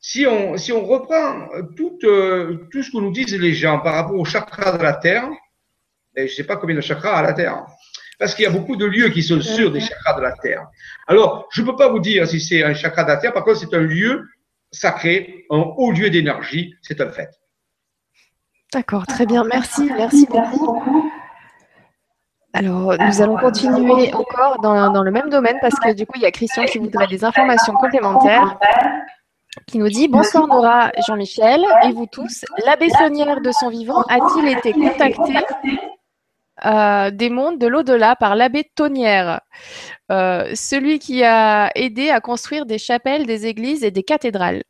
Si 0.00 0.26
on, 0.26 0.52
reprend 0.86 1.48
tout, 1.76 1.98
tout 2.00 2.82
ce 2.82 2.90
que 2.90 2.96
nous 2.96 3.12
disent 3.12 3.38
les 3.38 3.52
gens 3.52 3.80
par 3.80 3.94
rapport 3.94 4.18
au 4.18 4.24
chakra 4.24 4.78
de 4.78 4.82
la 4.82 4.94
Terre, 4.94 5.28
je 6.16 6.22
ne 6.22 6.28
sais 6.28 6.44
pas 6.44 6.56
combien 6.56 6.76
de 6.76 6.80
chakras 6.80 7.18
à 7.18 7.22
la 7.22 7.34
Terre, 7.34 7.66
parce 8.18 8.34
qu'il 8.34 8.44
y 8.44 8.48
a 8.48 8.50
beaucoup 8.50 8.76
de 8.76 8.84
lieux 8.84 9.08
qui 9.08 9.22
sont 9.22 9.40
sur 9.40 9.70
des 9.70 9.80
chakras 9.80 10.14
de 10.14 10.22
la 10.22 10.32
Terre. 10.32 10.66
Alors, 11.06 11.48
je 11.50 11.62
ne 11.62 11.66
peux 11.66 11.76
pas 11.76 11.88
vous 11.88 12.00
dire 12.00 12.26
si 12.26 12.40
c'est 12.40 12.62
un 12.62 12.74
chakra 12.74 13.04
de 13.04 13.08
la 13.08 13.16
Terre, 13.16 13.32
par 13.32 13.44
contre, 13.44 13.58
c'est 13.58 13.74
un 13.74 13.80
lieu 13.80 14.24
sacré, 14.70 15.46
un 15.50 15.58
haut 15.76 15.92
lieu 15.92 16.10
d'énergie, 16.10 16.74
c'est 16.82 17.00
un 17.00 17.10
fait. 17.10 17.30
D'accord, 18.72 19.06
très 19.06 19.24
bien, 19.26 19.44
merci, 19.44 19.88
merci 19.96 20.26
beaucoup. 20.26 21.10
Alors, 22.52 22.96
nous 22.98 23.22
allons 23.22 23.36
continuer 23.36 24.12
encore 24.14 24.60
dans, 24.60 25.02
le 25.02 25.10
même 25.10 25.28
domaine 25.28 25.58
parce 25.60 25.74
que 25.74 25.92
du 25.92 26.06
coup, 26.06 26.12
il 26.16 26.22
y 26.22 26.26
a 26.26 26.30
Christian 26.30 26.64
qui 26.64 26.78
voudrait 26.78 27.08
des 27.08 27.24
informations 27.24 27.74
complémentaires 27.74 28.58
qui 29.66 29.78
nous 29.78 29.88
dit 29.88 30.08
Bonsoir 30.08 30.46
Nora, 30.46 30.92
Jean-Michel 31.06 31.64
et 31.84 31.92
vous 31.92 32.06
tous. 32.06 32.44
L'abbé 32.64 32.90
Saunière 32.90 33.40
de 33.40 33.50
son 33.52 33.70
vivant 33.70 34.02
a-t-il 34.02 34.48
été 34.48 34.72
contacté 34.72 35.34
euh, 36.64 37.10
des 37.10 37.30
mondes 37.30 37.58
de 37.58 37.66
l'au-delà 37.66 38.16
par 38.16 38.36
l'abbé 38.36 38.70
Tonnière, 38.74 39.40
euh, 40.10 40.50
celui 40.54 40.98
qui 40.98 41.24
a 41.24 41.70
aidé 41.74 42.10
à 42.10 42.20
construire 42.20 42.66
des 42.66 42.78
chapelles, 42.78 43.26
des 43.26 43.46
églises 43.46 43.84
et 43.84 43.90
des 43.90 44.02
cathédrales. 44.02 44.62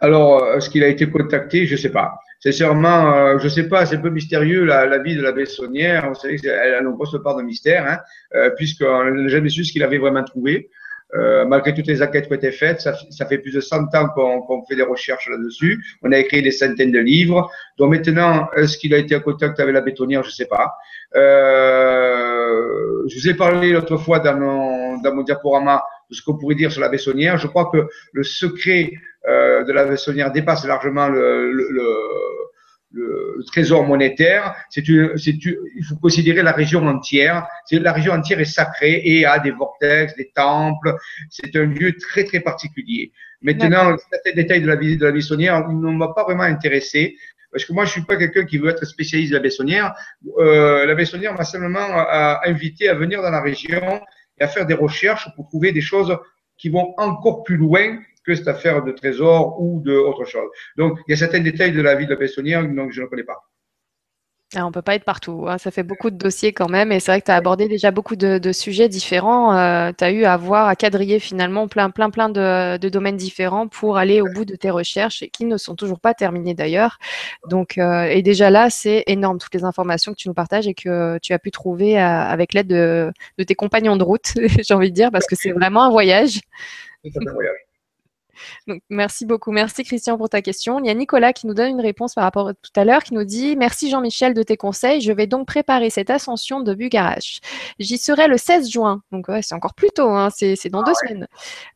Alors, 0.00 0.56
est-ce 0.56 0.68
qu'il 0.68 0.82
a 0.82 0.88
été 0.88 1.08
contacté? 1.08 1.64
Je 1.66 1.74
ne 1.74 1.78
sais 1.78 1.92
pas. 1.92 2.18
C'est 2.42 2.50
sûrement, 2.50 3.14
euh, 3.14 3.38
je 3.38 3.46
sais 3.46 3.68
pas, 3.68 3.86
c'est 3.86 3.94
un 3.94 4.00
peu 4.00 4.10
mystérieux 4.10 4.64
la, 4.64 4.98
vie 4.98 5.14
de 5.14 5.22
la 5.22 5.30
Bessonnière. 5.30 6.08
On 6.10 6.14
sait 6.14 6.34
qu'elle 6.34 6.74
a 6.74 6.80
une 6.80 6.90
grosse 6.90 7.16
part 7.22 7.36
de 7.36 7.42
mystère, 7.42 7.86
hein, 7.86 7.98
euh, 8.34 8.50
puisqu'on 8.56 9.04
n'a 9.04 9.28
jamais 9.28 9.48
su 9.48 9.64
ce 9.64 9.72
qu'il 9.72 9.84
avait 9.84 9.98
vraiment 9.98 10.24
trouvé. 10.24 10.68
Euh, 11.14 11.44
malgré 11.44 11.74
toutes 11.74 11.86
les 11.86 12.02
enquêtes 12.02 12.26
qui 12.26 12.32
ont 12.32 12.36
été 12.36 12.52
faites, 12.52 12.80
ça, 12.80 12.94
ça 13.10 13.26
fait 13.26 13.38
plus 13.38 13.52
de 13.52 13.60
100 13.60 13.94
ans 13.94 14.08
qu'on 14.08 14.64
fait 14.64 14.76
des 14.76 14.82
recherches 14.82 15.28
là-dessus. 15.28 15.84
On 16.02 16.10
a 16.10 16.18
écrit 16.18 16.42
des 16.42 16.50
centaines 16.50 16.90
de 16.90 17.00
livres. 17.00 17.50
Donc 17.76 17.90
maintenant, 17.90 18.48
est-ce 18.56 18.78
qu'il 18.78 18.94
a 18.94 18.98
été 18.98 19.14
en 19.14 19.20
contact 19.20 19.60
avec 19.60 19.74
la 19.74 19.82
bétonnière? 19.82 20.22
Je 20.22 20.28
ne 20.28 20.32
sais 20.32 20.46
pas. 20.46 20.72
Euh, 21.14 23.02
je 23.08 23.14
vous 23.14 23.28
ai 23.28 23.34
parlé 23.34 23.72
l'autre 23.72 23.98
fois 23.98 24.20
dans 24.20 24.38
mon, 24.38 25.02
dans 25.02 25.14
mon 25.14 25.22
diaporama 25.22 25.84
de 26.10 26.14
ce 26.14 26.22
qu'on 26.22 26.38
pourrait 26.38 26.54
dire 26.54 26.72
sur 26.72 26.80
la 26.80 26.88
Bessonnière. 26.88 27.36
Je 27.36 27.46
crois 27.46 27.70
que 27.70 27.86
le 28.12 28.22
secret 28.22 28.92
euh, 29.28 29.64
de 29.64 29.72
la 29.72 29.84
Bessonnière 29.84 30.32
dépasse 30.32 30.64
largement 30.64 31.08
le, 31.08 31.52
le, 31.52 31.68
le 31.70 31.86
le, 32.92 33.42
trésor 33.46 33.84
monétaire, 33.84 34.54
c'est 34.70 34.86
il 34.86 35.84
faut 35.88 35.96
considérer 35.96 36.42
la 36.42 36.52
région 36.52 36.86
entière. 36.86 37.46
La 37.70 37.92
région 37.92 38.12
entière 38.12 38.40
est 38.40 38.44
sacrée 38.44 39.02
et 39.04 39.24
a 39.24 39.38
des 39.38 39.50
vortex, 39.50 40.14
des 40.16 40.30
temples. 40.34 40.94
C'est 41.30 41.54
un 41.56 41.64
lieu 41.64 41.96
très 41.96 42.24
très 42.24 42.40
particulier. 42.40 43.12
Maintenant, 43.42 43.96
certains 44.10 44.32
détails 44.34 44.62
de 44.62 44.68
la 44.68 44.76
visite 44.76 45.00
de 45.00 45.06
la 45.06 45.12
Bessonnière 45.12 45.68
ne 45.68 45.90
m'ont 45.90 46.12
pas 46.12 46.24
vraiment 46.24 46.44
intéressé. 46.44 47.16
Parce 47.50 47.66
que 47.66 47.72
moi, 47.72 47.84
je 47.84 47.90
suis 47.90 48.02
pas 48.02 48.16
quelqu'un 48.16 48.44
qui 48.44 48.56
veut 48.56 48.70
être 48.70 48.86
spécialiste 48.86 49.32
de 49.32 49.36
la 49.36 49.42
Bessonnière. 49.42 49.94
Euh, 50.38 50.86
la 50.86 50.94
Bessonnière 50.94 51.34
m'a 51.34 51.44
simplement 51.44 51.80
euh, 51.80 52.34
invité 52.44 52.88
à 52.88 52.94
venir 52.94 53.20
dans 53.20 53.30
la 53.30 53.42
région 53.42 54.00
et 54.38 54.44
à 54.44 54.48
faire 54.48 54.64
des 54.64 54.74
recherches 54.74 55.28
pour 55.36 55.48
trouver 55.48 55.72
des 55.72 55.82
choses 55.82 56.16
qui 56.56 56.70
vont 56.70 56.94
encore 56.96 57.42
plus 57.42 57.56
loin 57.56 57.98
que 58.24 58.34
cette 58.34 58.48
affaire 58.48 58.84
de 58.84 58.92
trésor 58.92 59.60
ou 59.60 59.80
de 59.80 59.94
autre 59.94 60.24
chose. 60.24 60.48
Donc, 60.76 60.98
il 61.06 61.12
y 61.12 61.14
a 61.14 61.16
certains 61.16 61.40
détails 61.40 61.72
de 61.72 61.82
la 61.82 61.94
vie 61.94 62.06
de 62.06 62.10
la 62.10 62.16
Bessonnière 62.16 62.66
donc 62.66 62.92
je 62.92 63.02
ne 63.02 63.06
connais 63.06 63.24
pas. 63.24 63.42
Ah, 64.54 64.64
on 64.64 64.68
ne 64.68 64.72
peut 64.72 64.82
pas 64.82 64.94
être 64.94 65.04
partout. 65.04 65.46
Hein. 65.48 65.56
Ça 65.56 65.70
fait 65.70 65.82
beaucoup 65.82 66.10
de 66.10 66.16
dossiers 66.16 66.52
quand 66.52 66.68
même. 66.68 66.92
Et 66.92 67.00
c'est 67.00 67.10
vrai 67.10 67.20
que 67.22 67.26
tu 67.26 67.30
as 67.30 67.36
abordé 67.36 67.68
déjà 67.68 67.90
beaucoup 67.90 68.16
de, 68.16 68.52
sujets 68.52 68.88
différents. 68.88 69.56
Euh, 69.56 69.92
tu 69.96 70.04
as 70.04 70.10
eu 70.10 70.24
à 70.24 70.36
voir, 70.36 70.68
à 70.68 70.76
quadriller 70.76 71.20
finalement 71.20 71.68
plein, 71.68 71.88
plein, 71.88 72.10
plein 72.10 72.28
de, 72.28 72.76
domaines 72.88 73.16
différents 73.16 73.66
pour 73.66 73.96
aller 73.96 74.20
au 74.20 74.26
bout 74.26 74.44
de 74.44 74.54
tes 74.54 74.68
recherches 74.68 75.22
et 75.22 75.30
qui 75.30 75.46
ne 75.46 75.56
sont 75.56 75.74
toujours 75.74 76.00
pas 76.00 76.12
terminées 76.12 76.52
d'ailleurs. 76.52 76.98
Donc, 77.48 77.78
euh, 77.78 78.02
et 78.04 78.20
déjà 78.20 78.50
là, 78.50 78.68
c'est 78.68 79.04
énorme 79.06 79.38
toutes 79.38 79.54
les 79.54 79.64
informations 79.64 80.12
que 80.12 80.18
tu 80.18 80.28
nous 80.28 80.34
partages 80.34 80.68
et 80.68 80.74
que 80.74 81.18
tu 81.22 81.32
as 81.32 81.38
pu 81.38 81.50
trouver 81.50 81.98
euh, 81.98 82.02
avec 82.02 82.52
l'aide 82.52 82.66
de, 82.66 83.10
de, 83.38 83.44
tes 83.44 83.54
compagnons 83.54 83.96
de 83.96 84.04
route, 84.04 84.34
j'ai 84.62 84.74
envie 84.74 84.90
de 84.90 84.94
dire, 84.94 85.10
parce 85.10 85.26
que 85.26 85.34
c'est 85.34 85.52
vraiment 85.52 85.84
un 85.84 85.90
voyage. 85.90 86.40
C'est 87.02 87.10
un 87.16 87.32
voyage 87.32 87.61
merci 88.90 89.26
beaucoup. 89.26 89.52
Merci 89.52 89.84
Christian 89.84 90.16
pour 90.16 90.28
ta 90.28 90.42
question. 90.42 90.78
Il 90.80 90.86
y 90.86 90.90
a 90.90 90.94
Nicolas 90.94 91.32
qui 91.32 91.46
nous 91.46 91.54
donne 91.54 91.70
une 91.70 91.80
réponse 91.80 92.14
par 92.14 92.24
rapport 92.24 92.48
à 92.48 92.54
tout 92.54 92.72
à 92.76 92.84
l'heure 92.84 93.02
qui 93.02 93.14
nous 93.14 93.24
dit 93.24 93.56
Merci 93.56 93.90
Jean-Michel 93.90 94.34
de 94.34 94.42
tes 94.42 94.56
conseils. 94.56 95.00
Je 95.00 95.12
vais 95.12 95.26
donc 95.26 95.46
préparer 95.46 95.90
cette 95.90 96.10
ascension 96.10 96.60
de 96.60 96.74
Bugarach. 96.74 97.40
J'y 97.78 97.98
serai 97.98 98.28
le 98.28 98.36
16 98.36 98.70
juin. 98.70 99.02
Donc 99.12 99.26
c'est 99.42 99.54
encore 99.54 99.74
plus 99.74 99.90
tôt, 99.90 100.10
hein. 100.10 100.28
c'est 100.30 100.68
dans 100.68 100.82
deux 100.82 100.94
semaines. 100.94 101.26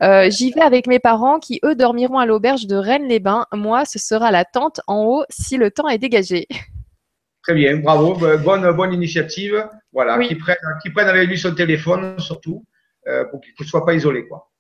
Euh, 0.03 0.31
j'y 0.31 0.51
vais 0.53 0.63
avec 0.63 0.87
mes 0.87 0.99
parents 0.99 1.39
qui, 1.39 1.61
eux, 1.65 1.75
dormiront 1.75 2.19
à 2.19 2.27
l'auberge 2.27 2.67
de 2.67 2.77
Rennes-les-Bains. 2.77 3.47
Moi, 3.53 3.85
ce 3.85 3.99
sera 3.99 4.31
la 4.31 4.45
tente 4.45 4.81
en 4.87 5.05
haut 5.05 5.25
si 5.29 5.57
le 5.57 5.71
temps 5.71 5.89
est 5.89 5.99
dégagé. 5.99 6.47
Très 7.43 7.55
bien, 7.55 7.77
bravo, 7.77 8.15
bonne, 8.15 8.73
bonne 8.73 8.93
initiative. 8.93 9.69
Voilà, 9.93 10.19
qui, 10.19 10.35
prenne, 10.35 10.57
qui 10.83 10.91
prenne 10.91 11.09
avec 11.09 11.29
lui 11.29 11.39
son 11.39 11.55
téléphone 11.55 12.19
surtout, 12.19 12.65
euh, 13.07 13.25
pour 13.27 13.41
qu'il 13.41 13.53
ne 13.59 13.65
soit 13.65 13.87
pas 13.87 13.95
isolé. 13.95 14.27
Quoi. 14.27 14.51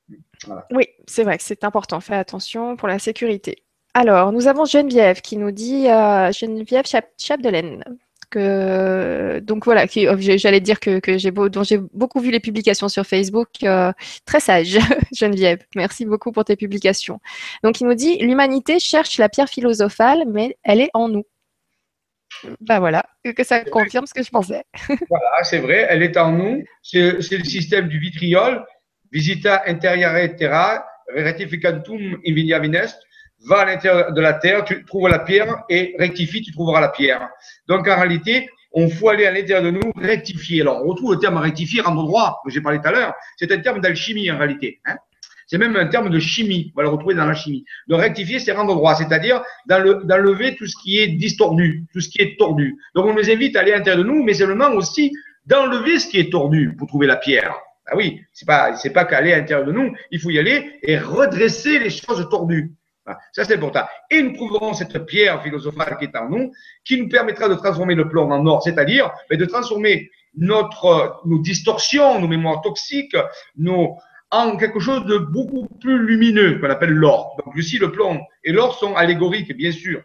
Oui, 0.70 0.89
c'est 1.07 1.24
vrai 1.24 1.39
que 1.39 1.45
c'est 1.45 1.64
important. 1.64 2.01
Fais 2.01 2.14
attention 2.14 2.76
pour 2.76 2.89
la 2.89 2.99
sécurité. 2.99 3.62
Alors, 3.95 4.32
nous 4.32 4.47
avons 4.47 4.66
Geneviève 4.66 5.22
qui 5.22 5.37
nous 5.37 5.51
dit 5.51 5.89
euh, 5.89 6.30
Geneviève 6.32 6.84
Chapdelaine. 7.18 7.82
Que, 8.28 9.39
donc 9.39 9.64
voilà, 9.64 9.87
oh, 9.87 10.16
j'allais 10.18 10.61
dire 10.61 10.80
que, 10.80 11.01
j'ai 11.16 11.30
dont 11.30 11.62
j'ai 11.62 11.78
beaucoup 11.95 12.20
vu 12.20 12.30
les 12.30 12.41
publications 12.41 12.89
sur 12.89 13.07
Facebook. 13.07 13.49
Euh, 13.62 13.93
très 14.26 14.41
sage, 14.41 14.78
Geneviève. 15.14 15.61
Merci 15.76 16.05
beaucoup 16.05 16.32
pour 16.32 16.45
tes 16.45 16.57
publications. 16.57 17.20
Donc, 17.62 17.80
il 17.80 17.87
nous 17.87 17.95
dit 17.95 18.18
l'humanité 18.18 18.80
cherche 18.80 19.16
la 19.18 19.28
pierre 19.28 19.49
philosophale, 19.49 20.24
mais 20.26 20.59
elle 20.64 20.80
est 20.80 20.91
en 20.93 21.09
nous. 21.09 21.24
Ben 22.61 22.80
voilà, 22.80 23.07
que 23.24 23.45
ça 23.45 23.64
confirme 23.64 24.07
ce 24.07 24.12
que 24.12 24.22
je 24.22 24.30
pensais. 24.30 24.64
voilà, 25.09 25.43
c'est 25.43 25.59
vrai, 25.59 25.87
elle 25.89 26.03
est 26.03 26.16
en 26.18 26.32
nous. 26.32 26.64
C'est 26.82 27.01
le 27.12 27.45
système 27.45 27.89
du 27.89 27.99
vitriol 27.99 28.62
visita 29.11 29.63
interiore 29.67 30.35
terra, 30.37 30.85
rectificantum 31.15 32.21
in 32.25 32.61
vinest, 32.61 32.99
va 33.49 33.61
à 33.61 33.65
l'intérieur 33.67 34.13
de 34.13 34.21
la 34.21 34.35
terre, 34.35 34.65
tu 34.65 34.85
trouves 34.85 35.09
la 35.09 35.20
pierre 35.20 35.65
et 35.69 35.95
rectifie, 35.99 36.43
tu 36.43 36.53
trouveras 36.53 36.81
la 36.81 36.89
pierre. 36.89 37.28
Donc 37.69 37.87
en 37.89 37.97
réalité, 37.97 38.49
on 38.73 38.89
faut 38.89 39.09
aller 39.09 39.27
à 39.27 39.31
l'intérieur 39.31 39.62
de 39.62 39.70
nous 39.70 39.93
rectifier. 39.97 40.61
Alors 40.61 40.83
on 40.85 40.89
retrouve 40.89 41.15
le 41.15 41.19
terme 41.19 41.37
rectifier, 41.39 41.81
rendre 41.81 42.03
droit, 42.05 42.41
que 42.45 42.51
j'ai 42.51 42.61
parlé 42.61 42.78
tout 42.78 42.89
à 42.89 42.93
l'heure. 42.93 43.15
C'est 43.37 43.51
un 43.53 43.59
terme 43.59 43.81
d'alchimie 43.81 44.31
en 44.31 44.39
réalité. 44.39 44.81
Hein. 44.87 44.97
c'est 45.47 45.59
même 45.59 45.77
un 45.77 45.87
terme 45.87 46.11
de 46.11 46.19
chimie. 46.19 46.73
On 46.74 46.81
va 46.81 46.83
le 46.83 46.89
retrouver 46.91 47.15
dans 47.15 47.24
la 47.24 47.35
chimie. 47.35 47.65
Donc 47.89 48.01
rectifier, 48.01 48.39
c'est 48.39 48.53
rendre 48.53 48.74
droit, 48.74 48.95
c'est-à-dire 48.95 49.43
d'enlever 49.66 50.57
tout 50.57 50.66
ce 50.66 50.77
qui 50.83 50.99
est 50.99 51.09
distordu, 51.09 51.85
tout 51.93 52.01
ce 52.01 52.09
qui 52.09 52.20
est 52.20 52.39
tordu. 52.39 52.77
Donc 52.95 53.07
on 53.07 53.15
nous 53.15 53.31
invite 53.31 53.57
à 53.57 53.61
aller 53.61 53.73
à 53.73 53.78
l'intérieur 53.78 54.05
de 54.05 54.09
nous, 54.09 54.23
mais 54.23 54.35
seulement 54.35 54.70
aussi 54.73 55.12
d'enlever 55.47 55.99
ce 55.99 56.09
qui 56.09 56.19
est 56.19 56.31
tordu 56.31 56.74
pour 56.77 56.89
trouver 56.89 57.07
la 57.07 57.16
pierre. 57.16 57.55
Ah 57.87 57.97
oui, 57.97 58.21
c'est 58.33 58.47
pas, 58.47 58.77
c'est 58.77 58.91
pas 58.91 59.05
qu'aller 59.05 59.33
à 59.33 59.39
l'intérieur 59.39 59.67
de 59.67 59.73
nous, 59.73 59.95
il 60.11 60.21
faut 60.21 60.31
y 60.31 60.39
aller 60.39 60.79
et 60.83 60.99
redresser 60.99 61.79
les 61.79 61.91
choses 61.91 62.29
tordues. 62.29 62.73
Ça, 63.33 63.45
c'est 63.45 63.55
important. 63.55 63.85
Et 64.11 64.21
nous 64.21 64.35
trouverons 64.35 64.75
cette 64.75 65.07
pierre 65.07 65.43
philosophale 65.43 65.97
qui 65.99 66.07
est 66.07 66.17
en 66.17 66.29
nous, 66.29 66.53
qui 66.85 67.01
nous 67.01 67.09
permettra 67.09 67.49
de 67.49 67.55
transformer 67.55 67.95
le 67.95 68.09
plomb 68.09 68.31
en 68.33 68.45
or, 68.47 68.63
c'est-à-dire 68.63 69.13
de 69.31 69.45
transformer 69.45 70.11
notre, 70.37 71.21
nos 71.25 71.39
distorsions, 71.39 72.21
nos 72.21 72.27
mémoires 72.27 72.61
toxiques, 72.63 73.17
en 74.33 74.57
quelque 74.57 74.81
chose 74.81 75.05
de 75.05 75.19
beaucoup 75.19 75.69
plus 75.81 76.05
lumineux 76.05 76.59
qu'on 76.59 76.69
appelle 76.69 76.91
l'or. 76.91 77.37
Donc 77.45 77.55
ici, 77.57 77.79
le 77.79 77.93
plomb 77.93 78.21
et 78.43 78.53
l'or 78.53 78.77
sont 78.77 78.97
allégoriques, 78.97 79.57
bien 79.57 79.71
sûr. 79.71 80.03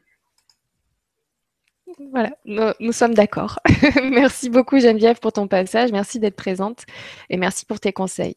Voilà, 2.12 2.32
nous, 2.46 2.92
sommes 2.92 3.14
d'accord. 3.14 3.60
merci 4.04 4.50
beaucoup 4.50 4.80
Geneviève 4.80 5.20
pour 5.20 5.34
ton 5.34 5.48
passage, 5.48 5.92
merci 5.92 6.20
d'être 6.20 6.36
présente 6.36 6.86
et 7.30 7.38
merci 7.38 7.66
pour 7.66 7.80
tes 7.80 7.94
conseils. 7.94 8.36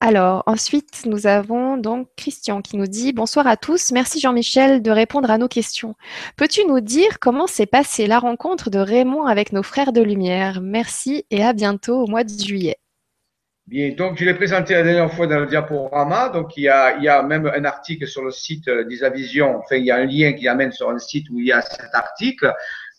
Alors, 0.00 0.42
ensuite, 0.46 1.06
nous 1.06 1.26
avons 1.26 1.78
donc 1.78 2.08
Christian 2.16 2.60
qui 2.60 2.76
nous 2.76 2.86
dit 2.86 3.12
Bonsoir 3.12 3.46
à 3.46 3.56
tous, 3.56 3.90
merci 3.90 4.20
Jean-Michel 4.20 4.82
de 4.82 4.90
répondre 4.90 5.30
à 5.30 5.38
nos 5.38 5.48
questions. 5.48 5.94
Peux-tu 6.36 6.66
nous 6.66 6.80
dire 6.80 7.18
comment 7.20 7.46
s'est 7.46 7.64
passée 7.64 8.06
la 8.06 8.18
rencontre 8.18 8.68
de 8.68 8.78
Raymond 8.78 9.24
avec 9.24 9.52
nos 9.52 9.62
frères 9.62 9.92
de 9.92 10.02
lumière? 10.02 10.60
Merci 10.60 11.24
et 11.30 11.42
à 11.42 11.54
bientôt 11.54 12.02
au 12.02 12.06
mois 12.06 12.24
de 12.24 12.28
juillet. 12.28 12.76
Bien, 13.66 13.92
donc 13.92 14.18
je 14.18 14.26
l'ai 14.26 14.34
présenté 14.34 14.74
la 14.74 14.82
dernière 14.82 15.10
fois 15.10 15.26
dans 15.26 15.38
le 15.38 15.46
diaporama. 15.46 16.28
Donc 16.28 16.56
il 16.56 16.64
y 16.64 16.68
a, 16.68 16.96
il 16.98 17.04
y 17.04 17.08
a 17.08 17.22
même 17.22 17.46
un 17.46 17.64
article 17.64 18.06
sur 18.06 18.22
le 18.22 18.30
site 18.30 18.68
d'Isavision. 18.68 19.56
Enfin, 19.56 19.76
il 19.76 19.86
y 19.86 19.90
a 19.90 19.96
un 19.96 20.04
lien 20.04 20.34
qui 20.34 20.46
amène 20.48 20.70
sur 20.70 20.90
un 20.90 20.98
site 20.98 21.30
où 21.30 21.40
il 21.40 21.46
y 21.46 21.52
a 21.52 21.62
cet 21.62 21.94
article. 21.94 22.52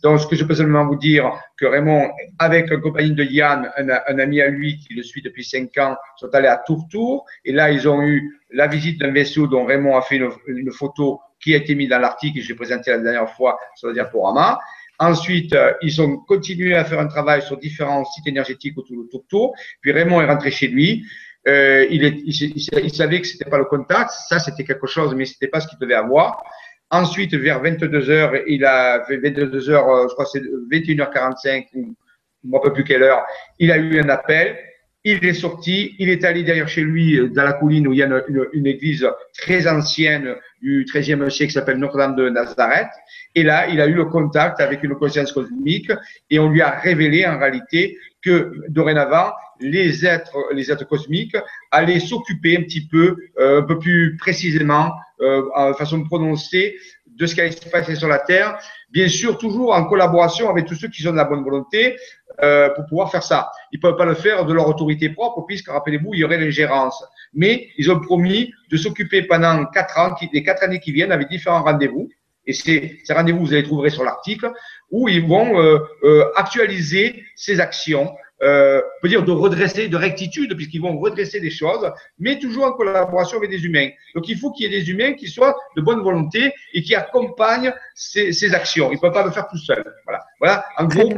Donc, 0.05 0.19
ce 0.19 0.27
que 0.27 0.35
je 0.35 0.43
peux 0.43 0.53
seulement 0.53 0.85
vous 0.85 0.97
dire, 0.97 1.31
que 1.57 1.65
Raymond, 1.65 2.11
avec 2.37 2.71
un 2.71 2.79
compagnie 2.79 3.13
de 3.13 3.23
Yann, 3.23 3.71
un, 3.75 3.89
un, 3.89 4.19
ami 4.19 4.39
à 4.39 4.49
lui 4.49 4.77
qui 4.77 4.93
le 4.93 5.01
suit 5.01 5.23
depuis 5.23 5.43
cinq 5.43 5.75
ans, 5.79 5.97
sont 6.17 6.29
allés 6.35 6.47
à 6.47 6.57
Tourtour. 6.57 7.25
Et 7.43 7.51
là, 7.51 7.71
ils 7.71 7.87
ont 7.87 8.03
eu 8.03 8.39
la 8.51 8.67
visite 8.67 8.99
d'un 8.99 9.11
vaisseau 9.11 9.47
dont 9.47 9.65
Raymond 9.65 9.97
a 9.97 10.01
fait 10.01 10.17
une, 10.17 10.29
une 10.47 10.71
photo 10.71 11.21
qui 11.39 11.53
a 11.53 11.57
été 11.57 11.73
mise 11.73 11.89
dans 11.89 11.99
l'article 11.99 12.37
que 12.37 12.43
j'ai 12.43 12.53
présenté 12.53 12.91
la 12.91 12.99
dernière 12.99 13.29
fois 13.31 13.57
sur 13.75 13.87
le 13.87 13.93
diaporama. 13.93 14.59
Ensuite, 14.99 15.53
euh, 15.53 15.73
ils 15.81 16.01
ont 16.01 16.17
continué 16.17 16.75
à 16.75 16.85
faire 16.85 16.99
un 16.99 17.07
travail 17.07 17.41
sur 17.41 17.57
différents 17.57 18.05
sites 18.05 18.27
énergétiques 18.27 18.77
autour 18.77 19.03
de 19.03 19.09
Tourtour. 19.09 19.53
Puis 19.81 19.91
Raymond 19.91 20.21
est 20.21 20.27
rentré 20.27 20.51
chez 20.51 20.67
lui. 20.67 21.05
Euh, 21.47 21.85
il, 21.89 22.91
savait 22.93 23.21
que 23.21 23.27
c'était 23.27 23.49
pas 23.49 23.57
le 23.57 23.65
contact. 23.65 24.11
Ça, 24.29 24.39
c'était 24.39 24.63
quelque 24.63 24.87
chose, 24.87 25.13
mais 25.15 25.25
c'était 25.25 25.47
pas 25.47 25.59
ce 25.59 25.67
qu'il 25.67 25.77
devait 25.79 25.95
avoir. 25.95 26.41
Ensuite, 26.89 27.33
vers 27.35 27.61
22 27.61 28.09
heures, 28.09 28.33
il 28.47 28.63
a 28.65 29.03
fait 29.05 29.17
22 29.17 29.69
heures, 29.69 29.89
euh, 29.89 30.07
je 30.07 30.13
crois 30.13 30.25
c'est 30.25 30.41
21h45, 30.71 31.67
ou 31.73 31.95
je 32.43 32.49
ne 32.49 32.63
sais 32.63 32.71
plus 32.71 32.83
quelle 32.83 33.03
heure, 33.03 33.23
il 33.59 33.71
a 33.71 33.77
eu 33.77 33.99
un 33.99 34.09
appel. 34.09 34.57
Il 35.03 35.23
est 35.23 35.33
sorti, 35.33 35.95
il 35.99 36.09
est 36.09 36.25
allé 36.25 36.41
derrière 36.41 36.67
chez 36.67 36.81
lui, 36.81 37.29
dans 37.29 37.43
la 37.43 37.53
colline 37.53 37.87
où 37.87 37.93
il 37.93 37.99
y 37.99 38.03
a 38.03 38.23
une 38.53 38.65
église 38.65 39.07
très 39.37 39.67
ancienne 39.67 40.35
du 40.65 40.83
XIIIe 40.91 41.19
siècle 41.29 41.51
qui 41.51 41.53
s'appelle 41.53 41.77
Notre-Dame 41.77 42.15
de 42.15 42.27
Nazareth. 42.29 42.89
Et 43.35 43.43
là, 43.43 43.67
il 43.67 43.79
a 43.79 43.85
eu 43.85 43.93
le 43.93 44.05
contact 44.05 44.59
avec 44.59 44.81
une 44.81 44.95
conscience 44.95 45.31
cosmique 45.31 45.91
et 46.31 46.39
on 46.39 46.49
lui 46.49 46.61
a 46.61 46.71
révélé 46.71 47.25
en 47.27 47.37
réalité 47.37 47.97
que 48.23 48.51
dorénavant, 48.69 49.31
les 49.59 50.05
êtres, 50.05 50.35
les 50.53 50.71
êtres 50.71 50.87
cosmiques 50.87 51.37
allaient 51.71 51.99
s'occuper 51.99 52.57
un 52.57 52.63
petit 52.63 52.87
peu, 52.87 53.15
euh, 53.37 53.61
un 53.61 53.61
peu 53.61 53.77
plus 53.77 54.17
précisément, 54.17 54.91
euh, 55.21 55.43
en 55.53 55.73
façon 55.75 56.03
prononcée, 56.03 56.75
de 57.05 57.25
ce 57.25 57.35
qui 57.35 57.41
allait 57.41 57.51
se 57.51 57.69
passer 57.69 57.95
sur 57.95 58.07
la 58.07 58.19
Terre. 58.19 58.57
Bien 58.89 59.07
sûr, 59.07 59.37
toujours 59.37 59.73
en 59.73 59.85
collaboration 59.85 60.49
avec 60.49 60.65
tous 60.65 60.75
ceux 60.75 60.89
qui 60.89 61.07
ont 61.07 61.11
de 61.11 61.17
la 61.17 61.23
bonne 61.25 61.43
volonté 61.43 61.95
euh, 62.43 62.69
pour 62.71 62.85
pouvoir 62.87 63.11
faire 63.11 63.23
ça. 63.23 63.51
Ils 63.71 63.77
ne 63.77 63.81
peuvent 63.81 63.95
pas 63.95 64.05
le 64.05 64.15
faire 64.15 64.45
de 64.45 64.53
leur 64.53 64.67
autorité 64.67 65.09
propre, 65.09 65.45
puisque, 65.47 65.69
rappelez-vous, 65.69 66.15
il 66.15 66.19
y 66.21 66.23
aurait 66.23 66.39
l'ingérence. 66.39 67.01
Mais 67.35 67.69
ils 67.77 67.91
ont 67.91 67.99
promis 67.99 68.51
de 68.71 68.77
s'occuper 68.77 69.23
pendant 69.23 69.65
quatre 69.65 69.99
ans, 69.99 70.15
les 70.33 70.43
quatre 70.43 70.63
années 70.63 70.79
qui 70.79 70.91
viennent, 70.91 71.11
avec 71.11 71.29
différents 71.29 71.63
rendez-vous 71.63 72.09
et 72.47 72.53
ces, 72.53 72.99
ces 73.03 73.13
rendez-vous, 73.13 73.45
vous 73.45 73.53
allez 73.53 73.63
trouver 73.63 73.89
sur 73.89 74.03
l'article, 74.03 74.51
où 74.91 75.09
ils 75.09 75.25
vont 75.25 75.59
euh, 75.59 75.79
euh, 76.03 76.25
actualiser 76.35 77.23
ces 77.35 77.59
actions, 77.59 78.13
euh, 78.43 78.81
on 78.81 79.01
peut 79.01 79.09
dire 79.09 79.23
de 79.23 79.31
redresser, 79.31 79.87
de 79.87 79.97
rectitude, 79.97 80.55
puisqu'ils 80.55 80.81
vont 80.81 80.97
redresser 80.99 81.39
des 81.39 81.49
choses, 81.49 81.91
mais 82.19 82.37
toujours 82.37 82.65
en 82.65 82.73
collaboration 82.73 83.37
avec 83.37 83.49
des 83.49 83.65
humains. 83.65 83.89
Donc 84.13 84.27
il 84.27 84.37
faut 84.37 84.51
qu'il 84.51 84.69
y 84.69 84.75
ait 84.75 84.79
des 84.79 84.89
humains 84.89 85.13
qui 85.13 85.27
soient 85.27 85.55
de 85.75 85.81
bonne 85.81 86.01
volonté 86.01 86.53
et 86.73 86.81
qui 86.81 86.93
accompagnent 86.95 87.73
ces, 87.95 88.33
ces 88.33 88.53
actions. 88.53 88.91
Ils 88.91 88.95
ne 88.95 88.99
peuvent 88.99 89.13
pas 89.13 89.25
le 89.25 89.31
faire 89.31 89.47
tout 89.47 89.57
seuls. 89.57 89.85
Voilà. 90.05 90.23
Voilà, 90.39 90.65
en 90.77 90.85
gros, 90.85 91.09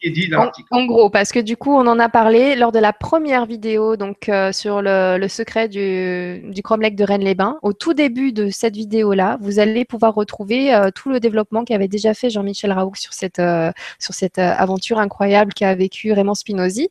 qui 0.00 0.08
est 0.08 0.10
dit 0.10 0.28
dans 0.28 0.38
l'article. 0.38 0.68
En, 0.70 0.84
gros, 0.84 1.10
parce 1.10 1.32
que 1.32 1.38
du 1.38 1.56
coup, 1.56 1.72
on 1.72 1.86
en 1.86 1.98
a 1.98 2.08
parlé 2.08 2.54
lors 2.54 2.72
de 2.72 2.78
la 2.78 2.92
première 2.92 3.46
vidéo 3.46 3.96
donc 3.96 4.28
euh, 4.28 4.52
sur 4.52 4.80
le, 4.82 5.18
le, 5.18 5.28
secret 5.28 5.68
du, 5.68 6.40
du 6.50 6.62
Cromlech 6.62 6.94
de 6.94 7.04
Rennes-les-Bains. 7.04 7.58
Au 7.62 7.72
tout 7.72 7.94
début 7.94 8.32
de 8.32 8.50
cette 8.50 8.76
vidéo-là, 8.76 9.38
vous 9.40 9.58
allez 9.58 9.84
pouvoir 9.84 10.14
retrouver 10.14 10.74
euh, 10.74 10.90
tout 10.94 11.10
le 11.10 11.20
développement 11.20 11.64
qu'avait 11.64 11.88
déjà 11.88 12.14
fait 12.14 12.30
Jean-Michel 12.30 12.72
Raoult 12.72 12.94
sur 12.94 13.12
cette, 13.12 13.40
euh, 13.40 13.72
sur 13.98 14.14
cette 14.14 14.38
aventure 14.38 14.98
incroyable 14.98 15.52
qu'a 15.52 15.74
vécu 15.74 16.12
Raymond 16.12 16.34
Spinozzi. 16.34 16.88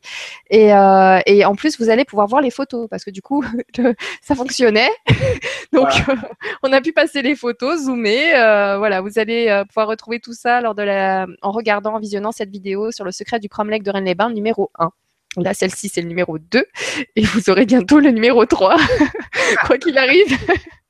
Et, 0.50 0.68
et, 0.68 1.44
en 1.44 1.54
plus, 1.54 1.78
vous 1.78 1.88
allez 1.90 2.04
pouvoir 2.04 2.26
voir 2.26 2.42
les 2.42 2.50
photos 2.50 2.88
parce 2.90 3.04
que 3.04 3.10
du 3.10 3.22
coup, 3.22 3.44
ça 4.22 4.34
fonctionnait. 4.34 4.90
donc, 5.72 5.88
voilà. 6.04 6.22
on 6.62 6.72
a 6.72 6.80
pu 6.80 6.92
passer 6.92 7.22
les 7.22 7.34
photos, 7.34 7.84
zoomer. 7.84 8.32
voilà, 8.78 9.00
vous 9.00 9.18
allez 9.18 9.62
pouvoir 9.68 9.88
retrouver 9.88 10.20
tout 10.20 10.34
ça 10.34 10.60
lors 10.60 10.74
de 10.74 10.82
la, 10.82 11.26
en 11.42 11.52
regardant, 11.52 11.94
en 11.94 11.98
visionnant 11.98 12.32
cette 12.32 12.50
vidéo 12.50 12.90
sur 12.98 13.04
le 13.04 13.12
secret 13.12 13.38
du 13.38 13.48
Cromlech 13.48 13.84
de 13.84 13.92
Rennes-les-Bains, 13.92 14.30
numéro 14.30 14.72
1. 14.76 14.90
Là, 15.36 15.54
celle-ci, 15.54 15.88
c'est 15.88 16.00
le 16.00 16.08
numéro 16.08 16.36
2. 16.36 16.66
Et 17.14 17.22
vous 17.22 17.48
aurez 17.48 17.64
bientôt 17.64 18.00
le 18.00 18.10
numéro 18.10 18.44
3. 18.44 18.76
Quoi 19.66 19.78
qu'il 19.78 19.96
arrive. 19.96 20.36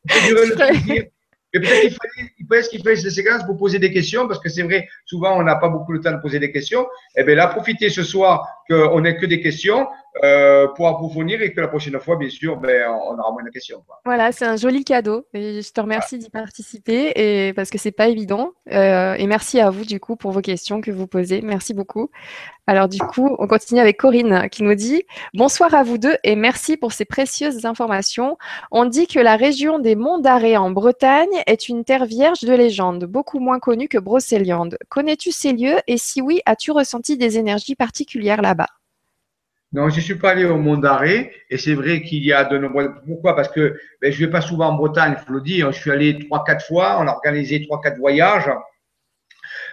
Mais 0.07 1.61
peut-être 1.61 1.81
qu'il 1.83 1.91
fallait, 1.91 2.31
peut-être 2.49 2.71
qu'il 2.71 2.83
fallait 2.83 2.97
ces 2.97 3.11
séquences 3.11 3.45
pour 3.45 3.59
poser 3.59 3.79
des 3.79 3.93
questions, 3.93 4.27
parce 4.27 4.41
que 4.41 4.49
c'est 4.49 4.63
vrai, 4.63 4.89
souvent 5.05 5.39
on 5.39 5.43
n'a 5.43 5.57
pas 5.57 5.69
beaucoup 5.69 5.93
le 5.93 6.01
temps 6.01 6.13
de 6.13 6.21
poser 6.21 6.39
des 6.39 6.51
questions. 6.51 6.87
Eh 7.17 7.25
bien 7.25 7.35
là, 7.35 7.47
profitez 7.49 7.91
ce 7.91 8.03
soir 8.03 8.47
qu'on 8.71 9.01
n'ait 9.03 9.19
que 9.19 9.27
des 9.27 9.43
questions 9.43 9.87
euh, 10.25 10.67
pour 10.75 10.89
approfondir 10.89 11.41
et 11.43 11.53
que 11.53 11.61
la 11.61 11.69
prochaine 11.69 11.99
fois, 12.01 12.17
bien 12.17 12.29
sûr, 12.29 12.57
ben, 12.57 12.91
on 12.91 13.19
aura 13.19 13.31
moins 13.33 13.45
de 13.45 13.51
questions. 13.51 13.83
Voilà, 14.05 14.33
c'est 14.33 14.45
un 14.45 14.57
joli 14.57 14.85
cadeau. 14.85 15.27
Et 15.35 15.63
je 15.63 15.73
te 15.73 15.81
remercie 15.81 16.19
d'y 16.19 16.31
participer 16.31 17.13
et 17.15 17.53
parce 17.53 17.71
que 17.71 17.79
c'est 17.79 17.93
pas 17.93 18.09
évident. 18.09 18.53
Euh, 18.73 19.15
et 19.15 19.27
merci 19.27 19.61
à 19.61 19.71
vous 19.71 19.85
du 19.85 20.01
coup 20.01 20.17
pour 20.17 20.33
vos 20.33 20.41
questions 20.41 20.81
que 20.81 20.91
vous 20.91 21.07
posez. 21.07 21.41
Merci 21.43 21.75
beaucoup. 21.75 22.11
Alors 22.67 22.89
du 22.89 22.99
coup, 22.99 23.35
on 23.39 23.47
continue 23.47 23.81
avec 23.81 23.97
Corinne 23.97 24.49
qui 24.51 24.63
nous 24.63 24.75
dit 24.75 25.05
bonsoir 25.35 25.75
à 25.75 25.83
vous 25.83 25.99
deux 25.99 26.17
et 26.23 26.37
merci 26.37 26.77
pour 26.77 26.93
ces 26.93 27.05
précieuses 27.05 27.65
informations. 27.65 28.37
On 28.71 28.85
dit 28.85 29.07
que 29.07 29.21
la 29.21 29.37
région 29.37 29.79
des 29.79 29.97
Monts 29.97 30.19
d'Arrée 30.19 30.57
en 30.57 30.71
Bretagne 30.71 31.43
est 31.47 31.69
une 31.69 31.85
terre 31.85 32.05
vierge 32.05 32.41
de 32.41 32.53
légende, 32.53 33.05
beaucoup 33.05 33.39
moins 33.39 33.59
connue 33.59 33.89
que 33.89 33.99
Brocéliande. 33.99 34.79
Connais-tu 34.91 35.33
ces 35.33 35.53
lieux 35.53 35.79
et 35.87 35.97
si 35.97 36.21
oui, 36.21 36.41
as-tu 36.45 36.71
ressenti 36.71 37.17
des 37.17 37.39
énergies 37.39 37.75
particulières 37.75 38.43
là-bas? 38.43 38.69
Non, 39.73 39.91
je 39.91 39.97
ne 39.97 40.01
suis 40.01 40.15
pas 40.15 40.31
allé 40.31 40.47
au 40.47 40.57
Mont 40.57 40.79
d'Arrêt 40.79 41.31
et 41.51 41.59
c'est 41.59 41.75
vrai 41.75 42.01
qu'il 42.03 42.25
y 42.25 42.33
a 42.33 42.45
de 42.45 42.57
nombreux. 42.57 42.95
Pourquoi? 43.07 43.37
Parce 43.37 43.49
que 43.49 43.79
ben, 44.01 44.11
je 44.11 44.19
ne 44.21 44.27
vais 44.27 44.33
pas 44.33 44.41
souvent 44.41 44.69
en 44.69 44.75
Bretagne, 44.75 45.15
il 45.19 45.25
faut 45.27 45.33
le 45.35 45.43
dire. 45.43 45.71
Je 45.73 45.79
suis 45.79 45.91
allé 45.91 46.19
trois, 46.19 46.43
quatre 46.43 46.67
fois, 46.67 46.99
on 47.01 47.07
a 47.07 47.13
organisé 47.13 47.63
trois, 47.67 47.81
quatre 47.83 47.99
voyages. 47.99 48.51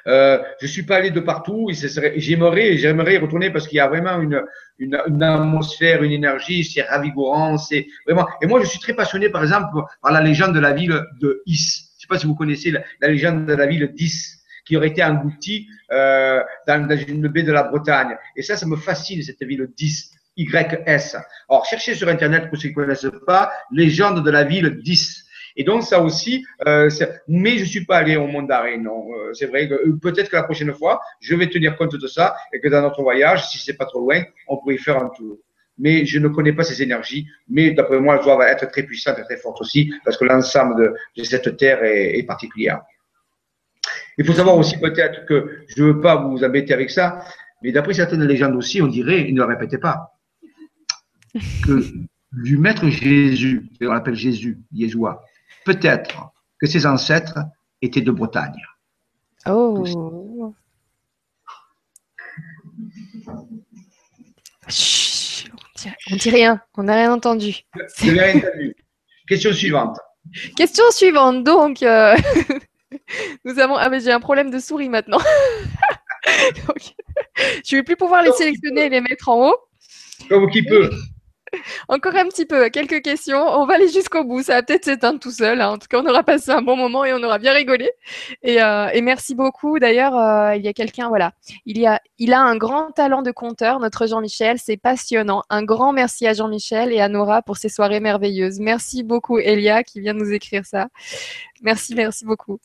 Euh, 0.08 0.44
je 0.62 0.68
suis 0.68 0.84
pas 0.84 0.98
allé 0.98 1.12
de 1.12 1.22
partout. 1.22 1.72
J'aimerais, 1.72 2.76
j'aimerais 2.78 3.18
retourner 3.18 3.52
parce 3.52 3.68
qu'il 3.68 3.78
y 3.78 3.80
a 3.80 3.88
vraiment 3.88 4.20
une, 4.20 4.44
une, 4.80 5.02
une, 5.08 5.24
atmosphère, 5.24 6.04
une 6.04 6.12
énergie, 6.12 6.66
c'est 6.66 6.82
ravigorant, 6.82 7.58
c'est 7.58 7.88
vraiment. 8.06 8.28
Et 8.42 8.48
moi, 8.48 8.60
je 8.62 8.66
suis 8.66 8.80
très 8.80 8.94
passionné, 8.94 9.30
par 9.30 9.44
exemple, 9.44 9.68
par 10.02 10.12
la 10.12 10.22
légende 10.22 10.54
de 10.54 10.60
la 10.60 10.74
ville 10.74 11.02
de 11.22 11.42
Is. 11.46 11.94
Je 11.96 12.02
sais 12.02 12.08
pas 12.10 12.20
si 12.20 12.28
vous 12.28 12.36
connaissez 12.36 12.70
la, 12.70 12.84
la 13.00 13.08
légende 13.08 13.46
de 13.46 13.54
la 13.54 13.66
ville 13.66 13.88
d'Is 13.94 14.35
qui 14.66 14.76
aurait 14.78 14.90
été 14.90 15.04
englouti 15.04 15.68
euh, 15.92 16.44
dans, 16.68 16.88
dans, 16.88 16.98
une 16.98 17.28
baie 17.28 17.44
de 17.44 17.52
la 17.52 17.64
Bretagne. 17.64 18.18
Et 18.36 18.42
ça, 18.42 18.58
ça 18.58 18.66
me 18.66 18.76
fascine, 18.76 19.22
cette 19.22 19.44
ville 19.44 19.68
10. 19.76 20.12
YS. 20.38 21.16
Alors, 21.50 21.66
cherchez 21.66 21.96
sur 21.96 22.10
Internet 22.10 22.50
pour 22.50 22.58
ceux 22.58 22.70
qui 22.70 22.76
ne 22.78 22.84
connaissent 22.84 23.08
pas, 23.26 23.52
légende 23.72 24.24
de 24.24 24.30
la 24.30 24.44
ville 24.44 24.80
10. 24.82 25.26
Et 25.58 25.64
donc, 25.64 25.84
ça 25.84 26.02
aussi, 26.02 26.46
euh, 26.68 26.90
mais 27.28 27.58
je 27.58 27.64
suis 27.64 27.86
pas 27.86 27.98
allé 27.98 28.18
au 28.18 28.28
Mont 28.28 28.44
d'Arrêt, 28.44 28.78
non. 28.78 29.08
Euh, 29.14 29.34
c'est 29.34 29.46
vrai 29.46 29.70
que 29.70 29.74
euh, 29.74 29.98
peut-être 30.02 30.30
que 30.30 30.36
la 30.36 30.44
prochaine 30.44 30.74
fois, 30.74 31.02
je 31.22 31.34
vais 31.36 31.48
tenir 31.48 31.78
compte 31.78 31.96
de 31.96 32.08
ça 32.08 32.36
et 32.52 32.60
que 32.60 32.68
dans 32.68 32.82
notre 32.82 33.02
voyage, 33.02 33.48
si 33.48 33.60
c'est 33.60 33.78
pas 33.78 33.86
trop 33.86 34.02
loin, 34.02 34.22
on 34.48 34.58
pourrait 34.58 34.76
y 34.76 34.78
faire 34.78 34.98
un 34.98 35.10
tour. 35.10 35.38
Mais 35.78 36.06
je 36.06 36.20
ne 36.20 36.28
connais 36.28 36.54
pas 36.54 36.64
ces 36.64 36.82
énergies, 36.82 37.28
mais 37.50 37.72
d'après 37.72 38.00
moi, 38.00 38.18
elles 38.18 38.24
doivent 38.24 38.42
être 38.42 38.70
très 38.70 38.84
puissantes 38.84 39.20
et 39.20 39.24
très 39.24 39.38
fortes 39.38 39.62
aussi, 39.62 39.94
parce 40.04 40.18
que 40.18 40.26
l'ensemble 40.26 40.76
de, 40.78 40.94
de, 41.18 41.24
cette 41.24 41.56
terre 41.58 41.84
est, 41.84 42.18
est 42.18 42.24
particulière. 42.24 42.82
Il 44.18 44.26
faut 44.26 44.34
savoir 44.34 44.58
aussi 44.58 44.78
peut-être 44.78 45.26
que 45.26 45.66
je 45.68 45.82
ne 45.82 45.88
veux 45.88 46.02
pas 46.02 46.16
vous 46.16 46.44
embêter 46.44 46.74
avec 46.74 46.90
ça, 46.90 47.26
mais 47.62 47.72
d'après 47.72 47.94
certaines 47.94 48.24
légendes 48.24 48.56
aussi, 48.56 48.82
on 48.82 48.88
dirait, 48.88 49.30
ne 49.32 49.38
le 49.38 49.46
répétez 49.46 49.78
pas, 49.78 50.18
que 51.66 51.84
du 52.32 52.58
maître 52.58 52.88
Jésus, 52.88 53.70
on 53.82 53.92
l'appelle 53.92 54.16
Jésus, 54.16 54.60
Yeshua, 54.72 55.24
peut-être 55.66 56.32
que 56.60 56.68
ses 56.68 56.86
ancêtres 56.86 57.40
étaient 57.82 58.02
de 58.02 58.12
Bretagne. 58.12 58.62
Oh. 59.48 59.84
Chut, 64.68 65.52
on 66.12 66.16
dit 66.16 66.30
rien, 66.30 66.62
on 66.76 66.84
n'a 66.84 66.96
rien 66.96 67.14
entendu. 67.14 67.58
Je 68.00 68.12
rien 68.12 68.38
entendu. 68.38 68.76
Question 69.28 69.54
suivante. 69.54 70.00
Question 70.56 70.86
suivante, 70.92 71.44
donc. 71.44 71.84
Euh... 71.84 72.16
Nous 73.46 73.60
avons. 73.60 73.76
Ah, 73.76 73.90
mais 73.90 74.00
j'ai 74.00 74.12
un 74.12 74.20
problème 74.20 74.50
de 74.50 74.60
souris 74.60 74.90
maintenant. 74.90 75.20
Donc, 76.68 76.94
je 77.66 77.76
ne 77.76 77.80
vais 77.80 77.84
plus 77.84 77.96
pouvoir 77.96 78.24
les 78.24 78.32
sélectionner 78.32 78.86
et 78.86 78.90
les 78.90 79.02
mettre 79.02 79.30
en 79.30 79.50
haut. 79.50 79.56
Comme 80.30 80.50
qui 80.50 80.64
peut. 80.64 80.90
Encore 81.88 82.16
un 82.16 82.28
petit 82.28 82.46
peu, 82.46 82.70
quelques 82.70 83.02
questions. 83.02 83.38
On 83.38 83.66
va 83.66 83.76
aller 83.76 83.90
jusqu'au 83.90 84.24
bout. 84.24 84.44
Ça 84.44 84.56
va 84.56 84.64
peut-être 84.64 84.86
s'éteindre 84.86 85.20
tout 85.20 85.32
seul. 85.32 85.62
Hein. 85.62 85.72
En 85.72 85.78
tout 85.78 85.88
cas, 85.90 86.02
on 86.02 86.06
aura 86.08 86.24
passé 86.24 86.52
un 86.52 86.62
bon 86.62 86.76
moment 86.76 87.06
et 87.06 87.14
on 87.14 87.22
aura 87.24 87.38
bien 87.38 87.54
rigolé. 87.54 87.92
Et, 88.44 88.62
euh, 88.62 88.90
merci 89.02 89.36
beaucoup. 89.36 89.80
D'ailleurs, 89.80 90.18
euh, 90.18 90.56
il 90.56 90.64
y 90.64 90.68
a 90.68 90.74
quelqu'un, 90.74 91.10
voilà, 91.10 91.34
il, 91.66 91.78
y 91.78 91.86
a, 91.86 92.02
il 92.18 92.34
a 92.34 92.42
un 92.42 92.56
grand 92.58 92.92
talent 92.92 93.22
de 93.22 93.32
conteur, 93.32 93.80
notre 93.80 94.08
Jean-Michel. 94.08 94.58
C'est 94.60 94.78
passionnant. 94.78 95.44
Un 95.50 95.64
grand 95.64 95.94
merci 95.94 96.28
à 96.28 96.34
Jean-Michel 96.34 96.92
et 96.92 97.02
à 97.02 97.10
Nora 97.10 97.42
pour 97.42 97.58
ces 97.58 97.70
soirées 97.70 98.00
merveilleuses. 98.00 98.60
Merci 98.60 99.04
beaucoup, 99.04 99.38
Elia, 99.38 99.84
qui 99.84 100.02
vient 100.02 100.14
nous 100.14 100.32
écrire 100.32 100.66
ça. 100.66 100.88
Merci, 101.62 101.96
merci 101.96 102.26
beaucoup. 102.26 102.60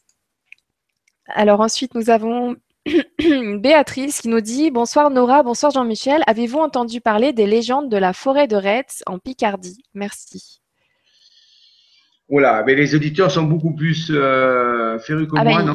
Alors 1.34 1.60
ensuite, 1.60 1.94
nous 1.94 2.10
avons 2.10 2.56
Béatrice 3.58 4.20
qui 4.20 4.28
nous 4.28 4.40
dit 4.40 4.70
Bonsoir 4.70 5.10
Nora, 5.10 5.42
bonsoir 5.42 5.70
Jean-Michel. 5.70 6.22
Avez-vous 6.26 6.58
entendu 6.58 7.00
parler 7.00 7.32
des 7.32 7.46
légendes 7.46 7.88
de 7.88 7.96
la 7.96 8.12
forêt 8.12 8.48
de 8.48 8.56
Retz 8.56 9.02
en 9.06 9.18
Picardie? 9.18 9.82
Merci. 9.94 10.60
Voilà, 12.30 12.62
mais 12.64 12.76
les 12.76 12.94
auditeurs 12.94 13.30
sont 13.30 13.42
beaucoup 13.42 13.74
plus 13.74 14.08
euh, 14.10 15.00
férus 15.00 15.26
que 15.26 15.34
ah 15.36 15.42
ben, 15.42 15.50
moi, 15.50 15.62
non 15.64 15.74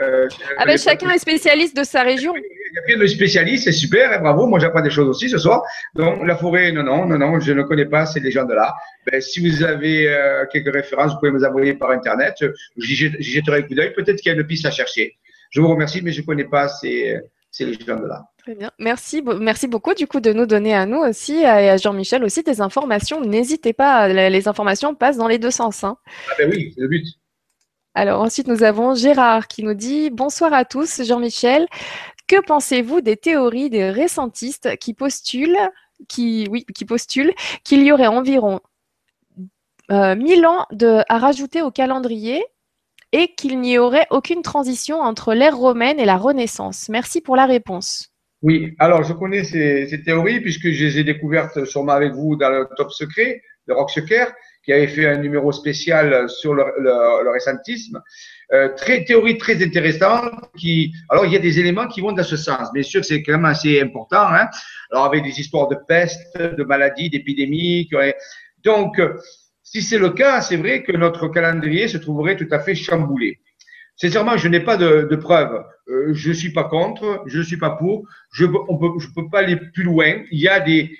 euh, 0.00 0.26
ah 0.58 0.64
ben, 0.64 0.78
chacun 0.78 1.10
est 1.10 1.18
spécialiste 1.18 1.76
de 1.76 1.84
sa 1.84 2.02
région. 2.02 2.34
Il 2.34 2.74
y 2.74 2.78
a 2.78 2.82
plein 2.82 2.96
de 2.96 3.06
spécialistes, 3.06 3.64
c'est 3.64 3.72
super, 3.72 4.12
et 4.12 4.18
bravo. 4.18 4.46
Moi, 4.46 4.58
j'apprends 4.58 4.80
des 4.80 4.90
choses 4.90 5.08
aussi 5.08 5.28
ce 5.28 5.36
soir. 5.36 5.62
Donc, 5.94 6.26
la 6.26 6.34
forêt, 6.34 6.72
non, 6.72 6.82
non, 6.82 7.06
non, 7.06 7.18
non, 7.18 7.40
je 7.40 7.52
ne 7.52 7.62
connais 7.62 7.84
pas 7.84 8.06
ces 8.06 8.20
légendes-là. 8.20 8.74
Ben, 9.10 9.20
si 9.20 9.46
vous 9.46 9.62
avez 9.62 10.08
euh, 10.08 10.46
quelques 10.50 10.72
références, 10.72 11.12
vous 11.12 11.18
pouvez 11.18 11.32
me 11.32 11.38
les 11.38 11.44
envoyer 11.44 11.74
par 11.74 11.90
Internet. 11.90 12.34
J'y 12.78 13.12
jetterai 13.20 13.58
un 13.58 13.62
coup 13.62 13.74
d'œil. 13.74 13.92
Peut-être 13.92 14.16
qu'il 14.16 14.32
y 14.32 14.34
a 14.34 14.38
une 14.38 14.46
piste 14.46 14.64
à 14.64 14.70
chercher. 14.70 15.16
Je 15.50 15.60
vous 15.60 15.68
remercie, 15.68 16.00
mais 16.02 16.12
je 16.12 16.22
ne 16.22 16.26
connais 16.26 16.44
pas 16.44 16.68
ces, 16.68 17.20
légendes-là. 17.60 18.24
Très 18.46 18.54
bien. 18.54 18.70
Merci, 18.78 19.24
merci 19.40 19.66
beaucoup 19.66 19.92
du 19.92 20.06
coup 20.06 20.20
de 20.20 20.32
nous 20.32 20.46
donner 20.46 20.72
à 20.72 20.86
nous 20.86 20.98
aussi 20.98 21.38
et 21.38 21.46
à 21.46 21.76
Jean-Michel 21.78 22.22
aussi 22.22 22.44
des 22.44 22.60
informations. 22.60 23.20
N'hésitez 23.20 23.72
pas, 23.72 24.06
les 24.06 24.46
informations 24.46 24.94
passent 24.94 25.16
dans 25.16 25.26
les 25.26 25.40
deux 25.40 25.50
sens. 25.50 25.82
Hein. 25.82 25.96
Ah 26.30 26.34
ben 26.38 26.48
oui, 26.52 26.70
c'est 26.72 26.80
le 26.80 26.86
but. 26.86 27.04
Alors 27.94 28.22
ensuite, 28.22 28.46
nous 28.46 28.62
avons 28.62 28.94
Gérard 28.94 29.48
qui 29.48 29.64
nous 29.64 29.74
dit 29.74 30.10
Bonsoir 30.10 30.52
à 30.52 30.64
tous, 30.64 31.02
Jean-Michel. 31.02 31.66
Que 32.28 32.40
pensez-vous 32.40 33.00
des 33.00 33.16
théories 33.16 33.68
des 33.68 33.90
récentistes 33.90 34.76
qui 34.76 34.94
postulent, 34.94 35.58
qui, 36.06 36.46
oui, 36.48 36.64
qui 36.72 36.84
postulent 36.84 37.34
qu'il 37.64 37.82
y 37.82 37.90
aurait 37.90 38.06
environ 38.06 38.60
euh, 39.90 40.14
1000 40.14 40.46
ans 40.46 40.66
de, 40.70 41.02
à 41.08 41.18
rajouter 41.18 41.62
au 41.62 41.72
calendrier 41.72 42.44
et 43.10 43.34
qu'il 43.34 43.58
n'y 43.58 43.76
aurait 43.76 44.06
aucune 44.10 44.42
transition 44.42 45.00
entre 45.00 45.34
l'ère 45.34 45.56
romaine 45.56 45.98
et 45.98 46.04
la 46.04 46.16
Renaissance? 46.16 46.88
Merci 46.88 47.20
pour 47.20 47.34
la 47.34 47.46
réponse. 47.46 48.12
Oui, 48.46 48.76
alors 48.78 49.02
je 49.02 49.12
connais 49.12 49.42
ces, 49.42 50.02
théories 50.04 50.40
puisque 50.40 50.70
je 50.70 50.84
les 50.84 50.98
ai 51.00 51.02
découvertes 51.02 51.64
sûrement 51.64 51.94
avec 51.94 52.12
vous 52.12 52.36
dans 52.36 52.48
le 52.48 52.68
Top 52.76 52.92
Secret 52.92 53.42
de 53.66 53.72
Rock 53.72 53.90
qui 54.62 54.72
avait 54.72 54.86
fait 54.86 55.08
un 55.08 55.16
numéro 55.16 55.50
spécial 55.50 56.28
sur 56.28 56.54
le, 56.54 56.62
le, 56.78 57.28
récentisme. 57.32 58.00
Euh, 58.52 58.68
très 58.76 59.04
théorie 59.04 59.36
très 59.36 59.60
intéressante. 59.64 60.30
Qui, 60.56 60.92
alors 61.08 61.26
il 61.26 61.32
y 61.32 61.36
a 61.36 61.40
des 61.40 61.58
éléments 61.58 61.88
qui 61.88 62.00
vont 62.00 62.12
dans 62.12 62.22
ce 62.22 62.36
sens. 62.36 62.72
Bien 62.72 62.84
sûr, 62.84 63.04
c'est 63.04 63.20
quand 63.24 63.32
même 63.32 63.46
assez 63.46 63.80
important. 63.80 64.28
Hein. 64.32 64.46
Alors 64.92 65.06
avec 65.06 65.24
des 65.24 65.40
histoires 65.40 65.66
de 65.66 65.78
peste, 65.88 66.38
de 66.38 66.62
maladies, 66.62 67.10
d'épidémies. 67.10 67.90
Donc 68.62 69.02
si 69.64 69.82
c'est 69.82 69.98
le 69.98 70.10
cas, 70.10 70.40
c'est 70.40 70.56
vrai 70.56 70.84
que 70.84 70.92
notre 70.92 71.26
calendrier 71.26 71.88
se 71.88 71.98
trouverait 71.98 72.36
tout 72.36 72.48
à 72.52 72.60
fait 72.60 72.76
chamboulé. 72.76 73.40
Sincèrement, 73.96 74.36
je 74.36 74.48
n'ai 74.48 74.60
pas 74.60 74.76
de, 74.76 75.08
de 75.10 75.16
preuves. 75.16 75.64
Euh, 75.88 76.12
je 76.12 76.28
ne 76.30 76.34
suis 76.34 76.52
pas 76.52 76.64
contre, 76.64 77.22
je 77.26 77.38
ne 77.38 77.42
suis 77.42 77.56
pas 77.56 77.70
pour. 77.70 78.06
Je 78.32 78.44
ne 78.44 79.14
peux 79.14 79.28
pas 79.30 79.38
aller 79.38 79.56
plus 79.56 79.84
loin. 79.84 80.22
Il 80.30 80.40
y 80.40 80.48
a 80.48 80.60
des, 80.60 80.90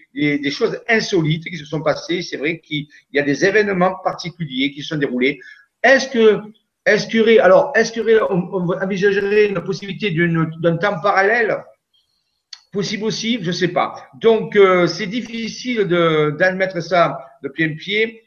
choses 0.50 0.80
insolites 0.88 1.44
qui 1.44 1.56
se 1.56 1.64
sont 1.64 1.82
passées. 1.82 2.22
C'est 2.22 2.36
vrai 2.36 2.58
qu'il 2.58 2.86
y 3.12 3.18
a 3.18 3.22
des 3.22 3.44
événements 3.44 3.96
particuliers 4.02 4.72
qui 4.72 4.82
se 4.82 4.88
sont 4.88 4.96
déroulés. 4.96 5.40
Est-ce 5.82 6.08
que, 6.08 6.40
est-ce 6.86 7.40
alors, 7.40 7.72
est-ce 7.74 8.00
envisagerait 8.82 9.46
une 9.46 9.60
possibilité 9.62 10.10
d'un 10.10 10.76
temps 10.76 11.00
parallèle? 11.00 11.64
Possible 12.72 13.04
aussi, 13.04 13.38
je 13.42 13.48
ne 13.48 13.52
sais 13.52 13.68
pas. 13.68 14.08
Donc, 14.20 14.56
euh, 14.56 14.86
c'est 14.86 15.06
difficile 15.06 15.84
d'admettre 16.38 16.80
ça 16.80 17.18
de 17.42 17.48
pied 17.48 17.66
en 17.66 17.74
pied 17.74 18.22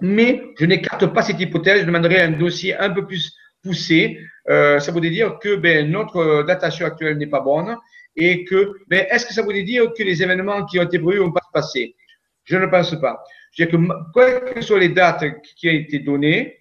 mais 0.00 0.42
je 0.58 0.66
n'écarte 0.66 1.06
pas 1.06 1.22
cette 1.22 1.40
hypothèse. 1.40 1.80
Je 1.80 1.86
demanderai 1.86 2.20
un 2.20 2.32
dossier 2.32 2.76
un 2.76 2.90
peu 2.90 3.06
plus 3.06 3.34
poussé. 3.66 4.18
Euh, 4.48 4.78
ça 4.78 4.92
voudrait 4.92 5.10
dire 5.10 5.38
que 5.40 5.56
ben, 5.56 5.90
notre 5.90 6.44
datation 6.44 6.86
actuelle 6.86 7.18
n'est 7.18 7.26
pas 7.26 7.40
bonne 7.40 7.76
et 8.14 8.44
que, 8.44 8.72
ben, 8.88 9.06
est-ce 9.10 9.26
que 9.26 9.34
ça 9.34 9.42
voudrait 9.42 9.64
dire 9.64 9.92
que 9.96 10.02
les 10.02 10.22
événements 10.22 10.64
qui 10.64 10.78
ont 10.78 10.84
été 10.84 10.98
prévus 10.98 11.18
vont 11.18 11.32
pas 11.32 11.42
se 11.46 11.52
passer 11.52 11.96
Je 12.44 12.56
ne 12.56 12.66
pense 12.66 12.98
pas. 13.00 13.22
Quelles 13.56 13.70
que 13.70 14.60
soient 14.60 14.78
les 14.78 14.90
dates 14.90 15.24
qui 15.56 15.68
ont 15.68 15.72
été 15.72 15.98
données, 15.98 16.58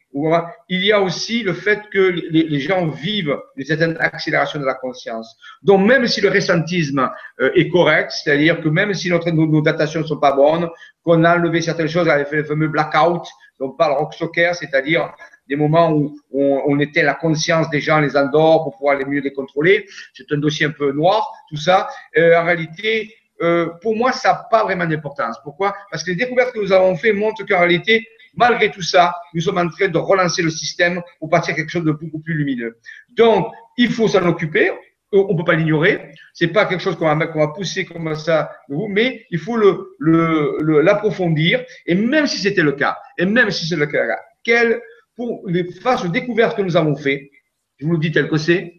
il 0.69 0.85
y 0.85 0.93
a 0.93 1.01
aussi 1.01 1.43
le 1.43 1.53
fait 1.53 1.81
que 1.91 2.15
les, 2.29 2.59
gens 2.59 2.87
vivent 2.87 3.37
une 3.57 3.65
certaine 3.65 3.97
accélération 3.99 4.59
de 4.59 4.65
la 4.65 4.75
conscience. 4.75 5.35
Donc, 5.61 5.85
même 5.85 6.07
si 6.07 6.21
le 6.21 6.29
ressentisme 6.29 7.09
euh, 7.41 7.51
est 7.53 7.67
correct, 7.67 8.11
c'est-à-dire 8.11 8.61
que 8.61 8.69
même 8.69 8.93
si 8.93 9.09
nos, 9.09 9.61
datations 9.61 10.01
ne 10.01 10.05
sont 10.05 10.19
pas 10.19 10.33
bonnes, 10.33 10.69
qu'on 11.03 11.23
a 11.25 11.37
enlevé 11.37 11.61
certaines 11.61 11.89
choses, 11.89 12.07
on 12.07 12.11
a 12.11 12.23
fait 12.23 12.37
le 12.37 12.43
fameux 12.45 12.69
blackout, 12.69 13.23
dont 13.59 13.71
parle 13.71 13.97
Rock 13.97 14.13
Soccer, 14.13 14.55
c'est-à-dire 14.55 15.13
des 15.47 15.55
moments 15.55 15.91
où 15.91 16.15
on, 16.31 16.79
était 16.79 17.03
la 17.03 17.13
conscience 17.13 17.69
des 17.69 17.79
gens, 17.79 17.99
les 17.99 18.17
endort 18.17 18.63
pour 18.63 18.77
pouvoir 18.77 18.97
les 18.97 19.05
mieux 19.05 19.21
les 19.21 19.33
contrôler. 19.33 19.85
C'est 20.13 20.31
un 20.31 20.37
dossier 20.37 20.65
un 20.65 20.71
peu 20.71 20.91
noir, 20.91 21.31
tout 21.49 21.57
ça. 21.57 21.87
Euh, 22.17 22.37
en 22.37 22.43
réalité, 22.43 23.13
euh, 23.41 23.67
pour 23.81 23.95
moi, 23.95 24.11
ça 24.11 24.29
n'a 24.29 24.47
pas 24.49 24.63
vraiment 24.63 24.85
d'importance. 24.85 25.37
Pourquoi? 25.43 25.75
Parce 25.91 26.03
que 26.03 26.11
les 26.11 26.17
découvertes 26.17 26.53
que 26.53 26.59
nous 26.59 26.71
avons 26.71 26.95
faites 26.95 27.15
montrent 27.15 27.45
qu'en 27.45 27.59
réalité, 27.59 28.07
malgré 28.35 28.71
tout 28.71 28.81
ça, 28.81 29.15
nous 29.33 29.41
sommes 29.41 29.57
en 29.57 29.69
train 29.69 29.87
de 29.87 29.97
relancer 29.97 30.41
le 30.41 30.49
système 30.49 31.01
pour 31.19 31.29
partir 31.29 31.53
à 31.53 31.57
quelque 31.57 31.69
chose 31.69 31.85
de 31.85 31.91
beaucoup 31.91 32.19
plus 32.19 32.33
lumineux. 32.33 32.77
Donc, 33.15 33.47
il 33.77 33.91
faut 33.91 34.07
s'en 34.07 34.25
occuper. 34.25 34.71
On 35.11 35.33
ne 35.33 35.37
peut 35.37 35.45
pas 35.45 35.53
l'ignorer. 35.53 36.11
C'est 36.33 36.47
pas 36.47 36.65
quelque 36.65 36.81
chose 36.81 36.97
qu'on 36.97 37.05
va, 37.05 37.25
va, 37.25 37.47
pousser 37.49 37.85
comme 37.85 38.13
ça, 38.15 38.51
mais 38.89 39.25
il 39.29 39.39
faut 39.39 39.55
l'approfondir. 39.99 41.59
Le, 41.59 41.91
et 41.91 41.95
même 41.95 42.27
si 42.27 42.37
c'était 42.39 42.63
le 42.63 42.73
cas, 42.73 42.97
et 43.17 43.25
même 43.25 43.49
si 43.49 43.65
c'est 43.65 43.77
le 43.77 43.85
cas, 43.85 44.03
quel, 44.43 44.81
pour 45.15 45.41
les 45.47 45.63
aux 45.63 46.07
découvertes 46.07 46.57
que 46.57 46.61
nous 46.61 46.75
avons 46.75 46.95
fait, 46.95 47.31
je 47.77 47.85
vous 47.85 47.93
le 47.93 47.99
dis 47.99 48.11
tel 48.11 48.27
que 48.27 48.37
c'est, 48.37 48.73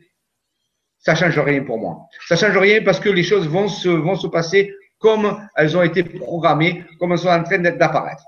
ça 0.98 1.14
change 1.14 1.38
rien 1.38 1.62
pour 1.62 1.78
moi. 1.78 2.08
Ça 2.28 2.36
change 2.36 2.56
rien 2.56 2.82
parce 2.82 3.00
que 3.00 3.08
les 3.08 3.22
choses 3.22 3.48
vont 3.48 3.68
se, 3.68 3.88
vont 3.88 4.16
se 4.16 4.26
passer 4.26 4.74
comme 4.98 5.46
elles 5.56 5.76
ont 5.76 5.82
été 5.82 6.02
programmées, 6.02 6.84
comme 6.98 7.12
elles 7.12 7.18
sont 7.18 7.28
en 7.28 7.42
train 7.42 7.58
d'apparaître. 7.58 8.24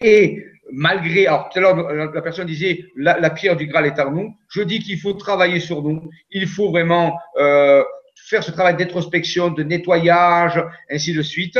Et 0.00 0.44
malgré, 0.72 1.26
alors 1.26 1.48
tout 1.48 1.58
à 1.58 1.62
l'heure, 1.62 1.92
la 2.12 2.22
personne 2.22 2.46
disait 2.46 2.84
la, 2.96 3.30
pierre 3.30 3.56
du 3.56 3.66
Graal 3.66 3.86
est 3.86 3.98
en 4.00 4.10
nous. 4.10 4.36
Je 4.48 4.62
dis 4.62 4.80
qu'il 4.80 4.98
faut 4.98 5.14
travailler 5.14 5.60
sur 5.60 5.82
nous. 5.82 6.10
Il 6.30 6.46
faut 6.46 6.70
vraiment 6.70 7.18
euh, 7.38 7.82
faire 8.28 8.42
ce 8.42 8.50
travail 8.50 8.76
d'introspection, 8.76 9.50
de 9.50 9.62
nettoyage, 9.62 10.62
ainsi 10.90 11.14
de 11.14 11.22
suite. 11.22 11.58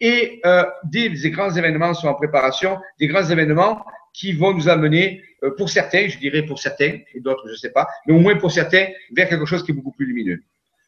Et 0.00 0.40
euh, 0.46 0.64
des, 0.84 1.10
grands 1.30 1.50
événements 1.50 1.92
sont 1.94 2.08
en 2.08 2.14
préparation, 2.14 2.78
des 3.00 3.08
grands 3.08 3.28
événements 3.28 3.84
qui 4.18 4.32
vont 4.32 4.52
nous 4.52 4.68
amener, 4.68 5.22
euh, 5.44 5.54
pour 5.56 5.70
certains, 5.70 6.08
je 6.08 6.18
dirais 6.18 6.42
pour 6.42 6.58
certains, 6.58 6.98
et 7.14 7.20
d'autres, 7.20 7.44
je 7.46 7.52
ne 7.52 7.56
sais 7.56 7.70
pas, 7.70 7.86
mais 8.06 8.14
au 8.14 8.18
moins 8.18 8.36
pour 8.36 8.50
certains, 8.50 8.86
vers 9.12 9.28
quelque 9.28 9.46
chose 9.46 9.62
qui 9.62 9.70
est 9.70 9.74
beaucoup 9.74 9.92
plus 9.92 10.06
lumineux. 10.06 10.42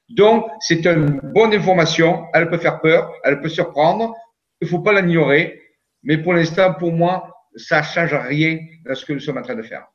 Donc, 0.09 0.47
c'est 0.59 0.85
une 0.85 1.20
bonne 1.32 1.55
information, 1.55 2.27
elle 2.35 2.51
peut 2.51 2.59
faire 2.59 2.81
peur, 2.81 3.12
elle 3.23 3.40
peut 3.40 3.48
surprendre, 3.48 4.15
il 4.61 4.65
ne 4.65 4.70
faut 4.70 4.81
pas 4.81 5.01
l'ignorer, 5.01 5.62
mais 6.02 6.19
pour 6.19 6.35
l'instant, 6.35 6.74
pour 6.74 6.93
moi, 6.93 7.32
ça 7.55 7.78
ne 7.81 7.85
change 7.85 8.15
rien 8.15 8.59
à 8.89 8.97
ce 8.97 9.05
que 9.05 9.12
nous 9.12 9.20
sommes 9.20 9.39
en 9.39 9.43
train 9.43 9.55
de 9.55 9.62
faire. 9.62 9.86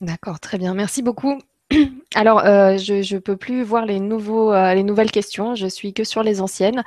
D'accord, 0.00 0.40
très 0.40 0.58
bien. 0.58 0.74
Merci 0.74 1.00
beaucoup. 1.00 1.38
Alors, 2.14 2.44
euh, 2.44 2.76
je 2.76 3.14
ne 3.14 3.20
peux 3.20 3.36
plus 3.36 3.62
voir 3.62 3.86
les, 3.86 4.00
nouveaux, 4.00 4.52
euh, 4.52 4.74
les 4.74 4.82
nouvelles 4.82 5.10
questions, 5.10 5.54
je 5.54 5.66
suis 5.66 5.92
que 5.94 6.04
sur 6.04 6.22
les 6.22 6.40
anciennes. 6.40 6.82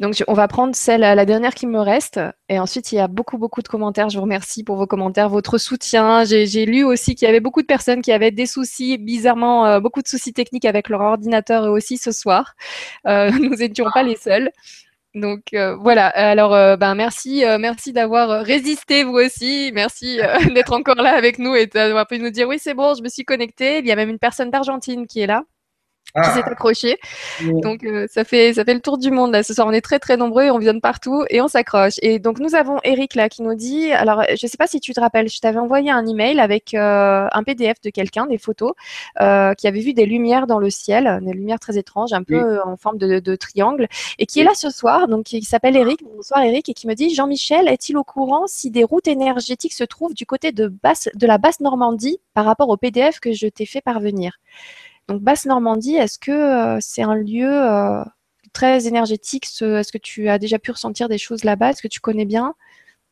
Donc, 0.00 0.22
on 0.28 0.34
va 0.34 0.46
prendre 0.48 0.74
celle, 0.74 1.00
la 1.00 1.24
dernière 1.24 1.54
qui 1.54 1.66
me 1.66 1.80
reste. 1.80 2.20
Et 2.48 2.58
ensuite, 2.58 2.92
il 2.92 2.96
y 2.96 3.00
a 3.00 3.08
beaucoup, 3.08 3.38
beaucoup 3.38 3.62
de 3.62 3.68
commentaires. 3.68 4.08
Je 4.08 4.16
vous 4.16 4.22
remercie 4.22 4.64
pour 4.64 4.76
vos 4.76 4.86
commentaires, 4.86 5.28
votre 5.28 5.58
soutien. 5.58 6.24
J'ai 6.24 6.66
lu 6.66 6.84
aussi 6.84 7.14
qu'il 7.14 7.26
y 7.26 7.28
avait 7.28 7.40
beaucoup 7.40 7.62
de 7.62 7.66
personnes 7.66 8.02
qui 8.02 8.12
avaient 8.12 8.30
des 8.30 8.46
soucis, 8.46 8.98
bizarrement, 8.98 9.66
euh, 9.66 9.80
beaucoup 9.80 10.02
de 10.02 10.08
soucis 10.08 10.32
techniques 10.32 10.64
avec 10.64 10.88
leur 10.88 11.00
ordinateur 11.00 11.70
aussi 11.70 11.96
ce 11.96 12.12
soir. 12.12 12.54
nous 13.04 13.56
n'étions 13.56 13.86
pas 13.92 14.02
les 14.02 14.16
seuls. 14.16 14.50
Donc 15.18 15.52
euh, 15.54 15.76
voilà. 15.76 16.06
Alors 16.08 16.54
euh, 16.54 16.76
ben 16.76 16.94
merci, 16.94 17.44
euh, 17.44 17.58
merci 17.58 17.92
d'avoir 17.92 18.44
résisté 18.44 19.04
vous 19.04 19.14
aussi. 19.14 19.70
Merci 19.74 20.18
d'être 20.54 20.72
encore 20.72 20.96
là 20.96 21.14
avec 21.14 21.38
nous 21.38 21.54
et 21.54 21.66
d'avoir 21.66 22.06
pu 22.06 22.18
nous 22.18 22.30
dire 22.30 22.48
oui 22.48 22.58
c'est 22.58 22.74
bon, 22.74 22.94
je 22.94 23.02
me 23.02 23.08
suis 23.08 23.24
connectée. 23.24 23.78
Il 23.78 23.86
y 23.86 23.92
a 23.92 23.96
même 23.96 24.10
une 24.10 24.18
personne 24.18 24.50
d'Argentine 24.50 25.06
qui 25.06 25.20
est 25.20 25.26
là. 25.26 25.42
Qui 26.14 26.30
s'est 26.30 26.42
ah. 26.44 26.50
accroché. 26.50 26.98
Donc 27.62 27.84
euh, 27.84 28.06
ça 28.08 28.24
fait 28.24 28.54
ça 28.54 28.64
fait 28.64 28.74
le 28.74 28.80
tour 28.80 28.98
du 28.98 29.10
monde 29.10 29.32
là. 29.32 29.42
Ce 29.42 29.54
soir, 29.54 29.66
on 29.66 29.72
est 29.72 29.80
très 29.80 29.98
très 29.98 30.16
nombreux 30.16 30.44
et 30.44 30.50
on 30.50 30.58
vient 30.58 30.74
de 30.74 30.80
partout 30.80 31.24
et 31.30 31.40
on 31.40 31.48
s'accroche. 31.48 31.94
Et 32.02 32.18
donc 32.18 32.38
nous 32.40 32.54
avons 32.54 32.78
Eric 32.84 33.14
là 33.14 33.28
qui 33.28 33.42
nous 33.42 33.54
dit. 33.54 33.92
Alors 33.92 34.22
je 34.30 34.46
sais 34.46 34.56
pas 34.56 34.66
si 34.66 34.80
tu 34.80 34.92
te 34.92 35.00
rappelles, 35.00 35.28
je 35.28 35.40
t'avais 35.40 35.58
envoyé 35.58 35.90
un 35.90 36.06
email 36.06 36.40
avec 36.40 36.74
euh, 36.74 37.26
un 37.30 37.42
PDF 37.42 37.80
de 37.82 37.90
quelqu'un, 37.90 38.26
des 38.26 38.38
photos, 38.38 38.72
euh, 39.20 39.54
qui 39.54 39.68
avait 39.68 39.80
vu 39.80 39.92
des 39.92 40.06
lumières 40.06 40.46
dans 40.46 40.58
le 40.58 40.70
ciel, 40.70 41.20
des 41.22 41.32
lumières 41.32 41.60
très 41.60 41.78
étranges, 41.78 42.12
un 42.12 42.22
peu 42.22 42.60
en 42.64 42.76
forme 42.76 42.98
de, 42.98 43.36
triangle, 43.36 43.88
et 44.18 44.26
qui 44.26 44.40
est 44.40 44.44
là 44.44 44.52
ce 44.54 44.70
soir. 44.70 45.08
Donc 45.08 45.32
il 45.32 45.44
s'appelle 45.44 45.76
Eric. 45.76 46.02
Bonsoir 46.16 46.42
Eric 46.42 46.68
et 46.68 46.74
qui 46.74 46.86
me 46.86 46.94
dit 46.94 47.14
Jean-Michel 47.14 47.68
est-il 47.68 47.96
au 47.96 48.04
courant 48.04 48.46
si 48.46 48.70
des 48.70 48.84
routes 48.84 49.08
énergétiques 49.08 49.74
se 49.74 49.84
trouvent 49.84 50.14
du 50.14 50.26
côté 50.26 50.52
de 50.52 50.68
basse 50.68 51.08
de 51.14 51.26
la 51.26 51.38
basse 51.38 51.60
Normandie 51.60 52.18
par 52.34 52.44
rapport 52.44 52.68
au 52.68 52.76
PDF 52.76 53.20
que 53.20 53.32
je 53.32 53.46
t'ai 53.46 53.66
fait 53.66 53.80
parvenir? 53.80 54.38
Donc 55.08 55.22
Basse-Normandie, 55.22 55.96
est-ce 55.96 56.18
que 56.18 56.30
euh, 56.30 56.78
c'est 56.80 57.02
un 57.02 57.16
lieu 57.16 57.48
euh, 57.50 58.04
très 58.52 58.86
énergétique 58.86 59.44
Est-ce 59.44 59.90
que 59.90 59.98
tu 59.98 60.28
as 60.28 60.38
déjà 60.38 60.58
pu 60.58 60.70
ressentir 60.70 61.08
des 61.08 61.18
choses 61.18 61.44
là-bas? 61.44 61.70
Est-ce 61.70 61.82
que 61.82 61.88
tu 61.88 62.00
connais 62.00 62.26
bien? 62.26 62.54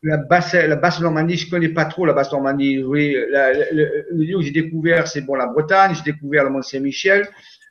La 0.02 0.18
basse, 0.18 1.00
Normandie, 1.00 1.36
je 1.36 1.50
connais 1.50 1.70
pas 1.70 1.86
trop 1.86 2.04
la 2.04 2.12
basse 2.12 2.30
Normandie. 2.30 2.82
Oui, 2.82 3.14
le, 3.14 4.06
lieu 4.12 4.36
où 4.36 4.42
j'ai 4.42 4.50
découvert, 4.50 5.08
c'est 5.08 5.22
bon 5.22 5.34
la 5.34 5.46
Bretagne. 5.46 5.94
J'ai 5.94 6.12
découvert 6.12 6.44
le 6.44 6.50
Mont 6.50 6.62
Saint-Michel. 6.62 7.26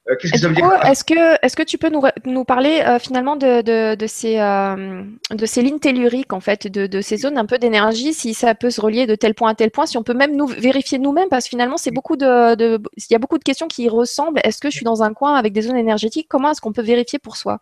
Euh, 0.09 0.15
qu'est-ce 0.19 0.33
que 0.33 0.39
ça 0.39 0.47
veut 0.47 0.55
dire 0.55 0.71
Est-ce 0.85 1.03
que, 1.03 1.45
est 1.45 1.55
que 1.55 1.63
tu 1.63 1.77
peux 1.77 1.89
nous, 1.89 2.01
nous 2.25 2.43
parler 2.43 2.83
euh, 2.85 2.99
finalement 2.99 3.35
de, 3.35 3.61
de, 3.61 3.95
de 3.95 4.07
ces, 4.07 4.39
euh, 4.39 5.03
de 5.31 5.45
ces 5.45 5.63
lignes 5.63 5.79
telluriques, 5.79 6.33
en 6.33 6.39
fait, 6.39 6.67
de, 6.67 6.85
de 6.85 7.01
ces 7.01 7.17
zones 7.17 7.37
un 7.37 7.45
peu 7.45 7.57
d'énergie, 7.57 8.13
si 8.13 8.33
ça 8.33 8.53
peut 8.53 8.69
se 8.69 8.79
relier 8.81 9.07
de 9.07 9.15
tel 9.15 9.33
point 9.33 9.49
à 9.49 9.55
tel 9.55 9.71
point, 9.71 9.85
si 9.87 9.97
on 9.97 10.03
peut 10.03 10.13
même 10.13 10.35
nous 10.35 10.45
vérifier 10.47 10.99
nous-mêmes, 10.99 11.29
parce 11.29 11.45
que 11.45 11.49
finalement, 11.49 11.77
c'est 11.77 11.91
beaucoup 11.91 12.17
de, 12.17 12.55
de, 12.55 12.79
il 12.97 13.03
y 13.09 13.15
a 13.15 13.19
beaucoup 13.19 13.39
de 13.39 13.43
questions 13.43 13.67
qui 13.67 13.89
ressemblent. 13.89 14.39
Est-ce 14.43 14.59
que 14.59 14.69
je 14.69 14.75
suis 14.75 14.85
dans 14.85 15.01
un 15.01 15.13
coin 15.13 15.35
avec 15.35 15.53
des 15.53 15.61
zones 15.63 15.77
énergétiques? 15.77 16.27
Comment 16.29 16.51
est-ce 16.51 16.61
qu'on 16.61 16.73
peut 16.73 16.83
vérifier 16.83 17.17
pour 17.17 17.35
soi? 17.35 17.59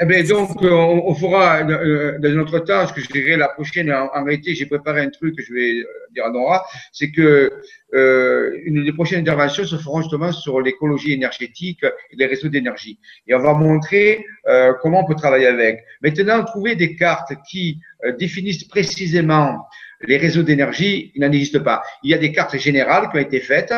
Eh 0.00 0.06
bien, 0.06 0.24
donc, 0.24 0.60
euh, 0.62 0.70
on, 0.72 1.08
on 1.08 1.14
fera 1.14 1.60
euh, 1.60 2.18
dans 2.18 2.34
notre 2.34 2.58
temps, 2.58 2.84
ce 2.84 2.92
que 2.92 3.00
je 3.00 3.08
dirais 3.08 3.36
la 3.36 3.46
prochaine, 3.46 3.92
en, 3.92 4.24
réalité, 4.24 4.52
j'ai 4.52 4.66
préparé 4.66 5.02
un 5.02 5.10
truc 5.10 5.36
que 5.36 5.42
je 5.44 5.54
vais 5.54 5.70
euh, 5.82 5.86
dire 6.12 6.24
à 6.24 6.30
Nora, 6.30 6.64
c'est 6.90 7.12
que 7.12 7.52
euh, 7.94 8.58
une 8.64 8.84
des 8.84 8.92
prochaines 8.92 9.20
interventions 9.20 9.62
se 9.62 9.76
feront 9.76 10.00
justement 10.00 10.32
sur 10.32 10.60
l'écologie 10.60 11.12
énergétique 11.12 11.84
et 11.84 12.16
les 12.16 12.26
réseaux 12.26 12.48
d'énergie. 12.48 12.98
Et 13.28 13.36
on 13.36 13.38
va 13.38 13.54
montrer 13.54 14.26
euh, 14.48 14.72
comment 14.82 15.04
on 15.04 15.06
peut 15.06 15.14
travailler 15.14 15.46
avec. 15.46 15.84
Maintenant, 16.02 16.42
trouver 16.42 16.74
des 16.74 16.96
cartes 16.96 17.32
qui 17.48 17.78
définissent 18.18 18.64
précisément 18.64 19.64
les 20.00 20.16
réseaux 20.16 20.42
d'énergie, 20.42 21.12
il 21.14 21.20
n'en 21.20 21.32
existe 21.32 21.58
pas. 21.60 21.82
Il 22.02 22.10
y 22.10 22.14
a 22.14 22.18
des 22.18 22.32
cartes 22.32 22.56
générales 22.58 23.08
qui 23.10 23.16
ont 23.16 23.20
été 23.20 23.40
faites 23.40 23.72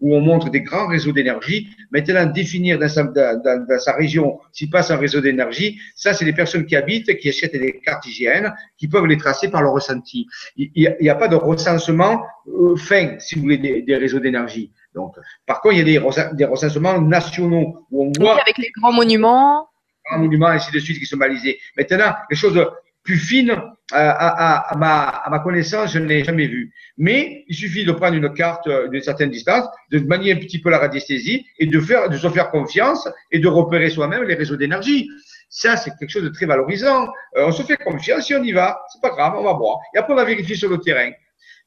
où 0.00 0.14
on 0.14 0.20
montre 0.20 0.50
des 0.50 0.60
grands 0.60 0.88
réseaux 0.88 1.12
d'énergie. 1.12 1.68
Maintenant, 1.90 2.26
définir 2.26 2.78
dans 2.78 2.88
sa, 2.88 3.04
dans, 3.04 3.78
sa 3.78 3.92
région 3.92 4.38
s'il 4.52 4.70
passe 4.70 4.90
un 4.90 4.96
réseau 4.96 5.20
d'énergie, 5.20 5.80
ça, 5.94 6.12
c'est 6.12 6.24
les 6.24 6.32
personnes 6.32 6.66
qui 6.66 6.76
habitent, 6.76 7.16
qui 7.18 7.28
achètent 7.28 7.52
des 7.52 7.80
cartes 7.80 8.04
IGN, 8.06 8.52
qui 8.76 8.88
peuvent 8.88 9.06
les 9.06 9.16
tracer 9.16 9.48
par 9.48 9.62
leur 9.62 9.72
ressenti. 9.72 10.26
Il 10.56 10.96
n'y 11.00 11.08
a, 11.08 11.14
pas 11.14 11.28
de 11.28 11.36
recensement 11.36 12.24
euh, 12.48 12.76
fin, 12.76 13.18
si 13.18 13.36
vous 13.36 13.42
voulez, 13.42 13.58
des, 13.58 13.96
réseaux 13.96 14.18
d'énergie. 14.18 14.72
Donc, 14.94 15.14
par 15.46 15.60
contre, 15.60 15.76
il 15.76 15.88
y 15.88 15.96
a 15.96 16.00
des, 16.00 16.36
des 16.36 16.44
recensements 16.44 17.00
nationaux 17.00 17.86
où 17.90 18.06
on 18.06 18.12
voit. 18.20 18.40
avec 18.40 18.58
les 18.58 18.70
grands 18.76 18.92
monuments. 18.92 19.68
Grands 20.10 20.18
monuments, 20.18 20.48
ainsi 20.48 20.72
de 20.72 20.80
suite, 20.80 20.98
qui 20.98 21.06
sont 21.06 21.16
balisés. 21.16 21.58
Maintenant, 21.76 22.12
les 22.28 22.36
choses 22.36 22.58
plus 23.02 23.18
fine 23.18 23.50
euh, 23.50 23.56
à, 23.94 24.72
à, 24.72 24.76
ma, 24.76 25.02
à, 25.02 25.30
ma, 25.30 25.40
connaissance, 25.40 25.92
je 25.92 25.98
ne 25.98 26.06
l'ai 26.06 26.24
jamais 26.24 26.46
vu. 26.46 26.72
Mais 26.96 27.44
il 27.48 27.54
suffit 27.54 27.84
de 27.84 27.92
prendre 27.92 28.14
une 28.14 28.32
carte 28.32 28.66
euh, 28.66 28.88
d'une 28.88 29.02
certaine 29.02 29.30
distance, 29.30 29.66
de 29.90 29.98
manier 29.98 30.32
un 30.32 30.36
petit 30.36 30.60
peu 30.60 30.70
la 30.70 30.78
radiesthésie 30.78 31.44
et 31.58 31.66
de, 31.66 31.80
faire, 31.80 32.08
de 32.08 32.16
se 32.16 32.28
faire 32.30 32.50
confiance 32.50 33.08
et 33.30 33.38
de 33.38 33.48
repérer 33.48 33.90
soi-même 33.90 34.22
les 34.22 34.34
réseaux 34.34 34.56
d'énergie. 34.56 35.10
Ça, 35.50 35.76
c'est 35.76 35.90
quelque 35.98 36.10
chose 36.10 36.22
de 36.22 36.30
très 36.30 36.46
valorisant. 36.46 37.08
Euh, 37.36 37.46
on 37.46 37.52
se 37.52 37.62
fait 37.62 37.76
confiance 37.76 38.30
et 38.30 38.36
on 38.36 38.42
y 38.42 38.52
va. 38.52 38.80
C'est 38.90 39.02
pas 39.02 39.10
grave, 39.10 39.34
on 39.36 39.42
va 39.42 39.52
voir. 39.52 39.78
Et 39.94 39.98
après, 39.98 40.14
on 40.14 40.16
va 40.16 40.24
vérifier 40.24 40.56
sur 40.56 40.70
le 40.70 40.78
terrain. 40.78 41.10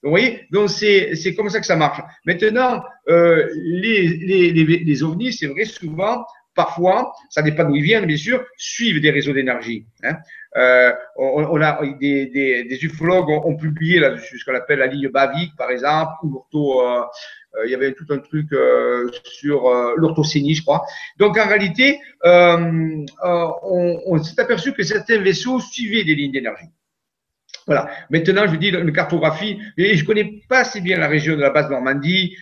Vous 0.01 0.09
voyez? 0.09 0.47
Donc, 0.51 0.69
c'est, 0.69 1.15
c'est 1.15 1.35
comme 1.35 1.49
ça 1.49 1.59
que 1.59 1.65
ça 1.65 1.75
marche. 1.75 2.01
Maintenant, 2.25 2.83
euh, 3.09 3.47
les, 3.55 4.07
les, 4.07 4.51
les, 4.51 4.65
les 4.79 5.03
ovnis, 5.03 5.33
c'est 5.33 5.47
vrai, 5.47 5.65
souvent, 5.65 6.25
parfois, 6.55 7.13
ça 7.29 7.41
dépend 7.41 7.65
d'où 7.65 7.75
ils 7.75 7.83
viennent, 7.83 8.05
bien 8.05 8.17
sûr, 8.17 8.43
suivent 8.57 9.01
des 9.01 9.11
réseaux 9.11 9.33
d'énergie. 9.33 9.85
Hein. 10.03 10.15
Euh, 10.57 10.93
on, 11.17 11.61
a 11.61 11.81
des, 11.99 12.79
ufologues 12.81 13.29
ont, 13.29 13.57
publié 13.57 13.99
là-dessus 13.99 14.39
ce 14.39 14.45
qu'on 14.45 14.55
appelle 14.55 14.79
la 14.79 14.87
ligne 14.87 15.09
Bavik, 15.09 15.55
par 15.57 15.69
exemple, 15.69 16.13
ou 16.23 16.31
l'ortho. 16.31 16.81
Euh, 16.81 17.01
euh, 17.57 17.65
il 17.65 17.71
y 17.71 17.75
avait 17.75 17.93
tout 17.93 18.05
un 18.09 18.19
truc 18.19 18.47
sur 19.23 19.69
l'orthocénie, 19.97 20.55
je 20.55 20.63
crois. 20.63 20.83
Donc 21.17 21.37
en 21.37 21.47
réalité, 21.47 21.99
on, 22.23 23.05
s'est 24.23 24.39
aperçu 24.41 24.73
que 24.73 24.83
certains 24.83 25.19
vaisseaux 25.19 25.59
suivaient 25.59 26.03
des 26.03 26.15
lignes 26.15 26.33
d'énergie. 26.33 26.69
Voilà. 27.65 27.89
Maintenant, 28.09 28.45
je 28.47 28.57
dis 28.57 28.69
une 28.69 28.91
cartographie, 28.91 29.59
et 29.77 29.95
je 29.95 30.05
connais 30.05 30.41
pas 30.49 30.65
si 30.65 30.81
bien 30.81 30.97
la 30.97 31.07
région 31.07 31.35
de 31.35 31.41
la 31.41 31.49
base 31.49 31.69
Normandie 31.69 32.35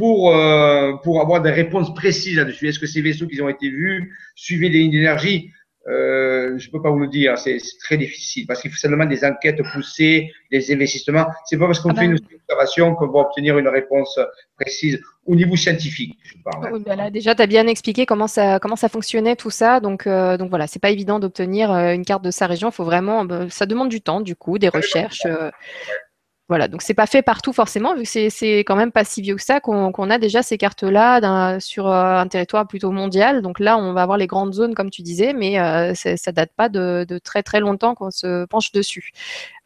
pour 0.00 0.34
euh, 0.34 0.94
pour 1.04 1.20
avoir 1.20 1.42
des 1.42 1.50
réponses 1.50 1.92
précises 1.94 2.38
là-dessus. 2.38 2.68
Est-ce 2.68 2.78
que 2.78 2.86
ces 2.86 3.02
vaisseaux 3.02 3.26
qui 3.26 3.40
ont 3.42 3.50
été 3.50 3.68
vus 3.68 4.16
suivaient 4.34 4.70
des 4.70 4.78
lignes 4.78 4.92
d'énergie? 4.92 5.50
Euh, 5.88 6.58
je 6.58 6.70
peux 6.70 6.80
pas 6.80 6.90
vous 6.90 7.00
le 7.00 7.08
dire, 7.08 7.36
c'est 7.38 7.58
très 7.82 7.96
difficile 7.96 8.46
parce 8.46 8.60
qu'il 8.62 8.70
faut 8.70 8.76
seulement 8.76 9.04
des 9.04 9.24
enquêtes 9.24 9.62
poussées, 9.72 10.30
des 10.50 10.72
investissements. 10.72 11.26
C'est 11.44 11.58
pas 11.58 11.66
parce 11.66 11.80
qu'on 11.80 11.90
ah 11.90 12.00
fait 12.00 12.08
ben 12.08 12.16
une 12.16 12.36
observation 12.48 12.94
qu'on 12.94 13.08
va 13.08 13.20
obtenir 13.20 13.58
une 13.58 13.68
réponse 13.68 14.18
précise 14.58 15.00
au 15.26 15.34
niveau 15.34 15.56
scientifique. 15.56 16.18
Je 16.22 16.34
parle. 16.42 16.72
Oui, 16.72 16.80
ben 16.84 17.10
déjà, 17.10 17.34
tu 17.34 17.42
as 17.42 17.46
bien 17.46 17.66
expliqué 17.66 18.06
comment 18.06 18.26
ça, 18.26 18.58
comment 18.58 18.76
ça 18.76 18.88
fonctionnait 18.88 19.36
tout 19.36 19.50
ça. 19.50 19.80
Donc, 19.80 20.06
euh, 20.06 20.38
donc 20.38 20.48
voilà, 20.48 20.66
c'est 20.66 20.80
pas 20.80 20.90
évident 20.90 21.18
d'obtenir 21.18 21.70
euh, 21.70 21.92
une 21.92 22.04
carte 22.06 22.24
de 22.24 22.30
sa 22.30 22.46
région. 22.46 22.70
Faut 22.70 22.84
vraiment, 22.84 23.24
ben, 23.26 23.50
ça 23.50 23.66
demande 23.66 23.90
du 23.90 24.00
temps, 24.00 24.20
du 24.20 24.36
coup, 24.36 24.58
des 24.58 24.68
recherches. 24.68 25.26
Euh, 26.50 26.54
voilà, 26.60 26.68
donc 26.68 26.82
c'est 26.82 26.94
pas 26.94 27.06
fait 27.06 27.22
partout 27.22 27.52
forcément, 27.52 27.94
vu 27.94 28.02
que 28.02 28.28
c'est 28.28 28.58
quand 28.60 28.76
même 28.76 28.92
pas 28.92 29.04
si 29.04 29.22
vieux 29.22 29.36
que 29.36 29.42
ça 29.42 29.60
qu'on 29.60 30.10
a 30.10 30.18
déjà 30.18 30.42
ces 30.42 30.58
cartes-là 30.58 31.60
sur 31.60 31.86
euh, 31.86 32.16
un 32.16 32.26
territoire 32.26 32.66
plutôt 32.66 32.90
mondial. 32.90 33.42
Donc 33.42 33.60
là, 33.60 33.78
on 33.78 33.92
va 33.92 34.02
avoir 34.02 34.18
les 34.18 34.26
grandes 34.26 34.52
zones, 34.52 34.74
comme 34.74 34.90
tu 34.90 35.02
disais, 35.02 35.32
mais 35.32 35.60
euh, 35.60 35.94
ça 35.94 36.32
date 36.32 36.50
pas 36.56 36.68
de, 36.68 37.06
très 37.22 37.42
très 37.42 37.60
longtemps 37.60 37.94
qu'on 37.94 38.10
se 38.10 38.44
penche 38.46 38.72
dessus. 38.72 39.12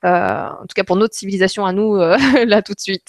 Euh, 0.05 0.49
en 0.51 0.67
tout 0.67 0.75
cas 0.75 0.85
pour 0.85 0.97
notre 0.97 1.15
civilisation 1.15 1.65
à 1.65 1.73
nous, 1.73 1.97
là 2.47 2.63
tout 2.63 2.75
de 2.75 2.81
suite. 2.81 3.09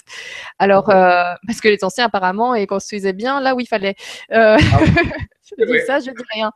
Alors, 0.60 0.86
parce 0.86 1.62
que 1.62 1.68
les 1.68 1.84
anciens 1.84 2.06
apparemment, 2.06 2.56
ils 2.56 2.68
construisaient 2.68 3.14
bien 3.14 3.42
là 3.42 3.56
où 3.56 3.60
il 3.60 3.68
fallait. 3.68 3.96
Ah 4.32 4.58
je 5.60 5.66
dis 5.66 5.86
ça, 5.86 6.00
je 6.00 6.12
dis 6.12 6.24
rien. 6.34 6.52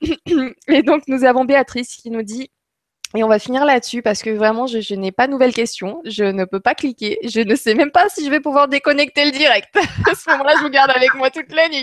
Et 0.68 0.82
donc, 0.82 1.04
nous 1.08 1.24
avons 1.24 1.44
Béatrice 1.44 1.96
qui 1.96 2.10
nous 2.10 2.22
dit 2.22 2.50
et 3.16 3.22
on 3.22 3.28
va 3.28 3.38
finir 3.38 3.64
là-dessus 3.64 4.02
parce 4.02 4.22
que 4.22 4.30
vraiment, 4.30 4.66
je, 4.66 4.94
n'ai 4.94 5.12
pas 5.12 5.26
de 5.26 5.32
nouvelles 5.32 5.54
questions. 5.54 6.00
Je 6.04 6.24
ne 6.24 6.44
peux 6.44 6.58
pas 6.60 6.74
cliquer. 6.74 7.18
Je 7.24 7.40
ne 7.40 7.54
sais 7.54 7.74
même 7.74 7.92
pas 7.92 8.08
si 8.08 8.24
je 8.24 8.30
vais 8.30 8.40
pouvoir 8.40 8.66
déconnecter 8.66 9.24
le 9.24 9.30
direct. 9.30 9.68
à 10.10 10.14
ce 10.14 10.30
moment-là, 10.30 10.54
je 10.58 10.62
vous 10.64 10.70
garde 10.70 10.90
avec 10.90 11.14
moi 11.14 11.30
toute 11.30 11.52
la 11.52 11.68
nuit. 11.68 11.82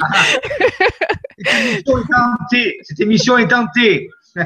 Cette 2.84 2.99
émission 2.99 3.38
est 3.38 3.48
tentée. 3.48 4.10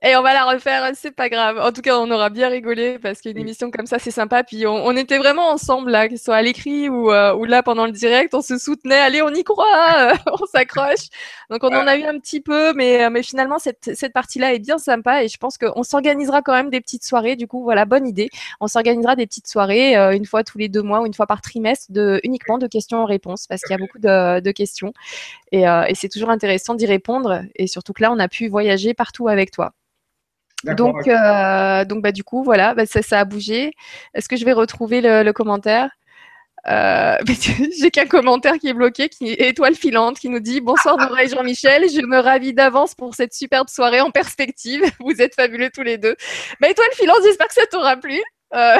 Et 0.00 0.14
on 0.14 0.22
va 0.22 0.32
la 0.32 0.44
refaire, 0.44 0.88
c'est 0.94 1.10
pas 1.10 1.28
grave. 1.28 1.58
En 1.58 1.72
tout 1.72 1.82
cas, 1.82 1.98
on 1.98 2.08
aura 2.12 2.30
bien 2.30 2.48
rigolé 2.48 3.00
parce 3.00 3.20
qu'une 3.20 3.36
émission 3.36 3.68
comme 3.72 3.86
ça, 3.86 3.98
c'est 3.98 4.12
sympa. 4.12 4.44
Puis 4.44 4.64
on, 4.64 4.96
était 4.96 5.18
vraiment 5.18 5.48
ensemble 5.48 5.90
là, 5.90 6.08
que 6.08 6.16
ce 6.16 6.22
soit 6.22 6.36
à 6.36 6.42
l'écrit 6.42 6.88
ou, 6.88 7.10
euh, 7.10 7.34
ou, 7.34 7.44
là 7.46 7.64
pendant 7.64 7.84
le 7.84 7.90
direct, 7.90 8.32
on 8.32 8.40
se 8.40 8.58
soutenait. 8.58 9.00
Allez, 9.00 9.22
on 9.22 9.30
y 9.30 9.42
croit, 9.42 10.12
on 10.40 10.46
s'accroche. 10.46 11.08
Donc 11.50 11.64
on 11.64 11.74
en 11.74 11.88
a 11.88 11.96
eu 11.96 12.04
un 12.04 12.16
petit 12.20 12.40
peu, 12.40 12.72
mais, 12.74 13.06
euh, 13.06 13.10
mais 13.10 13.24
finalement 13.24 13.58
cette, 13.58 13.90
cette 13.96 14.12
partie-là 14.12 14.54
est 14.54 14.60
bien 14.60 14.78
sympa 14.78 15.24
et 15.24 15.28
je 15.28 15.36
pense 15.36 15.58
qu'on 15.58 15.82
s'organisera 15.82 16.42
quand 16.42 16.52
même 16.52 16.70
des 16.70 16.80
petites 16.80 17.04
soirées. 17.04 17.34
Du 17.34 17.48
coup, 17.48 17.64
voilà, 17.64 17.84
bonne 17.84 18.06
idée. 18.06 18.30
On 18.60 18.68
s'organisera 18.68 19.16
des 19.16 19.26
petites 19.26 19.48
soirées 19.48 19.96
euh, 19.96 20.12
une 20.14 20.26
fois 20.26 20.44
tous 20.44 20.58
les 20.58 20.68
deux 20.68 20.82
mois 20.82 21.00
ou 21.00 21.06
une 21.06 21.14
fois 21.14 21.26
par 21.26 21.40
trimestre, 21.40 21.86
de 21.90 22.20
uniquement 22.22 22.58
de 22.58 22.68
questions-réponses 22.68 23.48
parce 23.48 23.62
qu'il 23.62 23.72
y 23.72 23.74
a 23.74 23.78
beaucoup 23.78 23.98
de, 23.98 24.38
de 24.38 24.50
questions 24.52 24.92
et, 25.50 25.62
et 25.62 25.94
c'est 25.94 26.08
toujours 26.08 26.30
intéressant 26.30 26.74
d'y 26.74 26.86
répondre. 26.86 27.42
Et 27.56 27.66
surtout 27.66 27.92
que 27.92 28.02
là, 28.02 28.12
on 28.12 28.18
a 28.20 28.28
pu 28.28 28.46
voyager 28.46 28.94
partout 28.94 29.26
avec 29.26 29.50
toi. 29.50 29.72
Donc, 30.64 31.06
euh, 31.06 31.84
donc 31.84 32.02
bah, 32.02 32.12
du 32.12 32.24
coup, 32.24 32.42
voilà, 32.42 32.74
bah, 32.74 32.86
ça, 32.86 33.02
ça, 33.02 33.20
a 33.20 33.24
bougé. 33.24 33.72
Est-ce 34.14 34.28
que 34.28 34.36
je 34.36 34.44
vais 34.44 34.52
retrouver 34.52 35.00
le, 35.00 35.30
commentaire? 35.32 35.90
Euh, 36.66 37.16
J'ai 37.80 37.90
qu'un 37.90 38.06
commentaire 38.06 38.54
qui 38.58 38.68
est 38.68 38.74
bloqué, 38.74 39.08
qui 39.08 39.30
est 39.30 39.48
étoile 39.48 39.74
filante, 39.76 40.18
qui 40.18 40.28
nous 40.28 40.40
dit 40.40 40.60
Bonsoir 40.60 40.96
Nora 40.96 41.22
et 41.22 41.28
Jean-Michel, 41.28 41.88
je 41.88 42.04
me 42.04 42.18
ravis 42.18 42.52
d'avance 42.52 42.94
pour 42.94 43.14
cette 43.14 43.32
superbe 43.32 43.68
soirée 43.68 44.00
en 44.00 44.10
perspective. 44.10 44.82
Vous 45.00 45.22
êtes 45.22 45.34
fabuleux 45.34 45.70
tous 45.72 45.82
les 45.82 45.96
deux. 45.96 46.16
Bah, 46.60 46.68
étoile 46.68 46.90
filante, 46.94 47.20
j'espère 47.24 47.48
que 47.48 47.54
ça 47.54 47.66
t'aura 47.70 47.96
plu. 47.96 48.20
Euh... 48.54 48.76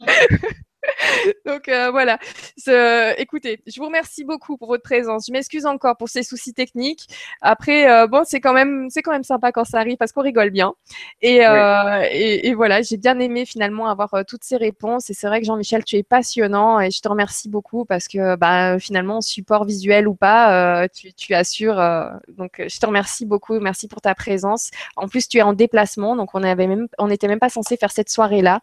donc 1.46 1.68
euh, 1.68 1.90
voilà. 1.90 2.18
Ce- 2.56 3.14
écoutez, 3.20 3.60
je 3.66 3.78
vous 3.80 3.86
remercie 3.86 4.24
beaucoup 4.24 4.56
pour 4.56 4.68
votre 4.68 4.82
présence. 4.82 5.26
Je 5.26 5.32
m'excuse 5.32 5.66
encore 5.66 5.96
pour 5.96 6.08
ces 6.08 6.22
soucis 6.22 6.54
techniques. 6.54 7.06
Après, 7.40 7.90
euh, 7.90 8.06
bon, 8.06 8.22
c'est 8.24 8.40
quand 8.40 8.52
même, 8.52 8.88
c'est 8.90 9.02
quand 9.02 9.12
même 9.12 9.24
sympa 9.24 9.52
quand 9.52 9.64
ça 9.64 9.78
arrive 9.78 9.96
parce 9.96 10.12
qu'on 10.12 10.22
rigole 10.22 10.50
bien. 10.50 10.74
Et, 11.22 11.46
euh, 11.46 12.02
et, 12.10 12.48
et 12.48 12.54
voilà, 12.54 12.82
j'ai 12.82 12.96
bien 12.96 13.18
aimé 13.18 13.44
finalement 13.46 13.88
avoir 13.88 14.14
euh, 14.14 14.22
toutes 14.26 14.44
ces 14.44 14.56
réponses. 14.56 15.10
Et 15.10 15.14
c'est 15.14 15.26
vrai 15.28 15.40
que 15.40 15.46
Jean-Michel, 15.46 15.84
tu 15.84 15.96
es 15.96 16.02
passionnant 16.02 16.80
et 16.80 16.90
je 16.90 17.00
te 17.00 17.08
remercie 17.08 17.48
beaucoup 17.48 17.84
parce 17.84 18.08
que 18.08 18.36
bah, 18.36 18.78
finalement, 18.78 19.20
support 19.20 19.64
visuel 19.64 20.08
ou 20.08 20.14
pas, 20.14 20.82
euh, 20.84 20.88
tu, 20.94 21.12
tu 21.14 21.34
assures. 21.34 21.78
euh, 21.80 22.08
donc, 22.36 22.62
je 22.66 22.78
te 22.78 22.86
remercie 22.86 23.26
beaucoup. 23.26 23.58
Merci 23.60 23.88
pour 23.88 24.00
ta 24.00 24.14
présence. 24.14 24.70
En 24.96 25.08
plus, 25.08 25.28
tu 25.28 25.38
es 25.38 25.42
en 25.42 25.52
déplacement, 25.52 26.16
donc 26.16 26.34
on 26.34 26.42
avait 26.42 26.66
même, 26.66 26.88
on 26.98 27.08
n'était 27.08 27.28
même 27.28 27.38
pas 27.38 27.48
censé 27.48 27.76
faire 27.76 27.90
cette 27.92 28.10
soirée-là. 28.10 28.60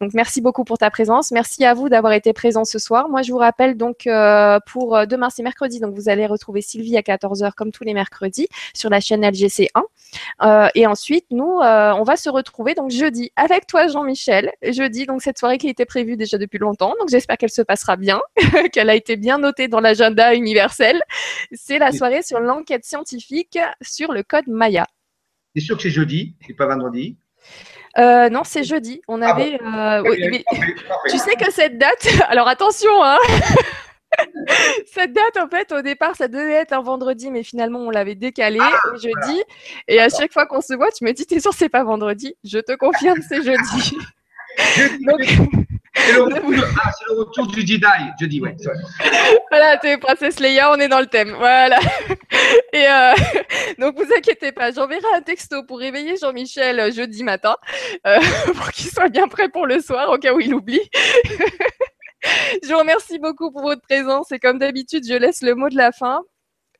Donc, 0.00 0.12
merci 0.14 0.40
beaucoup 0.40 0.64
pour 0.64 0.78
ta 0.78 0.90
présence. 0.90 1.30
Merci 1.32 1.57
à 1.64 1.74
vous 1.74 1.88
d'avoir 1.88 2.12
été 2.12 2.32
présents 2.32 2.64
ce 2.64 2.78
soir. 2.78 3.08
Moi, 3.08 3.22
je 3.22 3.32
vous 3.32 3.38
rappelle 3.38 3.76
donc 3.76 4.06
euh, 4.06 4.58
pour 4.66 4.96
euh, 4.96 5.06
demain, 5.06 5.30
c'est 5.30 5.42
mercredi, 5.42 5.80
donc 5.80 5.94
vous 5.94 6.08
allez 6.08 6.26
retrouver 6.26 6.60
Sylvie 6.60 6.96
à 6.96 7.00
14h 7.00 7.52
comme 7.54 7.72
tous 7.72 7.84
les 7.84 7.94
mercredis 7.94 8.48
sur 8.74 8.90
la 8.90 9.00
chaîne 9.00 9.22
LGC1. 9.22 9.68
Euh, 10.42 10.68
et 10.74 10.86
ensuite, 10.86 11.26
nous, 11.30 11.60
euh, 11.60 11.92
on 11.92 12.02
va 12.02 12.16
se 12.16 12.30
retrouver 12.30 12.74
donc 12.74 12.90
jeudi 12.90 13.30
avec 13.36 13.66
toi, 13.66 13.88
Jean-Michel. 13.88 14.52
Jeudi, 14.62 15.06
donc 15.06 15.22
cette 15.22 15.38
soirée 15.38 15.58
qui 15.58 15.68
était 15.68 15.86
prévue 15.86 16.16
déjà 16.16 16.38
depuis 16.38 16.58
longtemps. 16.58 16.94
Donc, 16.98 17.08
j'espère 17.08 17.36
qu'elle 17.36 17.50
se 17.50 17.62
passera 17.62 17.96
bien, 17.96 18.20
qu'elle 18.72 18.90
a 18.90 18.94
été 18.94 19.16
bien 19.16 19.38
notée 19.38 19.68
dans 19.68 19.80
l'agenda 19.80 20.34
universel. 20.34 21.00
C'est 21.52 21.78
la 21.78 21.92
soirée 21.92 22.22
sur 22.22 22.40
l'enquête 22.40 22.84
scientifique 22.84 23.58
sur 23.82 24.12
le 24.12 24.22
code 24.22 24.48
Maya. 24.48 24.86
C'est 25.54 25.62
sûr 25.62 25.76
que 25.76 25.82
c'est 25.82 25.90
jeudi, 25.90 26.36
c'est 26.46 26.54
pas 26.54 26.66
vendredi. 26.66 27.16
Euh, 27.98 28.28
non, 28.28 28.42
c'est 28.44 28.64
jeudi. 28.64 29.00
On 29.08 29.20
Ah 29.22 29.32
bon 29.34 29.40
avait. 29.42 29.54
euh, 29.62 30.02
oui, 30.08 30.18
mais 30.30 30.44
Parfait, 30.44 30.74
parfait. 30.88 31.10
tu 31.10 31.18
sais 31.18 31.34
que 31.36 31.50
cette 31.50 31.78
date. 31.78 32.06
Alors 32.28 32.48
attention, 32.48 32.90
hein. 33.02 33.18
Cette 34.92 35.12
date, 35.12 35.36
en 35.38 35.48
fait, 35.48 35.70
au 35.70 35.82
départ, 35.82 36.16
ça 36.16 36.28
devait 36.28 36.52
être 36.54 36.72
un 36.72 36.80
vendredi, 36.82 37.30
mais 37.30 37.42
finalement, 37.42 37.80
on 37.80 37.90
l'avait 37.90 38.14
décalé 38.14 38.58
au 38.58 38.96
jeudi. 38.96 39.42
Et 39.86 40.00
à 40.00 40.08
chaque 40.08 40.32
fois 40.32 40.46
qu'on 40.46 40.62
se 40.62 40.74
voit, 40.74 40.90
tu 40.90 41.04
me 41.04 41.12
dis, 41.12 41.26
t'es 41.26 41.40
sûr, 41.40 41.52
c'est 41.52 41.68
pas 41.68 41.84
vendredi? 41.84 42.34
Je 42.42 42.58
te 42.58 42.72
confirme, 42.74 43.18
c'est 43.28 43.42
jeudi. 43.42 43.96
Jeudi, 44.76 45.04
Donc, 45.04 45.20
C'est 46.06 46.12
le, 46.12 46.24
ah, 46.82 46.90
c'est 46.98 47.12
le 47.12 47.18
retour 47.20 47.46
du 47.48 47.60
Jedi, 47.60 47.84
jeudi, 48.20 48.40
ouais. 48.40 48.54
c'est 48.58 48.68
vrai. 48.68 49.40
voilà, 49.50 49.76
t'es 49.78 49.98
princesse 49.98 50.40
Leia, 50.40 50.70
on 50.72 50.76
est 50.76 50.88
dans 50.88 51.00
le 51.00 51.06
thème. 51.06 51.34
Voilà. 51.38 51.78
Et 52.72 52.86
euh, 52.86 53.14
donc, 53.78 53.96
vous 53.96 54.12
inquiétez 54.14 54.52
pas, 54.52 54.70
j'enverrai 54.70 55.06
un 55.16 55.22
texto 55.22 55.62
pour 55.64 55.78
réveiller 55.78 56.16
Jean-Michel 56.16 56.80
euh, 56.80 56.90
jeudi 56.90 57.22
matin, 57.22 57.56
euh, 58.06 58.18
pour 58.54 58.70
qu'il 58.70 58.90
soit 58.90 59.08
bien 59.08 59.28
prêt 59.28 59.48
pour 59.48 59.66
le 59.66 59.80
soir, 59.80 60.10
au 60.10 60.18
cas 60.18 60.32
où 60.32 60.40
il 60.40 60.54
oublie. 60.54 60.88
je 62.62 62.68
vous 62.68 62.78
remercie 62.78 63.18
beaucoup 63.18 63.50
pour 63.50 63.62
votre 63.62 63.82
présence 63.82 64.32
et 64.32 64.38
comme 64.38 64.58
d'habitude, 64.58 65.04
je 65.06 65.14
laisse 65.14 65.42
le 65.42 65.54
mot 65.54 65.68
de 65.68 65.76
la 65.76 65.92
fin 65.92 66.22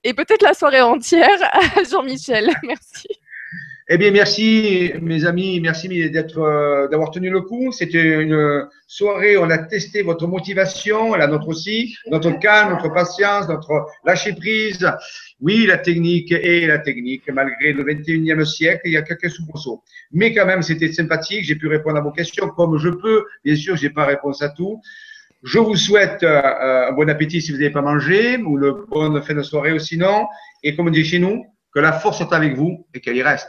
et 0.05 0.15
peut-être 0.15 0.43
la 0.43 0.55
soirée 0.55 0.81
entière 0.81 1.39
à 1.43 1.83
Jean-Michel. 1.85 2.51
Merci. 2.63 3.09
Eh 3.91 3.97
bien, 3.97 4.11
merci, 4.11 4.93
mes 5.01 5.25
amis, 5.25 5.61
merci 5.61 5.89
d'être, 6.11 6.39
euh, 6.41 6.89
d'avoir 6.89 7.11
tenu 7.11 7.31
le 7.31 7.41
coup. 7.41 7.73
C'était 7.73 8.21
une 8.21 8.69
soirée 8.87 9.39
on 9.39 9.49
a 9.49 9.57
testé 9.57 10.03
votre 10.03 10.27
motivation, 10.27 11.15
la 11.15 11.27
nôtre 11.27 11.49
aussi, 11.49 11.97
notre 12.11 12.39
calme, 12.39 12.69
notre 12.69 12.93
patience, 12.93 13.49
notre 13.49 13.87
lâcher 14.05 14.35
prise. 14.35 14.87
Oui, 15.41 15.65
la 15.65 15.79
technique 15.79 16.33
est 16.33 16.67
la 16.67 16.81
technique, 16.81 17.31
malgré 17.33 17.73
le 17.73 17.83
21e 17.83 18.45
siècle, 18.45 18.83
il 18.85 18.93
y 18.93 18.99
a 18.99 19.03
quelques 19.03 19.31
soubresauts. 19.31 19.83
Mais 20.13 20.35
quand 20.35 20.45
même, 20.45 20.61
c'était 20.61 20.93
sympathique. 20.93 21.45
J'ai 21.45 21.57
pu 21.57 21.67
répondre 21.67 21.97
à 21.97 22.03
vos 22.03 22.13
questions 22.13 22.49
comme 22.49 22.77
je 22.77 22.91
peux. 22.91 23.25
Bien 23.43 23.57
sûr, 23.57 23.75
j'ai 23.75 23.89
pas 23.89 24.05
réponse 24.05 24.43
à 24.43 24.51
tout. 24.51 24.83
Je 25.43 25.59
vous 25.61 25.77
souhaite 25.77 26.23
euh, 26.25 26.89
un 26.91 26.93
bon 26.93 27.09
appétit 27.09 27.41
si 27.41 27.53
vous 27.53 27.57
n'avez 27.57 27.71
pas 27.71 27.81
mangé, 27.81 28.37
ou 28.37 28.59
le 28.59 28.85
bonne 28.91 29.23
fin 29.23 29.33
de 29.33 29.43
soirée 29.43 29.73
ou 29.73 29.79
sinon. 29.79 30.27
Et 30.63 30.77
comme 30.77 30.89
on 30.89 30.91
dit 30.91 31.07
chez 31.07 31.19
nous, 31.21 31.47
que 31.73 31.81
la 31.81 31.93
force 31.93 32.19
soit 32.19 32.35
avec 32.35 32.55
vous 32.55 32.87
et 32.93 33.01
qu'elle 33.01 33.17
y 33.17 33.23
reste. 33.23 33.49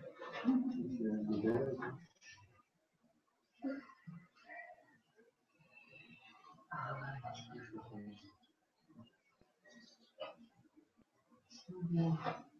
う。 11.89 12.50